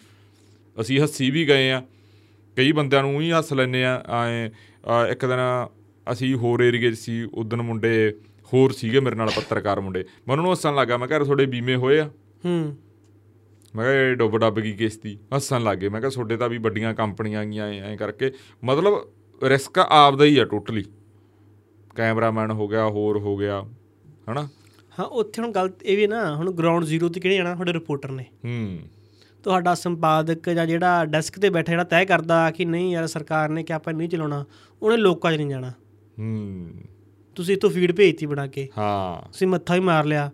ਅਸੀਂ 0.81 1.01
ਹੱਸੀ 1.01 1.31
ਵੀ 1.31 1.49
ਗਏ 1.49 1.71
ਆ। 1.71 1.83
ਕਈ 2.57 2.73
ਬੰਦਿਆਂ 2.73 3.03
ਨੂੰ 3.03 3.21
ਹੀ 3.21 3.33
ਹੱਸ 3.33 3.53
ਲੈਨੇ 3.53 3.85
ਆ 3.85 4.03
ਐ 4.45 4.49
ਇੱਕ 5.11 5.27
ਦਿਨ 5.27 5.67
ਅਸੀਂ 6.13 6.35
ਹੋਰ 6.35 6.61
ਏਰੀਏ 6.61 6.91
'ਚ 6.91 6.99
ਸੀ 6.99 7.23
ਉਦਣ 7.35 7.63
ਮੁੰਡੇ 7.63 8.17
ਹੋਰ 8.55 8.73
ਸੀਗੇ 8.73 9.01
ਮੇਰੇ 9.01 9.17
ਨਾਲ 9.17 9.31
ਪੱਤਰਕਾਰ 9.37 9.81
ਮੁੰਡੇ। 9.81 10.01
ਮੈਂ 10.01 10.33
ਉਹਨਾਂ 10.33 10.43
ਨੂੰ 10.43 10.53
ਹੱਸਣ 10.53 10.75
ਲੱਗਾ 10.75 10.97
ਮੈਂ 10.97 11.09
ਕਿਹਾ 11.09 11.19
ਤੁਹਾਡੇ 11.19 11.47
ਬੀਮੇ 11.47 11.77
ਹੋਏ 11.77 11.99
ਆ? 12.01 12.11
ਹੂੰ। 12.45 12.77
ਮੈਂ 13.77 13.85
ਕਿਹਾ 13.85 14.03
ਇਹ 14.03 14.15
ਡੁੱਬ 14.15 14.39
ਡੱਬ 14.39 14.61
ਗਈ 14.61 14.73
ਕਿਸ਼ਤੀ। 14.73 15.19
ਹੱਸਣ 15.37 15.63
ਲੱਗੇ 15.63 15.89
ਮੈਂ 15.89 16.01
ਕਿਹਾ 16.01 16.11
ਤੁਹਾਡੇ 16.11 16.37
ਤਾਂ 16.37 16.49
ਵੀ 16.49 16.59
ਵੱਡੀਆਂ 16.59 16.95
ਕੰਪਨੀਆਂ 16.95 17.45
ਗਈਆਂ 17.45 17.67
ਐ 17.67 17.81
ਐਂ 17.81 17.97
ਕਰਕੇ। 17.97 18.33
ਮਤਲਬ 18.65 19.09
ਰਿਸਕ 19.45 19.79
ਆਪਦਾ 19.79 20.25
ਹੀ 20.25 20.39
ਆ 20.39 20.45
ਟੋਟਲੀ। 20.45 20.85
ਕੈਮਰਾਮੈਨ 21.95 22.51
ਹੋ 22.51 22.69
ਗਿਆ 22.69 22.89
ਹੋਰ 22.89 23.19
ਹੋ 23.19 23.37
ਗਿਆ 23.37 23.65
ਹਨਾ? 24.31 24.49
ਹਾਂ 24.99 25.07
ਉੱਥੇ 25.07 25.43
ਹੁਣ 25.43 25.51
ਗੱਲ 25.51 25.71
ਇਹ 25.83 25.97
ਵੀ 25.97 26.07
ਨਾ 26.07 26.37
ਹੁਣ 26.37 26.53
ਗਰਾਊਂਡ 26.53 26.85
ਜ਼ੀਰੋ 26.85 27.09
ਤੇ 27.09 27.21
ਕਿਹੜੇ 27.21 27.37
ਜਾਣਾ 27.37 27.55
ਤੁਹਾਡੇ 27.55 27.73
ਰਿਪੋਰਟਰ 27.73 28.11
ਨੇ? 28.11 28.25
ਹੂੰ। 28.45 28.79
ਤੁਹਾਡਾ 29.43 29.75
ਸੰਪਾਦਕ 29.75 30.51
ਜਾਂ 30.51 30.67
ਜਿਹੜਾ 30.67 31.05
ਡੈਸਕ 31.05 31.39
ਤੇ 31.39 31.51
ਬੈਠਾ 31.51 31.73
ਜਿਹੜਾ 31.73 31.85
ਤੈਅ 31.85 32.05
ਕਰਦਾ 32.05 32.51
ਕਿ 32.51 32.65
ਨਹੀਂ 32.65 32.93
ਯਾਰ 32.93 33.07
ਸਰਕਾਰ 33.07 33.49
ਨੇ 33.49 33.63
ਕਿ 33.63 33.73
ਆਪਾਂ 33.73 33.95
ਨਹੀਂ 33.95 34.09
ਚਲਾਉਣਾ 34.09 34.45
ਉਹਨੇ 34.83 34.97
ਲੋਕਾਂ 34.97 35.33
'ਚ 35.33 35.37
ਨਹੀਂ 35.37 35.47
ਜਾਣਾ। 35.47 35.73
ਹੂੰ। 36.19 36.71
ਤੁਸੀਂ 37.35 37.55
ਇੱਥੋਂ 37.57 37.71
ਫੀਡ 37.71 37.93
ਭੇਜਤੀ 37.93 38.27
ਬਣਾ 38.27 38.47
ਕੇ। 38.47 38.69
ਹਾਂ। 38.79 39.29
ਤੁਸੀਂ 39.29 39.47
ਮੱਥਾ 39.47 39.75
ਹੀ 39.75 39.81
ਮਾਰ 39.81 40.05
ਲਿਆ। 40.05 40.31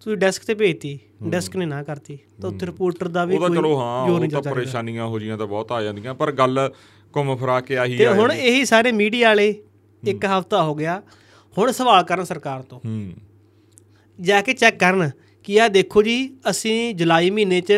ਤੁਸੀਂ 0.00 0.16
ਡੈਸਕ 0.16 0.44
ਤੇ 0.44 0.54
ਭੇਜਤੀ। 0.54 0.98
ਡੈਸਕ 1.28 1.56
ਨੇ 1.56 1.66
ਨਾ 1.66 1.82
ਕਰਤੀ। 1.82 2.18
ਤਾਂ 2.42 2.50
ਉੱਥੇ 2.50 2.66
ਰਿਪੋਰਟਰ 2.66 3.08
ਦਾ 3.08 3.24
ਵੀ 3.24 3.34
ਉਹਦਾ 3.34 3.46
ਕੋਈ 3.46 3.56
ਚਲੋ 3.56 3.80
ਹਾਂ 3.80 4.04
ਉਹ 4.04 4.26
ਤਾਂ 4.28 4.42
ਪਰੇਸ਼ਾਨੀਆਂ 4.42 5.06
ਹੋ 5.06 5.18
ਜੀਆਂ 5.18 5.38
ਤਾਂ 5.38 5.46
ਬਹੁਤ 5.46 5.72
ਆ 5.72 5.82
ਜਾਂਦੀਆਂ 5.82 6.14
ਪਰ 6.14 6.32
ਗੱਲ 6.32 6.72
ਘੁੰਮ 7.16 7.36
ਫਰਾ 7.36 7.60
ਕੇ 7.60 7.76
ਆਹੀ 7.76 7.98
ਤੇ 7.98 8.06
ਆ 8.06 8.14
ਹੁਣ 8.14 8.28
ਜਾਂਦੀ। 8.28 8.48
ਇਹੀ 8.48 8.64
ਸਾਰੇ 8.64 8.92
ਮੀਡੀਆ 8.92 9.28
ਵਾਲੇ 9.28 9.62
ਇੱਕ 10.08 10.24
ਹਫ਼ਤਾ 10.24 10.62
ਹੋ 10.62 10.74
ਗਿਆ। 10.74 11.02
ਹੁਣ 11.58 11.72
ਸਵਾਲ 11.72 12.02
ਕਰਨ 12.02 12.24
ਸਰਕਾਰ 12.24 12.62
ਤੋਂ। 12.62 12.80
ਹੂੰ। 12.86 13.12
ਜਾ 14.20 14.42
ਕੇ 14.42 14.52
ਚੈੱਕ 14.52 14.78
ਕਰਨ 14.78 15.10
ਕਿ 15.44 15.60
ਆ 15.60 15.68
ਦੇਖੋ 15.68 16.02
ਜੀ 16.02 16.36
ਅਸੀਂ 16.50 16.94
ਜੁਲਾਈ 16.94 17.30
ਮਹੀਨੇ 17.30 17.60
'ਚ 17.60 17.72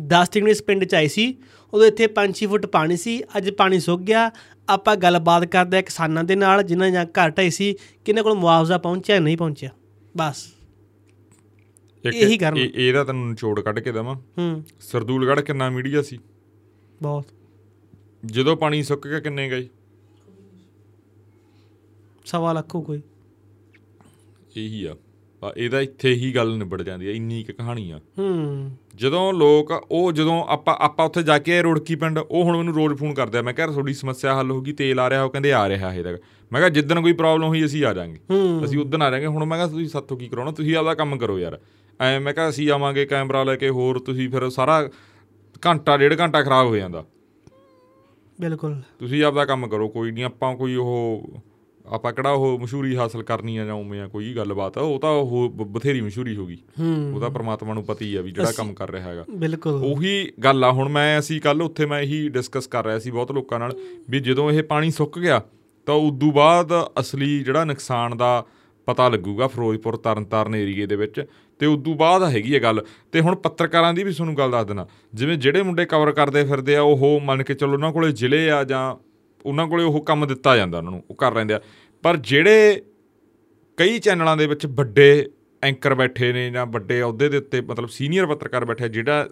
10 0.00 0.28
ਤਰੀਕ 0.28 0.44
ਨੂੰ 0.44 0.50
ਇਸ 0.50 0.62
ਪਿੰਡ 0.62 0.84
'ਚ 0.84 0.94
ਆਏ 0.94 1.08
ਸੀ। 1.08 1.36
ਉਦੋਂ 1.74 1.86
ਇੱਥੇ 1.86 2.06
5-6 2.06 2.46
ਫੁੱਟ 2.46 2.66
ਪਾਣੀ 2.66 2.96
ਸੀ 2.96 3.22
ਅੱਜ 3.36 3.50
ਪਾਣੀ 3.50 3.80
ਸੁੱਕ 3.80 4.02
ਗਿਆ। 4.02 4.30
ਆਪਾਂ 4.68 4.96
ਗੱਲਬਾਤ 4.96 5.44
ਕਰਦੇ 5.44 5.76
ਹਾਂ 5.76 5.82
ਕਿਸਾਨਾਂ 5.82 6.24
ਦੇ 6.24 6.36
ਨਾਲ 6.36 6.62
ਜਿਨ੍ਹਾਂ 6.62 6.90
ਜਾਂ 6.90 7.06
ਘਰ 7.06 7.30
ਢਾਈ 7.30 7.50
ਸੀ 7.50 7.74
ਕਿਹਨਾਂ 8.04 8.22
ਕੋਲ 8.22 8.34
ਮੁਆਵਜ਼ਾ 8.34 8.78
ਪਹੁੰਚਿਆ 8.78 9.18
ਨਹੀਂ 9.18 9.36
ਪਹੁੰਚਿਆ? 9.36 9.70
ਬਸ। 10.16 10.54
ਇਹੀ 12.14 12.38
ਕਰਨ। 12.38 12.56
ਇਹ- 12.56 12.70
ਇਹਦਾ 12.74 13.04
ਤੈਨੂੰ 13.04 13.28
ਨਿਚੋੜ 13.30 13.60
ਕੱਢ 13.60 13.78
ਕੇ 13.78 13.92
ਦਵਾਂ। 13.92 14.14
ਹੂੰ। 14.14 14.64
ਸਰਦੂਲਗੜ੍ਹ 14.80 15.40
ਕਿੰਨਾ 15.40 15.70
ਮੀਡੀਆ 15.70 16.02
ਸੀ? 16.02 16.18
ਬਹੁਤ। 17.02 17.24
ਜਦੋਂ 18.26 18.56
ਪਾਣੀ 18.56 18.82
ਸੁੱਕ 18.82 19.08
ਗਿਆ 19.08 19.20
ਕਿੰਨੇ 19.20 19.50
ਗਏ? 19.50 19.68
ਸਵਾ 22.26 22.52
ਲੱਖ 22.52 22.76
ਕੋਈ। 22.76 23.02
ਇਹੀ 24.56 24.84
ਆ 24.84 24.92
ਆ। 24.92 24.96
ਇਹਦਾ 25.56 25.80
ਇੱਥੇ 25.80 26.14
ਹੀ 26.14 26.34
ਗੱਲ 26.34 26.56
ਨਿਬੜ 26.56 26.82
ਜਾਂਦੀ 26.82 27.08
ਆ 27.08 27.10
ਇੰਨੀ 27.10 27.42
ਕੁ 27.44 27.52
ਕਹਾਣੀ 27.52 27.90
ਆ 27.90 28.00
ਹੂੰ। 28.18 28.70
ਜਦੋਂ 28.94 29.32
ਲੋਕ 29.32 29.86
ਉਹ 29.90 30.12
ਜਦੋਂ 30.12 30.44
ਆਪਾਂ 30.48 30.76
ਆਪਾਂ 30.80 31.06
ਉੱਥੇ 31.06 31.22
ਜਾ 31.22 31.38
ਕੇ 31.38 31.62
ਰੁੜਕੀ 31.62 31.94
ਪਿੰਡ 31.94 32.18
ਉਹ 32.18 32.44
ਹੁਣ 32.44 32.56
ਮੈਨੂੰ 32.56 32.74
ਰੋਜ਼ 32.74 32.94
ਫੋਨ 32.94 33.14
ਕਰਦੇ 33.14 33.38
ਆ 33.38 33.42
ਮੈਂ 33.42 33.54
ਕਿਹਾ 33.54 33.66
ਤੁਹਾਡੀ 33.66 33.94
ਸਮੱਸਿਆ 33.94 34.38
ਹੱਲ 34.38 34.50
ਹੋ 34.50 34.60
ਗਈ 34.60 34.72
ਤੇਲ 34.72 35.00
ਆ 35.00 35.10
ਰਿਹਾ 35.10 35.22
ਉਹ 35.22 35.30
ਕਹਿੰਦੇ 35.30 35.52
ਆ 35.52 35.68
ਰਿਹਾ 35.68 35.92
ਹਜੇ 35.92 36.02
ਤੱਕ। 36.02 36.22
ਮੈਂ 36.52 36.60
ਕਿਹਾ 36.60 36.68
ਜਿੱਦਣ 36.68 37.00
ਕੋਈ 37.00 37.12
ਪ੍ਰੋਬਲਮ 37.12 37.48
ਹੋਈ 37.48 37.64
ਅਸੀਂ 37.64 37.84
ਆ 37.84 37.94
ਜਾਾਂਗੇ। 37.94 38.18
ਹੂੰ। 38.30 38.64
ਅਸੀਂ 38.64 38.78
ਉਦੋਂ 38.78 39.00
ਆ 39.00 39.10
ਜਾਾਂਗੇ 39.10 39.26
ਹੁਣ 39.26 39.44
ਮੈਂ 39.44 39.58
ਕਿਹਾ 39.58 39.68
ਤੁਸੀਂ 39.68 39.88
ਸਾਥੋਂ 39.88 40.16
ਕੀ 40.16 40.28
ਕਰਾਉਣਾ 40.28 40.52
ਤੁਸੀਂ 40.52 40.76
ਆਪਦਾ 40.76 40.94
ਕੰਮ 40.94 41.18
ਕਰੋ 41.18 41.38
ਯਾਰ। 41.38 41.58
ਐ 42.00 42.18
ਮੈਂ 42.18 42.34
ਕਿਹਾ 42.34 42.48
ਅਸੀਂ 42.48 42.70
ਆਵਾਂਗੇ 42.70 43.06
ਕੈਮਰਾ 43.06 43.44
ਲੈ 43.44 43.56
ਕੇ 43.56 43.68
ਹੋਰ 43.68 43.98
ਤੁਸੀਂ 43.98 44.28
ਫਿਰ 44.30 44.50
ਸਾਰਾ 44.50 44.88
ਘੰਟਾ 45.66 45.96
ਡੇਢ 45.96 46.20
ਘੰਟਾ 46.20 46.42
ਖਰਾਬ 46.42 46.66
ਹੋ 46.66 46.76
ਜਾਂਦਾ। 46.76 47.04
ਬਿਲਕੁਲ। 48.40 48.82
ਤੁਸੀਂ 48.98 49.24
ਆਪਦਾ 49.24 49.44
ਕੰਮ 49.44 49.66
ਕਰੋ 49.68 49.88
ਕੋਈ 49.88 50.10
ਨਹੀਂ 50.10 50.24
ਆਪਾਂ 50.24 50.56
ਕੋਈ 50.56 50.74
ਉਹ 50.74 51.22
ਆਪਾਂ 51.90 52.12
ਕਿਹੜਾ 52.12 52.30
ਉਹ 52.30 52.58
ਮਸ਼ਹੂਰੀ 52.58 52.96
ਹਾਸਲ 52.96 53.22
ਕਰਨੀ 53.22 53.56
ਆ 53.56 53.64
ਜਾਂ 53.64 53.74
ਉਵੇਂ 53.74 54.00
ਆ 54.00 54.06
ਕੋਈ 54.08 54.32
ਗੱਲਬਾਤ 54.36 54.78
ਉਹ 54.78 54.98
ਤਾਂ 55.00 55.10
ਉਹ 55.10 55.48
ਬਥੇਰੀ 55.48 56.00
ਮਸ਼ਹੂਰੀ 56.00 56.36
ਹੋ 56.36 56.46
ਗਈ। 56.46 56.58
ਉਹਦਾ 57.14 57.28
ਪ੍ਰਮਾਤਮਾ 57.28 57.74
ਨੂੰ 57.74 57.84
ਪਤਾ 57.84 58.04
ਹੀ 58.04 58.14
ਆ 58.14 58.22
ਵੀ 58.22 58.30
ਜਿਹੜਾ 58.30 58.52
ਕੰਮ 58.56 58.72
ਕਰ 58.74 58.90
ਰਿਹਾ 58.90 59.08
ਹੈਗਾ। 59.08 59.24
ਬਿਲਕੁਲ। 59.30 59.72
ਉਹੀ 59.84 60.32
ਗੱਲ 60.44 60.64
ਆ 60.64 60.72
ਹੁਣ 60.72 60.88
ਮੈਂ 60.88 61.18
ਅਸੀਂ 61.18 61.40
ਕੱਲ 61.40 61.62
ਉੱਥੇ 61.62 61.86
ਮੈਂ 61.86 62.00
ਇਹੀ 62.00 62.28
ਡਿਸਕਸ 62.28 62.66
ਕਰ 62.66 62.84
ਰਿਹਾ 62.84 62.98
ਸੀ 62.98 63.10
ਬਹੁਤ 63.10 63.32
ਲੋਕਾਂ 63.32 63.58
ਨਾਲ 63.58 63.76
ਵੀ 64.10 64.20
ਜਦੋਂ 64.20 64.50
ਇਹ 64.50 64.62
ਪਾਣੀ 64.62 64.90
ਸੁੱਕ 64.90 65.18
ਗਿਆ 65.18 65.42
ਤਾਂ 65.86 65.94
ਉਦੋਂ 65.94 66.32
ਬਾਅਦ 66.32 66.72
ਅਸਲੀ 67.00 67.38
ਜਿਹੜਾ 67.38 67.64
ਨੁਕਸਾਨ 67.64 68.16
ਦਾ 68.16 68.44
ਪਤਾ 68.86 69.08
ਲੱਗੂਗਾ 69.08 69.46
ਫਿਰੋਜ਼ਪੁਰ 69.46 69.96
ਤਰਨਤਾਰਨ 69.96 70.54
ਏਰੀਏ 70.54 70.86
ਦੇ 70.86 70.96
ਵਿੱਚ 70.96 71.24
ਤੇ 71.58 71.66
ਉਦੋਂ 71.66 71.94
ਬਾਅਦ 71.94 72.22
ਹੈਗੀ 72.22 72.54
ਇਹ 72.54 72.60
ਗੱਲ। 72.60 72.84
ਤੇ 73.12 73.20
ਹੁਣ 73.20 73.34
ਪੱਤਰਕਾਰਾਂ 73.36 73.94
ਦੀ 73.94 74.02
ਵੀ 74.04 74.12
ਤੁਹਾਨੂੰ 74.12 74.36
ਗੱਲ 74.36 74.50
ਦੱਸ 74.50 74.66
ਦੇਣਾ 74.66 74.86
ਜਿਵੇਂ 75.14 75.36
ਜਿਹੜੇ 75.36 75.62
ਮੁੰਡੇ 75.62 75.84
ਕਵਰ 75.84 76.12
ਕਰਦੇ 76.12 76.44
ਫਿਰਦੇ 76.44 76.76
ਆ 76.76 76.82
ਉਹ 76.82 77.20
ਮੰਨ 77.24 77.42
ਕੇ 77.42 77.54
ਚੱਲੋ 77.54 77.72
ਉਹਨਾਂ 77.72 77.92
ਕੋਲੇ 77.92 78.12
ਜ਼ਿਲ੍ਹੇ 78.12 78.50
ਆ 78.50 78.64
ਜਾਂ 78.64 79.07
ਉਹਨਾਂ 79.46 79.66
ਕੋਲੇ 79.66 79.84
ਉਹ 79.84 80.00
ਕੰਮ 80.04 80.26
ਦਿੱਤਾ 80.26 80.56
ਜਾਂਦਾ 80.56 80.78
ਉਹਨਾਂ 80.78 80.90
ਨੂੰ 80.90 81.02
ਉਹ 81.10 81.14
ਕਰ 81.14 81.34
ਲੈਂਦੇ 81.34 81.54
ਆ। 81.54 81.60
ਪਰ 82.02 82.16
ਜਿਹੜੇ 82.16 82.82
ਕਈ 83.76 83.98
ਚੈਨਲਾਂ 83.98 84.36
ਦੇ 84.36 84.46
ਵਿੱਚ 84.46 84.66
ਵੱਡੇ 84.66 85.26
ਐਂਕਰ 85.62 85.94
ਬੈਠੇ 85.94 86.32
ਨੇ 86.32 86.50
ਜਾਂ 86.50 86.66
ਵੱਡੇ 86.66 87.02
ਅਹੁਦੇ 87.02 87.28
ਦੇ 87.28 87.36
ਉੱਤੇ 87.36 87.60
ਮਤਲਬ 87.60 87.88
ਸੀਨੀਅਰ 87.88 88.26
ਪੱਤਰਕਾਰ 88.26 88.64
ਬੈਠੇ 88.64 88.88
ਜਿਹੜਾ 88.88 89.28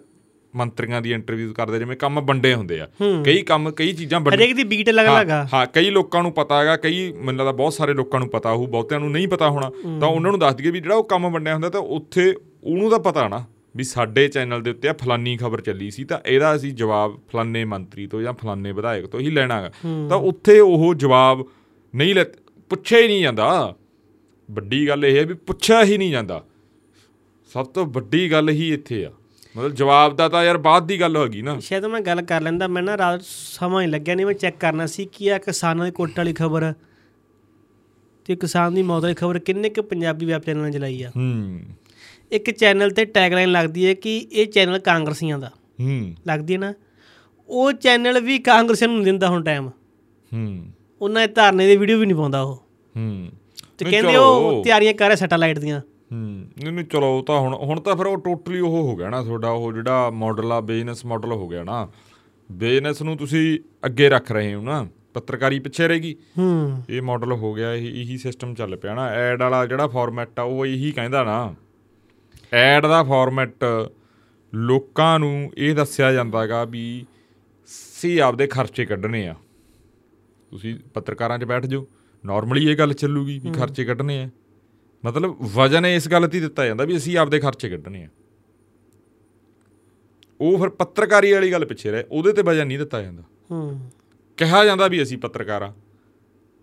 ਮੰਤਰੀਆਂ 0.55 1.01
ਦੀ 1.01 1.11
ਇੰਟਰਵਿਊ 1.11 1.53
ਕਰਦੇ 1.53 1.79
ਜਿਵੇਂ 1.79 1.97
ਕੰਮ 1.97 2.21
ਵੰਡੇ 2.21 2.53
ਹੁੰਦੇ 2.53 2.79
ਆ। 2.79 2.87
ਕਈ 3.25 3.41
ਕੰਮ 3.41 3.71
ਕਈ 3.71 3.93
ਚੀਜ਼ਾਂ 3.93 4.19
ਵੰਡ- 4.19 4.35
ਹਰੇਕ 4.35 4.55
ਦੀ 4.55 4.63
ਬੀਟ 4.63 4.89
ਅਲੱਗ 4.89 5.05
ਅਲੱਗ 5.05 5.29
ਆ। 5.29 5.35
ਹਾਂ 5.35 5.47
ਹਾਂ 5.53 5.65
ਕਈ 5.67 5.89
ਲੋਕਾਂ 5.89 6.23
ਨੂੰ 6.23 6.31
ਪਤਾ 6.31 6.59
ਹੈਗਾ 6.59 6.77
ਕਈ 6.77 7.11
ਮੈਨੂੰ 7.11 7.35
ਲੱਗਦਾ 7.35 7.51
ਬਹੁਤ 7.51 7.73
ਸਾਰੇ 7.73 7.93
ਲੋਕਾਂ 7.93 8.19
ਨੂੰ 8.19 8.29
ਪਤਾ 8.29 8.53
ਹੋਊ 8.53 8.65
ਬਹੁਤਿਆਂ 8.67 8.99
ਨੂੰ 8.99 9.11
ਨਹੀਂ 9.11 9.27
ਪਤਾ 9.27 9.49
ਹੋਣਾ। 9.49 9.69
ਤਾਂ 9.99 10.07
ਉਹਨਾਂ 10.07 10.31
ਨੂੰ 10.31 10.39
ਦੱਸ 10.39 10.55
ਦਈਏ 10.55 10.71
ਵੀ 10.71 10.79
ਜਿਹੜਾ 10.79 10.95
ਉਹ 10.95 11.03
ਕੰਮ 11.03 11.29
ਵੰਡਿਆ 11.29 11.53
ਹੁੰਦਾ 11.53 11.69
ਤਾਂ 11.69 11.81
ਉੱਥੇ 11.81 12.35
ਉਹਨੂੰ 12.63 12.89
ਤਾਂ 12.89 12.99
ਪਤਾ 12.99 13.27
ਨਾ। 13.27 13.45
ਵੀ 13.77 13.83
ਸਾਡੇ 13.83 14.27
ਚੈਨਲ 14.27 14.61
ਦੇ 14.61 14.69
ਉੱਤੇ 14.69 14.89
ਆ 14.89 14.93
ਫਲਾਨੀ 14.93 15.37
ਖਬਰ 15.37 15.61
ਚੱਲੀ 15.61 15.91
ਸੀ 15.91 16.03
ਤਾਂ 16.03 16.19
ਇਹਦਾ 16.25 16.55
ਅਸੀਂ 16.55 16.73
ਜਵਾਬ 16.73 17.19
ਫਲਾਨੇ 17.29 17.65
ਮੰਤਰੀ 17.65 18.07
ਤੋਂ 18.07 18.21
ਜਾਂ 18.21 18.33
ਫਲਾਨੇ 18.33 18.71
ਵਿਧਾਇਕ 18.71 19.05
ਤੋਂ 19.05 19.19
ਹੀ 19.19 19.29
ਲੈਣਾਗਾ। 19.29 19.71
ਤਾਂ 20.09 20.17
ਉੱਥੇ 20.17 20.59
ਉਹ 20.59 20.95
ਜਵਾਬ 20.95 21.45
ਨਹੀਂ 21.95 22.15
ਲੈ 22.15 22.23
ਪੁੱਛਿਆ 22.69 22.99
ਹੀ 22.99 23.07
ਨਹੀਂ 23.07 23.21
ਜਾਂਦਾ। 23.21 23.75
ਵੱਡੀ 24.51 24.87
ਗੱਲ 24.87 25.05
ਇਹ 25.05 25.19
ਹੈ 25.19 25.25
ਵੀ 25.25 25.33
ਪੁੱਛਿਆ 25.33 25.83
ਹੀ 25.83 25.97
ਨਹੀਂ 25.97 26.11
ਜਾਂਦਾ। 26.11 26.43
ਸਭ 27.53 27.65
ਤੋਂ 27.65 27.85
ਵੱਡੀ 27.85 28.31
ਗੱਲ 28.31 28.49
ਹੀ 28.49 28.73
ਇੱਥੇ 28.73 29.05
ਆ। 29.05 29.11
ਮਤਲਬ 29.57 29.73
ਜਵਾਬ 29.73 30.15
ਦਾ 30.15 30.29
ਤਾਂ 30.29 30.43
ਯਾਰ 30.43 30.57
ਬਾਅਦ 30.57 30.87
ਦੀ 30.87 30.99
ਗੱਲ 31.01 31.17
ਹੋਗੀ 31.17 31.41
ਨਾ। 31.41 31.59
ਸ਼ਾਇਦ 31.59 31.85
ਮੈਂ 31.85 32.01
ਗੱਲ 32.01 32.21
ਕਰ 32.21 32.41
ਲੈਂਦਾ 32.41 32.67
ਮੈਂ 32.67 32.83
ਨਾ 32.83 32.97
ਰਾਤ 32.97 33.21
ਸਮਾਂ 33.23 33.81
ਹੀ 33.81 33.87
ਲੱਗਿਆ 33.87 34.15
ਨਹੀਂ 34.15 34.25
ਮੈਂ 34.25 34.33
ਚੈੱਕ 34.33 34.57
ਕਰਨਾ 34.59 34.85
ਸੀ 34.85 35.05
ਕੀ 35.05 35.27
ਆ 35.27 35.37
ਕਿਸਾਨਾਂ 35.37 35.85
ਦੀ 35.85 35.91
ਕੋਟ 35.91 36.17
ਵਾਲੀ 36.17 36.33
ਖਬਰ 36.33 36.73
ਤੇ 38.25 38.35
ਕਿਸਾਨ 38.35 38.73
ਦੀ 38.73 38.83
ਮੌਤ 38.83 39.03
ਵਾਲੀ 39.03 39.15
ਖਬਰ 39.15 39.39
ਕਿੰਨੇ 39.39 39.69
ਕੁ 39.69 39.83
ਪੰਜਾਬੀ 39.83 40.25
ਵੈਬ 40.25 40.41
ਚੈਨਲਾਂ 40.41 40.71
'ਚ 40.71 40.73
ਚਲਾਈ 40.73 41.03
ਆ। 41.03 41.11
ਹੂੰ। 41.15 41.59
ਇੱਕ 42.31 42.51
ਚੈਨਲ 42.51 42.91
ਤੇ 42.91 43.05
ਟੈਗਲਾਈਨ 43.05 43.51
ਲੱਗਦੀ 43.51 43.87
ਹੈ 43.87 43.93
ਕਿ 43.93 44.27
ਇਹ 44.31 44.47
ਚੈਨਲ 44.47 44.79
ਕਾਂਗਰਸੀਆਂ 44.79 45.39
ਦਾ। 45.39 45.51
ਹੂੰ। 45.81 46.15
ਲੱਗਦੀ 46.27 46.53
ਹੈ 46.53 46.59
ਨਾ? 46.59 46.73
ਉਹ 47.49 47.73
ਚੈਨਲ 47.73 48.19
ਵੀ 48.19 48.39
ਕਾਂਗਰਸੀਆਂ 48.39 48.89
ਨੂੰ 48.89 49.03
ਦਿੰਦਾ 49.03 49.27
ਹੁਣ 49.27 49.43
ਟਾਈਮ 49.43 49.67
ਹੂੰ। 50.33 50.65
ਉਹਨਾਂ 51.01 51.27
ਦੇ 51.27 51.33
ਧਰਨੇ 51.33 51.67
ਦੀ 51.67 51.77
ਵੀਡੀਓ 51.77 51.99
ਵੀ 51.99 52.05
ਨਹੀਂ 52.05 52.17
ਪਾਉਂਦਾ 52.17 52.41
ਉਹ। 52.41 52.55
ਹੂੰ। 52.97 53.29
ਤੇ 53.77 53.85
ਕਹਿੰਦੇ। 53.85 54.15
ਉਹ 54.15 54.63
ਤਿਆਰੀਆਂ 54.63 54.93
ਕਰ 54.93 55.05
ਰਿਹਾ 55.05 55.15
ਸੈਟੇਲਾਈਟ 55.15 55.59
ਦੀਆਂ। 55.59 55.79
ਹੂੰ। 55.79 56.45
ਨਹੀਂ 56.63 56.71
ਨਹੀਂ 56.71 56.85
ਚਲੋ 56.85 57.17
ਉਹ 57.17 57.23
ਤਾਂ 57.23 57.39
ਹੁਣ 57.39 57.53
ਹੁਣ 57.53 57.79
ਤਾਂ 57.79 57.95
ਫਿਰ 57.95 58.05
ਉਹ 58.05 58.17
ਟੋਟਲੀ 58.17 58.59
ਉਹ 58.59 58.69
ਹੋ 58.69 58.95
ਗਿਆ 58.95 59.09
ਨਾ 59.09 59.23
ਤੁਹਾਡਾ 59.23 59.49
ਉਹ 59.49 59.73
ਜਿਹੜਾ 59.73 60.09
ਮਾਡਲ 60.09 60.51
ਆ 60.51 60.61
ਬਿਜ਼ਨਸ 60.61 61.05
ਮਾਡਲ 61.05 61.31
ਹੋ 61.31 61.47
ਗਿਆ 61.47 61.63
ਨਾ। 61.63 61.89
ਬਿਜ਼ਨਸ 62.51 63.01
ਨੂੰ 63.01 63.17
ਤੁਸੀਂ 63.17 63.59
ਅੱਗੇ 63.85 64.09
ਰੱਖ 64.09 64.31
ਰਹੇ 64.31 64.53
ਹੋ 64.53 64.61
ਨਾ। 64.61 64.87
ਪੱਤਰਕਾਰੀ 65.13 65.59
ਪਿੱਛੇ 65.59 65.87
ਰਹੇਗੀ 65.87 66.15
ਹੂੰ। 66.37 66.83
ਇਹ 66.89 67.01
ਮਾਡਲ 67.01 67.31
ਹੋ 67.31 67.53
ਗਿਆ 67.53 67.73
ਇਹ 67.73 67.81
ਇਹੀ 67.81 68.17
ਸਿਸਟਮ 68.17 68.53
ਚੱਲ 68.53 68.75
ਪਿਆ 68.75 68.93
ਨਾ। 68.95 69.07
ਐਡ 69.07 69.41
ਵਾਲਾ 69.41 69.65
ਜਿਹੜਾ 69.65 69.87
ਫਾਰਮੈਟ 69.87 70.39
ਆ 70.39 70.43
ਉਹ 70.43 70.65
ਇਹੀ 70.65 70.91
ਕਹਿੰਦਾ 70.91 71.23
ਨਾ। 71.23 71.55
ਐਡ 72.53 72.85
ਦਾ 72.85 73.03
ਫਾਰਮੈਟ 73.03 73.63
ਲੋਕਾਂ 74.55 75.19
ਨੂੰ 75.19 75.51
ਇਹ 75.57 75.75
ਦੱਸਿਆ 75.75 76.11
ਜਾਂਦਾਗਾ 76.11 76.63
ਵੀ 76.63 77.05
ਸੀ 77.65 78.17
ਆਪਦੇ 78.17 78.47
ਖਰਚੇ 78.47 78.85
ਕੱਢਣੇ 78.85 79.27
ਆ। 79.27 79.35
ਤੁਸੀਂ 80.51 80.79
ਪੱਤਰਕਾਰਾਂ 80.93 81.39
'ਚ 81.39 81.43
ਬੈਠ 81.43 81.65
ਜਾਓ 81.65 81.87
ਨਾਰਮਲੀ 82.25 82.71
ਇਹ 82.71 82.77
ਗੱਲ 82.77 82.93
ਚੱਲੂਗੀ 82.93 83.39
ਵੀ 83.39 83.51
ਖਰਚੇ 83.51 83.85
ਕੱਢਣੇ 83.85 84.23
ਆ। 84.23 84.29
ਮਤਲਬ 85.05 85.35
ਵਜਨ 85.41 85.85
ਇਸ 85.85 86.07
ਗੱਲ 86.07 86.27
ਤੇ 86.27 86.39
ਦਿੱਤਾ 86.39 86.65
ਜਾਂਦਾ 86.65 86.83
ਵੀ 86.83 86.97
ਅਸੀਂ 86.97 87.17
ਆਪਦੇ 87.17 87.39
ਖਰਚੇ 87.39 87.69
ਕੱਢਣੇ 87.69 88.03
ਆ। 88.03 88.07
ਉਹ 90.41 90.57
ਫਿਰ 90.57 90.69
ਪੱਤਰਕਾਰੀ 90.69 91.31
ਵਾਲੀ 91.31 91.51
ਗੱਲ 91.51 91.65
ਪਿੱਛੇ 91.65 91.91
ਰਹੇ 91.91 92.03
ਉਹਦੇ 92.11 92.33
ਤੇ 92.33 92.41
ਵਜਨ 92.41 92.67
ਨਹੀਂ 92.67 92.79
ਦਿੱਤਾ 92.79 93.01
ਜਾਂਦਾ। 93.01 93.23
ਹੂੰ। 93.51 93.91
ਕਿਹਾ 94.37 94.65
ਜਾਂਦਾ 94.65 94.87
ਵੀ 94.87 95.03
ਅਸੀਂ 95.03 95.17
ਪੱਤਰਕਾਰ 95.17 95.61
ਆ। 95.61 95.73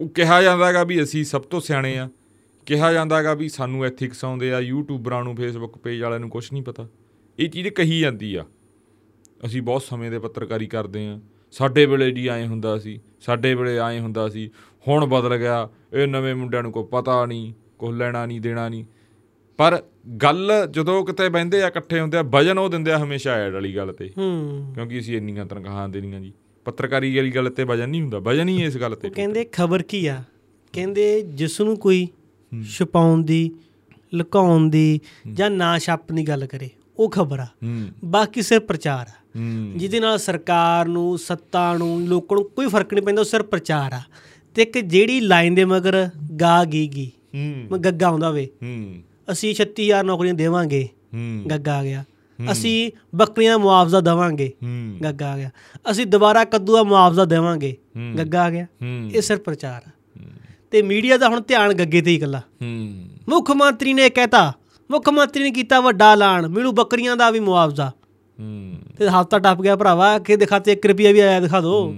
ਉਹ 0.00 0.08
ਕਿਹਾ 0.08 0.42
ਜਾਂਦਾਗਾ 0.42 0.84
ਵੀ 0.84 1.02
ਅਸੀਂ 1.02 1.24
ਸਭ 1.24 1.42
ਤੋਂ 1.42 1.60
ਸਿਆਣੇ 1.60 1.98
ਆ। 1.98 2.10
ਕਿਹਾ 2.66 2.92
ਜਾਂਦਾਗਾ 2.92 3.34
ਵੀ 3.34 3.48
ਸਾਨੂੰ 3.48 3.84
ਐਥਿਕਸ 3.84 4.24
ਆਉਂਦੇ 4.24 4.52
ਆ 4.52 4.60
ਯੂਟਿਊਬਰਾਂ 4.60 5.24
ਨੂੰ 5.24 5.36
ਫੇਸਬੁੱਕ 5.36 5.78
ਪੇਜ 5.78 6.02
ਵਾਲਿਆਂ 6.02 6.20
ਨੂੰ 6.20 6.30
ਕੁਝ 6.30 6.52
ਨਹੀਂ 6.52 6.62
ਪਤਾ। 6.62 6.88
ਇਹ 7.38 7.48
ਚੀਜ਼ 7.48 7.68
ਕਹੀ 7.68 8.00
ਜਾਂਦੀ 8.00 8.34
ਆ। 8.34 8.44
ਅਸੀਂ 9.46 9.62
ਬਹੁਤ 9.62 9.82
ਸਮੇਂ 9.82 10.10
ਦੇ 10.10 10.18
ਪੱਤਰਕਾਰੀ 10.18 10.66
ਕਰਦੇ 10.66 11.08
ਆ। 11.08 11.20
ਸਾਡੇ 11.52 11.86
ਵੇਲੇ 11.86 12.10
ਜੀ 12.10 12.28
ਐਂ 12.28 12.46
ਹੁੰਦਾ 12.46 12.78
ਸੀ 12.78 13.00
ਸਾਡੇ 13.20 13.54
ਵੇਲੇ 13.54 13.76
ਐਂ 13.76 14.00
ਹੁੰਦਾ 14.00 14.28
ਸੀ। 14.28 14.50
ਹੁਣ 14.88 15.06
ਬਦਲ 15.06 15.36
ਗਿਆ 15.36 15.68
ਇਹ 15.92 16.08
ਨਵੇਂ 16.08 16.34
ਮੁੰਡਿਆਂ 16.34 16.62
ਨੂੰ 16.62 16.72
ਕੋਈ 16.72 16.84
ਪਤਾ 16.90 17.26
ਨਹੀਂ 17.26 17.52
ਕੁਝ 17.78 17.96
ਲੈਣਾ 17.96 18.26
ਨਹੀਂ 18.26 18.40
ਦੇਣਾ 18.40 18.68
ਨਹੀਂ। 18.68 18.84
ਪਰ 19.56 19.82
ਗੱਲ 20.22 20.52
ਜਦੋਂ 20.70 21.06
ਕਿਤੇ 21.06 21.28
ਬਹਿੰਦੇ 21.28 21.62
ਆ 21.62 21.66
ਇਕੱਠੇ 21.66 22.00
ਹੁੰਦੇ 22.00 22.18
ਆ 22.18 22.22
ਵਜਨ 22.22 22.58
ਉਹ 22.58 22.68
ਦਿੰਦੇ 22.68 22.92
ਆ 22.92 22.98
ਹਮੇਸ਼ਾ 22.98 23.32
ਐਡ 23.32 23.52
ਵਾਲੀ 23.52 23.76
ਗੱਲ 23.76 23.92
ਤੇ। 23.92 24.10
ਹੂੰ। 24.18 24.72
ਕਿਉਂਕਿ 24.74 24.98
ਅਸੀਂ 24.98 25.16
ਇੰਨੀਆਂ 25.16 25.46
ਤਨਖਾਹਾਂ 25.46 25.88
ਦੇਣੀਆਂ 25.88 26.20
ਜੀ। 26.20 26.32
ਪੱਤਰਕਾਰੀ 26.64 27.16
ਵਾਲੀ 27.16 27.30
ਗੱਲ 27.30 27.50
ਤੇ 27.50 27.64
ਵਜਨ 27.64 27.88
ਨਹੀਂ 27.88 28.02
ਹੁੰਦਾ। 28.02 28.18
ਵਜਨ 28.18 28.48
ਹੀ 28.48 28.64
ਇਸ 28.64 28.76
ਗੱਲ 28.76 28.96
ਤੇ 28.96 29.10
ਕਹਿੰਦੇ 29.10 29.44
ਖਬਰ 29.44 29.82
ਕੀ 29.82 30.06
ਆ? 30.06 30.24
ਕਹਿੰਦੇ 30.72 31.22
ਜਿਸ 31.22 31.60
ਨੂੰ 31.60 31.76
ਕੋਈ 31.76 32.08
ਛੁਪਾਉਣ 32.62 33.22
ਦੀ 33.22 33.50
ਲੁਕਾਉਣ 34.14 34.70
ਦੀ 34.70 35.00
ਜਾਂ 35.32 35.50
ਨਾ 35.50 35.78
ਛਾਪਣ 35.78 36.14
ਦੀ 36.14 36.28
ਗੱਲ 36.28 36.46
ਕਰੇ 36.46 36.70
ਉਹ 36.98 37.10
ਖਬਰ 37.10 37.38
ਆ। 37.38 37.46
ਬਾਕੀ 38.04 38.42
ਸਿਰਫ 38.42 38.62
ਪ੍ਰਚਾਰ 38.62 39.06
ਆ। 39.06 39.12
ਜਿਹਦੇ 39.76 40.00
ਨਾਲ 40.00 40.18
ਸਰਕਾਰ 40.18 40.88
ਨੂੰ 40.88 41.18
ਸੱਤਾ 41.18 41.76
ਨੂੰ 41.76 42.00
ਲੋਕਾਂ 42.06 42.36
ਨੂੰ 42.36 42.50
ਕੋਈ 42.50 42.66
ਫ਼ਰਕ 42.66 42.94
ਨਹੀਂ 42.94 43.04
ਪੈਂਦਾ 43.04 43.20
ਉਹ 43.20 43.24
ਸਿਰਫ 43.24 43.44
ਪ੍ਰਚਾਰ 43.44 43.92
ਆ। 43.92 44.00
ਤੇ 44.54 44.62
ਇੱਕ 44.62 44.78
ਜਿਹੜੀ 44.78 45.20
ਲਾਈਨ 45.20 45.54
ਦੇ 45.54 45.64
ਮਗਰ 45.64 46.10
ਗਾ 46.40 46.64
ਗੀ 46.64 46.88
ਗੀ 46.88 47.10
ਮੈਂ 47.70 47.78
ਗੱਗਾ 47.78 48.06
ਆਉਂਦਾ 48.06 48.30
ਵੇ। 48.30 48.48
ਅਸੀਂ 49.32 49.54
36000 49.54 50.04
ਨੌਕਰੀਆਂ 50.04 50.34
ਦੇਵਾਂਗੇ 50.34 50.88
ਗੱਗਾ 51.50 51.78
ਆ 51.78 51.84
ਗਿਆ। 51.84 52.04
ਅਸੀਂ 52.52 52.92
ਬੱਕਰੀਆਂ 53.14 53.58
ਮੁਆਵਜ਼ਾ 53.58 54.00
ਦੇਵਾਂਗੇ 54.00 54.52
ਗੱਗਾ 55.04 55.32
ਆ 55.32 55.36
ਗਿਆ। 55.36 55.50
ਅਸੀਂ 55.90 56.06
ਦੁਬਾਰਾ 56.06 56.44
ਕੱਦੂ 56.44 56.72
ਦਾ 56.72 56.82
ਮੁਆਵਜ਼ਾ 56.82 57.24
ਦੇਵਾਂਗੇ। 57.24 57.76
ਗੱਗਾ 58.18 58.42
ਆ 58.42 58.50
ਗਿਆ। 58.50 58.66
ਇਹ 59.12 59.20
ਸਿਰਫ 59.22 59.40
ਪ੍ਰਚਾਰ 59.40 59.82
ਆ। 59.88 59.90
ਤੇ 60.74 60.80
ਮੀਡੀਆ 60.82 61.16
ਦਾ 61.16 61.28
ਹੁਣ 61.28 61.40
ਧਿਆਨ 61.40 61.72
ਗੱਗੇ 61.72 62.00
ਤੇ 62.00 62.10
ਹੀ 62.10 62.16
ਇਕੱਲਾ। 62.16 62.38
ਹੂੰ। 62.38 63.08
ਮੁੱਖ 63.28 63.50
ਮੰਤਰੀ 63.50 63.92
ਨੇ 63.92 64.08
ਕਹਿਤਾ 64.10 64.52
ਮੁੱਖ 64.90 65.08
ਮੰਤਰੀ 65.08 65.42
ਨੇ 65.42 65.50
ਕੀਤਾ 65.50 65.80
ਵੱਡਾ 65.80 66.12
ਐਲਾਨ 66.12 66.48
ਮਿਲੂ 66.48 66.72
ਬੱਕਰੀਆਂ 66.72 67.16
ਦਾ 67.16 67.30
ਵੀ 67.30 67.40
ਮੁਆਵਜ਼ਾ। 67.40 67.88
ਹੂੰ। 68.40 68.74
ਤੇ 68.98 69.08
ਹਫਤਾ 69.08 69.38
ਟੱਪ 69.38 69.60
ਗਿਆ 69.62 69.76
ਭਰਾਵਾ 69.76 70.18
ਕਿ 70.18 70.36
ਦਿਖਾਤੇ 70.36 70.72
1 70.72 70.88
ਰੁਪਿਆ 70.88 71.12
ਵੀ 71.12 71.20
ਆਇਆ 71.20 71.40
ਦਿਖਾ 71.40 71.60
ਦਿਓ 71.60 71.94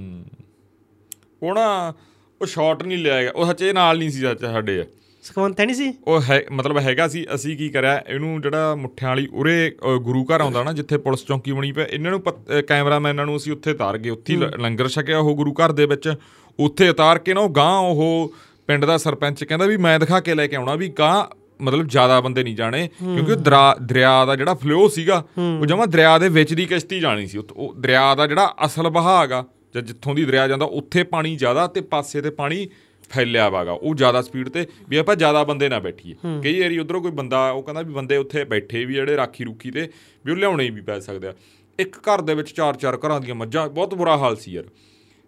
ਉਹ 1.43 1.55
ਨਾ 1.55 1.93
ਉਹ 2.41 2.47
ਸ਼ਾਟ 2.47 2.83
ਨਹੀਂ 2.83 2.99
ਲਿਆ 2.99 3.23
ਗਿਆ 3.23 3.33
ਉਹ 3.37 3.47
ਸੱਚੇ 3.47 3.73
ਨਾਲ 3.73 3.99
ਨਹੀਂ 3.99 4.11
ਸੀ 4.11 4.21
ਸੱਚ 4.21 4.41
ਸਾਡੇ। 4.41 4.85
ਸੁਖਵੰਤ 5.23 5.61
ਹੈ 5.61 5.67
ਨਹੀਂ 5.67 5.77
ਸੀ? 5.77 5.95
ਉਹ 6.07 6.21
ਹੈ 6.23 6.45
ਮਤਲਬ 6.53 6.79
ਹੈਗਾ 6.79 7.09
ਸੀ 7.09 7.27
ਅਸੀਂ 7.35 7.57
ਕੀ 7.57 7.69
ਕਰਿਆ 7.69 8.05
ਇਹਨੂੰ 8.09 8.41
ਜਿਹੜਾ 8.41 8.75
ਮੁੱਠਿਆਂ 8.75 9.11
ਵਾਲੀ 9.11 9.27
ਉਰੇ 9.33 9.77
ਗੁਰੂ 10.03 10.25
ਘਰ 10.25 10.41
ਆਉਂਦਾ 10.41 10.63
ਨਾ 10.63 10.73
ਜਿੱਥੇ 10.73 10.99
ਪੁਲਿਸ 10.99 11.25
ਚੌਂਕੀ 11.27 11.53
ਬਣੀ 11.53 11.73
ਪਈ 11.73 11.83
ਇਹਨਾਂ 11.91 12.11
ਨੂੰ 12.11 12.23
ਕੈਮਰਾਮੈਨਾਂ 12.69 13.27
ਨੂੰ 13.27 13.37
ਅਸੀਂ 13.37 13.53
ਉੱਥੇ 13.53 13.71
ਉਤਾਰ 13.71 13.99
ਗਏ 13.99 14.11
ਉੱਥੇ 14.11 14.37
ਲੰਗਰ 14.37 14.89
ਛਕਿਆ 14.89 15.19
ਉਹ 15.19 15.37
ਗੁਰੂ 15.37 15.53
ਘਰ 15.53 15.73
ਦੇ 15.73 15.87
ਵਿੱਚ 15.87 16.15
ਉੱਥੇ 16.61 16.89
ਉਤਾਰ 16.89 17.19
ਕੇ 17.19 17.35
ਨਾ 17.35 17.41
ਉਹ 17.41 17.49
ਗਾਂ 17.49 17.79
ਉਹ 17.79 18.35
ਪਿੰਡ 18.67 18.85
ਦਾ 18.85 18.99
ਸਰਪੰਚ 18.99 19.45
ਕਹਿੰਦਾ 19.45 19.67
ਵੀ 19.67 19.77
ਮੈਂ 19.77 20.01
ਦਿਖਾ 20.01 20.21
ਕੇ 20.21 20.35
ਲੈ 20.35 20.47
ਕੇ 20.47 20.57
ਆਉਣਾ 20.57 20.75
ਵੀ 20.75 20.89
ਗਾਂ 20.89 21.25
ਮਤਲਬ 21.63 21.87
ਜ਼ਿਆਦਾ 21.87 22.21
ਬੰਦੇ 22.21 22.45
ਨਹੀਂ 22.45 22.57
ਜਾਣੇ 22.57 22.89
ਕਿਉਂਕਿ 22.89 23.33
ਉਹ 23.33 23.37
ਦਰਾ- 23.37 23.85
ਦਰਿਆ 23.87 24.25
ਦਾ 24.25 24.37
ਜਿਹੜਾ 24.37 24.55
ਫਲੋ 24.55 24.89
ਸੀਗਾ 24.89 25.25
ਉਹ 25.61 25.67
ਜਮਾ 25.67 25.87
ਦਰਿਆ 25.87 26.19
ਦੇ 26.19 26.29
ਵਿੱਚ 26.29 26.55
ਦੀ 26.55 26.67
ਕਿਸ਼ਤੀ 26.67 27.01
ਜਾਣੀ 27.01 27.27
ਸੀ। 27.27 27.39
ਉਹ 27.39 27.75
ਦਰਿਆ 27.75 28.15
ਦਾ 28.15 28.27
ਜਿਹੜਾ 28.27 28.55
ਅਸਲ 28.65 28.89
ਵਹਾਅ 28.89 29.23
ਹੈਗਾ 29.23 29.45
ਜਾਂ 29.75 29.83
ਜਿੱਥੋਂ 29.83 30.15
ਦੀ 30.15 30.25
ਦਰਿਆ 30.25 30.49
ਜਾਂਦਾ 30.49 30.67
ਉੱਥੇ 30.67 31.03
ਪਾਣੀ 31.03 31.37
ਜ਼ਿਆਦਾ 31.37 31.67
ਤੇ 31.67 31.81
ਪਾਸੇ 31.81 32.21
ਤੇ 32.23 32.31
ਪਾਣੀ 32.31 32.69
ਫੈਲਿਆ 33.11 33.49
ਵਾਗਾ। 33.49 33.73
ਉਹ 33.73 33.95
ਜ਼ਿਆਦਾ 33.95 34.23
ਸਪੀਡ 34.23 34.49
ਤੇ 34.49 34.67
ਵੀ 34.89 34.97
ਆਪਾਂ 34.97 35.17
ਜ਼ਿਆਦਾ 35.17 35.45
ਬੰਦੇ 35.45 35.69
ਨਾ 35.69 35.79
ਬੈਠੀਏ। 35.79 36.15
ਕਈ 36.43 36.61
ਵਾਰੀ 36.61 36.79
ਉਧਰੋਂ 36.79 37.03
ਕੋਈ 37.03 37.11
ਬੰਦਾ 37.11 37.51
ਉਹ 37.51 37.63
ਕਹਿੰਦਾ 37.63 37.83
ਵੀ 37.83 37.93
ਬੰਦੇ 37.93 38.17
ਉੱਥੇ 38.17 38.45
ਬੈਠੇ 38.45 38.85
ਵੀ 38.85 38.95
ਜਿਹੜੇ 38.95 39.17
ਰਾਖੀ 39.17 39.45
ਰੂਖੀ 39.45 39.71
ਤੇ 39.71 39.89
ਵੀ 40.27 40.33
ਉਹ 40.33 40.37
ਲਿਆਉਣੇ 40.37 40.71
ਵੀ 40.71 40.81
ਪੈ 40.81 41.01
ਸਕਦੇ 41.01 41.29
ਆ। 41.29 41.35
ਇੱਕ 41.79 41.97
ਘਰ 41.99 42.21
ਦੇ 42.21 42.35
ਵਿੱਚ 42.35 42.51
ਚਾਰ 42.51 42.77
ਚਾਰ 42.77 42.99
ਘਰਾਂ 43.07 43.21
ਦੀਆਂ 43.21 43.35
ਮੱਝਾਂ 43.35 43.69
ਬਹੁਤ 43.69 43.95
ਬੁਰਾ 43.95 44.17
ਹਾਲ 44.17 44.37
ਸੀ 44.37 44.53
ਯਾਰ। 44.53 44.65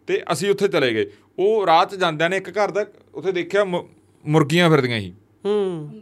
ਤੇ 0.06 0.22
ਅਸੀਂ 0.32 0.50
ਉੱਥੇ 0.50 0.68
ਚਲੇ 0.68 0.94
ਗਏ। 0.94 1.06
ਉਹ 1.38 1.66
ਰਾਤ 1.66 1.94
ਜਾਂਦਿਆਂ 1.94 2.30
ਨੇ 2.30 2.36
ਇੱਕ 2.36 2.50
ਘਰ 2.50 2.70
ਦਾ 2.70 2.84
ਉੱਥੇ 3.14 3.32
ਦੇਖਿਆ 3.32 3.64
ਮੁਰਗੀਆਂ 3.64 4.70
ਫਿਰਦੀਆਂ 4.70 5.00
ਸੀ। 5.00 5.12
ਹੂੰ। 5.44 6.00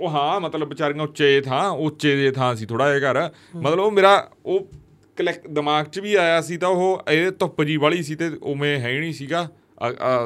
ਉਹ 0.00 0.08
ਹਾਂ 0.08 0.40
ਮਤਲਬ 0.40 0.68
ਵਿਚਾਰੀਆਂ 0.68 1.04
ਉੱਚੇ 1.04 1.40
ਥਾਂ 1.40 1.68
ਉੱਚੇ 1.70 2.16
ਦੇ 2.16 2.30
ਥਾਂ 2.30 2.54
ਸੀ 2.54 2.66
ਥੋੜਾ 2.66 2.98
ਜਿਹਾ 2.98 3.12
ਘਰ। 3.12 3.30
ਮਤਲਬ 3.56 3.78
ਉਹ 3.78 3.90
ਮੇਰਾ 3.90 4.30
ਉਹ 4.46 4.68
ਕਲੈਕ 5.16 5.46
ਦਿਮਾਗ 5.46 5.86
'ਚ 5.86 5.98
ਵੀ 5.98 6.14
ਆਇਆ 6.14 6.40
ਸੀ 6.40 6.56
ਤਾਂ 6.56 6.68
ਉਹ 6.68 7.02
ਇਹ 7.10 7.30
ਧੁੱਪ 7.30 7.62
ਜੀ 7.62 7.76
ਵਾਲੀ 7.76 8.02
ਸੀ 8.02 8.14
ਤੇ 8.14 8.30
ਉਵੇਂ 8.42 8.78
ਹੈ 8.80 8.88
ਹੀ 8.88 8.98
ਨਹੀਂ 8.98 9.12
ਸੀਗਾ। 9.12 9.48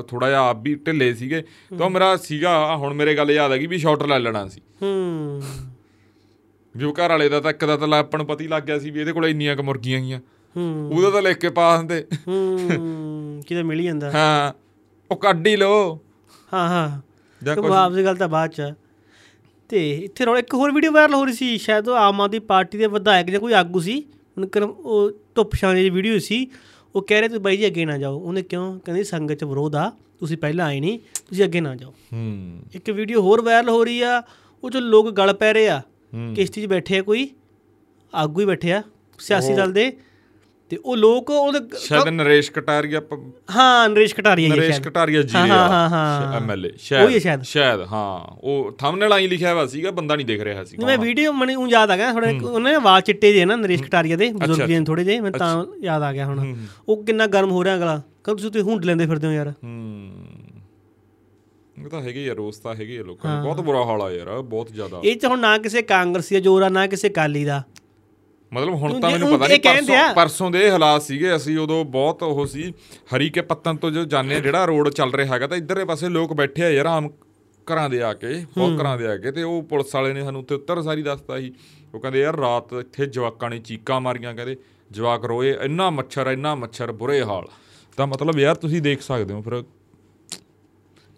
ਥੋੜਾ 0.08 0.28
ਜਿਹਾ 0.28 0.48
ਆਪ 0.50 0.60
ਵੀ 0.62 0.74
ਢਿੱਲੇ 0.74 1.14
ਸੀਗੇ। 1.14 1.42
ਤਾਂ 1.78 1.90
ਮੇਰਾ 1.90 2.16
ਸੀਗਾ 2.16 2.76
ਹੁਣ 2.76 2.94
ਮੇਰੇ 2.94 3.14
ਗੱਲ 3.14 3.30
ਯਾਦ 3.30 3.52
ਆ 3.52 3.56
ਗਈ 3.56 3.66
ਵੀ 3.66 3.78
ਸ਼ਾਟ 3.78 4.02
ਲੈ 4.02 4.18
ਲੈਣਾ 4.18 4.48
ਸੀ। 4.48 4.60
ਹੂੰ। 4.82 5.42
ਉਹ 6.74 6.92
ਘਰ 6.92 7.08
ਵਾਲੇ 7.08 7.28
ਦਾ 7.28 7.40
ਤਾਂ 7.40 7.50
ਇੱਕ 7.50 7.64
ਦਾ 7.64 7.76
ਤਾਂ 7.76 7.88
ਆਪਾਂ 7.88 8.18
ਨੂੰ 8.18 8.26
ਪਤਾ 8.26 8.44
ਲੱਗ 8.48 8.62
ਗਿਆ 8.62 8.78
ਸੀ 8.78 8.90
ਵੀ 8.90 9.00
ਇਹਦੇ 9.00 9.12
ਕੋਲ 9.12 9.26
ਇੰਨੀਆਂ 9.26 9.56
ਕ 9.56 9.60
ਮੁਰਗੀਆਂ 9.60 10.00
ਗੀਆਂ। 10.00 10.18
ਹੂੰ 10.18 10.33
ਉਹਦਾ 10.56 11.10
ਤਾਂ 11.10 11.22
ਲਿਖ 11.22 11.36
ਕੇ 11.36 11.50
ਪਾ 11.50 11.76
ਦਿੰਦੇ। 11.76 12.06
ਹੂੰ 12.28 13.42
ਕਿਤੇ 13.46 13.62
ਮਿਲ 13.62 13.82
ਜਾਂਦਾ। 13.82 14.12
ਹਾਂ 14.12 14.52
ਉਹ 15.10 15.16
ਕੱਢ 15.16 15.46
ਹੀ 15.46 15.56
ਲੋ 15.56 15.98
ਹਾਂ 16.54 16.68
ਹਾਂ। 16.68 17.00
ਜਾਂ 17.44 17.56
ਤੇ 17.56 17.62
ਕੁਛ। 17.62 17.70
ਮੁਆਵਜ਼ੇ 17.70 18.04
ਗੱਲ 18.04 18.16
ਤਾਂ 18.16 18.28
ਬਾਅਦ 18.28 18.50
ਚ। 18.50 18.74
ਤੇ 19.68 19.90
ਇੱਥੇ 19.90 20.26
ਰੌਲਾ 20.26 20.38
ਇੱਕ 20.38 20.54
ਹੋਰ 20.54 20.72
ਵੀਡੀਓ 20.72 20.92
ਵਾਇਰਲ 20.92 21.14
ਹੋ 21.14 21.24
ਰਹੀ 21.24 21.34
ਸੀ 21.34 21.58
ਸ਼ਾਇਦ 21.58 21.88
ਉਹ 21.88 21.94
ਆਮ 21.94 22.20
ਆਦਮੀ 22.20 22.38
ਪਾਰਟੀ 22.38 22.78
ਦੇ 22.78 22.86
ਵਿਧਾਇਕ 22.86 23.30
ਜਾਂ 23.30 23.40
ਕੋਈ 23.40 23.52
ਆਗੂ 23.52 23.80
ਸੀ। 23.80 24.04
ਉਹਨੇ 24.38 24.60
ਉਹ 24.60 25.12
ਧੁੱਪ 25.34 25.54
ਛਾਂ 25.54 25.74
ਦੀ 25.74 25.90
ਵੀਡੀਓ 25.90 26.18
ਸੀ। 26.18 26.46
ਉਹ 26.94 27.02
ਕਹਿ 27.02 27.20
ਰਹੇ 27.20 27.28
ਤੁਸੀਂ 27.28 27.40
ਬਾਈ 27.40 27.56
ਜੀ 27.56 27.66
ਅੱਗੇ 27.66 27.84
ਨਾ 27.84 27.98
ਜਾਓ। 27.98 28.18
ਉਹਨੇ 28.18 28.42
ਕਿਉਂ? 28.42 28.80
ਕਹਿੰਦੇ 28.80 29.04
ਸੰਗਤ 29.04 29.34
ਚ 29.34 29.44
ਵਿਰੋਧ 29.44 29.74
ਆ। 29.76 29.92
ਤੁਸੀਂ 30.20 30.36
ਪਹਿਲਾਂ 30.36 30.66
ਆਏ 30.66 30.80
ਨਹੀਂ 30.80 30.98
ਤੁਸੀਂ 30.98 31.44
ਅੱਗੇ 31.44 31.60
ਨਾ 31.60 31.76
ਜਾਓ। 31.76 31.90
ਹੂੰ। 31.90 32.60
ਇੱਕ 32.74 32.90
ਵੀਡੀਓ 32.90 33.22
ਹੋਰ 33.22 33.40
ਵਾਇਰਲ 33.42 33.68
ਹੋ 33.68 33.84
ਰਹੀ 33.84 34.00
ਆ। 34.02 34.22
ਉਹ 34.64 34.70
ਚ 34.70 34.76
ਲੋਕ 34.76 35.10
ਗਲ 35.10 35.32
ਪੈ 35.32 35.52
ਰਹੇ 35.52 35.68
ਆ। 35.68 35.82
ਕਿਸ਼ਤੀ 36.36 36.62
'ਚ 36.62 36.66
ਬੈਠੇ 36.66 36.98
ਆ 36.98 37.02
ਕੋਈ। 37.02 37.30
ਆਗੂ 38.14 38.40
ਹੀ 38.40 38.46
ਬੈਠੇ 38.46 38.72
ਆ। 38.72 38.82
ਸਿਆਸੀ 39.18 39.54
ਦਲ 39.54 39.72
ਦੇ। 39.72 39.96
ਤੇ 40.74 40.80
ਉਹ 40.84 40.96
ਲੋਕ 40.96 41.30
ਉਹਦੇ 41.30 41.58
ਸ਼ਾਇਦ 41.78 42.08
ਨਰੇਸ਼ 42.08 42.52
ਕਟਾਰੀਆ 42.52 43.02
ਹਾਂ 43.56 43.88
ਨਰੇਸ਼ 43.88 44.14
ਕਟਾਰੀਆ 44.14 44.48
ਜੀ 44.48 44.60
ਨਰੇਸ਼। 44.60 44.80
ਕਟਾਰੀਆ 44.80 45.22
ਜੀ 45.22 45.36
ਹਾਂ, 45.36 45.46
ਹਾਂ, 45.46 45.68
ਹਾਂ, 45.68 45.90
ਹਾਂ। 45.90 46.36
ਐਮਐਲਏ 46.36 46.70
ਉਹੀ 47.04 47.14
ਹੈ 47.14 47.18
ਸ਼ਾਇਦ। 47.18 47.42
ਸ਼ਾਇਦ। 47.42 47.80
ਹਾਂ। 47.80 48.36
ਉਹ 48.40 48.72
ਥੰਬਨੇਲ 48.72 49.12
ਆਈ 49.12 49.26
ਲਿਖਿਆ 49.26 49.54
ਹੋਇਆ 49.54 49.66
ਸੀਗਾ 49.66 49.90
ਬੰਦਾ 49.90 50.16
ਨਹੀਂ 50.16 50.26
ਦਿਖ 50.26 50.40
ਰਿਹਾ 50.40 50.64
ਸੀ 50.64 50.76
ਮੈਂ 50.84 50.98
ਵੀਡੀਓ 50.98 51.32
ਮਨੇ 51.32 51.54
ਉਹ 51.54 51.68
ਯਾਦ 51.68 51.90
ਆ 51.90 51.96
ਗਿਆ 51.96 52.12
ਥੋੜਾ 52.12 52.32
ਉਹਨਾਂ 52.50 52.80
ਵਾਲ 52.80 53.00
ਚਿੱਟੇ 53.00 53.32
ਜੇ 53.32 53.44
ਨਾ 53.44 53.56
ਨਰੇਸ਼ 53.56 53.82
ਕਟਾਰੀਆ 53.82 54.16
ਦੇ 54.16 54.32
ਬਜ਼ੁਰਗ 54.32 54.66
ਜਿਹੇ 54.66 54.84
ਥੋੜੇ 54.84 55.04
ਜੇ 55.04 55.20
ਮੈਂ 55.20 55.30
ਤਾਂ 55.30 55.64
ਯਾਦ 55.82 56.02
ਆ 56.02 56.12
ਗਿਆ 56.12 56.26
ਹੁਣ। 56.26 56.56
ਉਹ 56.88 57.04
ਕਿੰਨਾ 57.04 57.26
ਗਰਮ 57.26 57.50
ਹੋ 57.50 57.64
ਰਿਹਾ 57.64 57.74
ਅਗਲਾ। 57.74 58.02
ਕਦ 58.24 58.32
ਤੁਸੀਂ 58.32 58.50
ਤੁਸੀਂ 58.50 58.62
ਹੁੰਡ 58.62 58.84
ਲੈਂਦੇ 58.84 59.06
ਫਿਰਦੇ 59.06 59.26
ਹੋ 59.26 59.32
ਯਾਰ। 59.32 59.50
ਹੂੰ। 59.50 60.12
ਇਹ 61.84 61.88
ਤਾਂ 61.88 62.02
ਹੈਗੇ 62.02 62.30
ਆ 62.30 62.34
ਰੋਸ 62.34 62.58
ਤਾਂ 62.58 62.74
ਹੈਗੇ 62.74 63.02
ਲੋਕਾਂ 63.02 63.36
ਦੇ 63.36 63.42
ਬਹੁਤ 63.42 63.60
ਬੁਰਾ 63.60 63.84
ਹਾਲ 63.84 64.02
ਆ 64.02 64.10
ਯਾਰ 64.10 64.42
ਬਹੁਤ 64.42 64.68
ਜ਼ਿਆਦਾ। 64.72 65.00
ਇਹ 65.04 65.16
ਚ 65.16 65.26
ਹੁਣ 65.26 65.38
ਨਾ 65.38 65.58
ਕਿਸੇ 65.58 65.82
ਕਾਂਗਰਸੀ 65.82 66.34
ਦਾ 66.34 66.40
ਜ਼ੋਰ 66.40 66.62
ਆ 66.62 66.68
ਨਾ 66.68 66.86
ਕਿਸੇ 66.86 67.08
ਕਾਲੀ 67.08 67.44
ਦਾ। 67.44 67.64
ਮਤਲਬ 68.54 68.74
ਹੁਣ 68.74 68.92
ਤੂੰ 68.92 69.10
ਮੈਨੂੰ 69.10 69.28
ਪਤਾ 69.30 69.46
ਨਹੀਂ 69.46 69.60
ਪਰਸੋਂ। 69.60 70.14
ਪਰਸੋਂ 70.14 70.50
ਦੇ 70.50 70.70
ਹਾਲਾਤ 70.70 71.02
ਸੀਗੇ 71.02 71.34
ਅਸੀਂ 71.36 71.56
ਉਦੋਂ 71.58 71.84
ਬਹੁਤ 71.84 72.22
ਉਹ 72.22 72.44
ਸੀ 72.46 72.72
ਹਰੀ 73.14 73.28
ਕੇ 73.30 73.40
ਪੱਤਨ 73.42 73.76
ਤੋਂ 73.76 73.90
ਜੋ 73.90 74.00
ਆ, 74.00 74.40
ਜਿਹੜਾ 74.40 74.64
ਰੋਡ 74.64 74.88
ਚੱਲ 74.88 75.12
ਰਿਹਾ 75.12 75.34
ਹੈਗਾ 75.34 75.46
ਤਾਂ 75.46 75.56
ਇੱਧਰਲੇ 75.56 75.84
ਪਾਸੇ 75.84 76.08
ਲੋਕ 76.08 76.32
ਬੈਠੇ 76.32 76.64
ਆ 76.64 76.68
ਯਾਰ 76.70 76.86
ਆਮ 76.86 77.08
ਘਰਾਂ 77.66 77.88
ਦੇ 77.90 78.02
ਆ 78.02 78.12
ਕੇ 78.14 78.34
ਬਹੁਤ 78.56 78.80
ਘਰਾਂ 78.80 78.96
ਦੇ 78.98 79.06
ਆ 79.06 79.16
ਕੇ 79.16 79.32
ਤੇ 79.32 79.42
ਉਹ 79.42 79.62
ਪੁਲਿਸ 79.62 79.94
ਵਾਲੇ 79.94 80.12
ਨੇ 80.12 80.22
ਸਾਨੂੰ 80.22 80.40
ਉੱਥੇ 80.40 80.54
ਉੱਤਰ 80.54 80.82
ਸਾਰੀ 80.82 81.02
ਦੱਸਤਾ 81.02 81.38
ਸੀ। 81.40 81.52
ਉਹ 81.94 82.00
ਕਹਿੰਦੇ 82.00 82.20
ਯਾਰ 82.20 82.36
ਰਾਤ 82.36 82.72
ਇੱਥੇ 82.72 83.06
ਜਵਾਕਾਂ 83.06 83.50
ਨੇ 83.50 83.58
ਚੀਕਾਂ 83.58 84.00
ਮਾਰੀਆਂ 84.00 84.34
ਕਹਿੰਦੇ। 84.34 84.56
ਜਵਾਕ 84.90 85.24
ਰੋਏ 85.24 85.54
ਇੰਨਾ 85.62 85.88
ਮੱਛਰ 85.90 86.26
ਇੰਨਾ 86.26 86.54
ਮੱਛਰ 86.54 86.92
ਬੁਰੇ 86.92 87.22
ਹਾਲ। 87.22 87.46
ਤਾਂ 87.98 88.06
ਮਤਲਬ 88.06 88.38
ਯਾਰ 88.38 88.54
ਤੁਸੀਂ 88.54 88.82
ਦੇਖ 88.82 89.02
ਸਕਦੇ 89.02 89.34
ਹੋ 89.34 89.40
ਫਿਰ। 89.42 89.62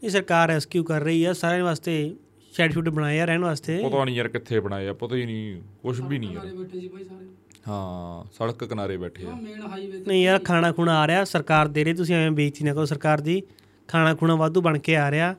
ਇਹ 0.03 0.11
ਸਰਕਾਰ 0.11 0.49
ਰੈਸਕਿਊ 0.49 0.85
ਕਰ 0.85 1.01
ਰਹੀ 1.01 1.25
ਆ 1.25 1.33
ਸਾਰਿਆਂ 1.33 1.65
ਵਾਸਤੇ 1.65 2.15
ਸ਼ੈਡ 2.57 2.73
ਸ਼ੂਡ 2.73 2.89
ਬਣਾਏ 2.89 3.21
ਆ 3.21 3.25
ਰਹਿਣ 3.25 3.41
ਵਾਸਤੇ। 3.41 3.83
ਪਤਾ 3.89 4.05
ਨਹੀਂ 4.05 4.17
ਯਾਰ 4.17 4.29
ਕਿੱਥੇ 4.29 4.61
ਬਣਾਏ 4.61 4.89
ਆ 4.89 4.93
ਪਤਾ 4.93 5.17
ਹੀ 5.17 5.25
ਨਹੀਂ 5.27 5.63
ਕੁਝ 5.83 6.01
ਵੀ 6.01 6.19
ਨਹੀਂ 6.19 6.35
ਯਾਰ। 6.35 6.47
ਬੈਠੇ 6.47 6.81
ਸੀ 6.81 6.89
ਭਾਈ 6.89 7.05
ਸਾਰੇ। 7.05 7.27
ਹਾਂ 7.69 8.25
ਸੜਕ 8.33 8.65
ਕਿਨਾਰੇ 8.65 8.97
ਬੈਠੇ 8.97 9.27
ਆ। 9.27 9.31
ਮੇਨ 9.31 9.63
ਹਾਈਵੇ 9.63 9.99
ਤੇ 9.99 10.05
ਨਹੀਂ 10.09 10.25
ਯਾਰ 10.25 10.39
ਖਾਣਾ 10.39 10.73
ਖੁਣਾ 10.73 11.01
ਆ 11.01 11.07
ਰਿਹਾ 11.07 11.25
ਸਰਕਾਰ 11.25 11.69
ਦੇ 11.69 11.85
ਰਹੀ 11.85 11.95
ਤੁਸੀਂ 11.95 12.15
ਐਵੇਂ 12.15 12.31
ਬੇਇੱਜ਼ਤੀ 12.31 12.65
ਨਾ 12.65 12.75
ਕਰੋ 12.75 12.85
ਸਰਕਾਰ 12.85 13.21
ਦੀ। 13.21 13.43
ਖਾਣਾ 13.89 14.15
ਖੁਣਾ 14.15 14.35
ਵਾਧੂ 14.35 14.61
ਬਣ 14.61 14.79
ਕੇ 14.79 14.97
ਆ 14.97 15.11
ਰਿਹਾ। 15.11 15.35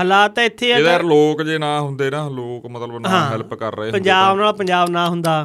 ਹਾਲਾਤ 0.00 0.34
ਤਾਂ 0.34 0.44
ਇੱਥੇ 0.44 0.72
ਆ 0.72 0.78
ਯਾਰ 0.78 1.02
ਲੋਕ 1.02 1.42
ਜੇ 1.42 1.58
ਨਾ 1.58 1.80
ਹੁੰਦੇ 1.80 2.10
ਨਾ 2.10 2.28
ਲੋਕ 2.28 2.66
ਮਤਲਬ 2.66 2.98
ਨਾ। 2.98 3.30
ਹੈਲਪ 3.30 3.54
ਕਰ 3.54 3.76
ਰਹੇ 3.76 3.84
ਹੁੰਦੇ 3.84 3.98
ਪੰਜਾਬ 3.98 4.36
ਨਾਲ 4.36 4.52
ਪੰਜਾਬ 4.52 4.90
ਨਾ 4.90 5.08
ਹੁੰਦਾ। 5.08 5.44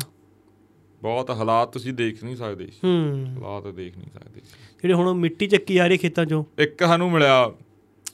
ਬਹੁਤ 1.02 1.30
ਹਾਲਾਤ 1.30 1.74
ਤੁਸੀਂ 1.74 1.94
ਦੇਖ 1.94 2.24
ਨਹੀਂ 2.24 2.36
ਸਕਦੇ। 2.36 2.68
ਹੂੰ। 2.84 3.26
ਹਾਲਾਤ 3.36 3.68
ਦੇਖ 3.68 3.98
ਨਹੀਂ 3.98 4.10
ਸਕਦੇ। 4.14 4.42
ਜਿਹੜੇ 4.82 4.94
ਹੁਣ 4.94 5.14
ਮਿੱਟੀ 5.14 5.48
ਚੱਕੀ 5.48 5.78
ਆ 5.78 5.88
ਰਹੀ 5.88 5.98
ਖੇਤਾਂ 5.98 6.26
'ਚੋਂ। 6.26 6.44
ਇੱਕ 6.60 6.84
ਸਾਨੂੰ 6.84 7.12
ਮਿਲਿਆ 7.12 7.52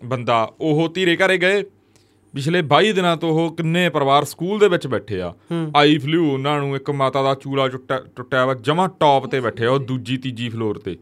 ਬੰਦਾ 0.06 0.54
ਉਹ 0.62 0.90
ਧੀਰੇ 0.90 1.16
ਘਰੇ 1.16 1.38
ਗਏ। 1.38 1.64
ਪਿਛਲੇ 2.34 2.62
22 2.74 2.92
ਦਿਨਾਂ 2.94 3.16
ਤੋਂ 3.18 3.30
ਉਹ 3.30 3.56
ਕਿੰਨੇ 3.56 3.90
ਪਰਿਵਾਰ 3.90 4.24
ਸਕੂਲ 4.24 4.60
ਦੇ 4.60 4.68
ਵਿੱਚ 4.68 4.88
ਬੈਠੇ 4.88 5.22
ਆ। 5.22 5.34
ਆਈ 5.76 5.98
ਫਲੂ 5.98 6.32
ਉਹਨਾਂ 6.34 6.60
ਨੂੰ 6.60 6.76
ਇੱਕ 6.76 6.90
ਮਾਤਾ 6.92 7.22
ਦਾ 7.24 7.34
ਚੂਲਾ 7.36 7.68
ਟੁੱਟਿਆ 7.68 8.46
ਵਾ 8.46 8.54
ਜਮਾ 8.54 8.88
ਟੌਪ 9.00 9.28
ਤੇ 9.28 9.40
ਬੈਠੇ 9.40 9.66
ਆ 9.66 9.72
ਉਹ 9.72 9.80
ਦੂਜੀ 9.80 10.18
ਤੀਜੀ 10.18 10.50
ਫਲੋਰ 10.50 10.78
ਤੇ। 10.78 10.98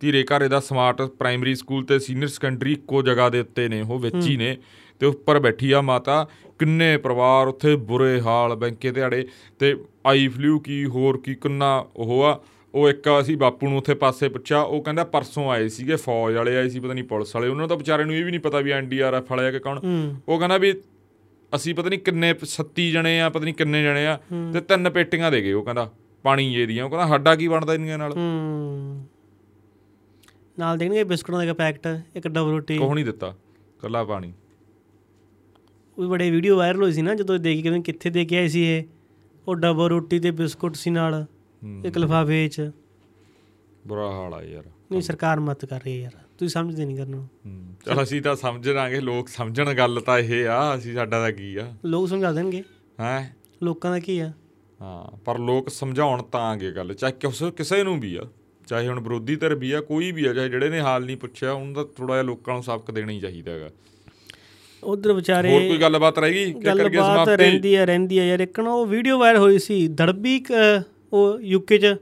ਧੀਰੇ 0.00 0.22
ਘਰੇ 0.22 0.48
ਦਾ 0.48 0.60
ਸਮਾਰਟ 0.60 1.02
ਪ੍ਰਾਇਮਰੀ 1.02 1.54
ਸਕੂਲ 1.54 1.84
ਤੇ 1.84 1.98
ਸੀਨੀਅਰ 1.98 2.28
ਸੈਕੰਡਰੀ 2.28 2.72
ਇੱਕੋ 2.72 3.02
ਜਗ੍ਹਾ 3.02 3.28
ਦੇ 3.28 3.40
ਉੱਤੇ 3.40 3.68
ਨੇ 3.68 3.80
ਉਹ 3.80 3.98
ਵਿੱਚ 3.98 4.26
ਹੀ। 4.26 4.36
ਨੇ। 4.36 4.56
ਤੇ 5.00 5.06
ਉੱਪਰ 5.06 5.38
ਬੈਠੀ 5.38 5.70
ਆ 5.72 5.80
ਮਾਤਾ 5.80 6.26
ਕਿੰਨੇ 6.58 6.96
ਪਰਿਵਾਰ 6.96 7.48
ਉੱਥੇ 7.48 7.76
ਬੁਰੇ 7.76 8.20
ਹਾਲ 8.20 8.54
ਬੈਂਕੇ 8.56 8.90
ਦਿਹਾੜੇ। 8.90 9.26
ਤੇ 9.58 9.76
ਆਈ 10.06 10.28
ਫਲੂ 10.28 10.58
ਕੀ 10.58 10.84
ਹੋਰ 10.84 11.18
ਕੀ 11.18 11.34
ਕਿੰਨਾ 11.34 11.84
ਉਹ 11.96 12.22
ਆ। 12.24 12.40
ਉਹ 12.74 12.88
ਇੱਕ 12.88 13.08
ਅਸੀਂ 13.20 13.36
ਬਾਪੂ 13.36 13.68
ਨੂੰ 13.68 13.78
ਉੱਥੇ 13.78 13.94
ਪਾਸੇ 13.94 14.28
ਪੁੱਛਿਆ 14.28 14.60
ਉਹ 14.60 14.82
ਕਹਿੰਦਾ 14.82 15.04
ਪਰਸੋਂ 15.04 15.50
ਆਏ 15.50 15.68
ਸੀਗੇ 15.68 15.96
ਫੌਜ 15.96 16.34
ਵਾਲੇ 16.34 16.56
ਆਏ 16.56 16.68
ਸੀ 16.68 16.80
ਪਤਾ 16.80 16.92
ਨਹੀਂ 16.92 17.04
ਪੁਲਿਸ 17.04 17.34
ਵਾਲੇ 17.36 17.48
ਉਹਨਾਂ 17.48 17.60
ਨੂੰ 17.60 17.68
ਤਾਂ 17.68 17.76
ਵਿਚਾਰੇ 17.76 18.04
ਨੂੰ 18.04 18.14
ਇਹ 18.14 18.24
ਵੀ 18.24 18.30
ਨਹੀਂ 18.30 18.40
ਪਤਾ 18.40 18.60
ਵੀ 18.60 18.70
ਐਨਡੀਆਰਐਫ 18.70 19.30
ਵਾਲੇ 19.30 19.46
ਆ 19.46 19.50
ਕਿ 19.50 19.58
ਕੌਣ। 19.58 19.80
ਉਹ 20.28 20.38
ਕਹਿੰਦਾ 20.38 20.58
ਵੀ 20.58 20.72
ਅਸੀਂ 21.52 21.74
ਪਤਾ 21.74 21.88
ਨਹੀਂ 21.88 21.98
ਕਿੰਨੇ 21.98 22.32
37 22.42 22.90
ਜਣੇ 22.92 23.20
ਆ 23.20 23.28
ਪਤਾ 23.30 23.44
ਨਹੀਂ 23.44 23.54
ਕਿੰਨੇ 23.54 23.82
ਜਣੇ 23.82 24.06
ਆ 24.06 24.18
ਤੇ 24.54 24.60
ਤਿੰਨ 24.60 24.90
ਪੇਟੀਆਂ 24.90 25.30
ਦੇ 25.30 25.42
ਗਏ 25.42 25.52
ਉਹ 25.52 25.62
ਕਹਿੰਦਾ 25.64 25.90
ਪਾਣੀ 26.24 26.52
ਜੇ 26.54 26.66
ਦੀਆਂ। 26.66 26.84
ਉਹ 26.84 26.90
ਕਹਿੰਦਾ 26.90 27.06
ਸਾਡਾ 27.08 27.34
ਕੀ 27.36 27.48
ਬਣਦਾ 27.48 27.74
ਇਹਨਾਂ 27.74 27.98
ਨਾਲ? 27.98 28.12
ਨਾਲ 30.58 30.78
ਦੇਣਗੇ 30.78 31.04
ਬਿਸਕੁਟਾਂ 31.04 31.38
ਦਾ 31.38 31.44
ਇੱਕ 31.44 31.52
ਪੈਕਟ 31.52 31.86
ਇੱਕ 32.16 32.28
ਡਬਲ 32.28 32.50
ਰੋਟੀ। 32.50 32.78
ਕੋਹ 32.78 32.94
ਨਹੀਂ 32.94 33.04
ਦਿੱਤਾ 33.04 33.34
ਕੱਲਾ 33.80 34.04
ਪਾਣੀ। 34.04 34.32
ਉਹ 35.98 36.08
ਬੜੇ 36.08 36.30
ਵੀਡੀਓ 36.30 36.56
ਵਾਇਰਲ 36.56 36.82
ਹੋਈ 36.82 36.92
ਸੀ 36.92 37.02
ਨਾ 37.02 37.14
ਜਦੋਂ 37.14 37.38
ਦੇਖੀ 37.38 37.62
ਕਿ 37.62 37.80
ਕਿੱਥੇ 37.82 38.10
ਦੇ 38.10 38.24
ਕੇ 38.24 38.38
ਆਏ 38.38 38.48
ਸੀ 38.48 38.64
ਇਹ। 38.66 38.82
ਉਹ 39.48 39.56
ਡਬਲ 39.56 39.88
ਰੋਟੀ 39.88 40.18
ਤੇ 40.20 40.30
ਬਿਸਕੁਟ 40.30 40.76
ਸੀ 40.76 40.90
ਨਾਲ। 40.90 41.24
ਇੱਕ 41.84 41.98
ਲਿਫਾਫੇ 41.98 42.48
'ਚ। 42.48 42.70
ਬੁਰਾ 43.86 44.10
ਹਾਲ 44.10 44.34
ਆ 44.34 44.42
ਯਾਰ। 44.42 44.64
ਨਹੀਂ 44.92 45.02
ਸਰਕਾਰ 45.02 45.40
ਮਤ 45.40 45.64
ਕਰ 45.64 45.80
ਰਹੀ 45.80 45.96
ਹੈ 45.96 46.02
ਯਾਰ। 46.02 46.12
ਤੁਸੀਂ 46.38 46.48
ਸਮਝਦੇ 46.48 46.84
ਨਹੀਂ 46.84 46.96
ਕਰਨਾ। 46.96 47.16
ਹੂੰ। 47.16 47.74
ਚਲ 47.86 48.02
ਅਸੀਂ 48.02 48.22
ਤਾਂ 48.22 48.36
ਸਮਝ 48.36 48.68
ਲਾਂਗੇ 48.68 49.00
ਲੋਕ 49.00 49.28
ਸਮਝਣ 49.28 49.74
ਗੱਲ 49.74 50.00
ਤਾਂ 50.06 50.18
ਇਹ 50.18 50.48
ਆ 50.48 50.76
ਅਸੀਂ 50.76 50.94
ਸਾਡਾ 50.94 51.20
ਤਾਂ 51.20 51.32
ਕੀ 51.32 51.56
ਆ। 51.56 51.72
ਲੋਕ 51.84 52.08
ਸਮਝਾ 52.08 52.32
ਦੇਣਗੇ। 52.32 52.64
ਹੈ? 53.00 53.36
ਲੋਕਾਂ 53.62 53.90
ਦਾ 53.90 53.98
ਕੀ 53.98 54.18
ਆ? 54.18 54.32
ਹਾਂ 54.80 55.16
ਪਰ 55.16 55.38
ਲੋਕ 55.38 55.68
ਸਮਝਾਉਣ 55.68 56.22
ਤਾਂ 56.22 56.40
ਆਗੇ 56.40 56.72
ਗੱਲ 56.72 56.94
ਚਾਹੇ 56.94 57.12
ਕਿਸੇ 57.12 57.50
ਕਿਸੇ 57.50 57.82
ਨੂੰ 57.82 58.00
ਵੀ 58.00 58.16
ਆ। 58.16 58.22
ਚਾਹੇ 58.66 58.88
ਹੁਣ 58.88 59.00
ਵਿਰੋਧੀ 59.00 59.36
ਧਿਰ 59.36 59.54
ਵੀ 59.54 59.72
ਆ 59.72 59.80
ਕੋਈ 59.80 60.12
ਵੀ 60.12 60.26
ਆ 60.26 60.34
ਚਾਹੇ 60.34 60.48
ਜਿਹੜੇ 60.48 60.68
ਨੇ 60.68 60.80
ਹਾਲ 60.80 61.04
ਨਹੀਂ 61.04 61.16
ਪੁੱਛਿਆ 61.16 61.52
ਉਹਨਾਂ 61.52 61.72
ਦਾ 61.72 61.84
ਥੋੜਾ 61.84 62.14
ਜਿਹਾ 62.14 62.22
ਲੋਕਾਂ 62.22 62.54
ਨੂੰ 62.54 62.62
ਸਬਕ 62.62 62.90
ਦੇਣਾ 62.90 63.12
ਹੀ 63.12 63.20
ਚਾਹੀਦਾ 63.20 63.52
ਹੈਗਾ। 63.52 63.70
ਉਧਰ 64.84 65.12
ਵਿਚਾਰੇ 65.12 65.52
ਹੋਰ 65.52 65.60
ਕੋਈ 65.60 65.78
ਗੱਲਬਾਤ 65.78 66.18
ਰਹਿ 66.18 66.32
ਗਈ? 66.32 66.52
ਕਿ 66.52 66.60
ਕਰਕੇ 66.60 66.84
ਗੱਲਬਾਤ 66.84 67.14
ਸਮਾਪਤੀ। 67.14 67.36
ਰਹਿੰਦੀ 67.36 67.76
ਹੈ 67.76 67.86
ਰਹਿੰਦੀ 67.86 68.18
ਹੈ 68.18 68.26
ਯਾਰ। 68.26 68.40
ਇੱਕ 68.40 68.60
ਨਾ 68.60 68.72
ਉਹ 68.72 68.86
ਵੀਡੀਓ 68.86 69.18
ਵਾਇਰਲ 69.18 69.38
ਹੋਈ 69.38 69.58
ਸੀ 69.58 69.88
ਦੜਬੀ 69.88 70.40
ਉਹ 71.14 71.40
ਯੂਕੇ 71.40 71.78
'ਚ 71.78 71.96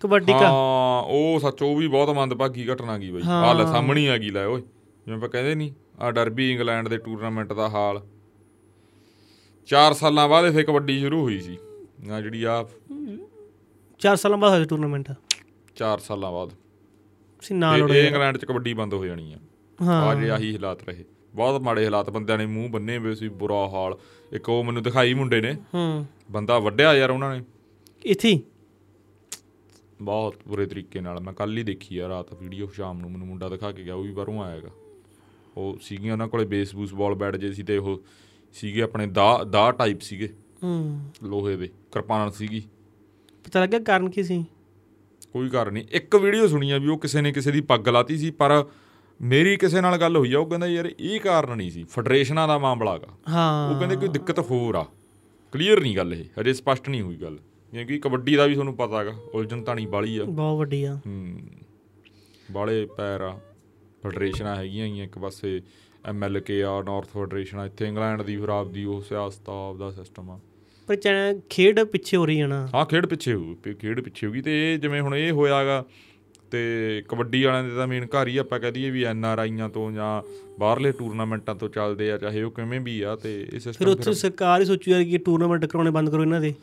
ਕਬੱਡੀ 0.00 0.32
ਕਾ। 0.32 0.38
ਹਾਂ 0.38 1.02
ਉਹ 1.02 1.40
ਸੱਚ 1.40 1.62
ਉਹ 1.62 1.76
ਵੀ 1.76 1.88
ਬਹੁਤ 1.88 2.10
ਮੰਦਭਾਗੀ 2.10 2.72
ਘਟਨਾ 2.72 2.98
ਗਈ 2.98 3.10
ਬਈ। 3.10 3.22
ਆ 3.28 3.52
ਲੈ 3.52 3.64
ਸਾਹਮਣੇ 3.64 4.08
ਆ 4.08 4.18
ਗਈ 4.18 4.30
ਲੈ 4.30 4.44
ਓਏ। 4.46 4.60
ਜਿਵੇਂ 4.60 5.16
ਆਪਾਂ 5.16 5.28
ਕਹਿੰਦੇ 5.28 5.54
ਨਹੀਂ 5.54 5.72
ਆ 6.00 6.10
ਡਰਬੀ 6.10 6.52
ਇੰਗਲੈਂਡ 6.52 6.88
ਦੇ 6.88 6.98
ਟੂਰਨਾਮੈਂਟ 6.98 7.52
ਦਾ 7.52 7.68
ਹਾਲ। 7.68 8.06
4 9.66 9.94
ਸਾਲਾਂ 9.94 10.28
ਬਾਅਦ 10.28 10.44
ਇਥੇ 10.44 10.62
ਕਬੱਡੀ 10.62 11.00
ਸ਼ੁਰੂ 11.00 11.22
ਹੋਈ 11.22 11.40
ਸੀ। 11.40 11.58
ਆ 12.12 12.20
ਜਿਹੜੀ 12.20 12.44
ਆ 12.44 12.68
4 14.00 14.16
ਸਾਲਾਂ 14.16 14.38
ਬਾਅਦ 14.38 14.52
ਹੋਇਆ 14.52 14.64
ਟੂਰਨਾਮੈਂਟ। 14.64 15.12
4 15.76 15.98
ਸਾਲਾਂ 15.98 16.32
ਬਾਅਦ। 16.32 16.50
ਸੀ 17.42 17.54
ਨਾ 17.54 17.76
ਲੋੜੇ 17.76 18.06
ਇੰਗਲੈਂਡ 18.06 18.36
'ਚ 18.36 18.44
ਕਬੱਡੀ 18.44 18.74
ਬੰਦ 18.74 18.94
ਹੋ 18.94 19.04
ਜਾਣੀ 19.04 19.32
ਆ। 19.32 19.36
ਹਾਂ। 19.82 20.02
ਆ 20.02 20.14
ਜਿਹੜੇ 20.14 20.30
ਆਹੀ 20.30 20.54
ਹਾਲਾਤ 20.54 20.88
ਰਹੇ। 20.88 21.04
ਬਹੁਤ 21.34 21.60
ਮਾੜੇ 21.60 21.84
ਹਾਲਾਤ 21.84 22.10
ਬੰਦਿਆਂ 22.10 22.38
ਨੇ 22.38 22.46
ਮੂੰਹ 22.46 22.70
ਬੰਨੇ 22.70 22.98
ਹੋਏ 22.98 23.14
ਸੀ 23.14 23.28
ਬੁਰਾ 23.28 23.68
ਹਾਲ। 23.68 23.98
ਇੱਕ 24.32 24.48
ਉਹ 24.48 24.64
ਮੈਨੂੰ 24.64 24.82
ਦਿਖਾਈ 24.82 25.14
ਮੁੰਡੇ 25.14 25.40
ਨੇ। 25.40 25.56
ਹੂੰ। 25.74 26.06
ਬੰਦਾ 26.30 26.58
ਵੱਢਿਆ 26.58 26.94
ਯਾਰ 26.94 27.10
ਉਹਨਾਂ 27.10 27.36
ਨੇ। 27.36 27.44
ਇੱਥੇ? 28.04 28.40
ਬਹੁਤ 30.02 30.34
ਬੁਰੇ 30.48 30.66
ਤਰੀਕੇ 30.66 31.00
ਨਾਲ 31.00 31.20
ਮੈਂ 31.20 31.32
ਕੱਲ 31.32 31.58
ਹੀ 31.58 31.62
ਦੇਖੀ 31.62 31.98
ਆ 31.98 32.08
ਰਾਤ 32.08 32.34
ਵੀਡੀਓ 32.34 32.66
ਸ਼ਾਮ 32.66 33.00
ਨੂੰ 33.00 33.10
ਮੈਨੂੰ 33.10 33.26
ਮੁੰਡਾ 33.26 33.48
ਦਿਖਾ 33.48 33.72
ਕੇ 33.72 33.84
ਗਿਆ 33.84 33.94
ਉਹ 33.94 34.02
ਵੀ 34.04 34.12
ਬਾਹਰੋਂ 34.12 34.42
ਆਇਆਗਾ 34.44 34.68
ਉਹ 35.56 35.78
ਸੀਗੀਆਂ 35.82 36.12
ਉਹਨਾਂ 36.12 36.28
ਕੋਲੇ 36.28 36.44
ਬੇਸ 36.44 36.74
ਬੂਸ 36.74 36.94
ਬਾਲ 36.94 37.14
ਬੈਟ 37.14 37.36
ਜੇ 37.36 37.52
ਸੀ 37.52 37.62
ਤੇ 37.62 37.78
ਉਹ 37.78 38.02
ਸੀਗੇ 38.52 38.82
ਆਪਣੇ 38.82 39.06
ਦਾ 39.06 39.44
ਦਾ 39.44 39.72
ਟਾਈਪ 39.72 40.00
ਸੀਗੇ। 40.00 40.28
ਹੂੰ। 40.62 41.10
ਲੋਹੇ 41.22 41.56
ਦੇ 41.56 41.66
ਕਿਰਪਾਨ 41.66 42.30
ਸੀਗੀ। 42.30 42.62
ਪਤਾ 43.44 43.60
ਲੱਗਿਆ 43.60 43.78
ਕਾਰਨ 43.78 44.10
ਕੀ 44.10 44.22
ਸੀ? 44.22 44.44
ਕੋਈ 45.32 45.48
ਕਾਰਨ 45.48 45.72
ਨਹੀਂ। 45.72 45.84
ਇੱਕ 45.90 46.16
ਵੀਡੀਓ 46.16 46.46
ਸੁਣੀ 46.46 46.70
ਆ 46.70 46.78
ਵੀ 46.78 46.88
ਉਹ 46.88 46.98
ਕਿਸੇ 46.98 47.20
ਨੇ 47.20 47.32
ਕਿਸੇ 47.32 47.50
ਦੀ 47.50 47.60
ਪੱਗ 47.60 47.88
ਲਾਤੀ 47.88 48.16
ਸੀ 48.18 48.30
ਪਰ 48.30 48.66
ਮੇਰੀ 49.22 49.56
ਕਿਸੇ 49.56 49.80
ਨਾਲ 49.80 49.96
ਗੱਲ 49.96 50.16
ਹੋਈ 50.16 50.32
ਆ 50.32 50.38
ਉਹ 50.38 50.46
ਕਹਿੰਦਾ 50.46 50.66
ਯਾਰ 50.66 50.92
ਇਹ 51.00 51.20
ਕਾਰਨ 51.20 51.56
ਨਹੀਂ 51.56 51.70
ਸੀ 51.70 51.84
ਫੈਡਰੇਸ਼ਨਾਂ 51.84 52.48
ਦਾ 52.48 52.58
ਮਾਮਲਾ 52.58 52.94
ਹੈਗਾ 52.94 53.08
ਹਾਂ। 53.28 53.70
ਉਹ 53.70 53.78
ਕਹਿੰਦੇ 53.78 53.96
ਕੋਈ 53.96 54.08
ਦਿੱਕਤ 54.08 54.38
ਹੋਰ 54.38 54.74
ਆ। 54.74 54.86
ਕਲੀਅਰ 55.52 55.80
ਨਹੀਂ 55.80 55.96
ਗੱਲ 55.96 56.14
ਇਹ 56.14 56.24
ਹਜੇ 56.40 56.52
ਸਪਸ਼ਟ 56.52 56.88
ਨਹੀਂ 56.88 57.02
ਹੋਈ 57.02 57.16
ਗੱਲ। 57.16 57.38
ਕਿਉਂਕਿ 57.72 57.98
ਕਬੱਡੀ 57.98 58.36
ਦਾ 58.36 58.46
ਵੀ 58.46 58.54
ਤੁਹਾਨੂੰ 58.54 58.74
ਪਤਾ 58.76 58.98
ਹੈਗਾ 59.00 59.14
ਉਲਝਣ 59.34 59.62
ਤਾਣੀ 59.62 59.86
ਬਾਲੀ 59.86 60.16
ਆ। 60.18 60.24
ਬਹੁਤ 60.24 60.58
ਵੱਡੀ 60.58 60.82
ਆ। 60.84 60.94
ਹੂੰ 61.06 61.40
ਬਾਲੇ 62.52 62.86
ਪੈਰ 62.96 63.20
ਆ 63.20 63.38
ਫੈਡਰੇਸ਼ਨਾਂ 64.02 64.56
ਹੈਗੀਆਂ 64.56 64.86
ਹੀ 64.86 65.02
ਇੱਕ 65.02 65.18
ਪਾਸੇ 65.18 65.60
ਐਮਐਲਕੇ 66.06 66.62
ਆ 66.62 66.80
ਨਾਰਥ 66.82 67.06
ਫੈਡਰੇਸ਼ਨ 67.06 67.58
ਆ 67.58 67.66
ਇੱਥੇ 67.66 67.86
ਇੰਗਲੈਂਡ 67.88 68.22
ਦੀ 68.22 68.36
ਫਿਰ 68.36 68.48
ਆਪਦੀ 68.48 68.84
ਉਹ 68.84 69.00
ਸਿਆਸਤ 69.00 69.48
ਆ 69.48 69.68
ਆਪਦਾ 69.70 69.90
ਸਿਸਟਮ 69.90 70.30
ਆ। 70.30 70.38
ਪਰ 70.88 70.96
ਚ- 70.96 71.40
ਖੇਡ 71.50 71.80
ਪਿੱਛੇ 71.84 72.16
ਹੋ 72.16 72.26
ਰਹੀ 72.26 72.40
ਹੈ 72.40 72.46
ਨਾ। 72.46 72.66
ਹਾਂ 72.74 72.84
ਖੇਡ 72.86 73.06
ਪਿੱਛੇ 73.06 73.34
ਹੋ 73.34 73.54
ਖੇਡ 73.80 74.00
ਪਿੱਛੇ 74.00 74.26
ਹੋ 74.26 74.32
ਗਈ 74.32 74.40
ਤੇ 74.40 74.74
ਇਹ 74.74 74.78
ਜਿਵੇਂ 74.78 75.00
ਹੁਣ 75.00 75.14
ਇਹ 75.16 75.32
ਹੋਇਆਗਾ 75.32 75.84
ਤੇ 76.50 77.02
ਕਬੱਡੀ 77.08 77.42
ਵਾਲਿਆਂ 77.44 77.64
ਦੇ 77.64 77.70
ਤਾਂ 77.70 77.86
ਮੇਨ 77.86 78.06
ਘਰ 78.06 78.28
ਹੀ 78.28 78.36
ਆਪਾਂ 78.36 78.60
ਕਹਿ 78.60 78.72
ਦਈਏ 78.72 78.90
ਵੀ 78.90 79.02
ਐਨ 79.04 79.24
ਆਰ 79.24 79.38
ਆਈਆਂ 79.38 79.68
ਤੋਂ 79.68 79.92
ਜਾਂ 79.92 80.22
ਬਾਹਰਲੇ 80.60 80.92
ਟੂਰਨਾਮੈਂਟਾਂ 80.92 81.54
ਤੋਂ 81.54 81.68
ਚੱਲਦੇ 81.68 82.10
ਆ 82.12 82.18
ਚਾਹੇ 82.18 82.42
ਉਹ 82.42 82.50
ਕਿਵੇਂ 82.50 82.80
ਵੀ 82.80 83.00
ਆ 83.02 83.16
ਤੇ 83.16 83.40
ਇਹ 83.40 83.46
ਫਿਰ 83.50 83.60
ਸਿਸਟਮ 83.60 83.88
ਉੱਥੇ 83.88 84.12
ਸਰਕਾਰ 84.12 84.60
ਹੀ 84.60 84.66
ਸੋਚੂ 84.66 84.90
ਯਾਰ 84.90 85.04
ਕਿ 85.04 85.18
ਟੂਰਨਾਮੈਂਟ 85.18 85.66
ਕਰਾਉਣੇ 85.66 85.90
ਬੰਦ 85.90 86.10
ਕਰੋ 86.10 86.22
ਇਹਨਾਂ 86.22 86.40
ਦੇ। 86.40 86.54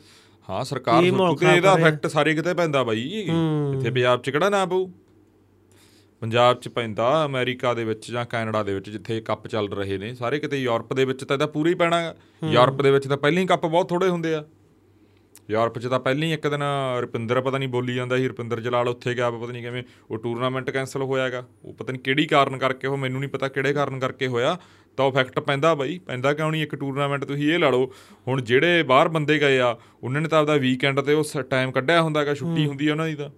ਹਾਂ 0.50 0.64
ਸਰਕਾਰ 0.64 1.02
ਖਰਾਬ 1.38 1.56
ਇਹਦਾ। 1.56 1.72
ਇਫੈਕਟ 1.78 2.06
ਸਾਰੇ 2.06 2.34
ਕਿਤੇ 2.34 2.54
ਪੈਂਦਾ 2.54 2.82
ਬਾਈ। 2.82 3.02
ਇੱਥੇ 3.74 3.90
ਪੰਜਾਬ 3.90 4.22
'ਚ 4.22 4.30
ਕਿਹੜਾ 4.30 4.48
ਨਾ 4.48 4.66
ਪਊ? 4.66 4.90
ਪੰਜਾਬ 6.20 6.60
'ਚ 6.60 6.68
ਪੈਂਦਾ 6.68 7.24
ਅਮਰੀਕਾ 7.26 7.74
ਦੇ 7.74 7.84
ਵਿੱਚ 7.84 8.10
ਜਾਂ 8.10 8.24
ਕੈਨੇਡਾ 8.24 8.62
ਦੇ 8.62 8.74
ਵਿੱਚ 8.74 8.90
ਜਿੱਥੇ 8.90 9.20
ਕੱਪ 9.20 9.46
ਚੱਲ 9.46 9.68
ਰਹੇ 9.68 9.98
ਨੇ। 9.98 10.14
ਸਾਰੇ 10.14 10.38
ਕਿਤੇ 10.38 10.56
ਯੂਰਪ 10.56 10.92
ਦੇ 10.92 11.04
ਵਿੱਚ 11.04 11.24
ਤਾਂ 11.24 11.36
ਇਹਦਾ 11.36 11.46
ਪੂਰਾ 11.46 11.70
ਹੀ 11.70 11.74
ਪੈਣਾ। 11.74 12.14
ਯੂਰਪ 12.50 12.82
ਦੇ 12.82 12.90
ਵਿੱਚ 12.90 13.08
ਤਾਂ 13.08 13.16
ਪਹਿਲਾਂ 13.16 13.42
ਹੀ 13.42 13.46
ਕੱਪ 13.46 13.66
ਬਹੁਤ 13.66 13.88
ਥੋੜੇ 13.88 14.08
ਹੁੰਦੇ 14.08 14.34
ਆ। 14.34 14.44
ਯੂਰਪ 15.50 15.78
'ਚ 15.78 15.86
ਤਾਂ 15.86 16.00
ਪਹਿਲਾਂ 16.00 16.28
ਹੀ 16.28 16.32
ਇੱਕ 16.32 16.48
ਦਿਨ 16.48 16.62
ਰੁਪਿੰਦਰ 17.00 17.40
ਪਤਾ 17.40 17.58
ਨਹੀਂ 17.58 17.68
ਬੋਲੀ 17.68 17.94
ਜਾਂਦਾ 17.94 18.16
ਸੀ 18.16 18.28
ਰੁਪਿੰਦਰ 18.28 18.60
ਜਲਾਲ 18.60 18.88
ਉੱਥੇ 18.88 19.14
ਗਿਆ 19.14 19.30
ਪਤਾ 19.30 19.52
ਨਹੀਂ 19.52 19.62
ਕਿਵੇਂ 19.62 19.82
ਉਹ 20.10 20.18
ਟੂਰਨਾਮੈਂਟ 20.18 20.70
ਕੈਨਸਲ 20.70 21.02
ਹੋਇਆਗਾ 21.02 21.46
ਉਹ 21.64 21.74
ਪਤਾ 21.74 21.92
ਨਹੀਂ 21.92 22.02
ਕਿਹੜੀ 22.02 22.26
ਕਾਰਨ 22.26 22.58
ਕਰਕੇ 22.58 22.86
ਉਹ 22.86 22.96
ਮੈਨੂੰ 22.96 23.20
ਨਹੀਂ 23.20 23.30
ਪਤਾ 23.30 23.48
ਕਿਹੜੇ 23.48 23.72
ਕਾਰਨ 23.72 23.98
ਕਰਕੇ 23.98 24.26
ਹੋਇਆ। 24.26 24.58
ਤਾਂ 24.96 25.04
ਉਹ 25.04 25.10
ਇਫੈਕਟ 25.12 25.38
ਪੈਂਦਾ 25.40 25.74
ਬਾਈ 25.74 25.98
ਪੈਂਦਾ 25.98 26.32
ਕਿਉਂ 26.34 26.50
ਨਹੀਂ? 26.52 26.62
ਇੱਕ 26.62 26.74
ਟੂਰਨਾਮੈਂਟ 26.74 27.24
ਤੁਸੀਂ 27.24 27.52
ਇਹ 27.52 27.58
ਲਾ 27.58 27.70
ਲਓ 27.70 27.92
ਹੁਣ 28.28 28.42
ਜਿਹੜੇ 28.42 28.82
ਬਾਹਰ 28.82 29.08
ਬੰਦੇ 29.08 29.38
ਗਏ 29.38 29.58
ਆ 29.58 29.76
ਉਹਨਾਂ 30.02 30.20
ਨੇ 30.20 30.28
ਤਾਂ 30.28 30.38
ਆਪਦਾ 30.40 30.54
ਵੀਕਐਂਡ 30.56 31.00
ਤੇ 31.00 31.14
ਉਹ 31.14 31.42
ਟਾਈਮ 31.42 31.72
ਕੱਢਿਆ 31.72 32.02
ਹੁੰਦਾ 32.02 32.20
ਹੈਗਾ 32.20 32.34
ਛੁੱਟੀ 32.34 32.66
ਹੁੰਦੀ 32.66 32.88
ਆ 32.88 32.92
ਉਹਨਾਂ 32.92 33.06
ਦੀ 33.06 33.14
ਤਾਂ। 33.14 33.30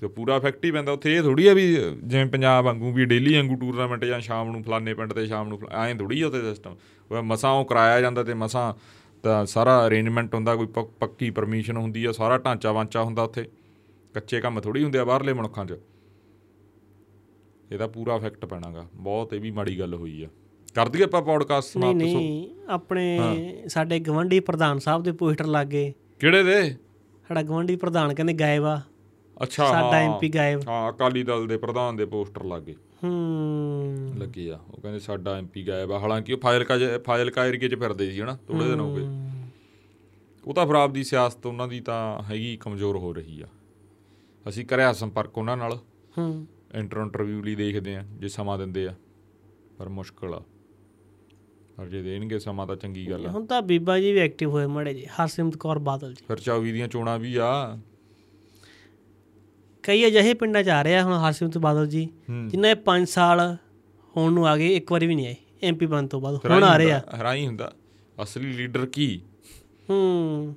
ਤੇ 0.00 0.08
ਪੂਰਾ 0.08 0.36
ਇਫੈਕਟ 0.36 0.64
ਹੀ 0.64 0.70
ਪੈਂਦਾ। 0.70 0.92
ਉੱਥੇ 0.92 1.16
ਇਹ 1.16 1.22
ਥੋੜੀ 1.22 1.46
ਆ 1.46 1.52
ਵੀ 1.54 1.76
ਜਿਵੇਂ 2.04 2.26
ਪੰਜਾਬ 2.26 2.64
ਵਾਂਗੂ 2.64 2.92
ਵੀ 2.92 3.04
ਡੇਲੀ 3.04 3.34
ਵਾਂਗੂ 3.34 3.56
ਟੂਰਨਾਮੈਂਟ 3.56 4.04
ਜਾਂ 4.04 4.20
ਸ਼ਾਮ 4.20 4.50
ਨੂੰ 4.52 4.62
ਫਲਾਣੇ 4.62 4.94
ਪਿੰਡ 4.94 5.12
ਤੇ 5.12 5.26
ਸ਼ਾਮ 5.26 5.48
ਨੂੰ 5.48 5.60
ਐਂ 5.70 5.94
ਥੋੜੀ 5.94 6.22
ਆ 6.22 6.26
ਉੱਥੇ 6.26 6.40
ਸਿਸਟਮ 6.40 6.76
ਉਹ 7.10 7.22
ਮਸਾਂ 7.22 7.50
ਉਹ 7.50 7.64
ਕਰਾਇਆ 7.64 8.00
ਜਾਂਦਾ 8.00 8.24
ਤੇ 8.24 8.34
ਮਸਾਂ 8.34 8.74
ਤਾਂ 9.22 9.46
ਸਾਰਾ 9.46 9.86
ਅਰੇਂਜਮੈਂਟ 9.86 10.34
ਹੁੰਦਾ 10.34 10.56
ਕੋਈ 10.56 10.66
ਪੱਕੀ 11.00 11.30
ਪਰਮਿਸ਼ਨ 11.30 11.76
ਹੁੰਦੀ 11.76 12.04
ਆ 12.04 12.12
ਸਾਰਾ 12.12 12.38
ਢਾਂਚਾ 12.38 12.72
ਵਾਂਚਾ 12.72 13.02
ਹੁੰਦਾ 13.02 13.22
ਉੱਥੇ। 13.22 13.44
ਕੱਚੇ 14.14 14.40
ਕੰਮ 14.40 14.60
ਥੋੜੀ 14.60 14.84
ਹੁੰਦੇ 14.84 14.98
ਆ 14.98 15.04
ਬਾਹਰਲੇ 15.04 15.32
ਮੁਲਕਾਂ 15.32 15.66
'ਚ। 15.66 15.74
ਇਹਦਾ 17.72 17.86
ਪੂਰਾ 17.86 18.16
ਇਫੈਕਟ 18.16 18.44
ਪੈਣਾਗਾ। 18.44 18.88
ਬਹੁਤ 18.94 19.34
ਇਹ 19.34 19.40
ਵੀ 19.40 19.50
ਮਾੜੀ 19.50 19.78
ਗੱਲ 19.78 19.94
ਹੋਈ 19.94 20.24
ਆ। 20.24 20.28
ਕਰ 20.76 20.88
ਦਈਏ 20.88 21.02
ਆਪਾਂ 21.02 21.22
ਪੌਡਕਾਸਟ 21.22 21.76
ਨਹੀਂ 21.76 21.92
ਸਮਾਪਤ 21.92 22.12
ਸੋ 22.12 22.18
ਨਹੀਂ 22.18 22.50
ਆਪਣੇ 22.68 23.20
ਸਾਡੇ 23.68 23.98
ਗਵੰਡੀ 23.98 24.40
ਪ੍ਰਧਾਨ 24.40 24.78
ਸਾਹਿਬ 24.78 25.02
ਦੇ 25.02 25.12
ਪੋਸਟਰ 25.12 25.46
ਲੱਗੇ। 25.46 25.94
ਕਿਹੜੇ 26.20 26.42
ਦੇ? 26.42 26.76
ਸਾਡਾ 27.28 27.42
ਗਵੰਡੀ 27.42 27.76
ਪ੍ਰਧਾਨ 27.76 28.14
ਕਹਿੰਦੇ 28.14 28.32
ਗਾਇਬ 28.32 28.64
ਆ। 28.64 28.80
ਅੱਛਾ 29.42 29.66
ਸਾਡਾ। 29.66 29.96
ਐਮਪੀ 29.96 30.28
ਗਾਇਬ। 30.28 30.60
ਹਾਂ 30.68 30.92
ਅਕਾਲੀ 30.92 31.22
ਦਲ 31.22 31.46
ਦੇ 31.46 31.56
ਪ੍ਰਧਾਨ 31.56 31.96
ਦੇ 31.96 32.04
ਪੋਸਟਰ 32.04 32.44
ਲੱਗੇ। 32.44 32.74
ਹੂੰ। 33.04 34.14
ਲੱਗੇ 34.18 34.50
ਆ। 34.50 34.58
ਉਹ 34.70 34.80
ਕਹਿੰਦੇ 34.80 34.98
ਸਾਡਾ 34.98 35.38
ਐਮਪੀ 35.38 35.68
ਗਾਇਬ 35.68 35.92
ਆ। 35.92 35.98
ਹਾਲਾਂਕਿ 35.98 36.32
ਉਹ 36.32 36.38
ਫਾਜ਼ਿਲਕਾ 36.38 36.78
ਜ- 36.78 37.04
ਫਾਜ਼ਿਲਕਾ 37.04 37.46
ਏਰੀਏ 37.46 37.68
'ਚ 37.68 37.74
ਫਿਰਦੇ 37.74 38.10
ਸੀ 38.10 38.20
ਹਨਾ 38.20 38.36
ਥੋੜੇ 38.36 38.64
ਦਿਨ 38.64 38.80
ਹੋ 38.80 38.96
ਗਏ। 38.96 39.06
ਉਹ 40.46 40.54
ਤਾਂ 40.54 40.66
ਫਿਰ 40.66 40.74
ਆਪਦੀ 40.74 41.04
ਸਿਆਸਤ 41.04 41.46
ਉਹਨਾਂ 41.46 41.68
ਦੀ 41.68 41.80
ਤਾਂ 41.80 42.22
ਹੈਗੀ 42.22 42.56
ਕਮਜ਼ੋਰ 42.56 42.96
ਹੋ 42.96 43.12
ਰਹੀ 43.12 43.40
ਆ। 43.40 43.46
ਅਸੀਂ 44.48 44.66
ਕਰਿਆ 44.66 44.92
ਸੰਪਰਕ 44.92 45.38
ਉਹਨਾਂ 45.38 45.56
ਨਾਲ। 45.56 45.78
ਹੂੰ। 46.18 46.46
ਇੰਟਰ 46.74 46.96
ਇੰਟਰਵਿਊ 46.96 47.42
ਲਈ 47.42 47.54
ਦੇਖਦੇ 47.54 47.96
ਆ 47.96 48.04
ਜੇ 48.16 48.28
ਸਮਾਂ 48.28 48.58
ਦਿੰਦੇ 48.58 48.86
ਆ। 48.86 48.94
ਪਰ 49.78 49.88
ਮੁਸ਼ਕਲ 49.88 50.34
ਆ। 50.34 50.42
ਪਰ 51.76 51.86
ਜੇ 51.86 52.02
ਦੇਣਗੇ 52.02 52.38
ਸਮਾਂ 52.38 52.66
ਤਾਂ 52.66 52.76
ਚੰਗੀ 52.76 53.10
ਗੱਲ 53.10 53.26
ਆ। 53.26 53.30
ਹੁਣ 53.30 53.46
ਤਾਂ 53.46 53.62
ਬੀਬਾ 53.62 53.98
ਜੀ 54.00 54.12
ਵੀ 54.12 54.18
ਐਕਟਿਵ 54.18 54.50
ਹੋਏ 54.50 54.66
ਮੜੇ 54.66 54.94
ਜੀ 54.94 55.06
ਹਰਸਿਮਰਤ 55.06 55.56
ਕੌਰ 55.56 55.78
ਬਾਦਲ 55.78 56.14
ਜੀ। 56.14 56.24
ਫਿਰ 56.28 56.38
24 56.38 56.72
ਦੀਆਂ 56.72 56.88
ਚੋਣਾਂ 56.88 57.18
ਵੀ 57.18 57.36
ਆ। 57.36 57.78
ਕਈ 59.82 60.06
ਅਜਿਹੇ 60.06 60.34
ਪਿੰਡਾਂ 60.34 60.62
'ਚ 60.62 60.68
ਆ 60.68 60.82
ਰਹੇ 60.82 61.02
ਹੁਣ 61.02 61.12
ਹਰਸਿਮਰਤ 61.12 61.58
ਬਾਦਲ 61.58 61.86
ਜੀ 61.86 62.08
ਜਿਨ੍ਹਾਂ 62.48 62.70
ਇਹ 62.70 62.76
5 62.84 63.04
ਸਾਲ 63.06 63.56
ਹੋਣ 64.16 64.32
ਨੂੰ 64.32 64.46
ਆ 64.48 64.56
ਗਏ 64.56 64.76
ਇੱਕ 64.76 64.92
ਵਾਰੀ 64.92 65.06
ਵੀ 65.06 65.14
ਨਹੀਂ 65.14 65.26
ਆਏ। 65.26 65.36
ਐਮਪੀ 65.62 65.86
ਬਣ 65.86 66.06
ਤੋਂ 66.06 66.20
ਬਾਅਦ 66.20 66.34
ਹੁਣ 66.34 66.64
ਆ 66.64 66.76
ਰਹੇ 66.76 66.92
ਆ। 66.92 67.00
ਆਈਂ 67.24 67.46
ਹੁੰਦਾ। 67.46 67.72
ਅਸਲੀ 68.22 68.52
ਲੀਡਰ 68.52 68.86
ਕੀ? 68.86 69.20
ਹੂੰ। 69.90 70.54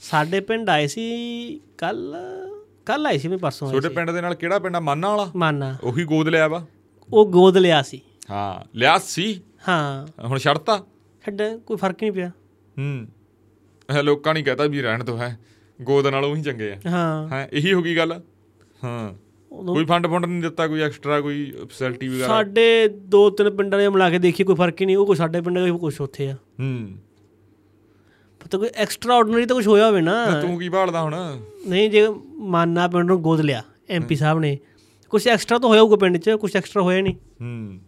ਸਾਡੇ 0.00 0.40
ਪਿੰਡ 0.40 0.70
ਆਏ 0.70 0.86
ਸੀ 0.86 1.60
ਕੱਲ 1.78 2.16
ਕੱਲ 2.86 3.06
ਆਏ 3.06 3.18
ਸੀ 3.18 3.28
ਮੈਂ 3.28 3.38
ਪਰਸੋਂ 3.38 3.68
ਆਏ 3.68 3.74
ਛੋਟੇ 3.74 3.88
ਸੀ। 3.88 3.94
ਪਿੰਡ 3.94 4.10
ਦੇ 4.10 4.20
ਨਾਲ 4.20 4.34
ਕਿਹੜਾ 4.34 4.58
ਪਿੰਡ 4.58 4.76
ਆ? 4.76 4.80
ਮਾਨਾ 4.80 5.10
ਵਾਲਾ? 5.10 5.30
ਮਾਨਾ। 5.36 5.76
ਉਹੀ 5.82 6.04
ਗੋਦ 6.04 6.28
ਲਿਆ 6.28 6.48
ਵਾ? 6.48 6.66
ਉਹ 7.12 7.26
ਗੋਦ 7.26 7.56
ਲਿਆ 7.56 7.82
ਸੀ। 7.82 8.00
ਹਾਂ 8.30 8.78
ਲਿਆ 8.78 8.98
ਸੀ? 8.98 9.40
ਹਾਂ। 9.68 10.06
ਹੁਣ 10.24 10.38
ਛੱਡਤਾ? 10.38 10.86
ਛੱਡ 11.26 11.42
ਕੋਈ 11.66 11.76
ਫ਼ਰਕ 11.76 11.96
ਨਹੀਂ 12.02 12.12
ਪਿਆ। 12.12 12.28
ਹੂੰ। 12.78 13.06
ਇਹ 13.98 14.02
ਲੋਕਾਂ 14.02 14.34
ਨਹੀਂ 14.34 14.44
ਕਹਤਾ 14.44 14.64
ਵੀ 14.64 14.82
ਰਹਿਣ 14.82 15.04
ਤੋਂ 15.04 15.18
ਹੈ। 15.18 15.38
ਗੋਦ 15.82 16.06
ਨਾਲ 16.06 16.24
ਉਹੀ 16.24 16.42
ਚੰਗੇ 16.42 16.72
ਆ। 16.72 16.76
ਹਾਂ। 16.86 17.28
ਹਾਂ 17.28 17.46
ਇਹੀ 17.52 17.72
ਹੋ 17.72 17.82
ਗਈ 17.82 17.96
ਗੱਲ? 17.96 18.20
ਹਾਂ। 18.84 19.14
ਕੋਈ 19.66 19.84
ਫੰਡ 19.84 20.06
ਫੰਡ 20.06 20.26
ਨਹੀਂ 20.26 20.42
ਦਿੱਤਾ 20.42 20.68
ਕੋਈ 20.68 20.80
ਐਕਸਟਰਾ 20.80 21.20
ਕੋਈ 21.20 21.54
ਫੈਸਿਲਿਟੀ 21.70 22.08
ਵਗੈਰਾ? 22.08 22.26
ਸਾਡੇ 22.26 22.88
ਦੋ 22.88 23.30
ਤਿੰਨ 23.30 23.50
ਪਿੰਡਾਂ 23.50 23.78
ਦੇ 23.78 23.88
ਮਿਲਾ 23.88 24.10
ਕੇ 24.10 24.18
ਦੇਖੀ 24.18 24.44
ਕੋਈ 24.44 24.54
ਫ਼ਰਕ 24.54 24.80
ਹੀ 24.80 24.86
ਨਹੀਂ 24.86 24.96
ਉਹ 24.96 25.06
ਕੋਈ 25.06 25.16
ਸਾਡੇ 25.16 25.40
ਪਿੰਡ 25.40 25.58
ਦਾ 25.58 25.70
ਕੁਝ 25.70 26.00
ਉੱਥੇ 26.00 26.30
ਆ। 26.30 26.34
ਹੂੰ। 26.60 26.92
ਪਤਾ 28.40 28.58
ਕੋਈ 28.58 28.68
ਐਕਸਟਰਾ 28.74 29.14
ਆਰਡੀਨਰੀ 29.14 29.46
ਤਾਂ 29.46 29.56
ਕੁਝ 29.56 29.66
ਹੋਇਆ 29.66 29.86
ਹੋਵੇ 29.86 30.00
ਨਾ। 30.00 30.30
ਤਾਂ 30.30 30.42
ਤੂੰ 30.42 30.58
ਕੀ 30.58 30.68
ਭਾਲਦਾ 30.68 31.02
ਹੁਣ? 31.02 31.40
ਨਹੀਂ 31.66 31.90
ਜੇ 31.90 32.08
ਮਾਨਾ 32.34 32.88
ਪਿੰਡ 32.88 33.06
ਨੂੰ 33.06 33.22
ਗੋਦ 33.22 33.40
ਲਿਆ 33.40 33.62
ਐਮਪੀ 33.90 34.16
ਸਾਹਿਬ 34.16 34.38
ਨੇ 34.38 34.58
ਕੁਝ 35.08 35.28
ਐਕਸਟਰਾ 35.28 35.58
ਤਾਂ 35.58 35.68
ਹੋਇਆ 35.68 35.80
ਹੋਊਗਾ 35.80 35.96
ਪਿੰਡ 35.96 36.16
'ਚ 36.16 36.30
ਕੁਝ 36.30 36.56
ਐਕਸਟਰਾ 36.56 36.82
ਹੋਇਆ 36.82 37.00
ਨਹੀਂ। 37.00 37.14
ਹੂੰ। 37.40 37.78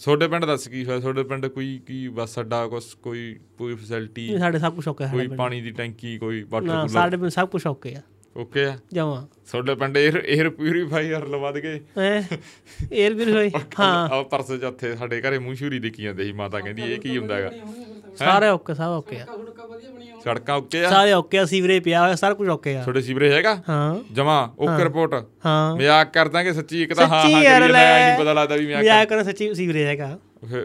ਛੋਟੇ 0.00 0.28
ਪਿੰਡ 0.28 0.44
ਦੱਸ 0.44 0.66
ਕੀ 0.68 0.84
ਹੋਇਆ? 0.84 1.00
ਛੋਟੇ 1.00 1.22
ਪਿੰਡ 1.22 1.46
ਕੋਈ 1.46 1.78
ਕੀ 1.86 2.06
ਬੱਸ 2.08 2.38
ਅੱਡਾ 2.40 2.66
ਕੋਈ 3.02 3.38
ਕੋਈ 3.58 3.74
ਫੈਸਿਲਿਟੀ 3.74 4.38
ਸਾਡੇ 4.38 4.58
ਸਭ 4.58 4.74
ਕੁਝ 4.74 4.88
ਓਕੇ 4.88 5.04
ਕੋਈ 5.04 5.10
ਸਾਡੇ 5.10 5.28
ਪਿੰਡ। 5.28 5.38
ਪਾਣੀ 5.38 5.60
ਦੀ 5.60 5.70
ਟੈਂਕੀ 5.70 6.16
ਕੋਈ 6.18 6.42
ਵਾਟਰ 6.42 6.66
ਕੂਲਰ 6.66 6.88
ਸਾਡੇ 6.88 7.16
ਪਿੰਡ 7.16 7.30
ਸਭ 7.30 7.48
ਕੁਝ 7.48 7.66
ਓਕੇ 7.66 7.94
ਆ। 7.94 8.02
ਓਕੇ 8.38 8.64
ਆ 8.64 8.76
ਜਾਵਾਂ। 8.92 9.26
ਤੁਹਾਡੇ 9.50 9.74
ਪਿੰਡ 9.74 9.98
에ਅਰ 9.98 10.22
에ਅਰ 10.34 10.48
ਪਿਊਰੀਫਾਇਰ 10.50 11.26
ਲਵਾਦ 11.26 11.58
ਗਏ 11.58 11.80
ਹੈ? 11.98 12.28
에ਅਰ 12.92 13.14
ਪਿਊਰੀਫਾਈ 13.14 13.50
ਹਾਂ। 13.78 14.08
ਆ 14.08 14.22
ਪਰਸ 14.22 14.52
ਜੱਥੇ 14.52 14.96
ਸਾਡੇ 14.96 15.20
ਘਰੇ 15.20 15.38
ਮੂਸ਼ੂਰੀ 15.38 15.78
ਦੇਖੀ 15.78 16.02
ਜਾਂਦੇ 16.02 16.24
ਸੀ 16.24 16.32
ਮਾਤਾ 16.32 16.60
ਕਹਿੰਦੀ 16.60 16.82
ਇਹ 16.92 16.98
ਕੀ 16.98 17.18
ਹੁੰਦਾ 17.18 17.34
ਹੈਗਾ? 17.36 17.50
ਸਾਰੇ 18.18 18.48
ਓਕੇ 18.48 18.74
ਸਭ 18.74 18.90
ਓਕੇ 18.90 19.20
ਆ। 19.20 19.26
ਸੜਕਾਂ 20.24 20.56
ਓਕੇ 20.56 20.84
ਆ? 20.84 20.90
ਸਾਰੇ 20.90 21.12
ਓਕੇ 21.12 21.38
ਆ 21.38 21.44
ਸੀਵਰੇ 21.44 21.80
ਪਿਆ 21.80 22.02
ਹੋਇਆ 22.02 22.14
ਸਾਰਾ 22.14 22.34
ਕੁਝ 22.34 22.48
ਓਕੇ 22.48 22.76
ਆ। 22.76 22.82
ਤੁਹਾਡੇ 22.82 23.00
ਸੀਵਰੇ 23.00 23.32
ਹੈਗਾ? 23.32 23.62
ਹਾਂ। 23.68 24.14
ਜਮਾ 24.14 24.54
ਓਕੇ 24.58 24.84
ਰਿਪੋਰਟ 24.84 25.26
ਹਾਂ। 25.46 25.76
ਮਜ਼ਾਕ 25.76 26.12
ਕਰਦਾ 26.12 26.42
ਕਿ 26.42 26.52
ਸੱਚੀ 26.52 26.82
ਇੱਕ 26.82 26.94
ਤਾਂ 26.94 27.06
ਹਾਂ 27.08 27.22
ਹਾਂ 27.22 27.60
ਕਰੀ 27.60 27.72
ਲੈ। 27.72 28.08
ਨਹੀਂ 28.08 28.20
ਪਤਾ 28.20 28.32
ਲੱਗਦਾ 28.32 28.56
ਵੀ 28.56 28.74
ਮਜ਼ਾਕ 28.74 29.08
ਕਰ 29.08 29.24
ਸੱਚੀ 29.24 29.54
ਸੀਵਰੇ 29.54 29.84
ਹੈਗਾ। 29.86 30.18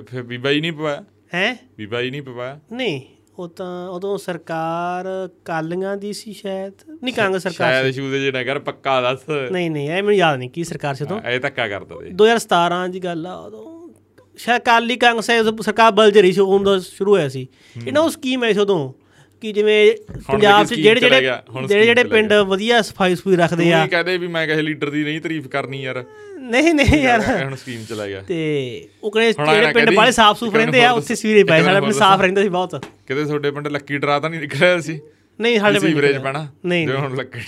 ਫਿਰ 0.07 0.23
ਬੀਬਾ 0.23 0.49
ਹੀ 0.49 0.61
ਨਹੀਂ 0.61 0.73
ਪਵਾਇਆ? 0.73 1.03
ਹੈ? 1.33 1.55
ਬੀਬਾ 1.77 1.99
ਹੀ 2.01 2.11
ਨਹੀਂ 2.11 2.21
ਪਵਾਇਆ? 2.21 2.59
ਨਹੀਂ। 2.71 3.01
ਉਹ 3.39 3.47
ਤਾਂ 3.47 3.89
ਉਦੋਂ 3.89 4.17
ਸਰਕਾਰ 4.17 5.05
ਕਾਲੀਆਂ 5.45 5.97
ਦੀ 5.97 6.13
ਸੀ 6.13 6.33
ਸ਼ਾਇਦ? 6.33 6.73
ਨਹੀਂ 7.03 7.13
ਕਾਂਗਰਸ 7.13 7.43
ਸਰਕਾਰ 7.43 7.71
ਸ਼ਾਇਦ 7.71 7.93
ਸ਼ੂਜ਼ 7.93 8.15
ਜੇ 8.15 8.31
ਨਾ 8.31 8.43
ਕਰ 8.43 8.59
ਪੱਕਾ 8.59 9.01
ਦੱਸ। 9.01 9.19
ਨਹੀਂ 9.51 9.71
ਨਹੀਂ 9.71 9.89
ਇਹ 9.89 9.95
ਮੈਨੂੰ 9.95 10.15
ਯਾਦ 10.15 10.37
ਨਹੀਂ 10.37 10.49
ਕੀ 10.49 10.63
ਸਰਕਾਰ 10.63 10.95
ਸੀ 10.95 11.03
ਉਦੋਂ। 11.03 11.21
ਇਹ 11.21 11.39
ਧੱਕਾ 11.39 11.67
ਕਰਦਾ 11.67 11.95
ਤੇ 11.95 12.09
2017 12.09 12.87
ਦੀ 12.87 12.99
ਗੱਲ 12.99 13.27
ਆ 13.27 13.35
ਉਦੋਂ। 13.35 13.89
ਸ਼ਾਇਦ 14.37 14.61
ਕਾਲੀ 14.61 14.95
ਕਾਂਗਰਸ 14.95 15.31
ਸਰਕਾਰ 15.61 15.91
ਬਲਜ 15.91 16.17
ਰਹੀ 16.17 16.31
ਸੀ 16.31 16.41
ਉਦੋਂ 16.41 16.79
ਸ਼ੁਰੂ 16.79 17.11
ਹੋਇਆ 17.11 17.29
ਸੀ। 17.29 17.47
ਇਹਨਾਂ 17.87 18.01
ਉਹ 18.01 18.09
ਸਕੀਮ 18.09 18.43
ਹੈ 18.43 18.53
ਸੀ 18.53 18.59
ਉਦੋਂ। 18.59 18.93
ਕਿ 19.43 19.53
ਜਿਵੇਂ 19.53 19.93
ਪੰਜਾਬ 20.31 20.65
'ਚ 20.65 20.73
ਜਿਹੜੇ 20.73 20.99
ਜਿਹੜੇ 20.99 21.31
ਜਿਹੜੇ 21.67 21.85
ਜਿਹੜੇ 21.85 22.03
ਪਿੰਡ 22.03 22.33
ਵਧੀਆ 22.33 22.81
ਸਫ਼ਾਈ 22.81 23.15
ਸੁਫਾਈ 23.15 23.35
ਰੱਖਦੇ 23.35 23.73
ਆ। 23.73 23.79
ਤੂੰ 23.79 23.89
ਕਹਦੇ 23.89 24.17
ਵੀ 24.17 24.27
ਮੈਂ 24.27 24.47
ਕਿਸੇ 24.47 24.61
ਲੀਡਰ 24.61 24.89
ਦੀ 24.89 25.03
ਨਹੀਂ 25.03 25.21
ਤਾਰੀਫ 25.21 25.47
ਕਰਨੀ 25.47 25.83
ਯਾਰ। 25.83 26.03
ਨਹੀਂ 26.39 26.73
ਨਹੀਂ 26.73 27.03
ਯਾਰ। 27.03 27.43
ਹੁਣ 27.43 27.55
ਸਕੀਮ 27.55 27.85
ਚਲਾ 27.89 28.07
ਗਿਆ। 28.07 28.21
ਤੇ 28.21 28.87
ਉਹ 29.03 29.11
ਕਹਿੰਦੇ 29.11 29.55
ਜਿਹੜੇ 29.55 29.73
ਪਿੰਡ 29.73 29.95
ਬਾਲੇ 29.95 30.11
ਸਾਫ਼ 30.11 30.43
ਇੱਕ 30.43 30.55
ਰਹਿੰਦੇ 30.55 30.83
ਆ 30.83 30.91
ਉੱਥੇ 30.91 31.15
ਸਵੀਰੇ 31.15 31.43
ਪਏ 31.43 31.63
ਸਾਡਾ 31.63 31.81
ਪਿੰਡ 31.81 31.93
ਸਾਫ਼ 31.93 32.21
ਰਹਿੰਦਾ 32.21 32.41
ਸੀ 32.41 32.49
ਬਹੁਤ। 32.49 32.85
ਕਿਤੇ 33.07 33.25
ਤੁਹਾਡੇ 33.25 33.51
ਪਿੰਡ 33.51 33.67
ਲੱਕੀ 33.67 33.97
ਡਰਾ 33.97 34.19
ਤਾਂ 34.19 34.29
ਨਹੀਂ 34.29 34.41
ਨਿਕਲਿਆ 34.41 34.79
ਸੀ? 34.79 34.99
ਨਹੀਂ 35.41 35.59
ਸਾਡੇ 35.59 35.79
ਪਿੰਡ 35.79 35.93
ਸੀਵਰੇਜ 35.93 36.17
ਪੈਣਾ। 36.17 36.47
ਨਹੀਂ। 36.65 36.87
ਜਿਵੇਂ 36.87 36.99
ਹੁਣ 36.99 37.15
ਲੱਕੀ 37.15 37.39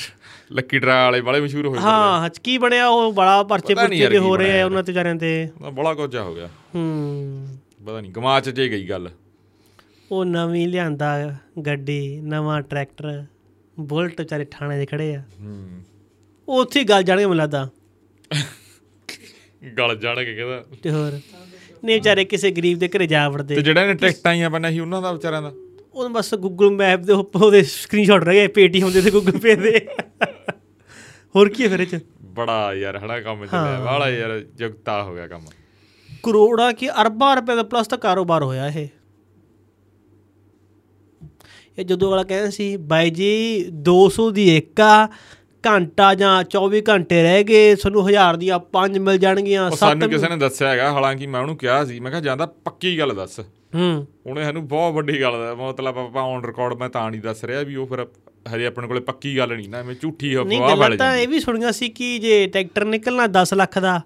ਲੱਕੀ 0.52 0.80
ਡਰਾ 0.80 1.06
ਵਾਲੇ 1.06 1.22
ਬਾਲੇ 1.22 1.42
ਮਸ਼ਹੂਰ 1.42 1.68
ਹੋਏ 1.68 1.80
ਹਾਂ 1.80 2.30
ਕੀ 2.44 2.58
ਬਣਿਆ 2.58 2.88
ਉਹ 2.88 3.14
ਬੜਾ 3.14 3.44
ਪਰਚੇ 3.44 3.76
ਪੁਰਚੇ 3.76 4.08
ਕੀ 4.08 4.18
ਹੋ 4.18 4.38
ਰਹੇ 4.38 4.62
ਆ 4.62 4.66
ਉਹਨਾਂ 4.66 4.84
ਤੇ 4.84 4.92
ਵਿਚਾਰਿਆਂ 4.92 5.16
ਤੇ। 5.16 5.50
ਬੜਾ 5.74 5.94
ਕੁਝ 5.94 6.16
ਹੋ 6.16 6.36
ਗਿਆ। 6.36 6.50
ਹੂੰ। 6.76 7.48
ਪਤਾ 7.86 8.02
ਨਹੀਂ 8.02 8.12
ਗਮਾਚ 8.12 8.50
ਜੇ 8.50 8.70
ਗਈ 8.70 8.90
ਗੱਲ। 8.90 9.10
ਉਹ 10.12 10.26
ਨਵੀਂ 10.26 10.68
ਲਿਆਂਦਾ 10.68 11.36
ਗੱਡੀ 11.66 12.22
ਨਵਾਂ 12.22 12.62
ਟਰੈਕਟਰ 12.62 13.24
ਬੁਲਟ 13.80 14.22
ਵਿਚਾਰੇ 14.22 14.46
ਥਾਣੇ 14.46 14.86
'ਚ 14.86 14.90
ਖੜੇ 14.90 15.16
ਆ। 15.16 15.24
ਹੂੰ। 15.42 15.70
ਉੱਥੇ 16.48 16.84
ਗੱਲ 16.84 17.04
ਜਾਣਗੇ 17.04 17.26
ਮੈਨੂੰ 17.26 17.38
ਲੱਗਦਾ। 17.38 17.70
ਗਲ 19.78 19.98
ਜਾਣਗੇ 19.98 20.36
ਕਹਿੰਦਾ। 20.36 20.66
ਤੇ 20.84 20.92
ਹੋਰ 20.92 21.20
ਨਹੀਂ 21.84 21.96
ਵਿਚਾਰੇ 21.96 22.26
ਕਿਸੇ 22.26 22.52
ਗਰੀਬ 22.52 22.80
ਦੇ 22.80 22.88
ਘਰੇ 22.88 23.08
ਜਾ 23.08 23.30
ਵੜਦੇ। 23.30 23.56
ਤੇ 23.56 23.62
ਜਿਹੜਾ 23.62 23.86
ਨੇ 23.86 23.94
ਟਿਕਟਾਂ 23.94 24.32
ਆਈਆਂ 24.32 24.50
ਬੰਨਾ 24.50 24.72
ਸੀ 24.72 24.80
ਉਹਨਾਂ 24.80 25.02
ਦਾ 25.02 25.12
ਵਿਚਾਰਿਆਂ 25.12 25.42
ਦਾ? 25.42 25.52
ਉਹ 25.94 26.10
ਬਸ 26.10 26.36
ਗੂਗਲ 26.36 26.72
ਮੈਪ 26.72 27.00
ਦੇ 27.00 27.14
ਉੱਪਰ 27.14 27.42
ਉਹਦੇ 27.42 27.64
ਸਕਰੀਨਸ਼ਾਟ 27.64 28.24
ਰਹਿ 28.24 28.36
ਗਏ 28.36 28.48
ਪੇਟੀਐਮ 28.48 28.92
ਦੇ 28.92 29.02
ਤੇ 29.02 29.12
ਗੂਗਲ 29.12 29.40
ਪੇ 29.40 29.56
ਦੇ। 29.56 29.88
ਹੋਰ 31.36 31.50
ਕੀ 31.50 31.64
ਹੈ 31.64 31.70
ਫਿਰ 31.70 31.80
ਇਹ 31.80 31.88
ਚ? 31.88 32.00
ਬੜਾ 32.22 32.74
ਯਾਰ 32.74 32.98
ਹੜਾ 32.98 33.22
ਕੰਮ 33.22 33.46
ਚੱਲਿਆ। 33.46 33.80
ਵਾਲਾ 33.80 34.10
ਯਾਰ 34.10 34.40
ਜਗਤਾ 34.40 35.04
ਹੋ 35.04 35.16
ਗਿਆ 35.16 35.28
ਕੰਮ। 35.28 35.46
ਕਰੋੜਾਂ 36.24 36.74
ਕੀ 36.74 36.90
ਅਰਬਾਂ 36.90 37.36
ਰੁਪਏ 37.36 37.56
ਦਾ 37.56 37.64
ਪਲੱਸ 37.64 37.88
ਤਾਂ 37.88 37.98
ਕਾਰੋਬਾਰ 37.98 38.44
ਹੋਇਆ 38.44 38.68
ਇਹ। 38.68 38.88
ਇਹ 41.78 41.86
ਜਦੋਂ 41.86 42.10
ਵਾਲਾ 42.10 42.24
ਕਹਿੰਦਾ 42.24 42.50
ਸੀ 42.50 42.76
ਬਾਈ 42.78 43.10
ਜੀ 43.10 43.30
200 43.90 44.30
ਦੀ 44.34 44.56
ਇੱਕ 44.58 44.82
ਆ 44.82 45.08
ਘੰਟਾ 45.64 46.14
ਜਾਂ 46.14 46.44
24 46.56 46.82
ਘੰਟੇ 46.90 47.22
ਰਹਿ 47.24 47.44
ਗਏ 47.44 47.76
ਤੁਹਾਨੂੰ 47.76 48.06
1000 48.10 48.38
ਦੀਆਂ 48.38 48.60
ਪੰਜ 48.60 48.98
ਮਿਲ 48.98 49.18
ਜਾਣਗੀਆਂ 49.18 49.66
ਉਹ 49.66 49.70
ਸੱਤ 49.72 49.80
ਸਾਨੂੰ 49.80 50.10
ਕਿਸੇ 50.10 50.30
ਨੇ 50.30 50.36
ਦੱਸਿਆ 50.38 50.70
ਹੈਗਾ 50.70 50.92
ਹਾਲਾਂਕਿ 50.92 51.28
ਮੈਂ 51.28 51.42
ਉਹਨੂੰ 51.42 51.58
ਕਿਹਾ 51.58 51.84
ਸੀ 51.86 52.00
ਮੈਂ 52.00 52.12
ਕਿਹਾ 52.12 52.22
ਜਾਂਦਾ 52.22 52.46
ਪੱਕੀ 52.46 53.00
ਗੱਲ 53.00 53.14
ਦੱਸ। 53.16 53.40
ਹੂੰ। 53.40 54.08
ਉਹਨੇ 54.26 54.44
ਸਾਨੂੰ 54.44 54.68
ਬਹੁਤ 54.68 54.94
ਵੱਡੀ 54.94 55.22
ਗੱਲ 55.22 55.32
ਦਾ 55.32 55.56
ਮਤਲਬ 55.56 55.98
ਆਪਾਂ 55.98 56.24
ਔਨ 56.24 56.46
ਰਿਕਾਰਡ 56.46 56.74
ਮੈਂ 56.74 56.90
ਤਾਂ 56.90 57.10
ਨਹੀਂ 57.12 57.22
ਦੱਸ 57.22 57.44
ਰਿਹਾ 57.44 57.64
ਵੀ 57.64 57.76
ਉਹ 57.76 57.88
ਫਿਰ 57.88 58.06
ਹਜੇ 58.56 58.66
ਆਪਣੇ 58.66 58.88
ਕੋਲੇ 58.88 59.00
ਪੱਕੀ 59.00 59.38
ਗੱਲ 59.38 59.56
ਨਹੀਂ 59.56 59.70
ਨਾ 59.70 59.78
ਐਵੇਂ 59.78 59.96
ਝੂਠੀ 60.02 60.36
ਨਹੀਂ 60.36 60.58
ਅਫਵਾਹ 60.60 60.70
ਗੱਲਾਂ 60.70 60.88
ਫੈਲ 60.90 60.98
ਤਾਂ 60.98 61.08
ਜਾਂਦੀ। 61.08 61.24
ਇਹ 61.24 61.28
ਵੀ 61.28 61.40
ਸੁਣੀਆਂ 61.40 61.72
ਸੀ 61.72 61.90
ਕਿ 61.90 62.18
ਜੇ 62.20 62.48
ਟਰੈਕਟਰ 62.48 62.86
ਨਿਕਲਣਾ 62.86 63.26
10 63.40 63.54
ਲੱਖ 63.56 63.80
ਦਾ 63.80 64.02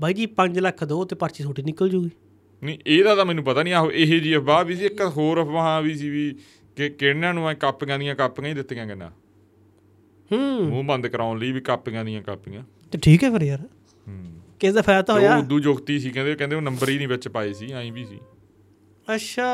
ਬਾਈ 0.00 0.14
ਜੀ 0.14 0.28
5 0.36 0.60
ਲੱਖ 0.60 0.84
ਦੋ 0.84 1.04
ਤੇ 1.04 1.16
ਪਰਚੀ 1.16 1.44
ਛੋਟੀ 1.44 1.62
ਨਿਕਲ 1.62 1.88
ਜੂਗੀ। 1.88 2.10
ਨਹੀਂ 2.62 2.78
ਇਹਦਾ 2.86 3.14
ਤਾਂ 3.14 3.24
ਮੈਨੂੰ 3.24 3.44
ਪਤਾ 3.44 3.62
ਨਹੀਂ 3.62 3.74
ਆਹੋ 3.74 3.90
ਇਹ 3.90 4.20
ਜੀ 4.20 4.36
ਅਫਵਾਹ 4.36 4.64
ਵੀ 4.64 4.74
ਸੀ 4.76 4.84
ਇੱਕ 4.84 5.00
ਹੋਰ 5.16 5.42
ਅਫਵਾਹ 5.42 5.82
ਵੀ 5.82 5.94
ਸੀ 5.94 6.08
ਵੀ 6.10 6.24
ਕਿ 6.78 6.88
ਕਿਹਨਾਂ 6.88 7.34
ਨੂੰ 7.34 7.50
ਐ 7.50 7.54
ਕਾਪੀਆਂ 7.54 7.98
ਦੀਆਂ 7.98 8.14
ਕਾਪੀਆਂ 8.14 8.48
ਹੀ 8.48 8.54
ਦਿੱਤੀਆਂ 8.54 8.86
ਗਈਆਂ? 8.86 9.10
ਹੂੰ। 10.32 10.68
ਮੂੰਹ 10.68 10.84
ਬੰਦ 10.84 11.06
ਕਰਾਉਣ 11.06 11.38
ਲਈ 11.38 11.52
ਵੀ 11.52 11.60
ਕਾਪੀਆਂ 11.60 12.04
ਦੀਆਂ 12.04 12.22
ਕਾਪੀਆਂ। 12.22 12.62
ਤੇ 12.92 12.98
ਠੀਕ 12.98 13.24
ਹੈ 13.24 13.30
ਫਿਰ 13.30 13.42
ਯਾਰ। 13.42 13.60
ਹੂੰ। 14.08 14.24
ਕਿਸ 14.60 14.74
ਦਾ 14.74 14.82
ਫਾਇਦਾ 14.82 15.12
ਹੋਇਆ 15.12 15.36
ਉਹ 15.36 15.42
ਉਦੋਂ 15.42 15.60
ਜੁਗਤੀ 15.60 15.98
ਸੀ 15.98 16.10
ਕਹਿੰਦੇ 16.10 16.34
ਕਹਿੰਦੇ 16.34 16.56
ਉਹ 16.56 16.62
ਨੰਬਰ 16.62 16.88
ਹੀ 16.88 16.96
ਨਹੀਂ 16.96 17.08
ਵਿੱਚ 17.08 17.28
ਪਾਏ 17.28 17.52
ਸੀ 17.52 17.72
ਐਂ 17.72 17.92
ਵੀ 17.92 18.04
ਸੀ। 18.04 18.18
ਅੱਛਾ। 19.14 19.44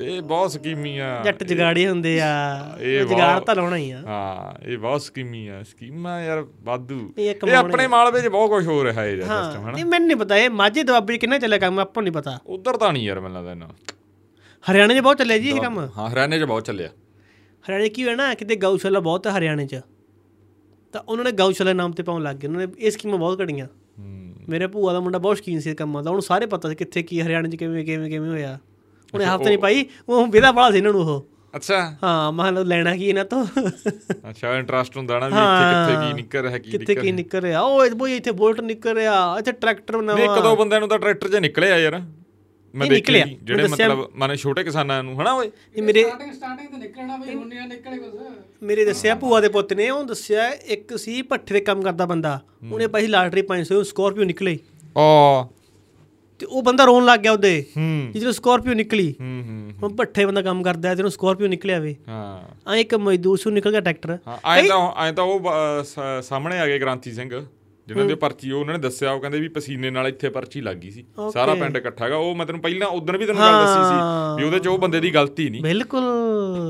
ਇਹ 0.00 0.22
ਬਹੁਤ 0.22 0.50
ਸਕੀਮੀ 0.50 0.98
ਆ 0.98 1.22
ਜੱਟ 1.24 1.44
ਜਗਾੜੀ 1.44 1.88
ਹੁੰਦੇ 1.88 2.20
ਆ। 2.20 2.58
ਇਹ 2.80 3.04
ਜਗਾੜ 3.04 3.40
ਤਾਂ 3.40 3.54
ਲਾਉਣਾ 3.54 3.76
ਹੀ 3.76 3.90
ਆ। 3.90 4.02
ਹਾਂ 4.06 4.64
ਇਹ 4.68 4.78
ਬਹੁਤ 4.78 5.02
ਸਕੀਮੀ 5.02 5.48
ਆ 5.48 5.62
ਸਕੀਮਾਂ 5.62 6.22
ਯਾਰ 6.22 6.46
ਵਾਧੂ। 6.60 7.14
ਇਹ 7.18 7.34
ਇਹ 7.48 7.54
ਆਪਣੇ 7.54 7.86
ਮਾਲਵੇ 7.86 8.22
'ਚ 8.22 8.26
ਬਹੁਤ 8.26 8.50
ਕੁਝ 8.50 8.66
ਹੋ 8.66 8.84
ਰਿਹਾ 8.84 9.02
ਹੈ 9.02 9.10
ਯਾਰ 9.10 9.28
ਹਾਂ 9.28 9.44
ਸਿਸਟਮ 9.44 9.64
ਹਨਾ? 9.64 9.72
ਨਹੀਂ 9.72 9.84
ਮੈਨੂੰ 9.84 10.06
ਨਹੀਂ 10.08 10.16
ਪਤਾ 10.16 10.36
ਇਹ 10.36 10.50
ਮਾਝੇ 10.50 10.82
ਦੁਆਬੇ 10.82 11.16
'ਚ 11.16 11.20
ਕਿੰਨਾ 11.20 11.38
ਚੱਲਿਆ 11.38 11.58
ਕੰਮ 11.58 11.78
ਆਪਾਂ 11.78 12.02
ਨੂੰ 12.02 12.12
ਨਹੀਂ 12.12 12.22
ਪਤਾ। 12.22 12.38
ਉਧਰ 12.46 12.76
ਤਾਂ 12.76 12.92
ਨਹੀਂ 12.92 13.04
ਯਾਰ 13.04 13.20
ਮੈਨੂੰ 13.20 13.36
ਲੱਗਦਾ 13.36 13.50
ਇਹਨਾਂ 13.50 13.68
ਹਰਿਆਣੇ 14.64 14.94
'ਚ 14.94 14.98
ਬਹੁਤ 14.98 15.18
ਚੱਲਿਆ 15.18 15.38
ਜੀ 15.38 15.48
ਇਹ 15.48 15.60
ਕੰਮ? 15.60 15.88
ਹਾਂ 15.98 16.10
ਹਰਿਆਣੇ 16.10 16.38
'ਚ 16.38 16.42
ਬਹੁਤ 16.42 16.64
ਚੱਲਿਆ। 16.64 16.88
ਹਰਿਆਣੇ 17.64 17.88
ਕੀ 17.88 18.04
ਹੋਇਆ 18.04 18.14
ਨਾ 18.16 18.34
ਕਿਤੇ 18.34 18.56
ਗਊਸ਼ਾਲਾ 18.56 19.00
ਬਹੁਤ 19.00 19.26
ਹੈ 19.26 19.32
ਹਰਿਆਣੇ 19.38 19.66
'ਚ। 19.66 19.80
ਤਾਂ 20.92 21.00
ਉਹਨਾਂ 21.08 21.24
ਨੇ 21.24 21.32
ਗਊਸ਼ਾਲਾ 21.32 21.72
ਨਾਮ 21.72 21.92
ਤੇ 21.92 22.02
ਪਾਉਣ 22.02 22.22
ਲੱਗ 22.22 22.36
ਗਏ। 22.36 22.48
ਉਹਨਾਂ 22.48 22.66
ਨੇ 22.66 22.72
ਇਹ 22.78 22.90
ਸਕੀਮਾਂ 22.90 23.18
ਬਹੁਤ 23.18 23.40
ਘੜੀਆਂ। 23.40 23.66
ਮੇਰੇ 24.48 24.66
ਭੂਆ 24.66 24.92
ਦਾ 24.92 25.00
ਮੁੰਡਾ 25.00 25.18
ਬਹੁਤ 25.18 25.36
ਸ਼ੌਕੀਨ 25.36 25.60
ਸੀ 25.60 25.74
ਕੰਮਾਂ 25.74 26.02
ਦਾ। 26.02 26.10
ਉਹਨੂੰ 26.10 26.22
ਸਾਰੇ 26.22 26.46
ਪਤਾ 26.46 26.68
ਸੀ 26.68 26.74
ਕਿੱਥੇ 26.74 27.02
ਕੀ 27.02 27.20
ਹਰਿਆਣੇ 27.22 27.48
'ਚ 27.48 27.56
ਕਿਵੇਂ 27.56 27.84
ਕਿਵੇਂ 27.84 28.10
ਕਿਵੇਂ 28.10 28.30
ਹੋਇਆ। 28.30 28.58
ਉਹਨੇ 29.14 29.24
ਹਫ਼ਤੇ 29.24 29.44
ਨਹੀਂ 29.44 29.58
ਪਾਈ 29.58 29.84
ਉਹ 30.08 30.26
ਵਿਦਾ 30.26 30.52
ਵਾਲਾ 30.52 30.70
ਸੀ 30.70 30.78
ਇਹਨਾਂ 30.78 30.92
ਨੂੰ 30.92 31.00
ਉਹ। 31.00 31.26
ਅੱਛਾ। 31.56 31.96
ਹਾਂ 32.02 32.32
ਮੈਂ 32.32 32.44
ਕਿਹਾ 32.44 32.50
ਲਓ 32.50 32.64
ਲੈਣਾ 32.64 32.96
ਕੀ 32.96 33.08
ਇਹਨਾਂ 33.08 33.24
ਤੋਂ। 33.24 33.44
ਅੱਛਾ 34.30 34.58
ਇੰਟਰਸਟ 34.58 34.96
ਹੁੰਦਾ 34.96 35.18
ਨਾ 35.18 35.28
ਵੀ 35.28 35.34
ਇੱਥੇ 35.34 35.94
ਕਿੱਥੇ। 35.94 36.06
ਕੀ 36.06 36.12
ਨਿਕਲ 36.22 36.42
ਰਿਹਾ 36.42 36.58
ਕੀ 36.58 36.70
ਕਿੱਥੇ 36.70 36.94
ਕੀ 36.94 37.12
ਨਿਕਲ 37.12 37.40
ਰਿਹਾ 37.40 37.60
ਉਹ 37.60 37.90
ਬੋਈ 37.90 38.16
ਇੱਥੇ 38.16 38.32
ਬੁਲਟ 38.32 38.60
ਨਿਕਲ 38.60 38.94
ਰਿਹਾ 38.94 39.36
ਇੱਥੇ 39.38 39.52
ਟਰੈਕਟਰ 39.52 39.96
ਨਹੀਂ 39.96 40.16
ਨਵਾਂ 40.16 40.36
ਇੱਕ 40.36 40.42
ਦੋ 40.42 40.54
ਬੰਦਿਆਂ 40.56 40.80
ਨੂੰ 40.80 40.88
ਤਾਂ 40.88 40.98
ਟਰੈਕਟਰ 40.98 41.28
'ਚ 41.28 41.36
ਨਿਕਲਿਆ 41.36 41.78
ਯਾਰ। 41.78 42.00
ਮੈਂ 42.74 42.86
ਦੇਖਿਆ 42.86 43.24
ਜਿਹੜੇ 43.42 43.66
ਮਤਲਬ 43.68 44.08
ਮਾਨੇ 44.14 44.36
ਛੋਟੇ 44.36 44.64
ਕਿਸਾਨਾਂ 44.64 45.02
ਨੂੰ 45.02 45.20
ਹਨਾ 45.20 45.32
ਓਏ? 45.32 45.50
ਇਹ 45.76 45.82
ਮੇਰੇ 45.82 46.02
ਸਟਾਰਟਿੰਗ 46.04 46.32
ਸਟਾਰਟਿੰਗ 46.32 46.68
ਤੇ 46.68 46.76
ਨਿਕਲਣਾ 46.76 47.16
ਬਈ 47.16 47.34
ਹੁਣ 47.34 47.46
ਨਹੀਂ 47.48 47.68
ਨਿਕਲੇ 47.68 47.98
ਕੁਝ 47.98 48.10
ਮੇਰੇ 48.62 48.84
ਦੱਸਿਆ 48.84 49.14
ਭੂਆ 49.14 49.40
ਦੇ 49.40 49.48
ਪੁੱਤ 49.48 49.72
ਨੇ 49.72 49.88
ਉਹ 49.90 50.04
ਦੱਸਿਆ 50.04 50.48
ਇੱਕ 50.66 50.96
ਸੀ 50.98 51.20
ਭੱਠੇ 51.22 51.54
ਤੇ 51.54 51.60
ਕੰਮ 51.60 51.82
ਕਰਦਾ 51.82 52.06
ਬੰਦਾ। 52.06 52.40
ਉਹਨੇ 52.72 52.86
ਪਾਈ 52.86 53.06
ਲਾਟਰੀ 53.06 53.42
500 53.48 53.82
ਸਕੋਰਪੀਓ 53.84 54.24
ਨਿਕਲੇ। 54.24 54.58
ਆ। 54.98 55.46
ਤੇ 56.40 56.46
ਉਹ 56.46 56.62
ਬੰਦਾ 56.62 56.84
ਰੋਣ 56.84 57.04
ਲੱਗ 57.04 57.20
ਗਿਆ 57.20 57.32
ਉਹਦੇ। 57.32 57.52
ਜਦੋਂ 58.14 58.32
ਸਕੋਰਪੀਓ 58.32 58.74
ਨਿਕਲੀ। 58.74 59.14
ਹੂੰ 59.20 59.42
ਹੂੰ 59.46 59.72
ਹੁਣ 59.82 59.94
ਭੱਠੇ 59.96 60.26
ਬੰਦਾ 60.26 60.42
ਕੰਮ 60.42 60.62
ਕਰਦਾ 60.62 60.94
ਤੇ 60.94 61.00
ਉਹਨੂੰ 61.00 61.10
ਸਕੋਰਪੀਓ 61.10 61.46
ਨਿਕਲਿਆ 61.46 61.78
ਵੇ। 61.78 61.94
ਹਾਂ। 62.08 62.70
ਆ 62.70 62.76
ਇੱਕ 62.76 62.94
ਮਜ਼ਦੂਰ 62.94 63.38
ਸੀ 63.38 63.50
ਨਿਕਲ 63.50 63.70
ਗਿਆ 63.70 63.80
ਟਰੈਕਟਰ। 63.80 64.18
ਹਾਂ 64.26 64.38
ਐਂ 64.56 64.62
ਤਾਂ 64.64 64.78
ਐਂ 65.04 65.12
ਤਾਂ 65.12 65.24
ਉਹ 65.24 65.48
ਸਾਹਮਣੇ 66.22 66.58
ਆ 66.58 66.66
ਗਏ 66.66 66.78
ਗ੍ਰਾਂਤੀ 66.78 67.12
ਸਿੰਘ। 67.12 67.30
ਜਿਹਨਾਂ 67.88 68.04
ਦੀ 68.06 68.14
ਪਰਚੀ 68.14 68.50
ਉਹ 68.50 68.60
ਉਹਨਾਂ 68.60 68.74
ਨੇ 68.74 68.80
ਦੱਸਿਆ 68.80 69.12
ਉਹ 69.12 69.20
ਕਹਿੰਦੇ 69.20 69.40
ਵੀ 69.40 69.48
ਪਸੀਨੇ 69.48 69.90
ਨਾਲ 69.90 70.08
ਇੱਥੇ 70.08 70.28
ਪਰਚੀ 70.28 70.60
ਲੱਗ 70.60 70.76
ਗਈ 70.76 70.90
ਸੀ। 70.90 71.04
ਸਾਰਾ 71.32 71.54
ਪਿੰਡ 71.54 71.76
ਇਕੱਠਾ 71.76 72.04
ਹੈਗਾ। 72.04 72.16
ਉਹ 72.16 72.34
ਮੈਂ 72.34 72.46
ਤੈਨੂੰ 72.46 72.60
ਪਹਿਲਾਂ 72.62 72.88
ਉਦੋਂ 72.88 73.18
ਵੀ 73.18 73.26
ਤੈਨੂੰ 73.26 73.42
ਗੱਲ 73.42 73.52
ਦੱਸੀ 73.52 73.88
ਸੀ 73.88 73.96
ਵੀ 74.36 74.46
ਉਹਦੇ 74.46 74.58
ਚ 74.58 74.66
ਉਹ 74.66 74.78
ਬੰਦੇ 74.78 75.00
ਦੀ 75.00 75.10
ਗਲਤੀ 75.14 75.48
ਨਹੀਂ। 75.50 75.62
ਬਿਲਕੁਲ। 75.62 76.04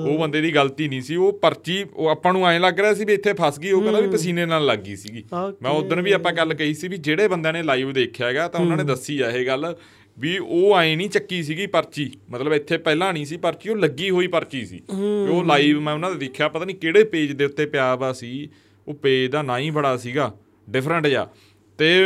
ਉਹ 0.09 0.19
ਬੰਦੇ 0.19 0.41
ਦੀ 0.41 0.55
ਗਲਤੀ 0.55 0.89
ਨਹੀਂ 0.89 1.01
ਸੀ। 1.03 1.17
ਉਹ 1.17 1.33
ਪਰਚੀ 1.39 1.85
ਉਹ 1.95 2.09
ਆਪਾਂ 2.09 2.33
ਨੂੰ 2.33 2.47
ਐਂ 2.49 2.61
ਲੱਗ 2.61 2.81
ਰਿਹਾ 2.81 2.95
ਸੀ 2.95 3.05
ਵੀ 3.05 3.15
ਇੱਥੇ 3.15 3.33
ਫਸ 3.33 3.59
ਗਈ 3.61 3.71
ਉਹ 3.71 3.83
ਕਹਿੰਦਾ 3.83 4.01
ਵੀ 4.01 4.09
ਪਸੀਨੇ 4.09 4.47
ਨਾਲ 4.47 4.67
ਲੱਗ 4.67 4.79
ਗਈ 4.79 4.97
ਸੀਗੀ. 4.97 5.25
ਮੈਂ 5.63 5.71
ਉਦੋਂ 5.71 5.97
ਵੀ 5.97 6.13
ਆਪਾਂ 6.13 6.33
ਗੱਲ 6.33 6.55
ਕਹੀ 6.55 6.75
ਸੀ 6.75 6.89
ਵੀ 6.89 6.97
ਜਿਹੜੇ 6.97 7.29
ਬੰਦਿਆਂ 7.29 7.53
ਨੇ 7.53 7.63
ਲਾਈਵ 7.63 7.93
ਦੇਖਿਆ 7.93 8.27
ਹੈਗਾ 8.27 8.49
ਤਾਂ 8.49 8.61
ਉਹਨਾਂ 8.61 8.77
ਨੇ 8.77 8.85
ਦੱਸੀ 8.85 9.21
ਆ 9.21 9.31
ਇਹ 9.31 9.47
ਗੱਲ 9.47 9.75
ਵੀ 10.19 10.39
ਉਹ 10.39 10.79
ਐਂ 10.79 10.97
ਨਹੀਂ 10.97 11.09
ਚੱਕੀ 11.09 11.43
ਸੀਗੀ 11.43 11.67
ਪਰਚੀ। 11.67 12.11
ਮਤਲਬ 12.31 12.53
ਇੱਥੇ 12.53 12.77
ਪਹਿਲਾਂ 12.79 13.13
ਨਹੀਂ 13.13 13.27
ਸੀ 13.27 13.37
ਪਰਚੀ 13.37 13.69
ਉਹ 13.69 13.77
ਲੱਗੀ 13.77 14.11
ਹੋਈ 14.11 14.27
ਪਰਚੀ 14.27 14.67
ਸੀ। 14.67 14.81
ਉਹ 15.31 15.45
ਲਾਈਵ 15.45 15.81
ਮੈਂ 15.81 15.95
ਉਹਨਾਂ 15.95 16.11
ਦਾ 16.11 16.17
ਦੇਖਿਆ 16.17 16.49
ਪਤਾ 16.49 16.65
ਨਹੀਂ 16.65 16.77
ਕਿਹੜੇ 16.77 17.05
ਪੇਜ 17.05 17.33
ਦੇ 17.33 17.45
ਉੱਤੇ 17.45 17.67
ਪਿਆ 17.67 17.95
ਵਾ 17.95 18.13
ਸੀ। 18.13 18.49
ਉਹ 18.89 18.95
ਪੇਜ 18.95 19.31
ਦਾ 19.31 19.43
ਨਾਂ 19.43 19.59
ਹੀ 19.59 19.71
ਬੜਾ 19.71 19.97
ਸੀਗਾ। 19.97 20.33
ਡਿਫਰੈਂਟ 20.69 21.07
ਜਿਹਾ। 21.07 21.29
ਤੇ 21.79 22.03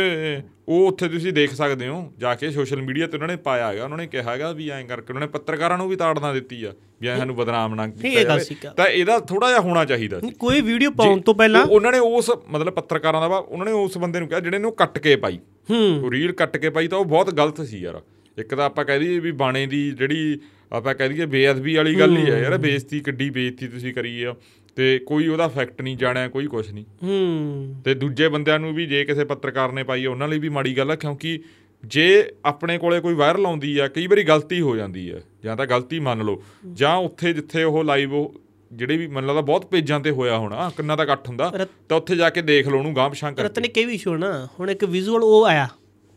ਉਹ 0.67 0.87
ਉੱਥੇ 0.87 1.07
ਤੁਸੀਂ 1.09 1.33
ਦੇਖ 1.33 1.53
ਸਕਦੇ 1.53 1.87
ਹੋ 1.87 2.13
ਜਾ 2.17 2.35
ਕੇ 2.35 2.51
ਸੋਸ਼ਲ 2.51 2.81
ਮੀਡੀਆ 2.81 3.07
ਤੇ 3.07 3.17
ਉਹਨਾਂ 3.17 3.27
ਨੇ 3.27 3.35
ਪਾਇਆ 3.35 3.67
ਹੈਗਾ 3.67 3.83
ਉਹਨਾਂ 3.83 3.97
ਨੇ 3.97 4.07
ਕਿਹਾ 4.07 4.31
ਹੈਗਾ 4.31 4.51
ਵੀ 4.51 4.69
ਐਂ 4.69 4.83
ਕਰਕੇ 4.83 5.05
ਉਹਨਾਂ 5.09 5.21
ਨੇ 5.21 5.27
ਪੱਤਰਕਾਰਾਂ 5.27 5.77
ਨੂੰ 5.77 5.89
ਵੀ 5.89 5.95
ਤਾੜਨਾ 5.95 6.33
ਦਿੱਤੀ 6.33 6.63
ਆ 6.63 6.73
ਵੀ 7.01 7.07
ਐਂ 7.07 7.17
ਸਾਨੂੰ 7.17 7.35
ਬਦਨਾਮ 7.35 7.75
ਨਾ 7.75 7.87
ਕੀਤਾ। 7.87 8.33
ਤਾਂ 8.69 8.87
ਇਹਦਾ 8.87 9.19
ਥੋੜਾ 9.19 9.47
ਜਿਹਾ 9.47 9.59
ਹੋਣਾ 9.59 9.85
ਚਾਹੀਦਾ 9.85 10.19
ਸੀ। 10.19 10.29
ਕੋਈ 10.29 10.61
ਵੀਡੀਓ 10.61 10.91
ਪਾਉਣ 10.91 11.21
ਤੋਂ 11.21 11.35
ਪਹਿਲਾਂ 11.35 11.61
ਉਹ- 11.61 11.69
ਉਹਨਾਂ 11.69 11.91
ਨੇ 11.91 11.99
ਉਸ 11.99 12.31
ਮਤਲਬ 12.49 12.73
ਪੱਤਰਕਾਰਾਂ 12.73 13.21
ਦਾ 13.21 13.27
ਵਾ 13.27 13.37
ਉਹਨਾਂ 13.37 13.65
ਨੇ 13.65 13.71
ਉਸ 13.71 13.97
ਬੰਦੇ 13.97 14.19
ਨੂੰ 14.19 14.27
ਕਿਹਾ 14.27 14.39
ਜਿਹੜੇ 14.39 14.59
ਨੇ 14.59 14.67
ਉਹ 14.67 14.71
ਕੱਟ 14.71 14.99
ਕੇ 14.99 15.15
ਪਾਈ। 15.15 15.39
ਹੂੰ। 15.69 16.01
ਉਹ 16.05 16.11
ਰੀਲ 16.11 16.31
ਕੱਟ 16.31 16.57
ਕੇ 16.57 16.69
ਪਾਈ 16.69 16.87
ਤਾਂ 16.87 16.97
ਉਹ 16.97 17.05
ਬਹੁਤ 17.05 17.33
ਗਲਤ 17.33 17.61
ਸੀ 17.61 17.79
ਯਾਰ। 17.79 18.01
ਇੱਕ 18.37 18.55
ਤਾਂ 18.55 18.65
ਆਪਾਂ 18.65 18.85
ਕਹਿ 18.85 18.99
ਦਈਏ 18.99 19.19
ਵੀ 19.19 19.31
ਬਾਣੇ 19.31 19.65
ਦੀ 19.65 19.91
ਜਿਹੜੀ 19.91 20.39
ਆਪਾਂ 20.71 20.95
ਕਹਿ 20.95 21.09
ਦਈਏ 21.09 21.25
ਬੇਅਦਬੀ 21.25 21.75
ਵਾਲੀ 21.75 21.95
ਗੱਲ 21.95 22.17
ਹੀ 22.17 22.29
ਆ 22.29 22.37
ਯਾਰ 22.37 22.57
ਬੇਇੱਜ਼ਤੀ 22.57 22.99
ਕਿੱਡੀ 22.99 23.29
ਬੇਇੱਜ਼ਤੀ 23.29 23.67
ਤੁਸੀਂ 23.67 23.93
ਕਰੀ 23.93 24.23
ਆ। 24.23 24.35
ਤੇ 24.75 24.99
ਕੋਈ 24.99 25.27
ਉਹਦਾ 25.27 25.47
ਫੈਕਟ 25.47 25.81
ਨਹੀਂ 25.81 25.97
ਜਾਣਿਆ 25.97 26.27
ਕੋਈ 26.27 26.47
ਕੁਝ 26.47 26.71
ਨਹੀਂ। 26.71 26.85
ਹੂੰ। 27.03 27.81
ਤੇ 27.85 27.93
ਦੂਜੇ 27.93 28.29
ਬੰਦਿਆਂ 28.29 28.59
ਨੂੰ 28.59 28.73
ਵੀ 28.73 28.85
ਜੇ 28.85 29.05
ਕਿਸੇ 29.05 29.25
ਪੱਤਰਕਾਰ 29.25 29.71
ਨੇ 29.71 29.83
ਪਾਈ 29.83 30.05
ਉਹਨਾਂ 30.05 30.27
ਲਈ 30.27 30.39
ਵੀ 30.39 30.49
ਮਾੜੀ 30.49 30.77
ਗੱਲ 30.77 30.91
ਆ 30.91 30.95
ਕਿਉਂਕਿ 30.95 31.39
ਜੇ 31.85 32.31
ਆਪਣੇ 32.45 32.77
ਕੋਲੇ 32.77 32.99
ਕੋਈ 32.99 33.13
ਵਾਇਰਲ 33.13 33.45
ਆਉਂਦੀ 33.45 33.77
ਆ 33.77 33.87
ਕਈ 33.87 34.07
ਵਾਰੀ 34.07 34.23
ਗਲਤੀ 34.23 34.61
ਹੋ 34.61 34.75
ਜਾਂਦੀ 34.75 35.09
ਆ। 35.09 35.21
ਜਾਂ 35.43 35.57
ਤਾਂ 35.57 35.65
ਗਲਤੀ 35.65 35.99
ਮੰਨ 35.99 36.21
ਲਓ 36.21 36.43
ਜਾਂ 36.73 36.95
ਉੱਥੇ 36.95 37.33
ਜਿੱਥੇ 37.33 37.63
ਉਹ 37.63 37.83
ਲਾਈਵ 37.83 38.13
ਉਹ 38.13 38.41
ਜਿਹੜੇ 38.73 38.97
ਵੀ 38.97 39.07
ਮੈਨੂੰ 39.07 39.27
ਲੱਗਦਾ 39.27 39.41
ਬਹੁਤ 39.41 39.65
ਪੇਜਾਂ 39.65 39.99
ਤੇ 39.99 40.11
ਹੋਇਆ 40.11 40.37
ਹੋਣਾ 40.37 40.71
ਕਿੰਨਾ 40.77 40.95
ਤਾਂ 40.95 41.05
ਇਕੱਠ 41.05 41.29
ਹੁੰਦਾ 41.29 41.67
ਤਾਂ 41.89 41.97
ਉੱਥੇ 41.97 42.15
ਜਾ 42.15 42.29
ਕੇ 42.29 42.41
ਦੇਖ 42.41 42.67
ਲਓ 42.67 42.77
ਉਹਨੂੰ 42.77 42.93
ਪਛਾਂ 42.93 43.31
ਕਰਕੇ। 43.31 43.43
ਰਤਨ 43.43 43.65
ਇਹ 43.65 43.87
ਵੀ 43.87 43.93
ਇਸ਼ੂ 43.93 44.15
ਨਾ 44.15 44.47
ਹੁਣ 44.59 44.69
ਇੱਕ 44.69 44.85
ਵਿਜ਼ੂਅਲ 44.85 45.23
ਉਹ 45.23 45.45
ਆਇਆ 45.45 45.67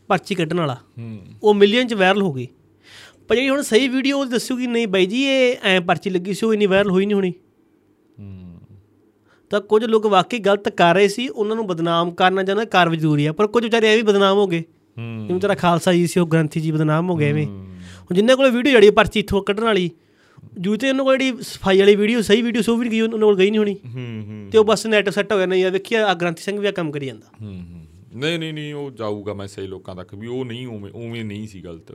ਪਰਚੀ 0.09 0.35
ਕੱਢਣ 0.35 0.57
ਵਾਲਾ। 0.57 0.77
ਉਹ 1.43 1.55
ਮਿਲੀਅਨ 1.55 1.87
ਚ 1.87 1.95
ਵਾਇਰਲ 1.95 2.23
ਹੋ 2.23 2.33
ਗਈ। 2.33 2.49
ਪਰ 3.29 3.35
ਜਿਹੜੀ 3.35 3.49
ਹੁਣ 3.49 3.63
ਸਹੀ 3.63 3.89
ਵੀਡੀਓ 3.89 4.25
ਦੱਸੂਗੀ 4.25 4.67
ਨਹੀਂ 4.67 4.89
ਬਾਈ 4.89 5.07
ਜੀ 5.07 5.23
ਇਹ 5.25 5.57
ਐ 5.63 5.81
ਪਰਚੀ 5.81 6.11
ਲੱਗੀ 6.11 6.35
ਸੀ 6.35 6.47
ਉਹ 6.47 6.53
ਇੰਨੀ 6.53 6.67
ਵਾਇਰਲ 6.67 6.91
ਹੋਈ 6.91 7.07
ਨਹੀਂ 7.07 7.15
ਹੋਣੀ। 7.15 7.33
ਤਾਂ 9.51 9.61
ਕੁਝ 9.61 9.85
ਲੋਕ 9.85 10.07
ਵਾਕਈ 10.07 10.39
ਗਲਤ 10.39 10.69
ਕਰ 10.69 10.95
ਰਹੇ 10.95 11.09
ਸੀ 11.09 11.29
ਉਹਨਾਂ 11.29 11.57
ਨੂੰ 11.57 11.67
ਬਦਨਾਮ 11.67 12.11
ਕਰਨਾ 12.11 12.43
ਚਾਹੁੰਦਾ 12.43 12.65
ਕਾਰ 12.65 12.95
ਜ਼ਰੂਰੀ 12.95 13.27
ਆ 13.27 13.33
ਪਰ 13.33 13.47
ਕੁਝ 13.47 13.63
ਵਿਚਾਰੇ 13.65 13.89
ਐ 13.89 13.97
ਵੀ 13.97 14.03
ਬਦਨਾਮ 14.03 14.39
ਹੋ 14.39 14.47
ਗਏ। 14.47 14.63
ਜਿਵੇਂ 14.97 15.41
ਤੇਰਾ 15.41 15.55
ਖਾਲਸਾ 15.55 15.93
ਜੀ 15.93 16.07
ਸੀ 16.07 16.21
ਉਹ 16.21 16.27
ਗ੍ਰੰਥੀ 16.27 16.61
ਜੀ 16.61 16.71
ਬਦਨਾਮ 16.73 17.11
ਹੋ 17.11 17.17
ਗਏ 17.17 17.29
ਐਵੇਂ। 17.31 17.47
ਹੁਣ 17.47 18.15
ਜਿੰਨਾਂ 18.15 18.37
ਕੋਲ 18.37 18.51
ਵੀਡੀਓ 18.51 18.73
ਜੜੀ 18.73 18.91
ਪਰਚੀ 18.91 19.21
ਇੱਥੋਂ 19.21 19.43
ਕੱਢਣ 19.43 19.65
ਵਾਲੀ 19.65 19.91
ਜੂ 20.59 20.77
ਤੇ 20.77 20.91
ਉਹਨਾਂ 20.91 21.05
ਕੋਲ 21.05 21.19
ਜਿਹੜੀ 21.19 21.43
ਸਫ਼ਾਈ 21.43 21.79
ਵਾਲੀ 21.79 21.95
ਵੀਡੀਓ 21.97 22.21
ਸਹੀ 22.23 22.43
ਵੀਡੀਓ 22.43 22.63
ਸੋ 22.63 22.77
ਵੀ 22.77 22.81
ਨਹੀਂ 22.81 22.91
ਗਈ 22.91 23.01
ਉਹਨਾਂ 23.01 23.19
ਕੋਲ 23.19 23.37
ਗਈ 23.37 23.51
ਨਹੀਂ 23.51 23.59
ਹੋਣੀ। 23.59 23.75
ਤੇ 24.53 24.59
ਉਹ 24.59 24.65
ਬਸ 24.65 24.87
ਨੈਟ 24.87 25.09
ਸੈੱਟ 25.11 25.33
ਹੋ 25.33 25.37
ਗਿਆ 25.39 25.47
ਨਹੀਂ 25.47 25.65
ਆ 25.65 25.71
ਵੇਖਿਆ 25.71 26.07
ਆ 26.07 26.15
ਗ੍ਰੰਥੀ 26.15 26.43
ਸਿੰਘ 26.43 26.59
ਵੀ 26.61 26.67
ਆ 26.67 26.71
ਕੰਮ 26.71 26.91
ਕਰੀ 26.93 27.07
ਜਾਂਦਾ। 27.07 27.47
ਨਹੀਂ 28.15 28.39
ਨਹੀਂ 28.39 28.53
ਨਹੀਂ 28.53 28.75
ਉਹ 28.75 28.91
ਜਾਊਗਾ 28.91 29.35
ਮੈਸੇਜ 29.35 29.67
ਲੋਕਾਂ 29.67 29.95
ਤੱਕ 29.95 30.15
ਵੀ 30.15 30.27
ਉਹ 30.27 30.45
ਨਹੀਂ 30.45 30.67
ਉਵੇਂ 30.67 30.91
ਉਵੇਂ 30.95 31.25
ਨਹੀਂ 31.25 31.47
ਸੀ 31.49 31.61
ਗਲਤ। 31.61 31.93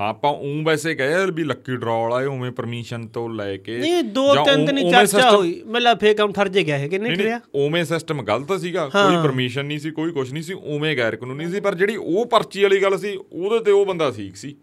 ਆਪਾਂ 0.00 0.30
ਉਂ 0.32 0.62
ਵੈਸੇ 0.64 0.94
ਕਹੇ 0.94 1.14
ਵੀ 1.34 1.44
ਲੱਕੀ 1.44 1.76
ਡਰਾ 1.76 1.98
ਵਾਲਾ 1.98 2.22
ਇਹ 2.22 2.26
ਉਵੇਂ 2.26 2.50
ਪਰਮਿਸ਼ਨ 2.50 3.06
ਤੋਂ 3.06 3.28
ਲੈ 3.28 3.56
ਕੇ 3.56 3.78
ਨਹੀਂ 3.78 4.02
ਦੋ 4.02 4.34
ਤਿੰਨ 4.44 4.64
ਦਿਨ 4.64 4.90
ਚਰਚਾ 4.90 5.30
ਹੋਈ। 5.30 5.62
ਮਤਲਬ 5.66 5.98
ਫੇਕ 5.98 6.14
ਅਕਾਊਂਟ 6.16 6.34
ਠਰਜੇ 6.34 6.62
ਗਿਆ 6.62 6.78
ਹੈ 6.78 6.88
ਕਿ 6.88 6.98
ਨਹੀਂ 6.98 7.16
ਨਹੀਂ 7.16 7.40
ਉਵੇਂ 7.54 7.84
ਸਿਸਟਮ 7.84 8.22
ਗਲਤ 8.22 8.60
ਸੀਗਾ 8.60 8.88
ਕੋਈ 8.88 9.16
ਪਰਮਿਸ਼ਨ 9.16 9.64
ਨਹੀਂ 9.64 9.78
ਸੀ 9.78 9.90
ਕੋਈ 9.90 10.12
ਕੁਝ 10.12 10.32
ਨਹੀਂ 10.32 10.42
ਸੀ 10.42 10.52
ਉਵੇਂ 10.52 10.96
ਗੈਰ 10.96 11.16
ਕਾਨੂੰਨੀ 11.16 11.46
ਸੀ 11.46 11.60
ਪਰ 11.60 11.74
ਜਿਹੜੀ 11.74 11.96
ਉਹ 11.96 12.26
ਪਰਚੀ 12.26 12.62
ਵਾਲੀ 12.62 12.82
ਗੱਲ 12.82 12.98
ਸੀ 12.98 13.18
ਉਹਦੇ 13.32 13.58
ਤੇ 13.64 13.70
ਉਹ 13.70 13.86
ਬੰਦਾ 13.86 14.10
ਠੀਕ 14.10 14.36
ਸੀ। 14.36 14.56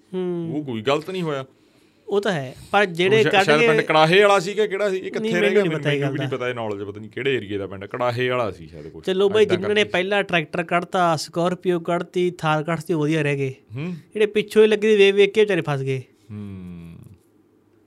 ਉਹ 0.54 0.64
ਕੋਈ 0.66 0.82
ਗਲਤ 0.82 1.10
ਨਹੀਂ 1.10 1.22
ਹੋਇਆ। 1.22 1.46
ਉਹ 2.08 2.22
ਤਾਂ 2.22 2.32
ਹੈ 2.32 2.56
ਪਰ 2.72 2.86
ਜਿਹੜੇ 2.86 3.24
ਕੱਢ 3.24 3.44
ਸ਼ਾਇਦ 3.44 3.60
ਪਿੰਡ 3.60 3.80
ਕੇ 3.82 3.86
ਕੜਾਹੇ 3.88 4.22
ਵਾਲਾ 4.22 4.40
ਸੀ 4.40 4.54
ਕਿ 4.54 4.68
ਕਿਹੜਾ 4.68 4.90
ਸੀ? 4.90 4.98
ਇਹ 4.98 5.12
ਕਿੱਥੇ 5.12 5.40
ਰਹਿ 5.42 5.52
ਗਿਆ 5.52 5.64
ਮੈਨੂੰ 5.64 6.12
ਵੀ 6.12 6.18
ਨਹੀਂ 6.20 6.28
ਪਤਾ 6.30 6.50
ਇਹ 6.50 6.56
ਨੌਲੇਜ 6.56 6.84
ਪਤਾ 6.84 7.00
ਨਹੀਂ 7.00 7.10
ਕਿਹੜੇ 7.10 7.36
ਏਰੀਏ 7.36 7.58
ਦਾ 7.58 7.68
ਪਿੰਡ 7.68 7.86
ਕੜਾਹੇ 7.86 8.30
ਵਾਲਾ 8.30 8.52
ਸੀ 8.52 8.68
ਸ਼ਾਇਦ 8.68 8.88
ਕੋਈ। 8.88 9.02
ਚਲੋ 9.02 9.30
ਬਈ 9.30 9.46
ਜਿਨ੍ਹਾਂ 9.46 9.74
ਨੇ 9.76 9.84
ਪਹਿਲਾਂ 9.84 10.24
ਟਰੈਕਟਰ 10.24 10.64
ਕੱਢਤਾ 10.64 11.16
ਸਕਾਰਪੀਓ 11.16 11.80
ਕੱਢਤੀ 11.80 12.32
ਥਾਰ 12.32 12.64
ਕੱਢਤੀ 12.64 12.94
ਉਹ 12.94 13.02
ਵਧੀਆ 13.02 13.22
ਰਹਿ 13.22 13.36
ਗਏ। 13.36 13.54
ਹੂੰ। 13.76 13.94
ਜਿਹੜੇ 14.14 14.26
ਪਿੱਛੋਂ 14.26 14.64
ਹੀ 14.64 14.68
ਲੱਗੇ 14.68 14.96
ਵੇਖ 14.96 15.16
ਵੇਖ 15.16 15.34
ਕੇ 15.34 15.42
ਵਿਚਾਰੇ 15.42 15.62
ਫਸ 15.62 15.82
ਗਏ। 15.82 16.02
ਹੂੰ। 16.32 16.96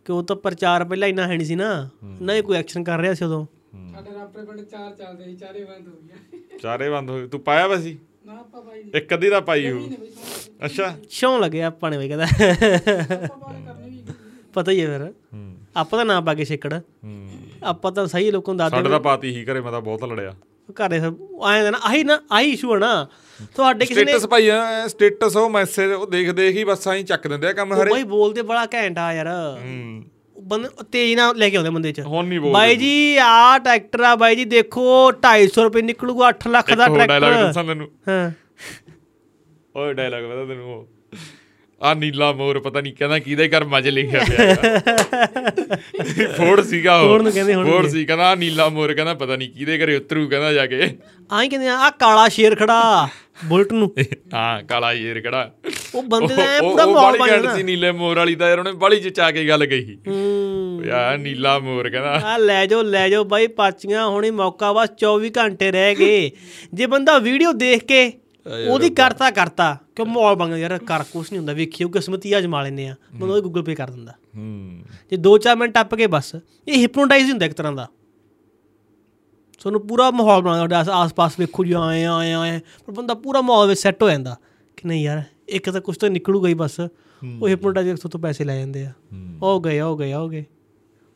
ਕਿ 0.05 0.13
ਉਹ 0.13 0.23
ਤਾਂ 0.23 0.37
ਪ੍ਰਚਾਰ 0.37 0.85
ਪਹਿਲਾਂ 0.85 1.09
ਇੰਨਾ 1.09 1.27
ਹੈ 1.27 1.37
ਨਹੀਂ 1.37 1.47
ਸੀ 1.47 1.55
ਨਾ। 1.55 1.89
ਨਾ 2.21 2.35
ਹੀ 2.35 2.43
ਕੋਈ 2.43 2.57
ਐਕਸ਼ਨ 2.57 2.85
ਕਰ 2.85 2.99
ਰਿਹਾ 2.99 3.15
ਸੀ 3.15 3.25
ਉਦੋਂ। 3.25 3.47
ਸਾਡੇ 3.93 4.15
ਰਾਪਰੇ 4.15 4.45
ਪਿੰਡ 4.45 4.61
ਚਾਰ 4.61 4.95
ਚੱਲਦੇ 4.95 5.25
ਸੀ 5.25 5.37
ਚਾਰੇ 5.37 5.65
ਬੰਦ 5.65 5.89
ਹੋ 5.89 5.93
ਗਿਆ 5.93 6.59
ਚਾਰੇ 6.63 6.91
ਬੰਦ 6.91 7.11
ਹੋਏ 7.11 7.27
ਤੂੰ 7.27 7.41
ਪਾਇਆ 7.41 7.67
ਵਾ 7.67 7.77
ਸੀ? 7.77 7.99
ਨਾ 8.27 8.33
ਆਪਾਂ 8.33 8.63
ਬਾਈ 8.63 8.83
ਇੱਕ 8.95 9.15
ਅੱਧੀ 9.15 9.29
ਦਾ 9.29 9.41
ਪਾਈ 9.41 9.71
ਹੋ 9.71 9.89
ਅੱਛਾ। 10.65 10.95
ਸ਼ੌਂ 11.11 11.39
ਲੱਗੇ 11.41 11.63
ਆਪਾਂ 11.63 11.91
ਨੇ 11.91 11.99
ਬਈ 11.99 12.09
ਕਹਿੰਦਾ। 12.09 12.25
ਆਪਾਂ 12.25 13.39
ਬਾਰੇ 13.39 13.63
ਕਰਨੀ 13.67 13.90
ਪਤਾ 14.53 14.73
ਹੀ 14.73 14.81
ਹੈ 14.81 14.87
ਫਿਰ। 14.89 15.13
ਆਪਾਂ 15.77 15.99
ਤਾਂ 15.99 16.05
ਨਾ 16.07 16.21
ਪਾ 16.21 16.35
ਕੇ 16.35 16.45
ਛੇਕੜ। 16.45 16.75
ਆਪਾਂ 17.65 17.93
ਤਾਂ 17.93 18.07
ਸਹੀ 18.07 18.31
ਲੋਕਾਂ 18.31 18.55
ਦੱਸ 18.55 18.71
ਸਾਡੇ 18.71 18.89
ਦਾ 18.89 18.99
ਪਾਤੀ 18.99 19.37
ਹੀ 19.37 19.45
ਘਰੇ 19.45 19.61
ਮੈਂ 19.61 19.73
ਤਾਂ 19.73 19.81
ਬਹੁਤ 19.81 20.05
ਲੜਿਆ। 20.05 20.35
ਘਰੇ 20.71 21.01
ਆਏ 21.45 21.71
ਨਾ 21.71 21.79
ਆਹੀ 21.85 22.03
ਨਾ 22.05 22.21
ਆਹੀ 22.33 22.51
ਇਸ਼ੂ 22.51 22.73
ਹੈ 22.75 22.79
ਨਾ। 22.79 23.07
ਤੁਹਾਡੇ 23.57 23.87
ਕਿਸੇ 23.87 24.05
ਨੇ 24.05 24.13
ਸਟੇਟਸ 24.13 24.27
ਭਾਈ 24.27 24.51
ਸਟੇਟਸ 24.89 25.37
ਉਹ 25.37 25.49
ਮੈਸੇਜ 25.51 25.93
ਉਹ 25.93 26.07
ਦੇਖ 26.07 26.31
ਦੇਖ 26.31 26.57
ਹੀ 26.57 26.65
ਬਸ 26.65 26.89
ਐਂ 26.89 27.03
ਚੱਕ 27.03 27.27
ਦਿੰਦੇ 27.29 27.47
ਆ 27.47 27.53
ਕੰਮ 27.53 27.73
ਹਰੇ। 27.75 27.91
ਬਾਈ 27.91 28.03
ਬੋਲਦੇ 28.05 28.43
ਬੜਾ 28.43 28.67
ਘੈਂਟ 28.75 28.99
ਆ 28.99 29.13
ਯਾਰ। 29.15 29.29
ਬੰਦੇ 30.43 30.69
ਤੇਜ਼ 30.93 31.15
ਨਾਲ 31.17 31.37
ਲੈ 31.37 31.49
ਕੇ 31.51 31.57
ਆਉਂਦੇ 31.57 31.71
ਬੰਦੇ 31.71 31.93
ਚ। 31.93 32.01
ਬਾਈ 32.53 32.77
ਜੀ 32.77 33.17
ਆ 33.17 33.59
ਟਰੈਕਟਰ 33.59 34.01
ਆ 34.01 34.15
ਬਾਈ 34.17 34.37
ਜੀ 34.37 34.45
ਦੇਖੋ 34.45 34.85
250 35.19 35.65
ਰੁਪਏ 35.65 35.83
ਨਿਕਲੂਗਾ 35.83 36.29
8 36.29 36.49
ਲੱਖ 36.49 36.75
ਦਾ 36.75 36.87
ਡਾਇਲੌਗ 36.89 37.09
ਟਰੈਕਟਰ। 37.33 37.89
ਹਾਂ। 38.09 38.31
ਓਏ 39.77 39.93
ਡਾਇਲੌਗ 39.95 40.31
ਪਤਾ 40.31 40.45
ਤੈਨੂੰ 40.45 40.75
ਉਹ। 40.75 40.89
ਆ 41.83 41.95
ਨੀਲਾ 41.95 42.33
ਮੋਰ 42.33 42.59
ਪਤਾ 42.61 42.81
ਨਹੀਂ 42.81 42.93
ਕਹਿੰਦਾ 42.95 43.19
ਕਿਹਦੇ 43.19 43.49
ਘਰ 43.49 43.65
ਮੱਝ 43.65 43.89
ਲਿਖਿਆ 43.89 44.21
ਪਿਆ 44.29 44.47
ਹੈਗਾ। 44.47 45.77
ਫੋੜ 46.37 46.61
ਸੀਗਾ 46.61 46.97
ਉਹ। 47.01 47.09
ਫੋੜ 47.09 47.23
ਨੂੰ 47.23 47.33
ਕਹਿੰਦੇ 47.33 47.55
ਹੋਣਗੇ। 47.55 47.71
ਫੋੜ 47.71 47.87
ਸੀ 47.87 48.05
ਕਹਿੰਦਾ 48.05 48.25
ਆਹ 48.31 48.37
ਨੀਲਾ 48.37 48.69
ਮੋਰ 48.69 48.95
ਕਹਿੰਦਾ 48.95 49.15
ਪਤਾ 49.15 49.37
ਨਹੀਂ 49.37 49.51
ਕਿਹਦੇ 49.51 49.79
ਘਰੇ 49.79 49.97
ਉਤਰੂ 49.97 50.29
ਕਹਿੰਦਾ 50.29 50.53
ਜਾ 50.53 50.67
ਕੇ। 50.67 50.89
ਆਈ 51.33 51.49
ਕਹਿੰਦੇ 51.49 51.69
ਆ 51.69 51.77
ਆਹ 51.77 51.91
ਕਾਲਾ 51.91 52.29
ਸ਼ੇਰ 52.29 52.55
ਖੜਾ 52.55 53.09
ਬੁਲਟ 53.45 53.73
ਨੂੰ। 53.73 53.95
ਹਾਂ 54.35 54.63
ਕਾਲਾ 54.63 54.93
ਯੇਰ 54.93 55.21
ਕਿਹੜਾ 55.21 55.51
ਉਹ 55.95 56.03
ਬੰਦੇ 56.03 56.35
ਦਾ 56.37 56.45
ਪੂਰਾ 56.61 56.87
ਬਾਹਲੀ 56.87 57.19
ਬਣ 57.19 57.57
ਸੀ 57.57 57.63
ਨੀਲੇ 57.63 57.93
ਮੋਰ 57.93 58.17
ਵਾਲੀ 58.17 58.35
ਦਾ 58.35 58.49
ਯਾਰ 58.49 58.59
ਉਹਨੇ 58.59 58.73
ਬਾਲੀ 58.73 59.01
ਚਚਾ 59.01 59.31
ਕੇ 59.31 59.49
ਗੱਲ 59.49 59.67
ਕਹੀ। 59.67 59.99
ਹੂੰ। 60.09 60.83
ਯਾਰ 60.87 61.19
ਨੀਲਾ 61.19 61.59
ਮੋਰ 61.59 61.89
ਕਹਿੰਦਾ। 61.91 62.21
ਆ 62.25 62.37
ਲੈ 62.39 62.67
ਜਾਓ 62.67 62.83
ਲੈ 62.83 63.09
ਜਾਓ 63.09 63.25
ਬਾਈ 63.25 63.47
ਪਾਚੀਆਂ 63.47 64.07
ਹੁਣੇ 64.07 64.31
ਮੌਕਾ 64.31 64.73
ਬਸ 64.73 64.89
24 65.05 65.31
ਘੰਟੇ 65.39 65.71
ਰਹਿ 65.73 65.95
ਗਏ। 65.95 66.31
ਜੇ 66.75 66.87
ਬੰਦਾ 66.87 67.19
ਵੀਡੀਓ 67.19 67.53
ਦੇਖ 67.53 67.85
ਕੇ 67.85 68.13
ਉਹਦੀ 68.71 68.91
ਕਰਤਾ 68.91 69.31
ਕਰਤਾ। 69.31 69.77
ਕਿ 69.97 70.05
ਮਾਹੌਲ 70.05 70.35
ਬਣ 70.35 70.49
ਗਿਆ 70.49 70.57
ਯਾਰ? 70.57 70.79
ਕਰ 70.79 71.05
ਕੁਛ 71.13 71.33
ਨਹੀਂ 71.33 71.39
ਹੁੰਦਾ। 71.39 71.53
ਵੇਖੀਓ 71.53 71.89
ਕਿਸਮਤੀ 71.89 72.39
ਅਜਮਾ 72.39 72.63
ਲੈਨੇ 72.63 72.89
ਆ। 72.89 72.95
ਬੰਦਾ 73.13 73.35
ਉਹ 73.35 73.43
ਗੂਗਲ 73.43 73.63
ਪੇ 73.63 73.75
ਕਰ 73.75 73.91
ਦਿੰਦਾ। 73.91 74.13
ਹੂੰ। 74.37 74.83
ਜੇ 75.11 75.17
2-4 75.17 75.57
ਮਿੰਟ 75.57 75.75
ਟੱਪ 75.75 75.95
ਕੇ 75.95 76.07
ਬਸ 76.07 76.37
ਇਹ 76.69 76.83
ਹਿਪਨੋਟਾਈਜ਼ 76.83 77.31
ਹੁੰਦਾ 77.31 77.47
ਇੱਕ 77.47 77.55
ਤਰ੍ਹਾਂ 77.55 77.73
ਦਾ। 77.73 77.89
ਤੁਹਾਨੂੰ 79.59 79.87
ਪੂਰਾ 79.87 80.11
ਮਾਹੌਲ 80.11 80.43
ਬਣਾ 80.43 80.59
ਦਿੰਦਾ 80.59 80.93
ਆਸ-ਪਾਸ 80.93 81.33
ਵੇਖੋ 81.39 81.65
ਜੀ 81.65 81.73
ਆਏ 81.73 82.05
ਆਏ 82.05 82.33
ਆਏ। 82.33 82.61
ਪਰ 82.87 82.93
ਬੰਦਾ 82.93 83.15
ਪੂਰਾ 83.15 83.41
ਮਾਹੌਲ 83.41 83.69
ਵਿੱਚ 83.69 83.81
ਸੈੱਟ 83.81 84.03
ਹੋ 84.03 84.11
ਜਾਂਦਾ। 84.11 84.37
ਕਿ 84.77 84.89
ਨਹੀਂ 84.89 85.05
ਯਾਰ 85.05 85.23
ਇੱਕ 85.49 85.71
ਤਾਂ 85.71 85.81
ਕੁਝ 85.81 85.97
ਤਾਂ 85.97 86.11
ਨਿਕਲੂਗਾ 86.11 86.49
ਹੀ 86.49 86.55
ਬਸ। 86.55 86.81
ਉਹ 87.41 87.49
ਹਿਪਨੋਟਾਈਜ਼ਰ 87.49 87.97
ਤੋਂ 87.97 88.21
ਪੈਸੇ 88.21 88.45
ਲੈ 88.45 88.59
ਜਾਂਦੇ 88.59 88.87
ਆ। 88.87 88.93
ਹੋ। 89.43 89.61
ਗਏ 89.61 89.81
ਹੋ 89.81 89.97
ਗਏ 89.97 90.15
ਹੋ 90.15 90.29
ਗਏ। 90.29 90.45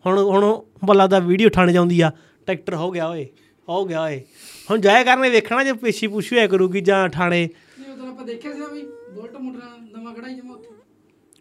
ਹੁਣ 0.06 0.18
ਹੁਣ 0.18 0.62
ਬੱਲਾ 0.84 1.06
ਦਾ 1.06 1.18
ਵੀਡੀਓ 1.18 1.48
ਠਾਣੇ 1.48 1.72
ਜਾਂਦੀ 1.72 2.00
ਆ। 2.00 2.12
ਟਰੈਕਟਰ 2.46 2.74
ਹੋ 2.74 2.90
ਗਿਆ 2.90 3.08
ਓਏ। 3.08 3.28
ਹੋ 3.68 3.84
ਗਿਆ 3.84 4.02
ਓਏ। 4.02 4.24
ਹੁਣ 4.70 4.80
ਜਾਇਆ 4.80 5.04
ਕਰਨੇ 5.04 5.30
ਵੇਖਣਾ 5.30 5.64
ਜੇ 5.64 5.72
ਪੇਸ਼ੀ 5.72 6.06
ਪੁੱਛੀ 6.06 6.36
ਹੋਇਆ 6.36 6.46
ਕਰੂਗੀ 6.46 6.80
ਜਾਂ 6.80 7.08
ਠਾਣੇ 7.08 7.48
ਨਹੀਂ 7.80 7.92
ਉਦੋਂ 7.92 8.08
ਆਪਾਂ 8.08 8.24
ਦੇਖਿਆ 8.26 8.52
ਸੀ 8.52 8.60
ਬਈ 8.60 8.82
ਬੁਲਟ 9.12 9.36
ਮੋਟਰਾਂ 9.36 9.78
ਨਵਾਂ 9.78 10.14
ਖੜਾ 10.14 10.28
ਹੀ 10.28 10.34
ਜਮਾ 10.34 10.54
ਉੱਥੇ। 10.54 10.68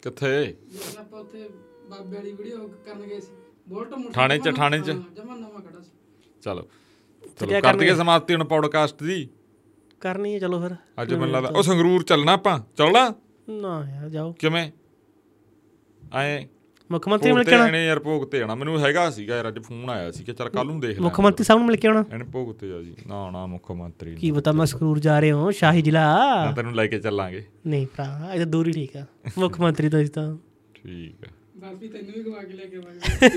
ਕਿੱਥੇ? 0.01 0.55
ਆਪਾਂ 0.99 1.19
ਉੱਥੇ 1.19 1.49
ਬਾਬੇ 1.89 2.17
ਵਾਲੀ 2.17 2.34
ਵੀਡੀਓ 2.34 2.67
ਕਰਨ 2.86 3.01
ਗਏ 3.01 3.19
ਸੀ। 3.19 3.32
ਬੁਲਟ 3.67 3.93
ਮੋਟਰ 3.93 4.13
ਥਾਣੇ 4.13 4.38
'ਚ, 4.38 4.49
ਥਾਣੇ 4.55 4.80
'ਚ? 4.80 4.91
ਜਮਾ 4.91 5.36
ਨਵਾਂ 5.36 5.61
ਖੜਾ 5.61 5.80
ਸੀ। 5.82 5.89
ਚਲੋ। 6.41 6.67
ਚਲੋ 7.39 7.61
ਕਰ 7.61 7.76
ਦਈਏ 7.76 7.95
ਸਮਾਪਤੀ 7.95 8.36
ਹੁਣ 8.36 8.43
ਪੌਡਕਾਸਟ 8.43 9.03
ਦੀ। 9.03 9.30
ਕਰਨੀ 10.01 10.34
ਹੈ 10.34 10.39
ਚਲੋ 10.39 10.61
ਫਿਰ। 10.61 10.76
ਅੱਜ 11.01 11.13
ਮੈਨੂੰ 11.13 11.32
ਲੱਗਦਾ 11.32 11.49
ਉਹ 11.49 11.63
ਸੰਗਰੂਰ 11.63 12.03
ਚੱਲਣਾ 12.03 12.34
ਆਪਾਂ। 12.34 12.59
ਚੱਲਣਾ? 12.78 13.13
ਨਾ 13.49 13.89
ਯਾਰ 13.89 14.09
ਜਾਓ। 14.09 14.34
ਕਿਵੇਂ? 14.34 14.71
ਆਏ 16.13 16.47
ਮੁੱਖ 16.93 17.07
ਮੰਤਰੀ 17.07 17.31
ਮਿਲ 17.31 17.43
ਕੇ 17.43 17.53
ਆਉਣਾ? 17.53 17.65
ਆਣੇ 17.65 17.85
ਯਾਰ 17.85 17.99
ਭੋਗ 17.99 18.23
ਤੇ 18.29 18.41
ਆਣਾ 18.41 18.55
ਮੈਨੂੰ 18.55 18.79
ਹੈਗਾ 18.85 19.09
ਸੀਗਾ 19.09 19.35
ਯਾਰ 19.35 19.47
ਅੱਜ 19.47 19.59
ਫੋਨ 19.59 19.89
ਆਇਆ 19.89 20.11
ਸੀ 20.11 20.23
ਕਿ 20.23 20.33
ਚੱਲ 20.33 20.49
ਕੱਲ 20.49 20.65
ਨੂੰ 20.65 20.79
ਦੇਖ 20.79 20.97
ਲੈ 20.97 21.03
ਮੁੱਖ 21.03 21.19
ਮੰਤਰੀ 21.19 21.45
ਸਾਹਿਬ 21.45 21.59
ਨੂੰ 21.59 21.67
ਮਿਲ 21.67 21.75
ਕੇ 21.75 21.87
ਆਉਣਾ? 21.87 22.03
ਇਹਨੇ 22.13 22.23
ਭੋਗ 22.23 22.53
ਤੇ 22.55 22.69
ਜਾ 22.69 22.81
ਜੀ। 22.81 22.95
ਨਾ 23.07 23.31
ਨਾ 23.31 23.45
ਮੁੱਖ 23.45 23.71
ਮੰਤਰੀ 23.71 24.09
ਨੂੰ। 24.09 24.19
ਕੀ 24.19 24.31
ਪਤਾ 24.31 24.51
ਮੈਂ 24.51 24.65
ਸਕਰੂਰ 24.65 24.99
ਜਾ 24.99 25.19
ਰਹੇ 25.19 25.31
ਹਾਂ 25.31 25.51
ਸ਼ਾਹੀ 25.51 25.81
ਜ਼ਿਲ੍ਹਾ। 25.81 26.45
ਨਾ 26.45 26.51
ਤੈਨੂੰ 26.51 26.75
ਲੈ 26.75 26.87
ਕੇ 26.87 26.99
ਚੱਲਾਂਗੇ। 26.99 27.43
ਨਹੀਂ 27.67 27.87
ਭਰਾ 27.87 28.29
ਇਹ 28.33 28.37
ਤਾਂ 28.37 28.45
ਦੂਰ 28.45 28.67
ਹੀ 28.67 28.71
ਠੀਕ 28.71 28.97
ਆ। 28.97 29.05
ਮੁੱਖ 29.37 29.59
ਮੰਤਰੀ 29.59 29.89
ਤੋਂ 29.89 29.99
ਇਸ 29.99 30.09
ਤਾਂ। 30.09 30.37
ਠੀਕ 30.73 31.25
ਆ। 31.25 31.27
ਬਾਪੀ 31.57 31.87
ਤੈਨੂੰ 31.87 32.13
ਵੀ 32.13 32.23
ਗਵਾ 32.23 32.43
ਕੇ 32.43 32.53
ਲੈ 32.53 32.65
ਕੇ 32.65 32.77
ਆਵਾਂਗੇ। 32.77 33.29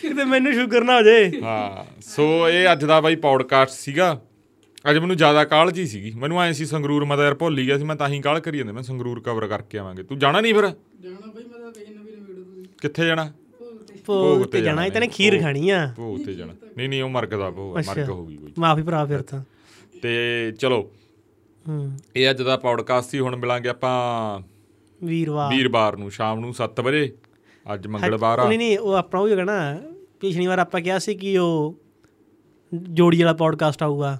ਕਿਤੇ 0.00 0.24
ਮੈਨੂੰ 0.24 0.52
ਸ਼ੂਗਰ 0.52 0.84
ਨਾ 0.84 0.96
ਹੋ 0.96 1.02
ਜਾਏ। 1.02 1.32
ਹਾਂ 1.42 1.84
ਸੋ 2.02 2.48
ਇਹ 2.48 2.72
ਅੱਜ 2.72 2.84
ਦਾ 2.84 3.00
ਬਾਈ 3.00 3.16
ਪੌਡਕਾਸਟ 3.16 3.72
ਸੀਗਾ। 3.72 4.20
ਅੱਜ 4.90 4.98
ਮੈਨੂੰ 4.98 5.16
ਜ਼ਿਆਦਾ 5.16 5.44
ਕਾਹਲ 5.44 5.70
ਜੀ 5.70 5.86
ਸੀਗੀ। 5.86 6.10
ਮੈਨੂੰ 6.10 6.42
ਐ 6.42 6.52
ਸੀ 6.52 6.66
ਸੰਗਰੂਰ 6.66 7.04
ਮੈਂ 7.04 7.16
ਤਾਂ 7.16 7.24
ਯਾਰ 7.24 7.34
ਭੁੱਲ 7.34 7.58
ਹੀ 7.58 7.66
ਗਿਆ 7.66 7.78
ਸੀ 7.78 7.84
ਮੈਂ 7.84 7.96
ਤਾਂ 7.96 8.08
ਹੀ 8.08 8.20
ਕਾਹਲ 8.20 8.40
ਕਰੀ 8.40 8.58
ਜਾਂਦਾ। 8.58 8.72
ਮੈਂ 8.72 8.82
ਸੰਗਰੂਰ 8.82 9.20
ਕਵਰ 9.20 9.46
ਕਰਕੇ 9.46 9.78
ਆਵਾਂਗੇ। 9.78 10.02
ਤੂੰ 10.02 10.18
ਜਾਣਾ 10.18 10.40
ਨਹੀਂ 10.40 10.54
ਫਿਰ? 10.54 10.66
ਜਾਣਾ 10.66 11.32
ਬਈ 11.36 11.42
ਮੈਂ 11.44 11.60
ਤਾਂ 11.60 11.72
ਕਹੀ 11.72 11.94
ਨਵੀਂ 11.94 12.16
ਨਵੀਂ 12.16 12.26
ਵੀਡੀਓ 12.26 12.44
ਤੁਸੀਂ। 12.44 12.64
ਕਿੱਥੇ 12.82 13.06
ਜਾਣਾ? 13.06 13.32
ਭੋਗ 13.58 13.76
ਤੇ 13.78 13.94
ਭੋਗ 14.06 14.44
ਤੇ 14.44 14.60
ਜਾਣਾ 14.60 14.86
ਇਹ 14.86 14.90
ਤਾਂ 14.90 15.00
ਨੇ 15.00 15.06
ਖੀਰ 15.06 15.40
ਖਾਣੀ 15.40 15.70
ਆ। 15.70 15.94
ਭੋਗ 15.96 16.18
ਤੇ 16.18 16.34
ਜਾਣਾ। 16.34 16.52
ਨਹੀਂ 16.76 16.88
ਨਹੀਂ 16.88 17.02
ਉਹ 17.02 17.08
ਮਰਗ 17.08 17.28
ਦਾ 17.28 17.50
ਭੋਗ 17.50 17.78
ਮਰਗ 17.88 18.08
ਹੋ 18.08 18.26
ਗਈ 18.26 18.36
ਕੋਈ। 18.36 18.52
ਮਾਫੀ 18.58 18.82
ਭਰਾ 18.82 19.04
ਫਿਰ 19.04 19.22
ਤਾਂ। 19.22 19.44
ਤੇ 20.02 20.52
ਚਲੋ 20.58 20.90
ਹੂੰ। 21.68 21.98
ਇਹ 22.16 22.30
ਅੱਜ 22.30 22.42
ਦਾ 22.42 22.56
ਪੌਡਕਾਸਟ 22.56 23.10
ਸੀ 23.10 23.20
ਹੁਣ 23.20 23.36
ਮਿਲਾਂਗੇ 23.36 23.68
ਆਪਾਂ 23.68 24.40
ਵੀਰਵਾਰ। 25.04 25.54
ਵੀਰਵਾਰ 25.54 25.96
ਨੂੰ 25.96 26.10
ਸ਼ਾਮ 26.10 26.40
ਨੂੰ 26.40 26.54
7 26.54 26.80
ਵਜੇ। 26.80 27.12
ਅੱਜ 27.74 27.86
ਮੰਗਲਵਾਰ 27.86 28.38
ਆ। 28.38 28.48
ਨਹੀਂ 28.48 28.58
ਨਹੀਂ 28.58 28.78
ਉਹ 28.78 28.92
ਆਪਣਾ 28.92 29.20
ਉਹ 29.20 29.28
ਹੈਗਾ 29.28 29.44
ਨਾ 29.44 29.80
ਪਿਛਲੀ 30.20 30.46
ਵਾਰ 30.46 30.58
ਆਪਾਂ 30.58 30.80
ਕਿਹਾ 30.80 30.98
ਸੀ 30.98 31.14
ਕਿ 31.14 31.38
ਉਹ 31.38 31.78
ਜੋੜੀ 32.74 33.22
ਵਾਲਾ 33.22 33.32
ਪੌਡਕਾਸਟ 33.32 33.82
ਆਊਗਾ। 33.82 34.18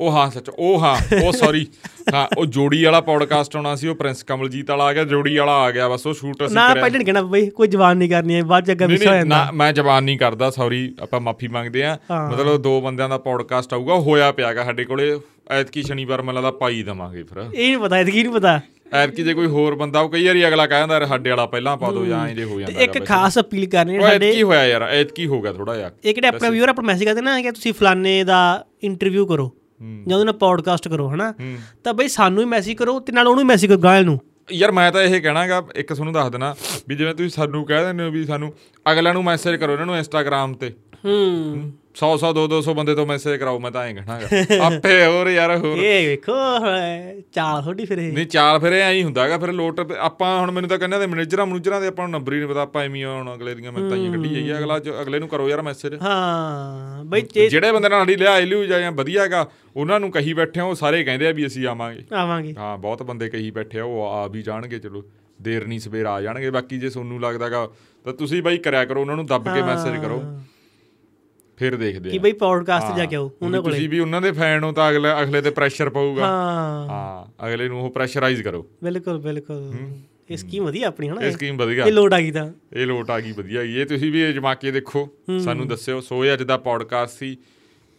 ਉਹ 0.00 0.10
ਹਾਂ 0.12 0.30
ਸੱਚ 0.30 0.48
ਉਹ 0.50 0.80
ਹਾਂ 0.80 0.96
ਉਹ 1.24 1.32
ਸੌਰੀ 1.32 1.66
ਹਾਂ 2.14 2.26
ਉਹ 2.38 2.46
ਜੋੜੀ 2.46 2.82
ਵਾਲਾ 2.84 3.00
ਪੌਡਕਾਸਟ 3.00 3.56
ਆਉਣਾ 3.56 3.74
ਸੀ 3.76 3.88
ਉਹ 3.88 3.94
ਪ੍ਰਿੰਸ 3.94 4.22
ਕਮਲਜੀਤ 4.22 4.70
ਵਾਲਾ 4.70 4.84
ਆ 4.84 4.92
ਗਿਆ 4.92 5.04
ਜੋੜੀ 5.04 5.36
ਵਾਲਾ 5.36 5.52
ਆ 5.52 5.70
ਗਿਆ 5.70 5.88
ਬਸ 5.88 6.06
ਉਹ 6.06 6.14
ਸ਼ੂਟ 6.14 6.44
ਅਸੀਂ 6.46 6.54
ਨਾ 6.54 6.68
ਕਰਿਆ। 6.68 6.82
ਪਹਿਲਾਂ 6.82 6.98
ਨਹੀਂ 6.98 7.06
ਕਹਿਣਾ 7.06 7.22
ਬਈ 7.22 7.48
ਕੋਈ 7.50 7.68
ਜਵਾਨ 7.68 7.96
ਨਹੀਂ 7.96 8.08
ਕਰਨੀ 8.10 8.34
ਹੈ 8.34 8.42
ਬਾਅਦ 8.42 8.64
ਚ 8.66 8.70
ਅੱਗਾ 8.70 8.86
ਵਿਸ਼ਾ 8.86 9.10
ਹੋ 9.10 9.14
ਜਾਂਦਾ 9.14 9.36
ਨਾ 9.36 9.50
ਮੈਂ 9.52 9.72
ਜ਼ਬਾਨ 9.72 10.04
ਨਹੀਂ 10.04 10.18
ਕਰਦਾ 10.18 10.50
ਸੌਰੀ 10.50 10.94
ਆਪਾਂ 11.02 11.20
ਮਾਫੀ 11.20 11.48
ਮੰਗਦੇ 11.48 11.84
ਆ। 11.84 11.96
ਮਤਲਬ 12.30 12.56
ਦੋ 12.62 12.80
ਬੰਦਿਆਂ 12.80 13.08
ਦਾ 13.08 13.18
ਪੌਡਕਾਸਟ 13.18 13.74
ਆਊਗਾ 13.74 13.94
ਹੋਇਆ 14.00 14.30
ਪਿਆਗਾ 14.32 14.64
ਸਾਡੇ 14.64 14.84
ਕੋਲੇ 14.84 15.18
ਐਤਕੀ 15.50 15.82
ਸ਼ਨੀਵਾਰ 15.82 16.22
ਮੈਨੂੰ 16.22 16.42
ਲੱਗਦਾ 16.42 16.50
ਪਾਈ 16.58 16.82
ਦਵਾਂਗੇ 16.82 17.22
ਫਿਰ। 17.22 17.38
ਇਹ 17.38 17.46
ਨਹੀਂ 17.46 17.78
ਪਤਾ 17.78 17.98
ਇਹਦੀ 17.98 18.12
ਨਹੀਂ 18.12 18.32
ਪਤਾ। 18.32 18.60
ਐਤਕੀ 18.94 19.22
ਜੇ 19.22 19.34
ਕੋਈ 19.34 19.46
ਹੋਰ 19.46 19.74
ਬੰਦਾ 19.74 20.00
ਉਹ 20.00 20.08
ਕਈ 20.10 20.26
ਵਾਰੀ 20.26 20.46
ਅਗਲਾ 20.48 20.66
ਕਹਿ 20.66 20.78
ਜਾਂਦਾ 20.78 20.94
ਯਾਰ 20.94 21.06
ਸਾਡੇ 21.06 21.30
ਵਾਲਾ 21.30 21.46
ਪਹਿਲਾਂ 21.46 21.76
ਪਾ 21.76 21.90
ਦਿਓ 21.90 22.04
ਜਾਂ 22.04 22.26
ਇੰਜੇ 22.28 22.44
ਹੋ 22.44 22.60
ਜਾਂਦਾ 22.60 22.80
ਇੱਕ 22.80 23.04
ਖਾਸ 23.06 23.38
ਅਪੀਲ 23.38 23.68
ਕਰਨੀ 23.68 23.96
ਹੈ 23.96 24.00
ਸਾਡੇ 24.02 24.28
ਐਤਕੀ 24.28 24.42
ਹੋਇਆ 24.42 24.64
ਯਾਰ 24.66 24.82
ਐਤਕੀ 24.82 25.26
ਹੋ 25.26 25.40
ਗਿਆ 25.42 25.52
ਥੋੜਾ 25.52 25.76
ਜਿਹਾ। 25.76 25.90
ਇਹ 26.04 26.14
ਕਿਹੜੇ 26.14 26.28
ਆਪਣਾ 26.28 26.50
ਵੀਅਰ 26.50 26.68
ਆਪਣਾ 26.68 26.86
ਮੈਸੇਜ 26.86 27.04
ਕਰਦੇ 27.04 27.20
ਨਾ 27.20 27.40
ਕਿ 27.42 27.50
ਤੁਸੀਂ 27.50 27.72
ਫਲਾਣੇ 27.72 28.22
ਦਾ 28.24 28.40
ਇੰਟਰਵਿਊ 28.82 29.26
ਕਰੋ। 29.26 29.50
ਜਾਂ 29.82 30.14
ਉਹਦੇ 30.14 30.24
ਨਾਲ 30.24 30.34
ਪੌਡਕਾਸਟ 30.34 30.88
ਕਰੋ 30.88 31.08
ਹਨਾ। 31.14 31.32
ਤਾਂ 31.84 31.94
ਬਈ 31.94 32.08
ਸਾਨੂੰ 32.08 32.42
ਹੀ 32.42 32.48
ਮੈਸੇਜ 32.48 32.76
ਕਰੋ 32.76 32.98
ਤੇ 33.00 33.12
ਨਾਲ 33.12 33.28
ਉਹਨੂੰ 33.28 33.42
ਹੀ 33.42 33.46
ਮੈਸੇਜ 33.46 33.70
ਕਰੋ 33.70 33.78
ਗਾਇਲ 33.78 34.04
ਨੂੰ। 34.04 34.18
ਯਾਰ 34.52 34.72
ਮੈਂ 34.72 34.90
ਤਾਂ 34.92 35.02
ਇਹ 35.02 35.20
ਕਹਿਣਾਗਾ 35.22 35.62
ਇੱਕ 35.76 35.92
ਤੁਹਾਨੂੰ 35.92 36.14
ਦੱਸ 36.14 36.30
ਦੇਣਾ 36.30 36.54
ਵੀ 36.88 36.94
ਜਿਵੇਂ 36.96 37.14
ਤੁਸੀਂ 37.14 37.30
ਸਾਨੂੰ 37.30 37.64
ਕਹਿ 37.64 37.84
ਦਿੰਦੇ 37.84 38.04
ਹੋ 38.04 38.10
ਵੀ 38.10 38.24
ਸਾਨੂੰ 38.24 38.52
ਅਗਲਿਆਂ 38.92 39.14
ਨੂੰ 39.14 39.24
ਮੈਸੇਜ 39.24 39.56
ਕਰੋ 39.56 39.72
ਇਹਨਾਂ 39.72 39.86
ਨੂੰ 39.86 39.96
ਇੰਸਟਾਗ੍ਰam 39.96 40.54
ਤੇ। 40.54 40.72
ਹੂੰ। 41.04 41.72
100 41.94 42.08
100 42.16 42.28
200 42.34 42.42
200 42.50 42.72
ਬੰਦੇ 42.74 42.94
ਤੋਂ 42.94 43.06
ਮੈਸੇਜ 43.06 43.36
ਕਰਾਓ 43.40 43.58
ਮੈਂ 43.58 43.70
ਤਾਂ 43.70 43.82
ਐਂ 43.84 43.94
ਕਹਿਣਾਗਾ 43.94 44.66
ਆਪੇ 44.66 45.06
ਹੋਰ 45.06 45.28
ਯਾਰ 45.28 45.56
ਹੋਰ। 45.56 45.78
ਇਹ 45.78 46.06
ਵੇਖੋ 46.08 46.32
ਚਾਲ 47.32 47.62
ਥੋੜੀ 47.62 47.84
ਫਿਰ 47.84 47.98
ਇਹ। 47.98 48.12
ਨਹੀਂ 48.12 48.26
ਚਾਲ 48.26 48.58
ਫਿਰ 48.58 48.72
ਐਂ 48.72 48.92
ਹੀ 48.92 49.02
ਹੁੰਦਾਗਾ 49.02 49.38
ਫਿਰ 49.38 49.52
ਲੋਟ 49.52 49.80
ਆਪਾਂ 49.98 50.40
ਹੁਣ 50.40 50.50
ਮੈਨੂੰ 50.50 50.70
ਤਾਂ 50.70 50.78
ਕਹਿੰਦੇ 50.78 50.98
ਦੇ 50.98 51.06
ਮੈਨੇਜਰਾਂ 51.06 51.46
ਮਨੂਜਰਾਂ 51.46 51.80
ਦੇ 51.80 51.86
ਆਪਾਂ 51.86 52.08
ਨੂੰ 52.08 52.12
ਨੰਬਰ 52.12 52.32
ਹੀ 52.32 52.38
ਨਹੀਂ 52.38 52.48
ਪਤਾ 52.48 52.62
ਆਪਾਂ 52.62 52.82
ਐਵੇਂ 52.84 53.00
ਹੀ 53.00 53.04
ਹੁਣ 53.04 53.34
ਅਗਲੇ 53.34 53.54
ਦੀਆਂ 53.54 53.72
ਮਿੰਤਾਂ 53.72 53.96
ਹੀ 53.96 54.10
ਕੱਢੀ 54.12 54.28
ਜਾਈਏ 54.28 54.58
ਅਗਲਾ 54.58 54.78
ਅਗਲੇ 55.02 55.18
ਨੂੰ 55.18 55.28
ਕਰੋ 55.28 55.48
ਯਾਰ 55.48 55.62
ਮੈਸੇਜ 55.62 55.94
ਹਾਂ 56.02 57.04
ਬਈ 57.04 57.20
ਜਿਹੜੇ 57.48 57.72
ਬੰਦੇ 57.72 57.88
ਨਾਲ 57.88 58.00
ਸਾਡੀ 58.00 58.16
ਲਿਆ 58.16 58.38
ਲਿਓ 58.40 58.64
ਜਾਂ 58.64 58.92
ਵਧੀਆ 58.92 59.22
ਹੈਗਾ 59.22 59.48
ਉਹਨਾਂ 59.76 60.00
ਨੂੰ 60.00 60.10
ਕਹੀ 60.10 60.32
ਬੈਠੇ 60.32 60.60
ਉਹ 60.60 60.74
ਸਾਰੇ 60.74 61.04
ਕਹਿੰਦੇ 61.04 61.28
ਆ 61.28 61.32
ਵੀ 61.32 61.46
ਅਸੀਂ 61.46 61.66
ਆਵਾਂਗੇ। 61.66 62.04
ਆਵਾਂਗੇ। 62.14 62.54
ਹਾਂ 62.58 62.78
ਬਹੁਤ 62.78 63.02
ਬੰਦੇ 63.02 63.28
ਕਹੀ 63.28 63.50
ਬੈਠੇ 63.50 63.78
ਆ 63.80 63.84
ਉਹ 63.84 64.02
ਆ 64.06 64.26
ਵੀ 64.26 64.42
ਜਾਣਗੇ 64.42 64.78
ਚਲੋ 64.78 65.02
ਦੇਰ 65.42 65.66
ਨਹੀਂ 65.66 65.78
ਸਵੇਰ 65.80 66.06
ਆ 66.06 66.20
ਜਾਣਗੇ 66.20 66.50
ਬਾਕੀ 66.50 66.78
ਜੇ 66.78 66.88
ਤੁਹਾਨੂੰ 66.88 67.20
ਲੱਗਦਾਗਾ 67.20 67.68
ਤਾਂ 68.04 68.12
ਤੁਸੀਂ 68.12 68.42
ਬਾਈ 68.42 68.56
ਕਰਿਆ 68.58 68.84
ਕਰੋ 68.84 69.00
ਉਹਨਾਂ 69.00 69.16
ਨੂੰ 69.16 69.26
ਦੱਬ 69.26 69.54
ਕੇ 69.54 69.62
ਮੈਸੇਜ 69.62 70.00
ਕਰੋ। 70.00 70.22
ਫਿਰ 71.60 71.76
ਦੇਖਦੇ 71.76 72.10
ਕਿ 72.10 72.18
ਬਈ 72.18 72.32
ਪੌਡਕਾਸਟ 72.32 72.96
ਜਾ 72.96 73.04
ਕੇ 73.04 73.16
ਆਓ 73.16 73.30
ਉਹਨਾਂ 73.42 73.62
ਕੋਲੇ। 73.62 73.74
ਤੁਸੀਂ 73.74 73.88
ਵੀ 73.88 73.98
ਉਹਨਾਂ 73.98 74.20
ਦੇ 74.20 74.32
ਫੈਨ 74.32 74.64
ਹੋ 74.64 74.72
ਤਾਂ 74.72 74.90
ਅਗਲੇ 74.90 75.22
ਅਗਲੇ 75.22 75.42
ਤੇ 75.42 75.50
ਪ੍ਰੈਸ਼ਰ 75.50 75.90
ਪਊਗਾ। 75.90 76.26
ਹਾਂ। 76.26 76.88
ਹਾਂ 76.88 77.48
ਅਗਲੇ 77.48 77.68
ਨੂੰ 77.68 77.82
ਉਹ 77.82 77.90
ਪ੍ਰੈਸ਼ਰਾਈਜ਼ 77.90 78.42
ਕਰੋ। 78.42 78.66
ਬਿਲਕੁਲ 78.84 79.18
ਬਿਲਕੁਲ। 79.18 79.72
ਇਹ 80.30 80.36
ਸਕੀਮ 80.36 80.64
ਵਧੀਆ 80.64 80.86
ਆਪਣੀ 80.86 81.08
ਹਨਾ? 81.08 81.20
ਇਹ 81.20 81.30
ਸਕੀਮ 81.30 81.56
ਵਧੀਆ। 81.56 81.84
ਇਹ 81.84 81.92
ਲੋਡ 81.92 82.14
ਆ 82.14 82.20
ਗਈ 82.20 82.30
ਤਾਂ। 82.30 82.52
ਇਹ 82.72 82.86
ਲੋਟ 82.86 83.10
ਆ 83.10 83.20
ਗਈ 83.20 83.32
ਵਧੀਆ 83.32 83.62
ਇਹ 83.62 83.86
ਤੁਸੀਂ 83.86 84.12
ਵੀ 84.12 84.28
ਅਜਮਾ 84.28 84.54
ਕੇ 84.54 84.70
ਦੇਖੋ। 84.70 85.08
ਸਾਨੂੰ 85.44 85.68
ਦੱਸਿਓ। 85.68 86.00
ਸੋ 86.00 86.24
ਇਹ 86.24 86.32
ਅੱਜ 86.32 86.42
ਦਾ 86.42 86.56
ਪੌਡਕਾਸਟ 86.56 87.18
ਸੀ। 87.18 87.36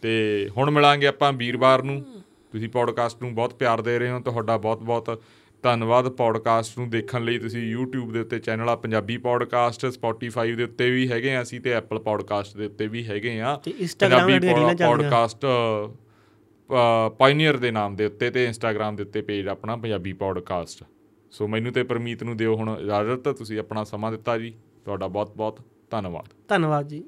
ਤੇ 0.02 0.48
ਹੁਣ 0.56 0.70
ਮਿਲਾਂਗੇ 0.70 1.06
ਆਪਾਂ 1.06 1.32
ਵੀਰਵਾਰ 1.32 1.82
ਨੂੰ। 1.82 2.06
ਤੁਸੀਂ 2.52 2.68
ਪੌਡਕਾਸਟ 2.68 3.22
ਨੂੰ 3.22 3.34
ਬਹੁਤ 3.34 3.54
ਪਿਆਰ 3.54 3.80
ਦੇ 3.80 3.98
ਰਹੇ 3.98 4.10
ਹੋ। 4.10 4.20
ਤੁਹਾਡਾ 4.20 4.56
ਬਹੁਤ-ਬਹੁਤ 4.56 5.22
ਧੰਨਵਾਦ 5.62 6.08
ਪੌਡਕਾਸਟ 6.08 6.78
ਨੂੰ 6.78 6.90
ਦੇਖਣ 6.90 7.24
ਲਈ 7.24 7.38
ਤੁਸੀਂ 7.38 7.76
YouTube 7.76 8.10
ਦੇ 8.10 8.20
ਉੱਤੇ 8.20 8.38
ਚੈਨਲ 8.38 8.68
ਆ 8.68 8.76
ਪੰਜਾਬੀ 8.76 9.16
ਪੌਡਕਾਸਟ 9.16 9.86
Spotify 9.86 10.56
ਦੇ 10.56 10.64
ਉੱਤੇ 10.64 10.90
ਵੀ 10.90 11.12
ਹੈਗੇ 11.12 11.36
ਆ 11.36 11.42
ਅਸੀਂ 11.42 11.60
ਤੇ 11.60 11.78
Apple 11.78 11.98
ਪੌਡਕਾਸਟ 11.98 12.56
ਦੇ 12.56 12.66
ਉੱਤੇ 12.66 12.86
ਵੀ 12.86 13.06
ਹੈਗੇ 13.06 13.40
ਆ। 13.40 13.60
ਚੱਲਦੀਆਂ। 13.98 14.74
ਪੌਡਕਾਸਟ 14.74 15.46
ਪਾਇਨੀਅਰ 17.18 17.56
ਦੇ 17.56 17.70
ਨਾਮ 17.70 17.96
ਦੇ 17.96 18.04
ਉੱਤੇ 18.04 18.30
ਤੇ 18.30 18.48
Instagram 18.48 18.96
ਦੇ 18.96 19.02
ਉੱਤੇ 19.02 19.22
ਪੇਜ 19.22 19.48
ਆਪਣਾ 19.48 19.76
ਪੰਜਾਬੀ 19.76 20.12
ਪੌਡਕਾਸਟ 20.12 20.84
ਸੋ 21.30 21.48
ਮੈਨੂੰ 21.48 21.72
ਤੇ 21.72 21.82
ਪਰਮੀਤ 21.82 22.22
ਨੂੰ 22.22 22.36
ਦਿਓ 22.36 22.56
ਹੁਣ 22.56 22.78
ਇਜਾਜ਼ਤ 22.82 23.28
ਤੁਸੀਂ 23.28 23.58
ਆਪਣਾ 23.58 23.84
ਸਮਾਂ 23.84 24.12
ਦਿੱਤਾ 24.12 24.38
ਜੀ। 24.38 24.54
ਤੁਹਾਡਾ 24.84 25.06
ਬਹੁਤ 25.06 25.36
ਬਹੁਤ 25.36 25.60
ਧੰਨਵਾਦ। 25.90 26.28
ਧੰਨਵਾਦ 26.48 26.88
ਜੀ। 26.88 27.04